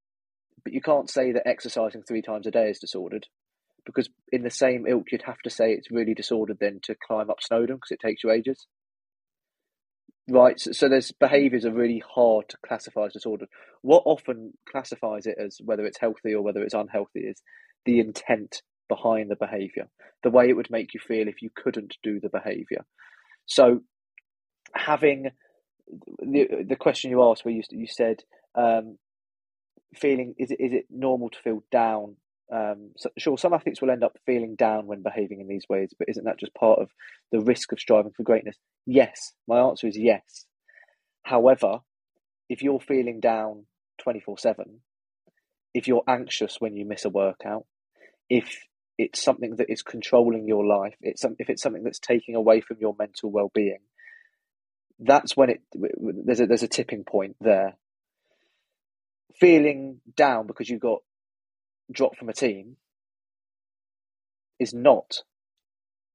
but 0.62 0.73
you 0.73 0.81
can't 0.81 1.11
say 1.11 1.33
that 1.33 1.47
exercising 1.47 2.03
three 2.03 2.23
times 2.23 2.47
a 2.47 2.51
day 2.51 2.70
is 2.70 2.78
disordered 2.78 3.27
because 3.87 4.11
in 4.33 4.43
the 4.43 4.51
same 4.51 4.87
ilk, 4.87 5.13
you'd 5.13 5.23
have 5.23 5.41
to 5.45 5.51
say 5.51 5.73
it's 5.73 5.91
really 5.91 6.13
disordered 6.13 6.59
then 6.61 6.81
to 6.83 6.97
climb 7.07 7.31
up 7.31 7.41
Snowdon 7.41 7.77
because 7.77 7.93
it 7.93 8.01
takes 8.01 8.23
you 8.25 8.31
ages. 8.31 8.67
Right, 10.29 10.59
so, 10.59 10.73
so 10.73 10.89
there's 10.89 11.13
behaviours 11.13 11.65
are 11.65 11.73
really 11.73 12.03
hard 12.15 12.49
to 12.49 12.57
classify 12.67 13.07
as 13.07 13.13
disordered. 13.13 13.49
What 13.83 14.03
often 14.05 14.55
classifies 14.69 15.27
it 15.27 15.37
as 15.39 15.59
whether 15.65 15.87
it's 15.87 16.01
healthy 16.01 16.35
or 16.35 16.43
whether 16.43 16.63
it's 16.63 16.75
unhealthy 16.75 17.21
is 17.21 17.41
the 17.85 18.01
intent 18.01 18.61
behind 18.89 19.31
the 19.31 19.37
behaviour, 19.37 19.89
the 20.25 20.31
way 20.31 20.49
it 20.49 20.57
would 20.57 20.71
make 20.71 20.95
you 20.95 21.01
feel 21.01 21.29
if 21.29 21.43
you 21.43 21.51
couldn't 21.55 21.97
do 22.03 22.19
the 22.19 22.29
behaviour. 22.29 22.85
So, 23.47 23.83
having 24.75 25.31
the 26.19 26.65
the 26.69 26.77
question 26.77 27.13
you 27.13 27.23
asked, 27.23 27.45
where 27.45 27.55
you 27.55 27.63
you 27.71 27.87
said 27.87 28.25
um, 28.57 28.99
feeling 29.95 30.35
is 30.39 30.51
it 30.51 30.59
is 30.59 30.73
it 30.73 30.87
normal 30.91 31.31
to 31.31 31.39
feel 31.39 31.63
down 31.71 32.17
um, 32.52 32.93
so, 32.97 33.10
sure, 33.18 33.36
some 33.36 33.52
athletes 33.52 33.82
will 33.82 33.90
end 33.90 34.05
up 34.05 34.18
feeling 34.24 34.55
down 34.55 34.86
when 34.86 35.02
behaving 35.02 35.40
in 35.40 35.48
these 35.48 35.64
ways, 35.68 35.93
but 35.98 36.09
isn't 36.09 36.24
that 36.24 36.39
just 36.39 36.55
part 36.55 36.78
of 36.78 36.90
the 37.32 37.40
risk 37.40 37.73
of 37.73 37.81
striving 37.81 38.12
for 38.12 38.23
greatness? 38.23 38.56
Yes, 38.86 39.32
my 39.48 39.59
answer 39.59 39.89
is 39.89 39.98
yes. 39.98 40.47
However, 41.24 41.81
if 42.48 42.62
you're 42.62 42.81
feeling 42.81 43.18
down 43.18 43.66
24 44.01 44.39
7, 44.39 44.81
if 45.74 45.89
you're 45.89 46.05
anxious 46.06 46.56
when 46.60 46.77
you 46.77 46.86
miss 46.86 47.05
a 47.05 47.10
workout, 47.10 47.66
if 48.31 48.62
it's 48.97 49.23
something 49.23 49.56
that 49.56 49.70
is 49.70 49.82
controlling 49.82 50.47
your 50.47 50.64
life, 50.64 50.94
it's 51.02 51.23
some, 51.23 51.35
if 51.39 51.51
it's 51.51 51.62
something 51.62 51.82
that's 51.82 51.98
taking 51.98 52.36
away 52.36 52.60
from 52.60 52.78
your 52.81 52.94
mental 52.97 53.31
well 53.31 53.51
being, 53.52 53.81
that's 55.01 55.36
when 55.36 55.51
it 55.51 55.60
there's 55.74 56.40
a, 56.40 56.47
there's 56.47 56.62
a 56.62 56.68
tipping 56.68 57.05
point 57.05 57.36
there. 57.40 57.77
Feeling 59.39 60.01
down 60.16 60.47
because 60.47 60.70
you 60.70 60.78
got 60.78 61.02
drop 61.91 62.17
from 62.17 62.29
a 62.29 62.33
team 62.33 62.77
is 64.59 64.73
not 64.73 65.23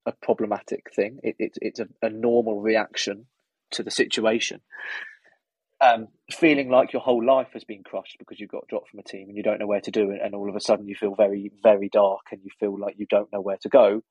a 0.06 0.12
problematic 0.12 0.92
thing. 0.94 1.20
It, 1.24 1.36
it 1.40 1.58
it's 1.62 1.80
a, 1.80 1.88
a, 2.02 2.10
normal 2.10 2.60
reaction 2.60 3.28
to 3.72 3.84
the 3.84 3.92
situation. 3.92 4.62
Um, 5.80 6.08
feeling 6.32 6.70
like 6.70 6.94
your 6.94 7.02
whole 7.02 7.26
life 7.26 7.50
has 7.54 7.64
been 7.64 7.84
crushed 7.84 8.18
because 8.20 8.40
you 8.40 8.48
got 8.48 8.68
dropped 8.68 8.90
from 8.90 9.00
a 9.00 9.04
team 9.04 9.30
and 9.30 9.38
you 9.38 9.44
don't 9.44 9.60
know 9.60 9.68
where 9.68 9.82
to 9.82 9.92
do 9.92 10.12
it, 10.12 10.22
and 10.24 10.36
all 10.36 10.50
of 10.50 10.56
a 10.56 10.60
sudden 10.60 10.88
you 10.88 10.96
feel 10.96 11.16
very, 11.16 11.52
very 11.64 11.90
dark 11.90 12.22
and 12.32 12.42
you 12.44 12.52
feel 12.60 12.78
like 12.80 12.96
you 12.98 13.08
don't 13.10 13.32
know 13.32 13.42
where 13.42 13.58
to 13.62 13.70
go. 13.70 14.02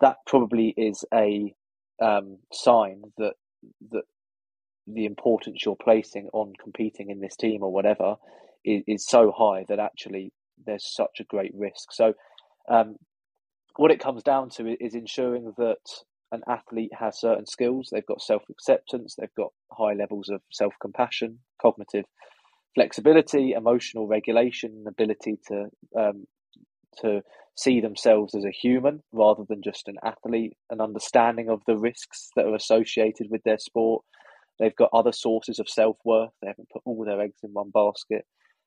That 0.00 0.16
probably 0.26 0.74
is 0.76 1.04
a 1.12 1.54
um, 2.00 2.38
sign 2.52 3.02
that 3.18 3.34
that 3.90 4.04
the 4.86 5.04
importance 5.04 5.62
you're 5.64 5.76
placing 5.76 6.28
on 6.32 6.52
competing 6.62 7.10
in 7.10 7.20
this 7.20 7.36
team 7.36 7.62
or 7.62 7.72
whatever 7.72 8.16
is, 8.64 8.82
is 8.86 9.06
so 9.06 9.32
high 9.36 9.64
that 9.68 9.78
actually 9.78 10.32
there's 10.66 10.94
such 10.94 11.20
a 11.20 11.24
great 11.24 11.52
risk. 11.54 11.92
So, 11.92 12.14
um, 12.70 12.96
what 13.76 13.90
it 13.90 14.00
comes 14.00 14.22
down 14.22 14.50
to 14.50 14.76
is 14.82 14.94
ensuring 14.94 15.52
that 15.58 15.76
an 16.32 16.42
athlete 16.48 16.92
has 16.98 17.20
certain 17.20 17.46
skills. 17.46 17.88
They've 17.90 18.04
got 18.04 18.20
self 18.20 18.42
acceptance. 18.50 19.14
They've 19.16 19.34
got 19.36 19.52
high 19.72 19.94
levels 19.94 20.28
of 20.28 20.40
self 20.50 20.74
compassion, 20.80 21.38
cognitive 21.60 22.04
flexibility, 22.74 23.52
emotional 23.52 24.06
regulation, 24.06 24.84
ability 24.86 25.38
to 25.48 25.66
um, 25.98 26.26
to 27.00 27.22
see 27.56 27.80
themselves 27.80 28.34
as 28.34 28.44
a 28.44 28.50
human 28.50 29.02
rather 29.12 29.42
than 29.48 29.62
just 29.62 29.88
an 29.88 29.96
athlete, 30.04 30.56
an 30.70 30.80
understanding 30.80 31.48
of 31.48 31.60
the 31.66 31.76
risks 31.76 32.30
that 32.36 32.46
are 32.46 32.54
associated 32.54 33.26
with 33.30 33.42
their 33.42 33.58
sport. 33.58 34.04
They've 34.60 34.76
got 34.76 34.90
other 34.92 35.12
sources 35.12 35.58
of 35.58 35.68
self 35.68 35.96
worth. 36.04 36.30
They 36.40 36.48
haven't 36.48 36.70
put 36.72 36.82
all 36.84 37.04
their 37.04 37.20
eggs 37.20 37.40
in 37.42 37.50
one 37.52 37.70
basket. 37.70 38.24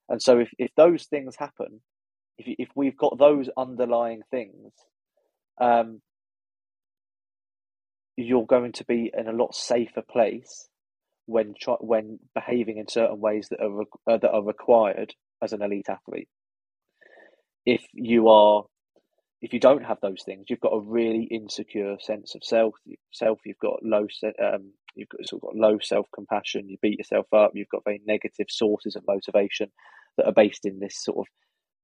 And 0.09 0.21
so, 0.21 0.39
if, 0.39 0.49
if 0.57 0.71
those 0.75 1.05
things 1.05 1.35
happen, 1.37 1.81
if, 2.37 2.45
if 2.59 2.69
we've 2.75 2.97
got 2.97 3.17
those 3.17 3.49
underlying 3.57 4.21
things, 4.29 4.71
um, 5.59 6.01
you're 8.17 8.45
going 8.45 8.73
to 8.73 8.85
be 8.85 9.11
in 9.17 9.27
a 9.27 9.33
lot 9.33 9.55
safer 9.55 10.01
place 10.01 10.67
when 11.25 11.53
when 11.79 12.19
behaving 12.35 12.77
in 12.77 12.87
certain 12.87 13.19
ways 13.19 13.47
that 13.49 13.61
are 13.61 13.81
uh, 14.07 14.17
that 14.17 14.31
are 14.31 14.43
required 14.43 15.13
as 15.41 15.53
an 15.53 15.61
elite 15.61 15.89
athlete. 15.89 16.27
If 17.65 17.81
you 17.93 18.29
are, 18.29 18.63
if 19.41 19.53
you 19.53 19.59
don't 19.59 19.85
have 19.85 19.99
those 20.01 20.23
things, 20.23 20.45
you've 20.49 20.59
got 20.59 20.73
a 20.73 20.81
really 20.81 21.23
insecure 21.23 21.97
sense 21.99 22.35
of 22.35 22.43
self. 22.43 22.75
Self, 23.11 23.39
you've 23.45 23.59
got 23.59 23.83
low, 23.83 24.07
um, 24.43 24.73
you've 24.95 25.09
got 25.09 25.27
sort 25.27 25.43
of 25.43 25.49
got 25.49 25.55
low 25.55 25.79
self 25.81 26.07
compassion. 26.13 26.69
You 26.69 26.77
beat 26.81 26.99
yourself 26.99 27.27
up. 27.33 27.51
You've 27.53 27.69
got 27.69 27.83
very 27.83 28.01
negative 28.05 28.47
sources 28.49 28.95
of 28.95 29.03
motivation 29.07 29.71
that 30.17 30.25
are 30.25 30.33
based 30.33 30.65
in 30.65 30.79
this 30.79 31.01
sort 31.01 31.17
of 31.19 31.25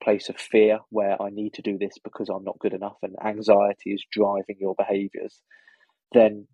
place 0.03 0.29
of 0.29 0.37
fear 0.37 0.79
where 0.89 1.21
I 1.21 1.29
need 1.29 1.53
to 1.55 1.61
do 1.61 1.77
this 1.77 1.97
because 2.03 2.29
I'm 2.29 2.43
not 2.43 2.59
good 2.59 2.73
enough, 2.73 2.97
and 3.01 3.15
anxiety 3.23 3.91
is 3.91 4.05
driving 4.11 4.57
your 4.59 4.75
behaviors. 4.75 5.41
Then 6.13 6.47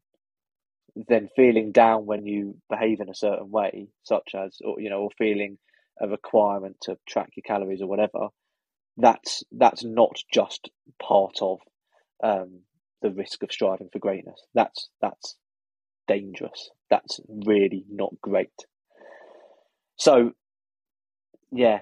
then 0.96 1.30
feeling 1.36 1.72
down 1.72 2.06
when 2.06 2.26
you 2.26 2.56
behave 2.70 3.00
in 3.00 3.10
a 3.10 3.16
certain 3.16 3.50
way, 3.50 3.88
such 4.04 4.30
as 4.36 4.58
or 4.64 4.80
you 4.80 4.90
know, 4.90 5.02
or 5.02 5.10
feeling 5.18 5.58
a 6.02 6.08
requirement 6.08 6.78
to 6.82 6.98
track 7.08 7.30
your 7.36 7.44
calories 7.46 7.82
or 7.82 7.88
whatever, 7.88 8.28
that's 8.98 9.44
that's 9.52 9.84
not 9.84 10.16
just 10.32 10.70
part 11.02 11.38
of 11.42 11.60
um, 12.24 12.62
the 13.02 13.12
risk 13.12 13.44
of 13.44 13.52
striving 13.52 13.90
for 13.92 14.00
greatness. 14.00 14.42
That's 14.54 14.90
that's 15.02 15.36
dangerous. 16.08 16.70
That's 16.90 17.20
really 17.28 17.86
not 17.90 18.14
great. 18.22 18.54
So, 19.96 20.32
yeah, 21.52 21.80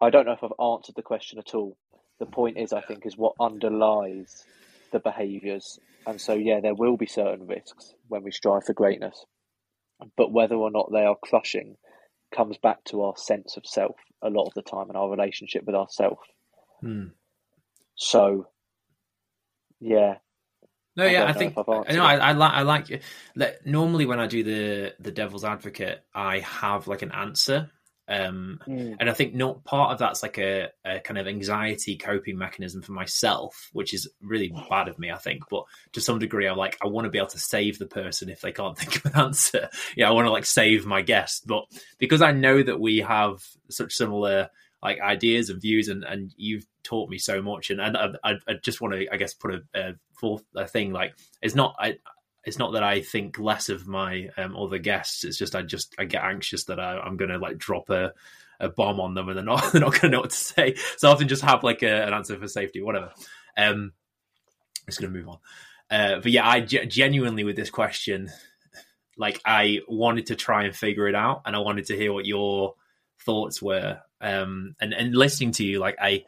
I 0.00 0.10
don't 0.10 0.26
know 0.26 0.32
if 0.32 0.42
I've 0.42 0.64
answered 0.64 0.94
the 0.96 1.02
question 1.02 1.38
at 1.38 1.54
all. 1.54 1.76
The 2.18 2.26
point 2.26 2.58
is, 2.58 2.72
I 2.72 2.80
think, 2.80 3.06
is 3.06 3.16
what 3.16 3.34
underlies 3.40 4.44
the 4.92 5.00
behaviours. 5.00 5.78
And 6.06 6.20
so, 6.20 6.34
yeah, 6.34 6.60
there 6.60 6.74
will 6.74 6.96
be 6.96 7.06
certain 7.06 7.46
risks 7.46 7.94
when 8.08 8.22
we 8.22 8.30
strive 8.30 8.64
for 8.64 8.74
greatness. 8.74 9.24
But 10.16 10.32
whether 10.32 10.56
or 10.56 10.70
not 10.70 10.90
they 10.92 11.04
are 11.04 11.16
crushing 11.22 11.76
comes 12.34 12.56
back 12.58 12.82
to 12.84 13.02
our 13.02 13.16
sense 13.16 13.56
of 13.56 13.64
self 13.66 13.96
a 14.22 14.30
lot 14.30 14.46
of 14.46 14.54
the 14.54 14.62
time 14.62 14.88
and 14.88 14.96
our 14.96 15.10
relationship 15.10 15.64
with 15.64 15.74
ourself. 15.74 16.18
Hmm. 16.80 17.08
So, 17.94 18.48
yeah. 19.80 20.14
No, 20.94 21.06
yeah, 21.06 21.24
I, 21.24 21.30
I 21.30 21.32
think 21.32 21.54
I 21.56 21.92
know 21.94 22.04
I, 22.04 22.16
I 22.16 22.32
like 22.32 22.52
I 22.52 22.62
like. 22.62 23.02
Like, 23.34 23.64
normally, 23.64 24.06
when 24.06 24.20
I 24.20 24.26
do 24.26 24.42
the 24.42 24.94
the 25.00 25.10
devil's 25.10 25.44
advocate, 25.44 26.04
I 26.14 26.40
have 26.40 26.86
like 26.86 27.02
an 27.02 27.12
answer 27.12 27.70
um, 28.08 28.58
mm. 28.66 28.96
And 28.98 29.08
I 29.08 29.12
think 29.12 29.34
not 29.34 29.64
part 29.64 29.92
of 29.92 29.98
that's 29.98 30.22
like 30.22 30.36
a, 30.38 30.68
a, 30.84 31.00
kind 31.00 31.18
of 31.18 31.28
anxiety 31.28 31.96
coping 31.96 32.36
mechanism 32.36 32.82
for 32.82 32.92
myself, 32.92 33.70
which 33.72 33.94
is 33.94 34.08
really 34.20 34.52
bad 34.68 34.88
of 34.88 34.98
me, 34.98 35.10
I 35.10 35.18
think. 35.18 35.44
But 35.48 35.64
to 35.92 36.00
some 36.00 36.18
degree, 36.18 36.46
I'm 36.46 36.58
like, 36.58 36.76
I 36.82 36.88
want 36.88 37.04
to 37.04 37.10
be 37.10 37.18
able 37.18 37.28
to 37.28 37.38
save 37.38 37.78
the 37.78 37.86
person 37.86 38.28
if 38.28 38.40
they 38.40 38.52
can't 38.52 38.76
think 38.78 38.96
of 38.96 39.06
an 39.06 39.20
answer. 39.20 39.68
yeah, 39.96 40.08
I 40.08 40.12
want 40.12 40.26
to 40.26 40.32
like 40.32 40.44
save 40.44 40.84
my 40.84 41.02
guest. 41.02 41.46
But 41.46 41.64
because 41.98 42.22
I 42.22 42.32
know 42.32 42.62
that 42.62 42.80
we 42.80 42.98
have 42.98 43.42
such 43.70 43.94
similar 43.94 44.50
like 44.82 45.00
ideas 45.00 45.50
and 45.50 45.60
views, 45.60 45.88
and, 45.88 46.04
and 46.04 46.32
you've 46.36 46.66
taught 46.82 47.08
me 47.08 47.18
so 47.18 47.40
much, 47.40 47.70
and, 47.70 47.80
and 47.80 47.96
I, 47.96 48.34
I 48.46 48.54
just 48.62 48.80
want 48.80 48.94
to, 48.94 49.06
I 49.12 49.16
guess, 49.16 49.34
put 49.34 49.54
a, 49.54 49.62
a 49.74 49.92
fourth 50.14 50.44
a 50.54 50.66
thing 50.66 50.92
like 50.92 51.14
it's 51.40 51.54
not. 51.54 51.76
I, 51.78 51.98
it's 52.44 52.58
not 52.58 52.72
that 52.72 52.82
I 52.82 53.00
think 53.00 53.38
less 53.38 53.68
of 53.68 53.86
my 53.86 54.28
um, 54.36 54.56
other 54.56 54.78
guests. 54.78 55.24
It's 55.24 55.38
just 55.38 55.54
I 55.54 55.62
just 55.62 55.94
I 55.98 56.04
get 56.04 56.24
anxious 56.24 56.64
that 56.64 56.80
I, 56.80 57.06
am 57.06 57.16
going 57.16 57.30
to 57.30 57.38
like 57.38 57.58
drop 57.58 57.88
a, 57.88 58.12
a 58.58 58.68
bomb 58.68 59.00
on 59.00 59.14
them 59.14 59.28
and 59.28 59.36
they're 59.36 59.44
not 59.44 59.62
they're 59.72 59.80
not 59.80 59.92
going 59.92 60.02
to 60.02 60.08
know 60.08 60.20
what 60.20 60.30
to 60.30 60.36
say. 60.36 60.74
So 60.96 61.08
I 61.08 61.12
often 61.12 61.28
just 61.28 61.42
have 61.42 61.62
like 61.62 61.82
a, 61.82 62.06
an 62.06 62.12
answer 62.12 62.36
for 62.36 62.48
safety, 62.48 62.82
whatever. 62.82 63.12
Um, 63.56 63.92
I'm 64.80 64.86
just 64.88 65.00
going 65.00 65.12
to 65.12 65.18
move 65.18 65.28
on. 65.28 65.38
Uh, 65.90 66.20
but 66.20 66.32
yeah, 66.32 66.48
I 66.48 66.60
genuinely 66.60 67.44
with 67.44 67.54
this 67.54 67.70
question, 67.70 68.30
like 69.16 69.40
I 69.44 69.80
wanted 69.86 70.26
to 70.26 70.36
try 70.36 70.64
and 70.64 70.74
figure 70.74 71.06
it 71.06 71.14
out, 71.14 71.42
and 71.44 71.54
I 71.54 71.58
wanted 71.58 71.86
to 71.86 71.96
hear 71.96 72.12
what 72.12 72.24
your 72.24 72.74
thoughts 73.24 73.62
were. 73.62 74.00
Um, 74.20 74.74
and 74.80 74.92
and 74.94 75.14
listening 75.14 75.52
to 75.52 75.64
you, 75.64 75.78
like 75.78 75.96
I, 76.00 76.24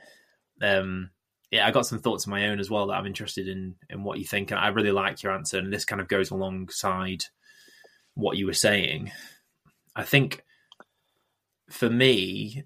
um, 0.62 1.10
yeah, 1.50 1.66
I 1.66 1.70
got 1.70 1.86
some 1.86 2.00
thoughts 2.00 2.24
of 2.24 2.30
my 2.30 2.48
own 2.48 2.58
as 2.58 2.70
well 2.70 2.88
that 2.88 2.94
I'm 2.94 3.06
interested 3.06 3.48
in 3.48 3.76
in 3.88 4.02
what 4.02 4.18
you 4.18 4.24
think, 4.24 4.50
and 4.50 4.58
I 4.58 4.68
really 4.68 4.90
like 4.90 5.22
your 5.22 5.32
answer. 5.32 5.58
And 5.58 5.72
this 5.72 5.84
kind 5.84 6.00
of 6.00 6.08
goes 6.08 6.30
alongside 6.30 7.24
what 8.14 8.36
you 8.36 8.46
were 8.46 8.52
saying. 8.52 9.12
I 9.94 10.02
think 10.02 10.42
for 11.70 11.88
me, 11.88 12.64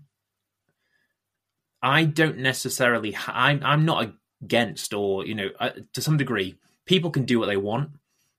I 1.82 2.04
don't 2.04 2.38
necessarily. 2.38 3.16
I'm 3.26 3.62
I'm 3.64 3.84
not 3.84 4.12
against, 4.42 4.94
or 4.94 5.26
you 5.26 5.34
know, 5.34 5.48
uh, 5.60 5.70
to 5.92 6.00
some 6.00 6.16
degree, 6.16 6.56
people 6.86 7.10
can 7.10 7.24
do 7.24 7.38
what 7.38 7.46
they 7.46 7.56
want. 7.56 7.90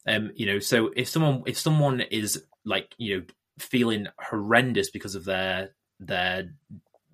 Um, 0.07 0.31
you 0.35 0.45
know, 0.45 0.59
so 0.59 0.91
if 0.95 1.09
someone 1.09 1.43
if 1.45 1.57
someone 1.57 2.01
is 2.01 2.43
like 2.65 2.93
you 2.97 3.17
know 3.17 3.23
feeling 3.59 4.07
horrendous 4.17 4.89
because 4.89 5.15
of 5.15 5.25
their 5.25 5.71
their 5.99 6.53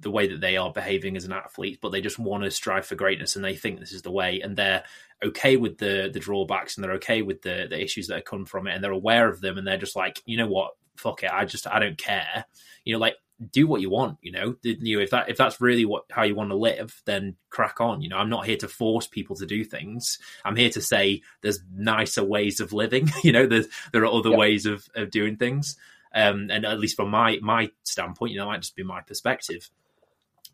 the 0.02 0.12
way 0.12 0.28
that 0.28 0.42
they 0.42 0.58
are 0.58 0.72
behaving 0.72 1.18
as 1.18 1.26
an 1.26 1.32
athlete, 1.32 1.80
but 1.82 1.90
they 1.90 2.02
just 2.02 2.20
want 2.20 2.44
to 2.44 2.52
strive 2.52 2.86
for 2.86 2.96
greatness 2.96 3.36
and 3.36 3.44
they 3.44 3.56
think 3.56 3.80
this 3.80 3.94
is 3.94 4.04
the 4.04 4.12
way, 4.12 4.42
and 4.42 4.56
they're 4.56 4.84
okay 5.24 5.58
with 5.58 5.78
the 5.78 6.10
the 6.14 6.20
drawbacks 6.20 6.76
and 6.76 6.84
they're 6.84 6.94
okay 6.94 7.22
with 7.22 7.42
the 7.42 7.68
the 7.70 7.82
issues 7.82 8.08
that 8.08 8.26
come 8.26 8.46
from 8.46 8.68
it, 8.68 8.76
and 8.76 8.84
they're 8.84 8.92
aware 8.92 9.30
of 9.30 9.42
them, 9.42 9.58
and 9.58 9.68
they're 9.68 9.78
just 9.78 9.96
like, 9.96 10.22
you 10.26 10.38
know 10.38 10.48
what, 10.48 10.72
fuck 10.96 11.24
it, 11.24 11.32
I 11.32 11.46
just 11.46 11.68
I 11.68 11.80
don't 11.80 11.98
care, 11.98 12.46
you 12.84 12.94
know, 12.94 13.00
like 13.00 13.16
do 13.52 13.68
what 13.68 13.82
you 13.82 13.90
want, 13.90 14.18
you 14.22 14.32
know, 14.32 14.56
you 14.62 14.98
know 14.98 15.04
if 15.04 15.10
that 15.12 15.30
if 15.30 15.38
that's 15.38 15.60
really 15.60 15.86
what 15.86 16.06
how 16.10 16.24
you 16.24 16.36
want 16.36 16.52
to 16.52 16.56
live, 16.56 17.02
then 17.06 17.36
crack 17.50 17.82
on, 17.82 18.02
you 18.02 18.10
know. 18.10 18.18
I'm 18.18 18.30
not 18.30 18.46
here 18.46 18.58
to 18.58 18.68
force 18.68 19.08
people 19.08 19.36
to 19.38 19.46
do 19.46 19.64
things. 19.64 20.20
I'm 20.46 20.56
here 20.56 20.70
to 20.70 20.82
say 20.82 21.22
there's 21.42 21.60
nicer 21.74 22.24
ways 22.24 22.60
of 22.60 22.74
living, 22.74 23.12
you 23.24 23.32
know. 23.32 23.46
There's 23.46 23.68
there 23.92 24.04
are 24.04 24.14
other 24.14 24.32
ways 24.32 24.66
of 24.66 24.88
of 24.96 25.12
doing 25.12 25.36
things. 25.36 25.78
Um, 26.16 26.50
and 26.50 26.66
at 26.66 26.80
least 26.80 26.96
from 26.96 27.10
my 27.10 27.40
my 27.42 27.70
standpoint, 27.84 28.32
you 28.32 28.38
know, 28.38 28.46
that 28.46 28.52
might 28.52 28.62
just 28.62 28.76
be 28.76 28.84
my 28.84 29.02
perspective. 29.02 29.70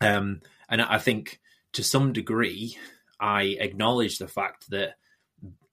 Um, 0.02 0.42
and 0.68 0.82
I 0.82 0.98
think 0.98 1.40
to 1.74 1.84
some 1.84 2.14
degree, 2.14 2.78
I 3.20 3.56
acknowledge 3.60 4.18
the 4.18 4.28
fact 4.28 4.70
that 4.72 4.96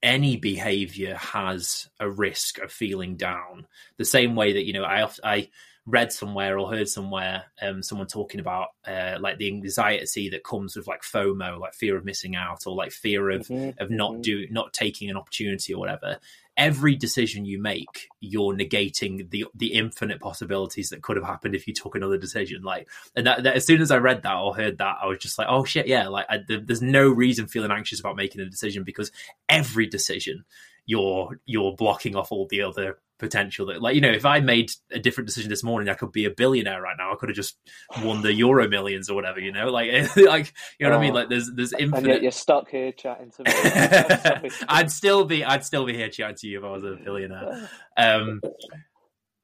any 0.02 0.36
behavior 0.36 1.16
has 1.16 1.88
a 1.98 2.08
risk 2.08 2.58
of 2.58 2.70
feeling 2.70 3.16
down. 3.16 3.66
The 3.96 4.04
same 4.04 4.36
way 4.36 4.52
that 4.52 4.66
you 4.66 4.74
know, 4.74 4.84
I 4.84 5.08
I 5.24 5.48
read 5.88 6.12
somewhere 6.12 6.58
or 6.58 6.70
heard 6.70 6.88
somewhere 6.88 7.44
um, 7.62 7.82
someone 7.82 8.06
talking 8.06 8.40
about 8.40 8.68
uh, 8.86 9.16
like 9.20 9.38
the 9.38 9.48
anxiety 9.48 10.28
that 10.28 10.44
comes 10.44 10.76
with 10.76 10.86
like 10.86 11.02
FOMO, 11.02 11.58
like 11.58 11.74
fear 11.74 11.96
of 11.96 12.04
missing 12.04 12.36
out, 12.36 12.66
or 12.66 12.74
like 12.74 12.92
fear 12.92 13.30
of 13.30 13.48
mm-hmm. 13.48 13.82
of 13.82 13.90
not 13.90 14.12
mm-hmm. 14.12 14.20
do 14.20 14.46
not 14.50 14.72
taking 14.72 15.10
an 15.10 15.16
opportunity 15.16 15.72
or 15.74 15.80
whatever 15.80 16.18
every 16.58 16.96
decision 16.96 17.44
you 17.44 17.62
make, 17.62 18.08
you're 18.20 18.52
negating 18.52 19.30
the 19.30 19.46
the 19.54 19.72
infinite 19.74 20.20
possibilities 20.20 20.90
that 20.90 21.02
could 21.02 21.16
have 21.16 21.24
happened 21.24 21.54
if 21.54 21.66
you 21.68 21.72
took 21.72 21.94
another 21.94 22.18
decision. 22.18 22.62
Like, 22.62 22.88
and 23.14 23.26
that, 23.26 23.44
that 23.44 23.54
as 23.54 23.64
soon 23.64 23.80
as 23.80 23.90
I 23.90 23.98
read 23.98 24.24
that 24.24 24.36
or 24.36 24.54
heard 24.54 24.78
that, 24.78 24.96
I 25.00 25.06
was 25.06 25.18
just 25.18 25.38
like, 25.38 25.46
oh 25.48 25.64
shit, 25.64 25.86
yeah. 25.86 26.08
Like, 26.08 26.26
I, 26.28 26.40
there's 26.46 26.82
no 26.82 27.08
reason 27.08 27.46
feeling 27.46 27.70
anxious 27.70 28.00
about 28.00 28.16
making 28.16 28.40
a 28.40 28.46
decision 28.50 28.82
because 28.82 29.12
every 29.48 29.86
decision 29.86 30.44
you're 30.84 31.38
you're 31.46 31.76
blocking 31.76 32.16
off 32.16 32.32
all 32.32 32.48
the 32.50 32.62
other 32.62 32.98
potential 33.18 33.66
that 33.66 33.82
like 33.82 33.94
you 33.94 34.00
know 34.00 34.10
if 34.10 34.24
i 34.24 34.38
made 34.38 34.70
a 34.92 34.98
different 34.98 35.26
decision 35.26 35.50
this 35.50 35.64
morning 35.64 35.88
i 35.88 35.94
could 35.94 36.12
be 36.12 36.24
a 36.24 36.30
billionaire 36.30 36.80
right 36.80 36.96
now. 36.96 37.12
I 37.12 37.16
could 37.16 37.28
have 37.28 37.36
just 37.36 37.58
won 38.02 38.22
the 38.22 38.32
euro 38.32 38.68
millions 38.68 39.10
or 39.10 39.14
whatever 39.14 39.40
you 39.40 39.52
know? 39.52 39.70
Like 39.70 39.90
like 40.16 40.54
you 40.78 40.86
know 40.86 40.92
oh. 40.94 40.96
what 40.96 40.98
i 40.98 41.00
mean? 41.00 41.10
Oh. 41.10 41.14
like 41.14 41.28
there's 41.28 41.50
there's 41.52 41.72
infinite 41.72 41.98
and 41.98 42.06
yet 42.06 42.22
you're 42.22 42.30
stuck 42.30 42.70
here 42.70 42.92
chatting 42.92 43.30
to 43.32 43.42
me. 43.42 44.50
I'd 44.68 44.90
still 44.90 45.24
be 45.24 45.44
i'd 45.44 45.64
still 45.64 45.84
be 45.84 45.94
here 45.94 46.08
chatting 46.08 46.36
to 46.36 46.46
you 46.46 46.58
if 46.58 46.64
i 46.64 46.70
was 46.70 46.84
a 46.84 46.96
billionaire. 46.96 47.68
Um 47.96 48.40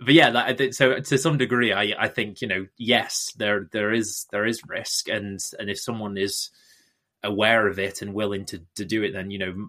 but 0.01 0.15
yeah 0.15 0.29
like, 0.29 0.75
so 0.75 1.01
to 1.01 1.19
some 1.19 1.39
degree 1.39 1.73
i 1.73 1.95
i 1.99 2.09
think 2.09 2.41
you 2.41 2.49
know 2.49 2.67
yes 2.77 3.33
there 3.37 3.69
there 3.73 3.93
is 3.93 4.27
there 4.31 4.47
is 4.47 4.63
risk. 4.67 5.09
And 5.09 5.41
and 5.59 5.69
if 5.69 5.79
someone 5.81 6.17
is 6.17 6.51
aware 7.23 7.67
of 7.69 7.79
it 7.79 8.03
and 8.03 8.15
willing 8.15 8.45
to 8.47 8.63
to 8.77 8.85
do 8.85 9.03
it 9.03 9.13
then 9.13 9.31
you 9.31 9.39
know 9.39 9.69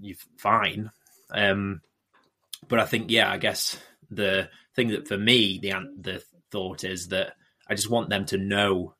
you're 0.00 0.16
fine. 0.38 0.90
Um 1.32 1.80
but 2.70 2.78
I 2.78 2.86
think, 2.86 3.10
yeah, 3.10 3.30
I 3.30 3.36
guess 3.36 3.76
the 4.10 4.48
thing 4.74 4.88
that 4.88 5.08
for 5.08 5.18
me, 5.18 5.58
the 5.60 5.72
the 6.00 6.22
thought 6.50 6.84
is 6.84 7.08
that 7.08 7.34
I 7.68 7.74
just 7.74 7.90
want 7.90 8.08
them 8.08 8.24
to 8.26 8.38
know 8.38 8.94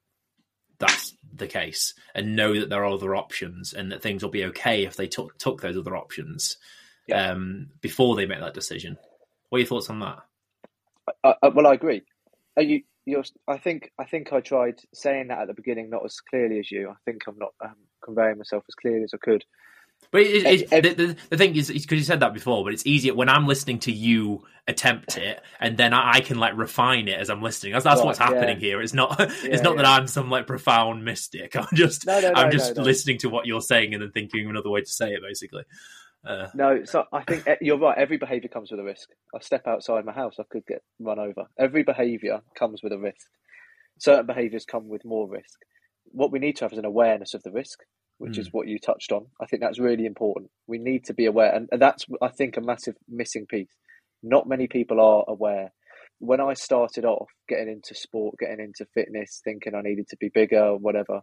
that's 0.79 1.17
the 1.35 1.47
case 1.47 1.95
and 2.15 2.37
know 2.37 2.59
that 2.59 2.69
there 2.69 2.85
are 2.85 2.93
other 2.93 3.15
options 3.15 3.73
and 3.73 3.93
that 3.93 4.03
things 4.03 4.23
will 4.23 4.31
be 4.31 4.47
okay 4.47 4.85
if 4.85 4.97
they 4.97 5.07
took 5.07 5.39
took 5.39 5.61
those 5.61 5.77
other 5.77 5.97
options 5.97 6.57
yeah. 7.07 7.31
um, 7.31 7.69
before 7.81 8.17
they 8.17 8.27
make 8.27 8.41
that 8.41 8.55
decision. 8.55 8.99
What 9.49 9.57
are 9.57 9.61
your 9.61 9.69
thoughts 9.69 9.91
on 9.91 10.01
that? 10.01 10.19
I, 11.25 11.35
I, 11.43 11.49
well, 11.49 11.67
I 11.67 11.75
agree. 11.75 12.03
You 12.59 12.83
you're. 13.07 13.25
I 13.49 13.59
think. 13.59 13.91
I 13.99 14.05
think 14.05 14.33
I 14.33 14.41
tried 14.41 14.81
saying 14.93 15.29
that 15.29 15.39
at 15.39 15.49
the 15.49 15.55
beginning, 15.55 15.91
not 15.91 16.05
as 16.05 16.21
clearly 16.21 16.59
as 16.59 16.71
you. 16.71 16.91
I 16.91 16.95
think 17.05 17.23
I'm 17.27 17.39
not 17.39 17.55
um, 17.65 17.77
conveying 18.05 18.39
myself 18.39 18.65
as 18.69 18.75
clearly 18.75 19.05
as 19.05 19.15
I 19.15 19.19
could. 19.19 19.45
But 20.13 20.23
it, 20.23 20.47
it, 20.47 20.73
it, 20.73 20.83
the, 20.83 21.07
the, 21.07 21.17
the 21.31 21.37
thing 21.37 21.55
is, 21.55 21.69
because 21.69 21.99
you 21.99 22.05
said 22.05 22.21
that 22.21 22.35
before, 22.35 22.65
but 22.65 22.73
it's 22.73 22.85
easier 22.85 23.15
when 23.15 23.29
I'm 23.29 23.47
listening 23.47 23.79
to 23.81 23.93
you 23.93 24.43
attempt 24.67 25.17
it, 25.17 25.41
and 25.61 25.77
then 25.77 25.93
I, 25.93 26.15
I 26.15 26.21
can 26.21 26.39
like 26.39 26.57
refine 26.57 27.07
it 27.07 27.19
as 27.19 27.31
I'm 27.31 27.43
listening. 27.43 27.73
That's, 27.73 27.85
that's 27.85 28.03
what's 28.03 28.19
happening 28.19 28.57
yeah. 28.61 28.67
here. 28.67 28.83
It's 28.83 28.93
not. 28.93 29.21
it's 29.21 29.45
Yeah, 29.45 29.61
not 29.61 29.77
that. 29.77 29.87
I'm 29.87 30.07
some 30.09 30.29
like 30.29 30.47
profound 30.47 31.05
mystic. 31.05 31.55
I'm 31.57 31.69
just. 31.75 32.07
No, 32.07 32.21
no, 32.21 32.33
no, 32.33 32.35
I'm 32.35 32.51
just 32.51 32.77
listening 32.77 33.19
to 33.19 33.29
what 33.29 33.47
you're 33.47 33.61
saying 33.61 33.95
and 33.95 34.03
then 34.03 34.11
thinking 34.11 34.45
of 34.45 34.51
another 34.51 34.71
way 34.71 34.81
to 34.81 34.91
say 34.91 35.13
it, 35.13 35.21
basically. 35.23 35.63
Uh, 36.27 36.49
No, 36.55 36.85
so 36.85 37.05
I 37.13 37.23
think 37.23 37.47
eh, 37.47 37.57
you're 37.61 37.79
right. 37.79 37.97
Every 37.97 38.17
behaviour 38.17 38.49
comes 38.49 38.71
with 38.71 38.81
a 38.81 38.85
risk. 38.85 39.09
I 39.35 39.41
step 39.41 39.67
outside 39.67 40.05
my 40.05 40.13
house, 40.13 40.37
I 40.39 40.45
could 40.51 40.67
get 40.67 40.83
run 40.99 41.19
over. 41.19 41.45
Every 41.59 41.83
behaviour 41.83 42.41
comes 42.59 42.83
with 42.83 42.93
a 42.93 42.99
risk. 42.99 43.27
Certain 43.99 44.27
behaviours 44.27 44.65
come 44.65 44.89
with 44.89 45.05
more 45.05 45.29
risk. 45.29 45.59
What 46.13 46.33
we 46.33 46.39
need 46.39 46.57
to 46.57 46.65
have 46.65 46.73
is 46.73 46.79
an 46.79 46.85
awareness 46.85 47.35
of 47.35 47.43
the 47.43 47.53
risk, 47.53 47.81
which 48.21 48.37
hmm. 48.37 48.43
is 48.43 48.53
what 48.53 48.69
you 48.69 48.79
touched 48.79 49.13
on. 49.13 49.27
I 49.41 49.47
think 49.47 49.63
that's 49.63 49.79
really 49.79 50.05
important. 50.05 50.51
We 50.67 50.79
need 50.79 51.05
to 51.07 51.15
be 51.15 51.25
aware, 51.25 51.55
and, 51.55 51.69
and 51.73 51.81
that's 51.81 52.05
I 52.23 52.29
think 52.29 52.57
a 52.57 52.61
massive 52.61 52.95
missing 53.09 53.47
piece. 53.47 53.75
Not 54.23 54.47
many 54.47 54.69
people 54.69 55.01
are 55.01 55.25
aware. 55.27 55.73
When 56.19 56.41
I 56.41 56.53
started 56.53 57.07
off 57.07 57.31
getting 57.49 57.71
into 57.71 57.95
sport, 57.95 58.35
getting 58.39 58.61
into 58.61 58.85
fitness, 58.93 59.41
thinking 59.43 59.75
I 59.75 59.81
needed 59.81 60.07
to 60.11 60.19
be 60.19 60.29
bigger, 60.29 60.77
whatever, 60.77 61.23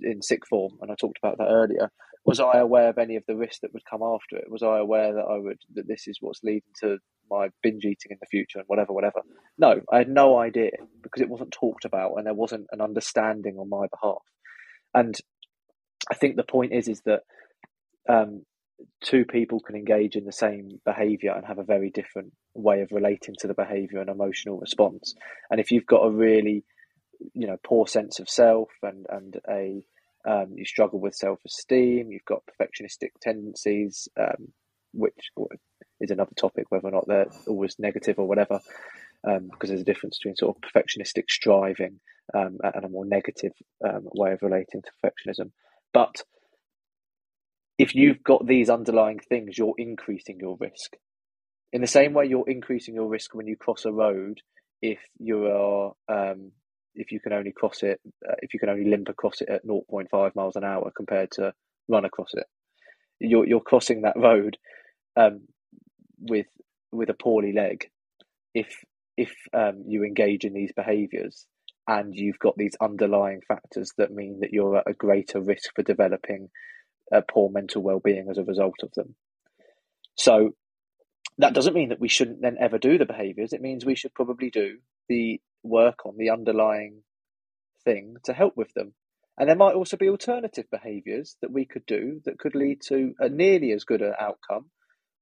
in 0.00 0.22
sick 0.22 0.46
form, 0.48 0.74
and 0.80 0.92
I 0.92 0.94
talked 0.94 1.18
about 1.20 1.38
that 1.38 1.50
earlier. 1.50 1.90
Was 2.24 2.38
I 2.38 2.58
aware 2.58 2.90
of 2.90 2.98
any 2.98 3.16
of 3.16 3.24
the 3.26 3.36
risks 3.36 3.58
that 3.62 3.72
would 3.72 3.84
come 3.90 4.02
after 4.02 4.36
it? 4.36 4.50
Was 4.50 4.62
I 4.62 4.78
aware 4.78 5.14
that 5.14 5.26
I 5.28 5.38
would 5.38 5.58
that 5.74 5.88
this 5.88 6.06
is 6.06 6.18
what's 6.20 6.44
leading 6.44 6.62
to 6.80 6.98
my 7.28 7.48
binge 7.62 7.84
eating 7.84 8.10
in 8.10 8.18
the 8.20 8.26
future 8.30 8.58
and 8.58 8.68
whatever, 8.68 8.92
whatever? 8.92 9.22
No, 9.58 9.80
I 9.92 9.98
had 9.98 10.08
no 10.08 10.38
idea 10.38 10.70
because 11.02 11.22
it 11.22 11.28
wasn't 11.28 11.50
talked 11.50 11.84
about 11.84 12.12
and 12.16 12.26
there 12.26 12.34
wasn't 12.34 12.66
an 12.70 12.80
understanding 12.80 13.56
on 13.58 13.68
my 13.68 13.86
behalf. 13.90 14.22
And 14.94 15.16
I 16.10 16.14
think 16.14 16.36
the 16.36 16.44
point 16.44 16.72
is 16.72 16.88
is 16.88 17.00
that 17.02 17.22
um, 18.08 18.44
two 19.02 19.24
people 19.24 19.60
can 19.60 19.76
engage 19.76 20.16
in 20.16 20.24
the 20.24 20.32
same 20.32 20.80
behavior 20.84 21.32
and 21.32 21.46
have 21.46 21.58
a 21.58 21.64
very 21.64 21.90
different 21.90 22.32
way 22.54 22.82
of 22.82 22.92
relating 22.92 23.34
to 23.38 23.46
the 23.46 23.54
behavior 23.54 24.00
and 24.00 24.10
emotional 24.10 24.58
response. 24.58 25.14
And 25.50 25.60
if 25.60 25.70
you've 25.70 25.86
got 25.86 26.06
a 26.06 26.10
really, 26.10 26.64
you 27.34 27.46
know, 27.46 27.56
poor 27.64 27.86
sense 27.86 28.20
of 28.20 28.28
self 28.28 28.68
and 28.82 29.06
and 29.08 29.36
a 29.48 29.84
um, 30.26 30.54
you 30.56 30.64
struggle 30.64 31.00
with 31.00 31.14
self 31.14 31.38
esteem, 31.46 32.10
you've 32.10 32.24
got 32.24 32.42
perfectionistic 32.46 33.10
tendencies, 33.20 34.08
um, 34.18 34.48
which 34.92 35.30
is 36.00 36.10
another 36.10 36.34
topic, 36.36 36.66
whether 36.68 36.88
or 36.88 36.90
not 36.90 37.06
they're 37.06 37.30
always 37.46 37.76
negative 37.78 38.18
or 38.18 38.26
whatever, 38.26 38.60
um, 39.26 39.48
because 39.50 39.68
there's 39.68 39.82
a 39.82 39.84
difference 39.84 40.18
between 40.18 40.36
sort 40.36 40.56
of 40.56 40.62
perfectionistic 40.62 41.30
striving 41.30 42.00
um, 42.34 42.58
and 42.62 42.84
a 42.84 42.88
more 42.88 43.04
negative 43.04 43.52
um, 43.84 44.08
way 44.14 44.32
of 44.32 44.42
relating 44.42 44.82
to 44.82 44.90
perfectionism. 45.04 45.52
But 45.96 46.24
if 47.78 47.94
you've 47.94 48.22
got 48.22 48.46
these 48.46 48.68
underlying 48.68 49.18
things, 49.18 49.56
you're 49.56 49.72
increasing 49.78 50.38
your 50.38 50.58
risk. 50.60 50.92
In 51.72 51.80
the 51.80 51.86
same 51.86 52.12
way, 52.12 52.26
you're 52.26 52.50
increasing 52.50 52.94
your 52.94 53.08
risk 53.08 53.34
when 53.34 53.46
you 53.46 53.56
cross 53.56 53.86
a 53.86 53.92
road 53.92 54.42
if 54.82 54.98
you 55.18 55.46
are 55.46 55.92
um, 56.10 56.52
if 56.94 57.12
you 57.12 57.18
can 57.18 57.32
only 57.32 57.50
cross 57.50 57.82
it 57.82 57.98
uh, 58.28 58.34
if 58.42 58.52
you 58.52 58.60
can 58.60 58.68
only 58.68 58.90
limp 58.90 59.08
across 59.08 59.40
it 59.40 59.48
at 59.48 59.66
0.5 59.66 60.34
miles 60.34 60.56
an 60.56 60.64
hour 60.64 60.92
compared 60.94 61.30
to 61.30 61.54
run 61.88 62.04
across 62.04 62.34
it. 62.34 62.44
You're 63.18 63.46
you're 63.46 63.60
crossing 63.60 64.02
that 64.02 64.18
road 64.18 64.58
um, 65.16 65.48
with 66.20 66.48
with 66.92 67.08
a 67.08 67.14
poorly 67.14 67.54
leg. 67.54 67.88
If 68.52 68.68
if 69.16 69.32
um, 69.54 69.84
you 69.88 70.04
engage 70.04 70.44
in 70.44 70.52
these 70.52 70.72
behaviours 70.76 71.46
and 71.88 72.14
you've 72.14 72.38
got 72.38 72.56
these 72.56 72.76
underlying 72.80 73.40
factors 73.46 73.92
that 73.96 74.12
mean 74.12 74.40
that 74.40 74.52
you're 74.52 74.78
at 74.78 74.88
a 74.88 74.94
greater 74.94 75.40
risk 75.40 75.74
for 75.74 75.82
developing 75.82 76.48
a 77.12 77.22
poor 77.22 77.50
mental 77.50 77.82
well-being 77.82 78.28
as 78.30 78.38
a 78.38 78.44
result 78.44 78.82
of 78.82 78.92
them. 78.94 79.14
So 80.16 80.54
that 81.38 81.54
doesn't 81.54 81.74
mean 81.74 81.90
that 81.90 82.00
we 82.00 82.08
shouldn't 82.08 82.42
then 82.42 82.56
ever 82.58 82.78
do 82.78 82.98
the 82.98 83.06
behaviours. 83.06 83.52
It 83.52 83.60
means 83.60 83.84
we 83.84 83.94
should 83.94 84.14
probably 84.14 84.50
do 84.50 84.78
the 85.08 85.40
work 85.62 86.06
on 86.06 86.16
the 86.16 86.30
underlying 86.30 87.02
thing 87.84 88.16
to 88.24 88.32
help 88.32 88.56
with 88.56 88.72
them. 88.74 88.94
And 89.38 89.48
there 89.48 89.56
might 89.56 89.74
also 89.74 89.96
be 89.96 90.08
alternative 90.08 90.64
behaviours 90.70 91.36
that 91.42 91.52
we 91.52 91.66
could 91.66 91.84
do 91.86 92.22
that 92.24 92.38
could 92.38 92.54
lead 92.54 92.80
to 92.88 93.14
a 93.18 93.28
nearly 93.28 93.72
as 93.72 93.84
good 93.84 94.00
an 94.00 94.14
outcome 94.18 94.70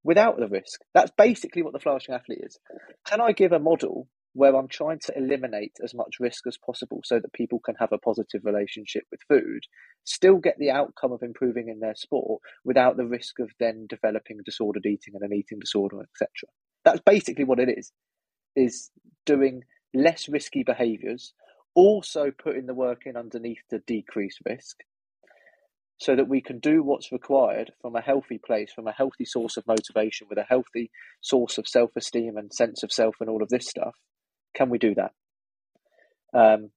without 0.05 0.39
the 0.39 0.47
risk. 0.47 0.81
That's 0.95 1.11
basically 1.19 1.63
what 1.63 1.73
the 1.73 1.81
flourishing 1.81 2.15
athlete 2.15 2.43
is. 2.43 2.59
Can 3.07 3.21
I 3.21 3.33
give 3.33 3.53
a 3.53 3.59
model 3.59 4.07
where 4.35 4.57
I'm 4.57 4.69
trying 4.69 4.99
to 5.07 5.17
eliminate 5.17 5.77
as 5.83 5.95
much 5.95 6.17
risk 6.19 6.47
as 6.47 6.59
possible 6.59 7.01
so 7.05 7.21
that 7.21 7.33
people 7.33 7.61
can 7.61 7.77
have 7.77 7.93
a 7.93 7.99
positive 7.99 8.45
relationship 8.45 9.05
with 9.11 9.21
food, 9.29 9.63
still 10.03 10.39
get 10.39 10.59
the 10.59 10.71
outcome 10.71 11.13
of 11.13 11.23
improving 11.23 11.69
in 11.69 11.79
their 11.79 11.95
sport 11.95 12.43
without 12.65 12.97
the 12.97 13.07
risk 13.07 13.39
of 13.39 13.51
then 13.61 13.87
developing 13.89 14.39
disordered 14.45 14.87
eating 14.87 15.15
and 15.15 15.23
an 15.23 15.33
eating 15.33 15.61
disorder, 15.61 16.01
etc. 16.01 16.29
That's 16.85 17.01
basically 17.07 17.45
what 17.45 17.61
it 17.61 17.69
is, 17.79 17.93
is 18.57 18.91
doing 19.25 19.63
less 19.95 20.29
risky 20.29 20.65
behaviours, 20.65 21.33
also 21.77 22.33
putting 22.37 22.67
the 22.67 22.75
work 22.75 23.03
in 23.07 23.17
underneath 23.17 23.63
to 23.71 23.79
decrease 23.87 24.39
risk, 24.45 24.79
so 25.99 26.17
that 26.17 26.29
we 26.29 26.41
can 26.41 26.59
do 26.59 26.83
what's 26.83 27.13
required 27.13 27.71
from 27.81 27.95
a 27.95 28.01
healthy 28.01 28.41
place, 28.45 28.73
from 28.73 28.89
a 28.89 28.93
healthy 28.93 29.25
source 29.25 29.57
of 29.57 29.67
motivation, 29.69 30.27
with 30.29 30.39
a 30.39 30.47
healthy 30.49 30.91
source 31.21 31.57
of 31.57 31.69
self 31.69 31.91
esteem 31.97 32.37
and 32.37 32.53
sense 32.53 32.83
of 32.83 32.91
self 32.91 33.15
and 33.21 33.31
all 33.31 33.41
of 33.41 33.49
this 33.49 33.69
stuff. 33.69 33.95
Can 34.55 34.71
we 34.71 34.79
do 34.79 34.95
that? 34.95 35.13
Um, 36.33 36.71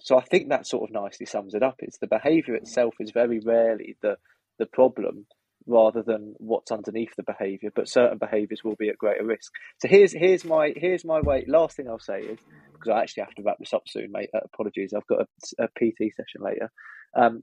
so 0.00 0.18
I 0.18 0.22
think 0.22 0.48
that 0.48 0.66
sort 0.66 0.88
of 0.88 0.94
nicely 0.94 1.26
sums 1.26 1.54
it 1.54 1.62
up. 1.62 1.76
It's 1.80 1.98
the 1.98 2.06
behaviour 2.06 2.54
itself 2.54 2.94
is 3.00 3.10
very 3.10 3.40
rarely 3.40 3.96
the 4.02 4.16
the 4.58 4.66
problem, 4.66 5.26
rather 5.66 6.02
than 6.02 6.34
what's 6.38 6.70
underneath 6.70 7.14
the 7.16 7.22
behaviour. 7.22 7.70
But 7.74 7.88
certain 7.88 8.18
behaviours 8.18 8.62
will 8.64 8.76
be 8.76 8.88
at 8.88 8.98
greater 8.98 9.24
risk. 9.24 9.52
So 9.80 9.88
here's 9.88 10.12
here's 10.12 10.44
my 10.44 10.72
here's 10.76 11.04
my 11.04 11.20
way. 11.20 11.44
Last 11.48 11.76
thing 11.76 11.88
I'll 11.88 11.98
say 11.98 12.20
is 12.20 12.38
because 12.72 12.90
I 12.90 13.00
actually 13.00 13.24
have 13.24 13.34
to 13.34 13.42
wrap 13.42 13.58
this 13.58 13.72
up 13.72 13.82
soon, 13.86 14.12
mate. 14.12 14.30
Uh, 14.34 14.40
apologies, 14.44 14.92
I've 14.94 15.06
got 15.06 15.20
a, 15.22 15.64
a 15.64 15.68
PT 15.68 16.14
session 16.14 16.42
later. 16.42 16.70
Um, 17.16 17.42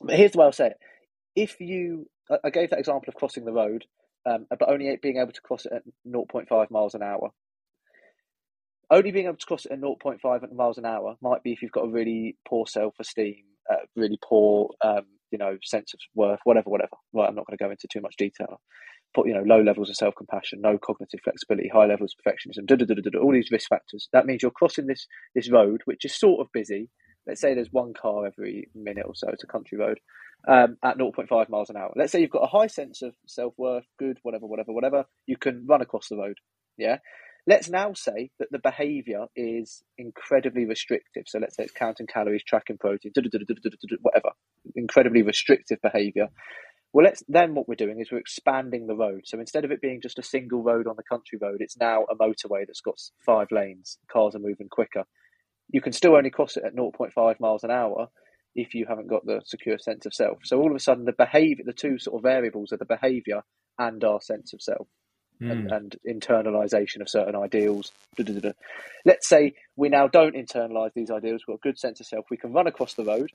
but 0.00 0.16
here's 0.16 0.32
the 0.32 0.38
way 0.38 0.46
I'll 0.46 0.52
say 0.52 0.68
it. 0.68 0.76
If 1.34 1.60
you, 1.60 2.06
I 2.44 2.50
gave 2.50 2.70
that 2.70 2.78
example 2.78 3.08
of 3.08 3.14
crossing 3.14 3.44
the 3.44 3.52
road, 3.52 3.84
um, 4.26 4.46
but 4.50 4.68
only 4.68 4.96
being 5.02 5.16
able 5.16 5.32
to 5.32 5.40
cross 5.40 5.66
it 5.66 5.72
at 5.72 5.82
0.5 6.06 6.70
miles 6.70 6.94
an 6.94 7.02
hour. 7.02 7.30
Only 8.90 9.10
being 9.10 9.26
able 9.26 9.36
to 9.36 9.46
cross 9.46 9.64
it 9.64 9.72
at 9.72 9.80
0.5 9.80 10.52
miles 10.52 10.78
an 10.78 10.84
hour 10.84 11.16
might 11.22 11.42
be 11.42 11.52
if 11.52 11.62
you've 11.62 11.72
got 11.72 11.84
a 11.86 11.90
really 11.90 12.36
poor 12.46 12.66
self-esteem, 12.66 13.44
uh, 13.70 13.76
really 13.96 14.18
poor, 14.22 14.70
um, 14.84 15.06
you 15.30 15.38
know, 15.38 15.56
sense 15.62 15.94
of 15.94 16.00
worth, 16.14 16.40
whatever, 16.44 16.70
whatever. 16.70 16.96
Right, 17.12 17.28
I'm 17.28 17.34
not 17.34 17.46
going 17.46 17.56
to 17.56 17.64
go 17.64 17.70
into 17.70 17.88
too 17.90 18.00
much 18.00 18.16
detail. 18.16 18.60
But 19.14 19.26
you 19.26 19.34
know, 19.34 19.42
low 19.42 19.60
levels 19.62 19.90
of 19.90 19.96
self-compassion, 19.96 20.60
no 20.62 20.78
cognitive 20.78 21.20
flexibility, 21.22 21.68
high 21.68 21.86
levels 21.86 22.14
of 22.18 22.24
perfectionism, 22.24 23.22
all 23.22 23.32
these 23.32 23.50
risk 23.50 23.68
factors. 23.68 24.08
That 24.12 24.24
means 24.24 24.42
you're 24.42 24.50
crossing 24.50 24.86
this 24.86 25.06
this 25.34 25.50
road, 25.50 25.82
which 25.84 26.04
is 26.04 26.18
sort 26.18 26.40
of 26.40 26.52
busy. 26.52 26.88
Let's 27.26 27.40
say 27.40 27.54
there's 27.54 27.72
one 27.72 27.92
car 27.94 28.26
every 28.26 28.68
minute 28.74 29.04
or 29.06 29.14
so. 29.14 29.28
It's 29.28 29.44
a 29.44 29.46
country 29.46 29.78
road 29.78 30.00
um, 30.48 30.76
at 30.82 30.98
0.5 30.98 31.48
miles 31.50 31.70
an 31.70 31.76
hour. 31.76 31.92
Let's 31.94 32.10
say 32.10 32.20
you've 32.20 32.30
got 32.30 32.42
a 32.42 32.46
high 32.46 32.66
sense 32.66 33.02
of 33.02 33.14
self 33.26 33.54
worth, 33.58 33.84
good, 33.98 34.18
whatever, 34.22 34.46
whatever, 34.46 34.72
whatever. 34.72 35.04
You 35.26 35.36
can 35.36 35.66
run 35.66 35.82
across 35.82 36.08
the 36.08 36.16
road. 36.16 36.38
Yeah. 36.78 36.98
Let's 37.44 37.68
now 37.68 37.92
say 37.92 38.30
that 38.38 38.52
the 38.52 38.60
behavior 38.60 39.26
is 39.34 39.82
incredibly 39.98 40.64
restrictive. 40.64 41.24
So 41.26 41.40
let's 41.40 41.56
say 41.56 41.64
it's 41.64 41.72
counting 41.72 42.06
calories, 42.06 42.44
tracking 42.44 42.78
protein, 42.78 43.12
whatever. 44.00 44.30
Incredibly 44.76 45.22
restrictive 45.22 45.78
behavior. 45.82 46.28
Well, 46.92 47.04
let's 47.04 47.22
then 47.26 47.54
what 47.54 47.68
we're 47.68 47.74
doing 47.74 48.00
is 48.00 48.12
we're 48.12 48.18
expanding 48.18 48.86
the 48.86 48.94
road. 48.94 49.22
So 49.24 49.40
instead 49.40 49.64
of 49.64 49.72
it 49.72 49.80
being 49.80 50.00
just 50.00 50.20
a 50.20 50.22
single 50.22 50.62
road 50.62 50.86
on 50.86 50.94
the 50.96 51.02
country 51.02 51.38
road, 51.40 51.56
it's 51.60 51.76
now 51.76 52.04
a 52.04 52.14
motorway 52.14 52.64
that's 52.66 52.82
got 52.82 53.00
five 53.24 53.48
lanes. 53.50 53.98
Cars 54.12 54.36
are 54.36 54.40
moving 54.40 54.68
quicker. 54.70 55.04
You 55.68 55.80
can 55.80 55.92
still 55.92 56.14
only 56.14 56.30
cross 56.30 56.56
it 56.56 56.64
at 56.64 56.76
0.5 56.76 57.40
miles 57.40 57.64
an 57.64 57.70
hour 57.70 58.08
if 58.54 58.74
you 58.74 58.84
haven't 58.86 59.08
got 59.08 59.24
the 59.24 59.40
secure 59.44 59.78
sense 59.78 60.06
of 60.06 60.14
self. 60.14 60.38
So 60.44 60.60
all 60.60 60.70
of 60.70 60.76
a 60.76 60.80
sudden, 60.80 61.06
the 61.06 61.12
behavior, 61.12 61.64
the 61.66 61.72
two 61.72 61.98
sort 61.98 62.18
of 62.18 62.22
variables 62.22 62.72
are 62.72 62.76
the 62.76 62.84
behavior 62.84 63.40
and 63.78 64.04
our 64.04 64.20
sense 64.20 64.52
of 64.52 64.60
self 64.62 64.86
and, 65.48 65.66
mm, 65.68 65.76
and 65.76 65.96
internalization 66.08 67.00
of 67.00 67.08
certain 67.08 67.36
ideals. 67.36 67.92
Da, 68.16 68.24
da, 68.24 68.40
da. 68.40 68.52
Let's 69.04 69.28
say 69.28 69.54
we 69.76 69.88
now 69.88 70.08
don't 70.08 70.34
internalize 70.34 70.92
these 70.94 71.10
ideals. 71.10 71.42
We've 71.46 71.54
got 71.54 71.68
a 71.68 71.70
good 71.70 71.78
sense 71.78 72.00
of 72.00 72.06
self. 72.06 72.26
We 72.30 72.36
can 72.36 72.52
run 72.52 72.66
across 72.66 72.94
the 72.94 73.04
road, 73.04 73.30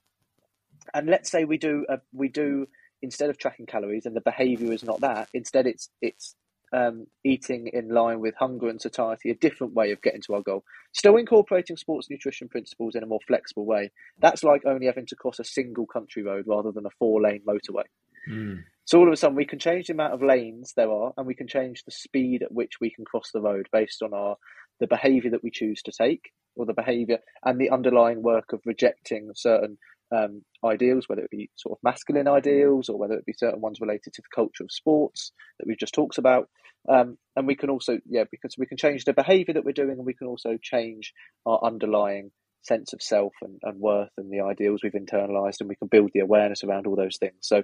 and 0.93 1.07
let's 1.07 1.31
say 1.31 1.43
we 1.43 1.57
do 1.57 1.85
a, 1.89 1.99
we 2.13 2.29
do 2.29 2.67
instead 3.01 3.29
of 3.29 3.37
tracking 3.37 3.65
calories, 3.65 4.05
and 4.05 4.15
the 4.15 4.21
behavior 4.21 4.71
is 4.71 4.83
not 4.83 5.01
that. 5.01 5.29
Instead, 5.33 5.67
it's 5.67 5.89
it's 6.01 6.35
um, 6.73 7.07
eating 7.23 7.69
in 7.71 7.89
line 7.89 8.19
with 8.19 8.35
hunger 8.35 8.67
and 8.69 8.81
satiety, 8.81 9.29
a 9.29 9.35
different 9.35 9.73
way 9.73 9.91
of 9.91 10.01
getting 10.01 10.21
to 10.23 10.33
our 10.35 10.41
goal. 10.41 10.63
Still 10.93 11.15
incorporating 11.17 11.77
sports 11.77 12.09
nutrition 12.09 12.49
principles 12.49 12.95
in 12.95 13.03
a 13.03 13.07
more 13.07 13.19
flexible 13.27 13.65
way. 13.65 13.91
That's 14.19 14.43
like 14.43 14.65
only 14.65 14.87
having 14.87 15.05
to 15.07 15.15
cross 15.15 15.39
a 15.39 15.43
single 15.43 15.85
country 15.85 16.23
road 16.23 16.45
rather 16.47 16.71
than 16.71 16.85
a 16.85 16.89
four 16.99 17.21
lane 17.21 17.41
motorway. 17.47 17.85
Mm, 18.29 18.63
So 18.85 18.99
all 18.99 19.07
of 19.07 19.13
a 19.13 19.17
sudden, 19.17 19.35
we 19.35 19.45
can 19.45 19.59
change 19.59 19.87
the 19.87 19.93
amount 19.93 20.13
of 20.13 20.23
lanes 20.23 20.73
there 20.75 20.91
are, 20.91 21.13
and 21.17 21.27
we 21.27 21.35
can 21.35 21.47
change 21.47 21.83
the 21.83 21.91
speed 21.91 22.43
at 22.43 22.51
which 22.51 22.79
we 22.79 22.89
can 22.89 23.05
cross 23.05 23.31
the 23.33 23.41
road 23.41 23.67
based 23.71 24.01
on 24.01 24.13
our 24.13 24.37
the 24.79 24.87
behaviour 24.87 25.31
that 25.31 25.43
we 25.43 25.49
choose 25.51 25.81
to 25.81 25.91
take 25.91 26.31
or 26.55 26.65
the 26.65 26.73
behaviour 26.73 27.17
and 27.43 27.59
the 27.59 27.71
underlying 27.71 28.21
work 28.21 28.53
of 28.53 28.61
rejecting 28.65 29.29
certain 29.35 29.77
um, 30.15 30.43
ideals, 30.63 31.07
whether 31.07 31.23
it 31.23 31.31
be 31.31 31.49
sort 31.55 31.77
of 31.77 31.83
masculine 31.83 32.27
ideals 32.27 32.89
or 32.89 32.97
whether 32.97 33.15
it 33.15 33.25
be 33.25 33.33
certain 33.33 33.61
ones 33.61 33.81
related 33.81 34.13
to 34.13 34.21
the 34.21 34.35
culture 34.35 34.63
of 34.63 34.71
sports 34.71 35.31
that 35.59 35.67
we've 35.67 35.77
just 35.77 35.93
talked 35.93 36.17
about. 36.17 36.49
Um, 36.89 37.17
and 37.35 37.47
we 37.47 37.55
can 37.55 37.69
also, 37.69 37.99
yeah, 38.07 38.23
because 38.31 38.55
we 38.57 38.65
can 38.65 38.77
change 38.77 39.03
the 39.03 39.13
behaviour 39.13 39.53
that 39.55 39.65
we're 39.65 39.73
doing, 39.73 39.97
and 39.97 40.05
we 40.05 40.13
can 40.13 40.27
also 40.27 40.57
change 40.61 41.13
our 41.45 41.59
underlying 41.63 42.31
sense 42.61 42.93
of 42.93 43.01
self 43.01 43.33
and, 43.41 43.59
and 43.63 43.79
worth 43.79 44.11
and 44.17 44.31
the 44.31 44.41
ideals 44.41 44.81
we've 44.83 44.93
internalized, 44.93 45.59
and 45.59 45.69
we 45.69 45.75
can 45.75 45.89
build 45.89 46.11
the 46.13 46.21
awareness 46.21 46.63
around 46.63 46.87
all 46.87 46.95
those 46.95 47.17
things. 47.17 47.35
So 47.41 47.63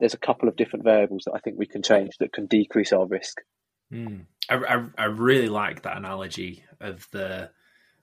there's 0.00 0.14
a 0.14 0.18
couple 0.18 0.48
of 0.48 0.56
different 0.56 0.84
variables 0.84 1.24
that 1.26 1.34
I 1.34 1.38
think 1.38 1.58
we 1.58 1.66
can 1.66 1.82
change 1.82 2.16
that 2.18 2.32
can 2.32 2.46
decrease 2.46 2.92
our 2.92 3.06
risk. 3.06 3.40
Mm. 3.92 4.24
I, 4.48 4.54
I, 4.56 4.84
I 4.98 5.04
really 5.06 5.48
like 5.48 5.82
that 5.82 5.96
analogy 5.96 6.64
of 6.80 7.06
the 7.12 7.50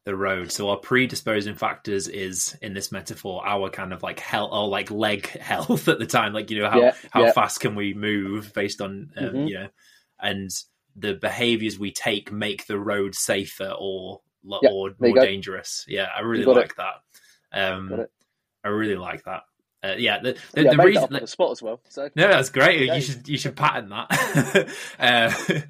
the 0.05 0.15
road. 0.15 0.53
So 0.53 0.69
our 0.69 0.77
predisposing 0.77 1.55
factors 1.55 2.07
is 2.07 2.55
in 2.61 2.73
this 2.73 2.93
metaphor 2.93 3.45
our 3.45 3.69
kind 3.69 3.91
of 3.91 4.01
like 4.03 4.21
health 4.21 4.51
or 4.53 4.69
like 4.69 4.89
leg 4.89 5.27
health 5.39 5.89
at 5.89 5.99
the 5.99 6.05
time, 6.05 6.31
like 6.33 6.49
you 6.49 6.61
know 6.61 6.69
how 6.69 6.79
Yeah, 6.79 6.93
how 7.11 7.25
yeah. 7.25 7.31
fast 7.33 7.59
can 7.59 7.75
we 7.75 7.93
move 7.93 8.53
based 8.53 8.79
on 8.79 9.11
um, 9.17 9.25
Mhm. 9.33 9.49
you 9.49 9.53
know, 9.55 9.67
and 10.19 10.49
the 10.95 11.13
behaviors 11.15 11.77
we 11.77 11.91
take 11.91 12.31
make 12.31 12.67
the 12.67 12.79
road 12.79 13.15
safer 13.15 13.73
or 13.77 14.21
Yeah, 14.61 14.69
or 14.71 14.91
more 14.99 15.15
dangerous. 15.17 15.83
Yeah, 15.89 16.07
I 16.15 16.21
really 16.21 16.45
got 16.45 16.57
it. 16.57 16.61
like 16.61 16.75
that. 16.77 16.95
Um, 17.51 18.05
I 18.63 18.69
really 18.69 18.95
like 18.95 19.23
that. 19.25 19.43
Uh, 19.87 19.95
yeah, 19.97 20.19
the 20.19 20.37
the, 20.53 20.63
yeah, 20.63 20.71
the 20.71 20.83
reason 20.83 21.07
that 21.11 21.21
the 21.21 21.27
spot 21.27 21.51
as 21.51 21.61
well. 21.61 21.79
So 21.89 22.09
no, 22.15 22.27
that's 22.27 22.49
great. 22.49 22.87
Yeah. 22.87 22.95
You 22.95 23.01
should 23.01 23.27
you 23.27 23.37
should 23.37 23.55
patent 23.55 23.89
that. 23.89 24.69
uh, 24.99 25.61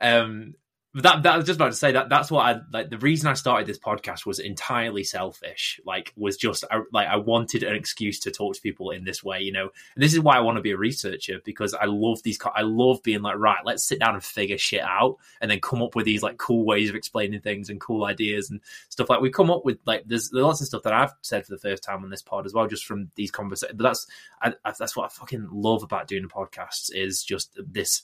um, 0.00 0.54
that 0.96 1.22
that 1.22 1.34
I 1.34 1.36
was 1.36 1.44
just 1.44 1.58
about 1.58 1.72
to 1.72 1.76
say 1.76 1.92
that 1.92 2.08
that's 2.08 2.30
what 2.30 2.46
I 2.46 2.60
like. 2.72 2.88
The 2.88 2.98
reason 2.98 3.28
I 3.28 3.34
started 3.34 3.66
this 3.66 3.78
podcast 3.78 4.24
was 4.24 4.38
entirely 4.38 5.04
selfish. 5.04 5.78
Like, 5.84 6.12
was 6.16 6.38
just 6.38 6.64
I, 6.70 6.80
like 6.90 7.06
I 7.06 7.16
wanted 7.16 7.62
an 7.62 7.74
excuse 7.74 8.18
to 8.20 8.30
talk 8.30 8.54
to 8.54 8.62
people 8.62 8.90
in 8.90 9.04
this 9.04 9.22
way. 9.22 9.40
You 9.40 9.52
know, 9.52 9.68
and 9.94 10.02
this 10.02 10.14
is 10.14 10.20
why 10.20 10.36
I 10.36 10.40
want 10.40 10.56
to 10.56 10.62
be 10.62 10.70
a 10.70 10.76
researcher 10.76 11.40
because 11.44 11.74
I 11.74 11.84
love 11.84 12.22
these. 12.22 12.38
I 12.54 12.62
love 12.62 13.02
being 13.02 13.20
like, 13.20 13.36
right, 13.36 13.58
let's 13.64 13.84
sit 13.84 14.00
down 14.00 14.14
and 14.14 14.24
figure 14.24 14.56
shit 14.56 14.80
out, 14.80 15.16
and 15.42 15.50
then 15.50 15.60
come 15.60 15.82
up 15.82 15.94
with 15.94 16.06
these 16.06 16.22
like 16.22 16.38
cool 16.38 16.64
ways 16.64 16.88
of 16.88 16.96
explaining 16.96 17.40
things 17.40 17.68
and 17.68 17.80
cool 17.80 18.04
ideas 18.04 18.50
and 18.50 18.60
stuff. 18.88 19.10
Like 19.10 19.20
we 19.20 19.30
come 19.30 19.50
up 19.50 19.66
with 19.66 19.78
like 19.84 20.04
there's, 20.06 20.30
there's 20.30 20.44
lots 20.44 20.62
of 20.62 20.68
stuff 20.68 20.82
that 20.84 20.94
I've 20.94 21.12
said 21.20 21.44
for 21.44 21.52
the 21.52 21.58
first 21.58 21.82
time 21.82 22.04
on 22.04 22.10
this 22.10 22.22
pod 22.22 22.46
as 22.46 22.54
well, 22.54 22.66
just 22.66 22.86
from 22.86 23.10
these 23.16 23.30
conversations. 23.30 23.76
But 23.76 23.84
that's 23.84 24.06
I, 24.40 24.54
I, 24.64 24.72
that's 24.78 24.96
what 24.96 25.04
I 25.04 25.08
fucking 25.08 25.48
love 25.52 25.82
about 25.82 26.08
doing 26.08 26.28
podcasts 26.28 26.90
is 26.90 27.22
just 27.22 27.58
this 27.58 28.02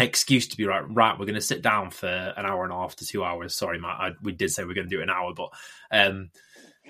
excuse 0.00 0.48
to 0.48 0.56
be 0.56 0.64
right. 0.66 0.82
Right, 0.88 1.18
we're 1.18 1.26
going 1.26 1.34
to 1.34 1.40
sit 1.40 1.62
down 1.62 1.90
for 1.90 2.06
an 2.08 2.46
hour 2.46 2.64
and 2.64 2.72
a 2.72 2.76
half 2.76 2.96
to 2.96 3.06
two 3.06 3.24
hours. 3.24 3.54
Sorry, 3.54 3.78
Matt, 3.78 4.00
I, 4.00 4.10
we 4.22 4.32
did 4.32 4.50
say 4.50 4.64
we 4.64 4.72
are 4.72 4.74
going 4.74 4.88
to 4.88 4.94
do 4.94 5.00
it 5.00 5.04
an 5.04 5.10
hour, 5.10 5.32
but 5.34 5.50
um, 5.90 6.30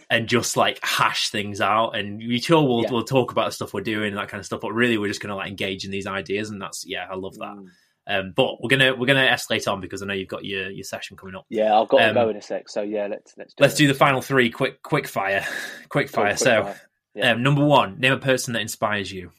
and 0.08 0.28
just 0.28 0.56
like 0.56 0.78
hash 0.82 1.28
things 1.30 1.60
out. 1.60 1.96
And 1.96 2.18
we 2.18 2.40
sure 2.40 2.62
we'll 2.66 2.82
Yeah. 2.82 2.90
we'll 2.92 3.04
talk 3.04 3.32
about 3.32 3.46
the 3.46 3.52
stuff 3.52 3.74
we're 3.74 3.80
doing 3.82 4.08
and 4.08 4.16
that 4.18 4.28
kind 4.28 4.38
of 4.40 4.46
stuff. 4.46 4.60
But 4.60 4.72
really, 4.72 4.98
we're 4.98 5.08
just 5.08 5.20
going 5.20 5.30
to 5.30 5.36
like 5.36 5.48
engage 5.50 5.84
in 5.84 5.90
these 5.90 6.06
ideas, 6.06 6.50
and 6.50 6.60
that's 6.60 6.84
yeah, 6.86 7.06
I 7.10 7.14
love 7.16 7.34
that. 7.38 7.56
Mm. 7.56 7.66
Um, 8.06 8.32
but 8.34 8.60
we're 8.62 8.70
gonna 8.70 8.94
we're 8.96 9.06
gonna 9.06 9.26
escalate 9.28 9.70
on 9.70 9.80
because 9.80 10.02
I 10.02 10.06
know 10.06 10.14
you've 10.14 10.26
got 10.26 10.44
your 10.44 10.68
your 10.70 10.84
session 10.84 11.16
coming 11.16 11.36
up. 11.36 11.44
yeah, 11.48 11.78
I've 11.78 11.86
got 11.88 12.00
Um, 12.02 12.08
to 12.08 12.14
go 12.14 12.28
in 12.30 12.36
a 12.36 12.42
sec. 12.42 12.68
So 12.68 12.80
yeah, 12.82 13.06
let's 13.06 13.34
let's 13.36 13.54
do 13.54 13.62
Let's 13.62 13.74
it. 13.74 13.78
do 13.78 13.86
the 13.88 13.94
final 13.94 14.20
three 14.22 14.50
quick 14.50 14.82
quick 14.82 15.06
fire, 15.06 15.46
quick 15.88 16.10
Cool, 16.10 16.24
fire. 16.24 16.30
quick 16.32 16.38
so, 16.38 16.62
fire. 16.64 16.80
Yeah. 17.14 17.32
um, 17.32 17.42
number 17.42 17.64
one, 17.64 18.00
name 18.00 18.12
a 18.12 18.16
person 18.18 18.54
that 18.54 18.62
inspires 18.62 19.12
you. 19.12 19.30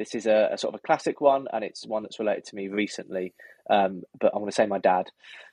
This 0.00 0.14
is 0.14 0.24
a, 0.24 0.48
a 0.52 0.56
sort 0.56 0.74
of 0.74 0.80
a 0.82 0.86
classic 0.86 1.20
one, 1.20 1.46
and 1.52 1.62
it's 1.62 1.86
one 1.86 2.02
that's 2.02 2.18
related 2.18 2.46
to 2.46 2.56
me 2.56 2.68
recently. 2.68 3.34
Um, 3.68 4.00
but 4.18 4.32
I'm 4.32 4.40
going 4.40 4.50
to 4.50 4.54
say 4.54 4.64
my 4.64 4.78
dad 4.78 5.10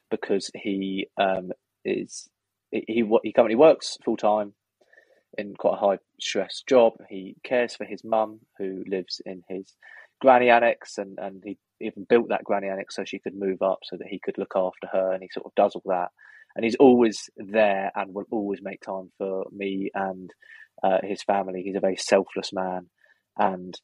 because 0.09 0.49
he 0.55 1.07
um, 1.17 1.51
is 1.83 2.29
he 2.71 2.85
he 2.87 3.03
he 3.23 3.33
currently 3.33 3.57
works 3.57 3.97
full 4.05 4.15
time 4.15 4.53
in 5.37 5.53
quite 5.53 5.73
a 5.73 5.85
high 5.85 5.97
stress 6.21 6.63
job. 6.65 6.93
He 7.09 7.35
cares 7.43 7.75
for 7.75 7.83
his 7.83 8.05
mum 8.05 8.39
who 8.57 8.85
lives 8.87 9.21
in 9.25 9.43
his 9.49 9.75
granny 10.21 10.49
annex, 10.49 10.97
and 10.97 11.19
and 11.19 11.43
he 11.43 11.57
even 11.81 12.05
built 12.07 12.29
that 12.29 12.45
granny 12.45 12.69
annex 12.69 12.95
so 12.95 13.03
she 13.03 13.19
could 13.19 13.35
move 13.35 13.61
up 13.61 13.79
so 13.83 13.97
that 13.97 14.07
he 14.07 14.17
could 14.17 14.37
look 14.37 14.53
after 14.55 14.87
her, 14.93 15.11
and 15.11 15.21
he 15.21 15.27
sort 15.29 15.45
of 15.45 15.55
does 15.55 15.75
all 15.75 15.83
that. 15.87 16.11
And 16.55 16.63
he's 16.63 16.77
always 16.79 17.29
there 17.35 17.91
and 17.95 18.13
will 18.13 18.23
always 18.31 18.61
make 18.61 18.79
time 18.79 19.11
for 19.17 19.43
me 19.51 19.91
and 19.93 20.29
uh, 20.81 20.99
his 21.03 21.21
family. 21.21 21.63
He's 21.63 21.75
a 21.75 21.81
very 21.81 21.97
selfless 21.97 22.53
man, 22.53 22.85
and 23.37 23.77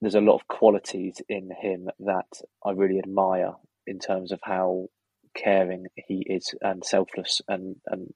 there's 0.00 0.14
a 0.14 0.20
lot 0.20 0.36
of 0.36 0.48
qualities 0.48 1.20
in 1.28 1.50
him 1.60 1.88
that 2.00 2.40
I 2.64 2.72
really 2.72 2.98
admire 2.98 3.52
in 3.86 3.98
terms 3.98 4.32
of 4.32 4.40
how 4.42 4.86
caring 5.34 5.86
he 5.94 6.26
is 6.28 6.54
and 6.60 6.84
selfless 6.84 7.40
and 7.48 7.76
and 7.86 8.12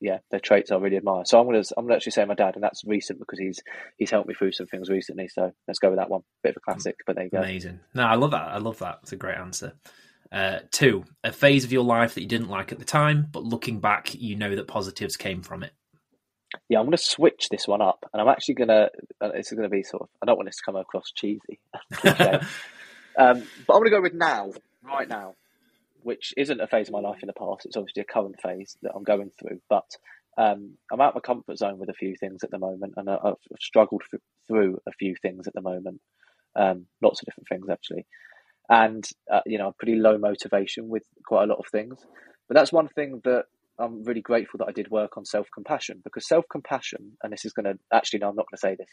yeah, 0.00 0.18
they're 0.30 0.40
traits 0.40 0.72
I 0.72 0.76
really 0.76 0.96
admire. 0.96 1.24
So 1.26 1.38
I'm 1.38 1.46
gonna 1.46 1.62
I'm 1.76 1.84
gonna 1.84 1.96
actually 1.96 2.12
say 2.12 2.24
my 2.24 2.34
dad, 2.34 2.54
and 2.54 2.64
that's 2.64 2.84
recent 2.86 3.18
because 3.18 3.38
he's 3.38 3.60
he's 3.98 4.10
helped 4.10 4.28
me 4.28 4.34
through 4.34 4.52
some 4.52 4.66
things 4.66 4.88
recently. 4.88 5.28
So 5.28 5.52
let's 5.68 5.78
go 5.78 5.90
with 5.90 5.98
that 5.98 6.08
one. 6.08 6.22
Bit 6.42 6.50
of 6.50 6.56
a 6.56 6.60
classic, 6.60 6.96
but 7.06 7.16
there 7.16 7.26
you 7.26 7.30
go. 7.30 7.38
Amazing. 7.38 7.80
No, 7.94 8.04
I 8.04 8.14
love 8.14 8.30
that. 8.30 8.48
I 8.48 8.58
love 8.58 8.78
that. 8.78 9.00
It's 9.02 9.12
a 9.12 9.16
great 9.16 9.36
answer. 9.36 9.74
Uh, 10.32 10.60
two, 10.70 11.04
a 11.24 11.32
phase 11.32 11.64
of 11.64 11.72
your 11.72 11.84
life 11.84 12.14
that 12.14 12.22
you 12.22 12.28
didn't 12.28 12.48
like 12.48 12.72
at 12.72 12.78
the 12.78 12.84
time, 12.84 13.26
but 13.30 13.44
looking 13.44 13.80
back, 13.80 14.14
you 14.14 14.36
know 14.36 14.54
that 14.54 14.68
positives 14.68 15.16
came 15.16 15.42
from 15.42 15.62
it. 15.62 15.72
Yeah, 16.68 16.78
I'm 16.80 16.86
gonna 16.86 16.96
switch 16.96 17.48
this 17.50 17.68
one 17.68 17.80
up, 17.82 18.04
and 18.12 18.20
I'm 18.20 18.28
actually 18.28 18.54
gonna 18.54 18.88
uh, 19.20 19.30
it's 19.34 19.52
gonna 19.52 19.68
be 19.68 19.82
sort 19.82 20.02
of 20.02 20.08
I 20.22 20.26
don't 20.26 20.36
want 20.36 20.48
this 20.48 20.56
to 20.56 20.62
come 20.64 20.76
across 20.76 21.12
cheesy, 21.14 21.60
um, 22.04 22.42
but 23.66 23.74
I'm 23.74 23.80
gonna 23.80 23.90
go 23.90 24.00
with 24.00 24.14
now, 24.14 24.50
right 24.82 25.08
now, 25.08 25.34
which 26.02 26.32
isn't 26.36 26.60
a 26.60 26.66
phase 26.66 26.88
of 26.88 26.92
my 26.94 27.00
life 27.00 27.18
in 27.22 27.28
the 27.28 27.32
past. 27.32 27.66
It's 27.66 27.76
obviously 27.76 28.02
a 28.02 28.12
current 28.12 28.36
phase 28.42 28.76
that 28.82 28.92
I'm 28.94 29.04
going 29.04 29.30
through, 29.38 29.60
but 29.68 29.86
um, 30.38 30.74
I'm 30.92 31.00
out 31.00 31.10
of 31.10 31.14
my 31.16 31.20
comfort 31.20 31.58
zone 31.58 31.78
with 31.78 31.88
a 31.90 31.94
few 31.94 32.14
things 32.18 32.42
at 32.44 32.50
the 32.50 32.58
moment, 32.58 32.94
and 32.96 33.08
I- 33.10 33.18
I've 33.22 33.34
struggled 33.60 34.02
th- 34.10 34.22
through 34.48 34.78
a 34.86 34.92
few 34.92 35.14
things 35.20 35.46
at 35.46 35.54
the 35.54 35.60
moment. 35.60 36.00
Um, 36.56 36.86
lots 37.02 37.20
of 37.20 37.26
different 37.26 37.48
things 37.48 37.68
actually, 37.70 38.06
and 38.68 39.08
uh, 39.32 39.40
you 39.46 39.58
know, 39.58 39.72
pretty 39.78 39.96
low 39.96 40.18
motivation 40.18 40.88
with 40.88 41.04
quite 41.26 41.44
a 41.44 41.46
lot 41.46 41.58
of 41.58 41.66
things. 41.70 42.04
But 42.48 42.56
that's 42.56 42.72
one 42.72 42.88
thing 42.88 43.20
that 43.24 43.44
I'm 43.80 44.04
really 44.04 44.20
grateful 44.20 44.58
that 44.58 44.68
I 44.68 44.72
did 44.72 44.90
work 44.90 45.16
on 45.16 45.24
self 45.24 45.48
compassion 45.52 46.00
because 46.04 46.26
self 46.26 46.44
compassion, 46.50 47.16
and 47.22 47.32
this 47.32 47.44
is 47.44 47.52
going 47.52 47.64
to 47.64 47.78
actually, 47.92 48.20
no, 48.20 48.28
I'm 48.28 48.36
not 48.36 48.46
going 48.50 48.56
to 48.56 48.58
say 48.58 48.76
this. 48.76 48.90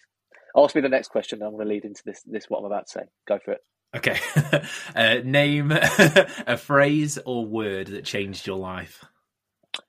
Ask 0.56 0.76
me 0.76 0.82
the 0.82 0.90
next 0.90 1.10
question, 1.10 1.40
and 1.40 1.48
I'm 1.48 1.54
going 1.54 1.68
to 1.68 1.74
lead 1.74 1.86
into 1.86 2.02
this. 2.06 2.22
This 2.26 2.46
what 2.48 2.60
I'm 2.60 2.66
about 2.66 2.88
to 2.88 2.92
say. 2.92 3.02
Go 3.28 3.40
for 3.44 3.54
it. 3.54 3.62
Okay. 3.96 4.20
uh, 4.96 5.22
name 5.24 5.72
a 5.72 6.58
phrase 6.58 7.18
or 7.26 7.46
word 7.46 7.88
that 7.88 8.06
changed 8.06 8.48
your 8.48 8.58
life. 8.58 9.06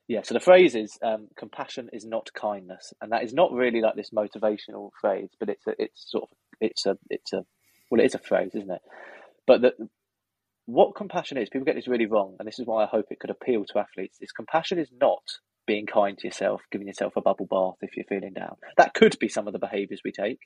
Yeah. 0.07 0.21
So 0.23 0.33
the 0.33 0.39
phrase 0.39 0.75
is 0.75 0.97
um, 1.01 1.27
"compassion 1.37 1.89
is 1.93 2.05
not 2.05 2.29
kindness," 2.33 2.93
and 3.01 3.11
that 3.11 3.23
is 3.23 3.33
not 3.33 3.51
really 3.51 3.81
like 3.81 3.95
this 3.95 4.11
motivational 4.11 4.91
phrase, 4.99 5.29
but 5.39 5.49
it's 5.49 5.65
a, 5.67 5.73
it's 5.79 6.11
sort 6.11 6.23
of, 6.23 6.29
it's 6.61 6.85
a, 6.85 6.97
it's 7.09 7.33
a, 7.33 7.43
well, 7.89 8.01
it 8.01 8.05
is 8.05 8.15
a 8.15 8.19
phrase, 8.19 8.51
isn't 8.53 8.71
it? 8.71 8.81
But 9.47 9.61
the, 9.61 9.73
what 10.71 10.95
compassion 10.95 11.37
is, 11.37 11.49
people 11.49 11.65
get 11.65 11.75
this 11.75 11.87
really 11.87 12.05
wrong, 12.05 12.35
and 12.37 12.47
this 12.47 12.59
is 12.59 12.67
why 12.67 12.83
I 12.83 12.87
hope 12.87 13.07
it 13.09 13.19
could 13.19 13.31
appeal 13.31 13.65
to 13.65 13.79
athletes. 13.79 14.17
Is 14.21 14.31
compassion 14.31 14.77
is 14.77 14.89
not 15.01 15.23
being 15.65 15.87
kind 15.87 16.17
to 16.17 16.27
yourself, 16.27 16.61
giving 16.71 16.87
yourself 16.87 17.13
a 17.15 17.21
bubble 17.21 17.47
bath 17.49 17.77
if 17.81 17.97
you're 17.97 18.05
feeling 18.05 18.33
down. 18.33 18.55
That 18.77 18.93
could 18.93 19.17
be 19.19 19.29
some 19.29 19.47
of 19.47 19.53
the 19.53 19.59
behaviours 19.59 20.01
we 20.05 20.11
take. 20.11 20.39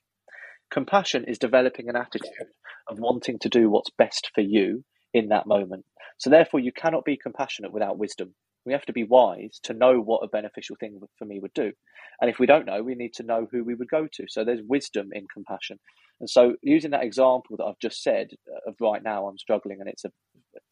Compassion 0.71 1.25
is 1.27 1.37
developing 1.37 1.89
an 1.89 1.97
attitude 1.97 2.47
of 2.87 2.99
wanting 2.99 3.37
to 3.39 3.49
do 3.49 3.69
what's 3.69 3.89
best 3.97 4.31
for 4.33 4.41
you 4.41 4.83
in 5.13 5.27
that 5.29 5.45
moment. 5.45 5.85
So 6.17 6.29
therefore, 6.29 6.61
you 6.61 6.71
cannot 6.71 7.05
be 7.05 7.17
compassionate 7.17 7.73
without 7.73 7.97
wisdom. 7.97 8.33
We 8.65 8.73
have 8.73 8.85
to 8.85 8.93
be 8.93 9.03
wise 9.03 9.59
to 9.63 9.73
know 9.73 9.99
what 9.99 10.23
a 10.23 10.29
beneficial 10.29 10.77
thing 10.79 10.99
for 11.19 11.25
me 11.25 11.39
would 11.39 11.53
do. 11.53 11.73
And 12.21 12.29
if 12.29 12.39
we 12.39 12.47
don't 12.47 12.65
know, 12.65 12.81
we 12.81 12.95
need 12.95 13.13
to 13.15 13.23
know 13.23 13.47
who 13.51 13.63
we 13.63 13.75
would 13.75 13.89
go 13.89 14.07
to. 14.11 14.25
So 14.29 14.45
there's 14.45 14.61
wisdom 14.65 15.09
in 15.11 15.25
compassion. 15.33 15.79
And 16.19 16.29
so, 16.29 16.55
using 16.61 16.91
that 16.91 17.03
example 17.03 17.57
that 17.57 17.65
I've 17.65 17.79
just 17.81 18.01
said 18.01 18.29
uh, 18.49 18.69
of 18.69 18.75
right 18.79 19.03
now, 19.03 19.27
I'm 19.27 19.37
struggling 19.37 19.79
and 19.79 19.89
it's 19.89 20.05
a 20.05 20.11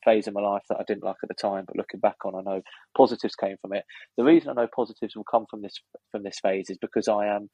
phase 0.05 0.27
in 0.27 0.33
my 0.33 0.41
life 0.41 0.63
that 0.69 0.77
I 0.79 0.83
didn't 0.87 1.03
like 1.03 1.17
at 1.23 1.29
the 1.29 1.35
time, 1.35 1.65
but 1.67 1.75
looking 1.75 1.99
back 1.99 2.17
on, 2.25 2.35
I 2.35 2.41
know 2.41 2.61
positives 2.95 3.35
came 3.35 3.57
from 3.61 3.73
it. 3.73 3.83
The 4.17 4.23
reason 4.23 4.49
I 4.49 4.61
know 4.61 4.67
positives 4.73 5.15
will 5.15 5.23
come 5.23 5.45
from 5.49 5.61
this 5.61 5.75
from 6.11 6.23
this 6.23 6.39
phase 6.41 6.69
is 6.69 6.77
because 6.77 7.07
I 7.07 7.27
am 7.27 7.49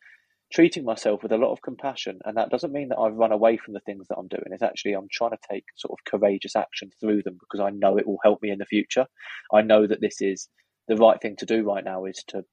treating 0.51 0.85
myself 0.85 1.23
with 1.23 1.31
a 1.31 1.37
lot 1.37 1.51
of 1.51 1.61
compassion, 1.61 2.19
and 2.25 2.37
that 2.37 2.49
doesn't 2.49 2.71
mean 2.71 2.89
that 2.89 2.99
I've 2.99 3.15
run 3.15 3.31
away 3.31 3.57
from 3.57 3.73
the 3.73 3.81
things 3.81 4.07
that 4.07 4.17
I'm 4.17 4.27
doing. 4.27 4.43
It's 4.47 4.63
actually 4.63 4.93
I'm 4.93 5.09
trying 5.11 5.31
to 5.31 5.37
take 5.49 5.65
sort 5.75 5.97
of 5.97 6.11
courageous 6.11 6.55
action 6.55 6.91
through 6.99 7.23
them 7.23 7.37
because 7.39 7.59
I 7.59 7.69
know 7.69 7.97
it 7.97 8.07
will 8.07 8.19
help 8.23 8.41
me 8.41 8.51
in 8.51 8.59
the 8.59 8.65
future. 8.65 9.05
I 9.53 9.61
know 9.61 9.87
that 9.87 10.01
this 10.01 10.21
is 10.21 10.47
the 10.87 10.95
right 10.95 11.21
thing 11.21 11.35
to 11.37 11.45
do 11.45 11.63
right 11.63 11.83
now 11.83 12.05
is 12.05 12.23
to 12.29 12.43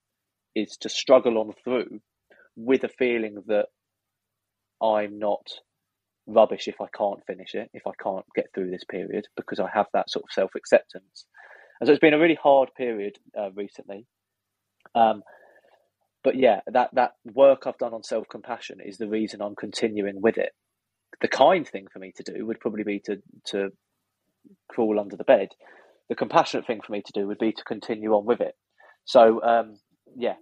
is 0.54 0.76
to 0.80 0.88
struggle 0.88 1.38
on 1.38 1.52
through 1.64 2.00
with 2.56 2.84
a 2.84 2.88
feeling 2.88 3.42
that 3.46 3.66
I'm 4.84 5.18
not 5.18 5.46
rubbish 6.26 6.68
if 6.68 6.80
I 6.80 6.86
can't 6.96 7.24
finish 7.26 7.54
it, 7.54 7.70
if 7.74 7.86
I 7.86 7.92
can't 8.02 8.24
get 8.34 8.46
through 8.54 8.70
this 8.70 8.84
period, 8.84 9.26
because 9.36 9.60
I 9.60 9.68
have 9.72 9.86
that 9.92 10.10
sort 10.10 10.24
of 10.24 10.32
self 10.32 10.50
acceptance. 10.56 11.26
And 11.80 11.86
so 11.86 11.92
it's 11.92 12.00
been 12.00 12.14
a 12.14 12.18
really 12.18 12.38
hard 12.40 12.70
period 12.76 13.18
uh, 13.38 13.50
recently. 13.52 14.06
Um, 14.94 15.22
but 16.22 16.36
yeah, 16.36 16.60
that, 16.72 16.90
that 16.94 17.12
work 17.24 17.66
I've 17.66 17.78
done 17.78 17.94
on 17.94 18.02
self 18.02 18.26
compassion 18.28 18.78
is 18.84 18.98
the 18.98 19.08
reason 19.08 19.42
I'm 19.42 19.56
continuing 19.56 20.20
with 20.20 20.38
it. 20.38 20.52
The 21.20 21.28
kind 21.28 21.66
thing 21.68 21.86
for 21.92 21.98
me 21.98 22.12
to 22.16 22.22
do 22.22 22.46
would 22.46 22.60
probably 22.60 22.84
be 22.84 23.00
to, 23.06 23.16
to 23.48 23.70
crawl 24.68 24.98
under 24.98 25.16
the 25.16 25.24
bed. 25.24 25.48
The 26.08 26.14
compassionate 26.14 26.66
thing 26.66 26.80
for 26.84 26.92
me 26.92 27.02
to 27.04 27.12
do 27.12 27.26
would 27.26 27.38
be 27.38 27.52
to 27.52 27.64
continue 27.64 28.12
on 28.12 28.24
with 28.24 28.40
it. 28.40 28.54
So 29.04 29.42
um, 29.42 29.76
yeah, 30.16 30.34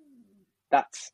that's 0.71 1.13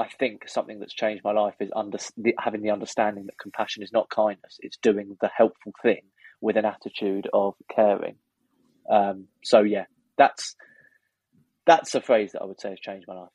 I 0.00 0.08
think 0.18 0.48
something 0.48 0.80
that's 0.80 0.94
changed 0.94 1.22
my 1.22 1.32
life 1.32 1.56
is 1.60 1.70
under, 1.76 1.98
the, 2.16 2.34
having 2.38 2.62
the 2.62 2.70
understanding 2.70 3.26
that 3.26 3.38
compassion 3.38 3.82
is 3.82 3.92
not 3.92 4.08
kindness; 4.08 4.56
it's 4.60 4.78
doing 4.78 5.16
the 5.20 5.28
helpful 5.36 5.72
thing 5.82 6.00
with 6.40 6.56
an 6.56 6.64
attitude 6.64 7.28
of 7.34 7.54
caring. 7.74 8.16
Um, 8.90 9.26
so 9.44 9.60
yeah, 9.60 9.84
that's 10.16 10.56
that's 11.66 11.94
a 11.94 12.00
phrase 12.00 12.32
that 12.32 12.40
I 12.40 12.46
would 12.46 12.60
say 12.60 12.70
has 12.70 12.80
changed 12.80 13.06
my 13.06 13.14
life. 13.14 13.28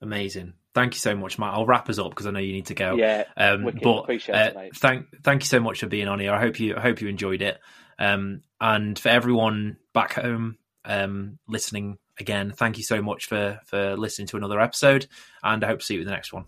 Amazing. 0.00 0.54
Thank 0.74 0.94
you 0.94 1.00
so 1.00 1.14
much, 1.16 1.38
Matt. 1.38 1.54
I'll 1.54 1.66
wrap 1.66 1.88
us 1.90 1.98
up 1.98 2.10
because 2.10 2.26
I 2.26 2.30
know 2.30 2.40
you 2.40 2.52
need 2.52 2.66
to 2.66 2.74
go. 2.74 2.94
Yeah, 2.96 3.24
Um, 3.36 3.64
wicked. 3.64 3.82
but 3.82 3.98
Appreciate 3.98 4.34
uh, 4.34 4.48
it, 4.48 4.54
mate. 4.56 4.76
thank 4.76 5.06
thank 5.24 5.42
you 5.42 5.46
so 5.48 5.60
much 5.60 5.80
for 5.80 5.86
being 5.86 6.08
on 6.08 6.20
here. 6.20 6.32
I 6.32 6.40
hope 6.40 6.60
you 6.60 6.76
I 6.76 6.80
hope 6.80 7.00
you 7.00 7.08
enjoyed 7.08 7.42
it. 7.42 7.58
Um, 7.98 8.42
and 8.60 8.98
for 8.98 9.08
everyone 9.08 9.76
back 9.92 10.14
home 10.14 10.56
um, 10.84 11.38
listening 11.48 11.98
again, 12.18 12.52
thank 12.56 12.78
you 12.78 12.84
so 12.84 13.02
much 13.02 13.26
for 13.26 13.60
for 13.66 13.96
listening 13.96 14.26
to 14.28 14.36
another 14.36 14.60
episode. 14.60 15.06
And 15.42 15.62
I 15.64 15.68
hope 15.68 15.80
to 15.80 15.84
see 15.84 15.94
you 15.94 16.00
in 16.00 16.06
the 16.06 16.12
next 16.12 16.32
one. 16.32 16.44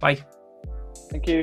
Bye. 0.00 0.24
Thank 1.10 1.26
you. 1.26 1.42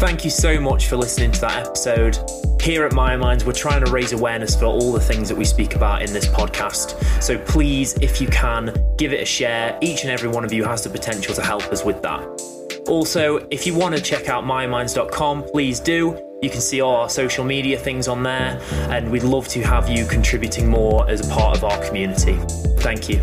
Thank 0.00 0.24
you 0.24 0.30
so 0.30 0.58
much 0.58 0.86
for 0.86 0.96
listening 0.96 1.30
to 1.32 1.40
that 1.42 1.66
episode. 1.66 2.16
Here 2.60 2.84
at 2.84 2.92
MyoMinds, 2.92 3.44
we're 3.44 3.52
trying 3.52 3.84
to 3.84 3.90
raise 3.90 4.12
awareness 4.12 4.56
for 4.56 4.64
all 4.64 4.92
the 4.92 5.00
things 5.00 5.28
that 5.28 5.36
we 5.36 5.44
speak 5.44 5.74
about 5.74 6.02
in 6.02 6.12
this 6.12 6.26
podcast. 6.26 7.22
So 7.22 7.38
please, 7.38 7.94
if 8.00 8.20
you 8.20 8.28
can, 8.28 8.74
give 8.96 9.12
it 9.12 9.20
a 9.20 9.26
share. 9.26 9.78
Each 9.82 10.02
and 10.02 10.10
every 10.10 10.28
one 10.30 10.44
of 10.44 10.52
you 10.52 10.64
has 10.64 10.84
the 10.84 10.90
potential 10.90 11.34
to 11.34 11.42
help 11.42 11.64
us 11.64 11.84
with 11.84 12.00
that. 12.02 12.22
Also, 12.88 13.46
if 13.50 13.66
you 13.66 13.74
want 13.74 13.94
to 13.94 14.02
check 14.02 14.28
out 14.28 14.44
myominds.com, 14.44 15.44
please 15.44 15.80
do. 15.80 16.29
You 16.42 16.48
can 16.48 16.62
see 16.62 16.80
all 16.80 16.96
our 16.96 17.10
social 17.10 17.44
media 17.44 17.78
things 17.78 18.08
on 18.08 18.22
there, 18.22 18.58
and 18.88 19.10
we'd 19.10 19.24
love 19.24 19.46
to 19.48 19.60
have 19.60 19.90
you 19.90 20.06
contributing 20.06 20.70
more 20.70 21.06
as 21.06 21.20
a 21.20 21.30
part 21.30 21.54
of 21.54 21.64
our 21.64 21.84
community. 21.84 22.38
Thank 22.78 23.10
you. 23.10 23.20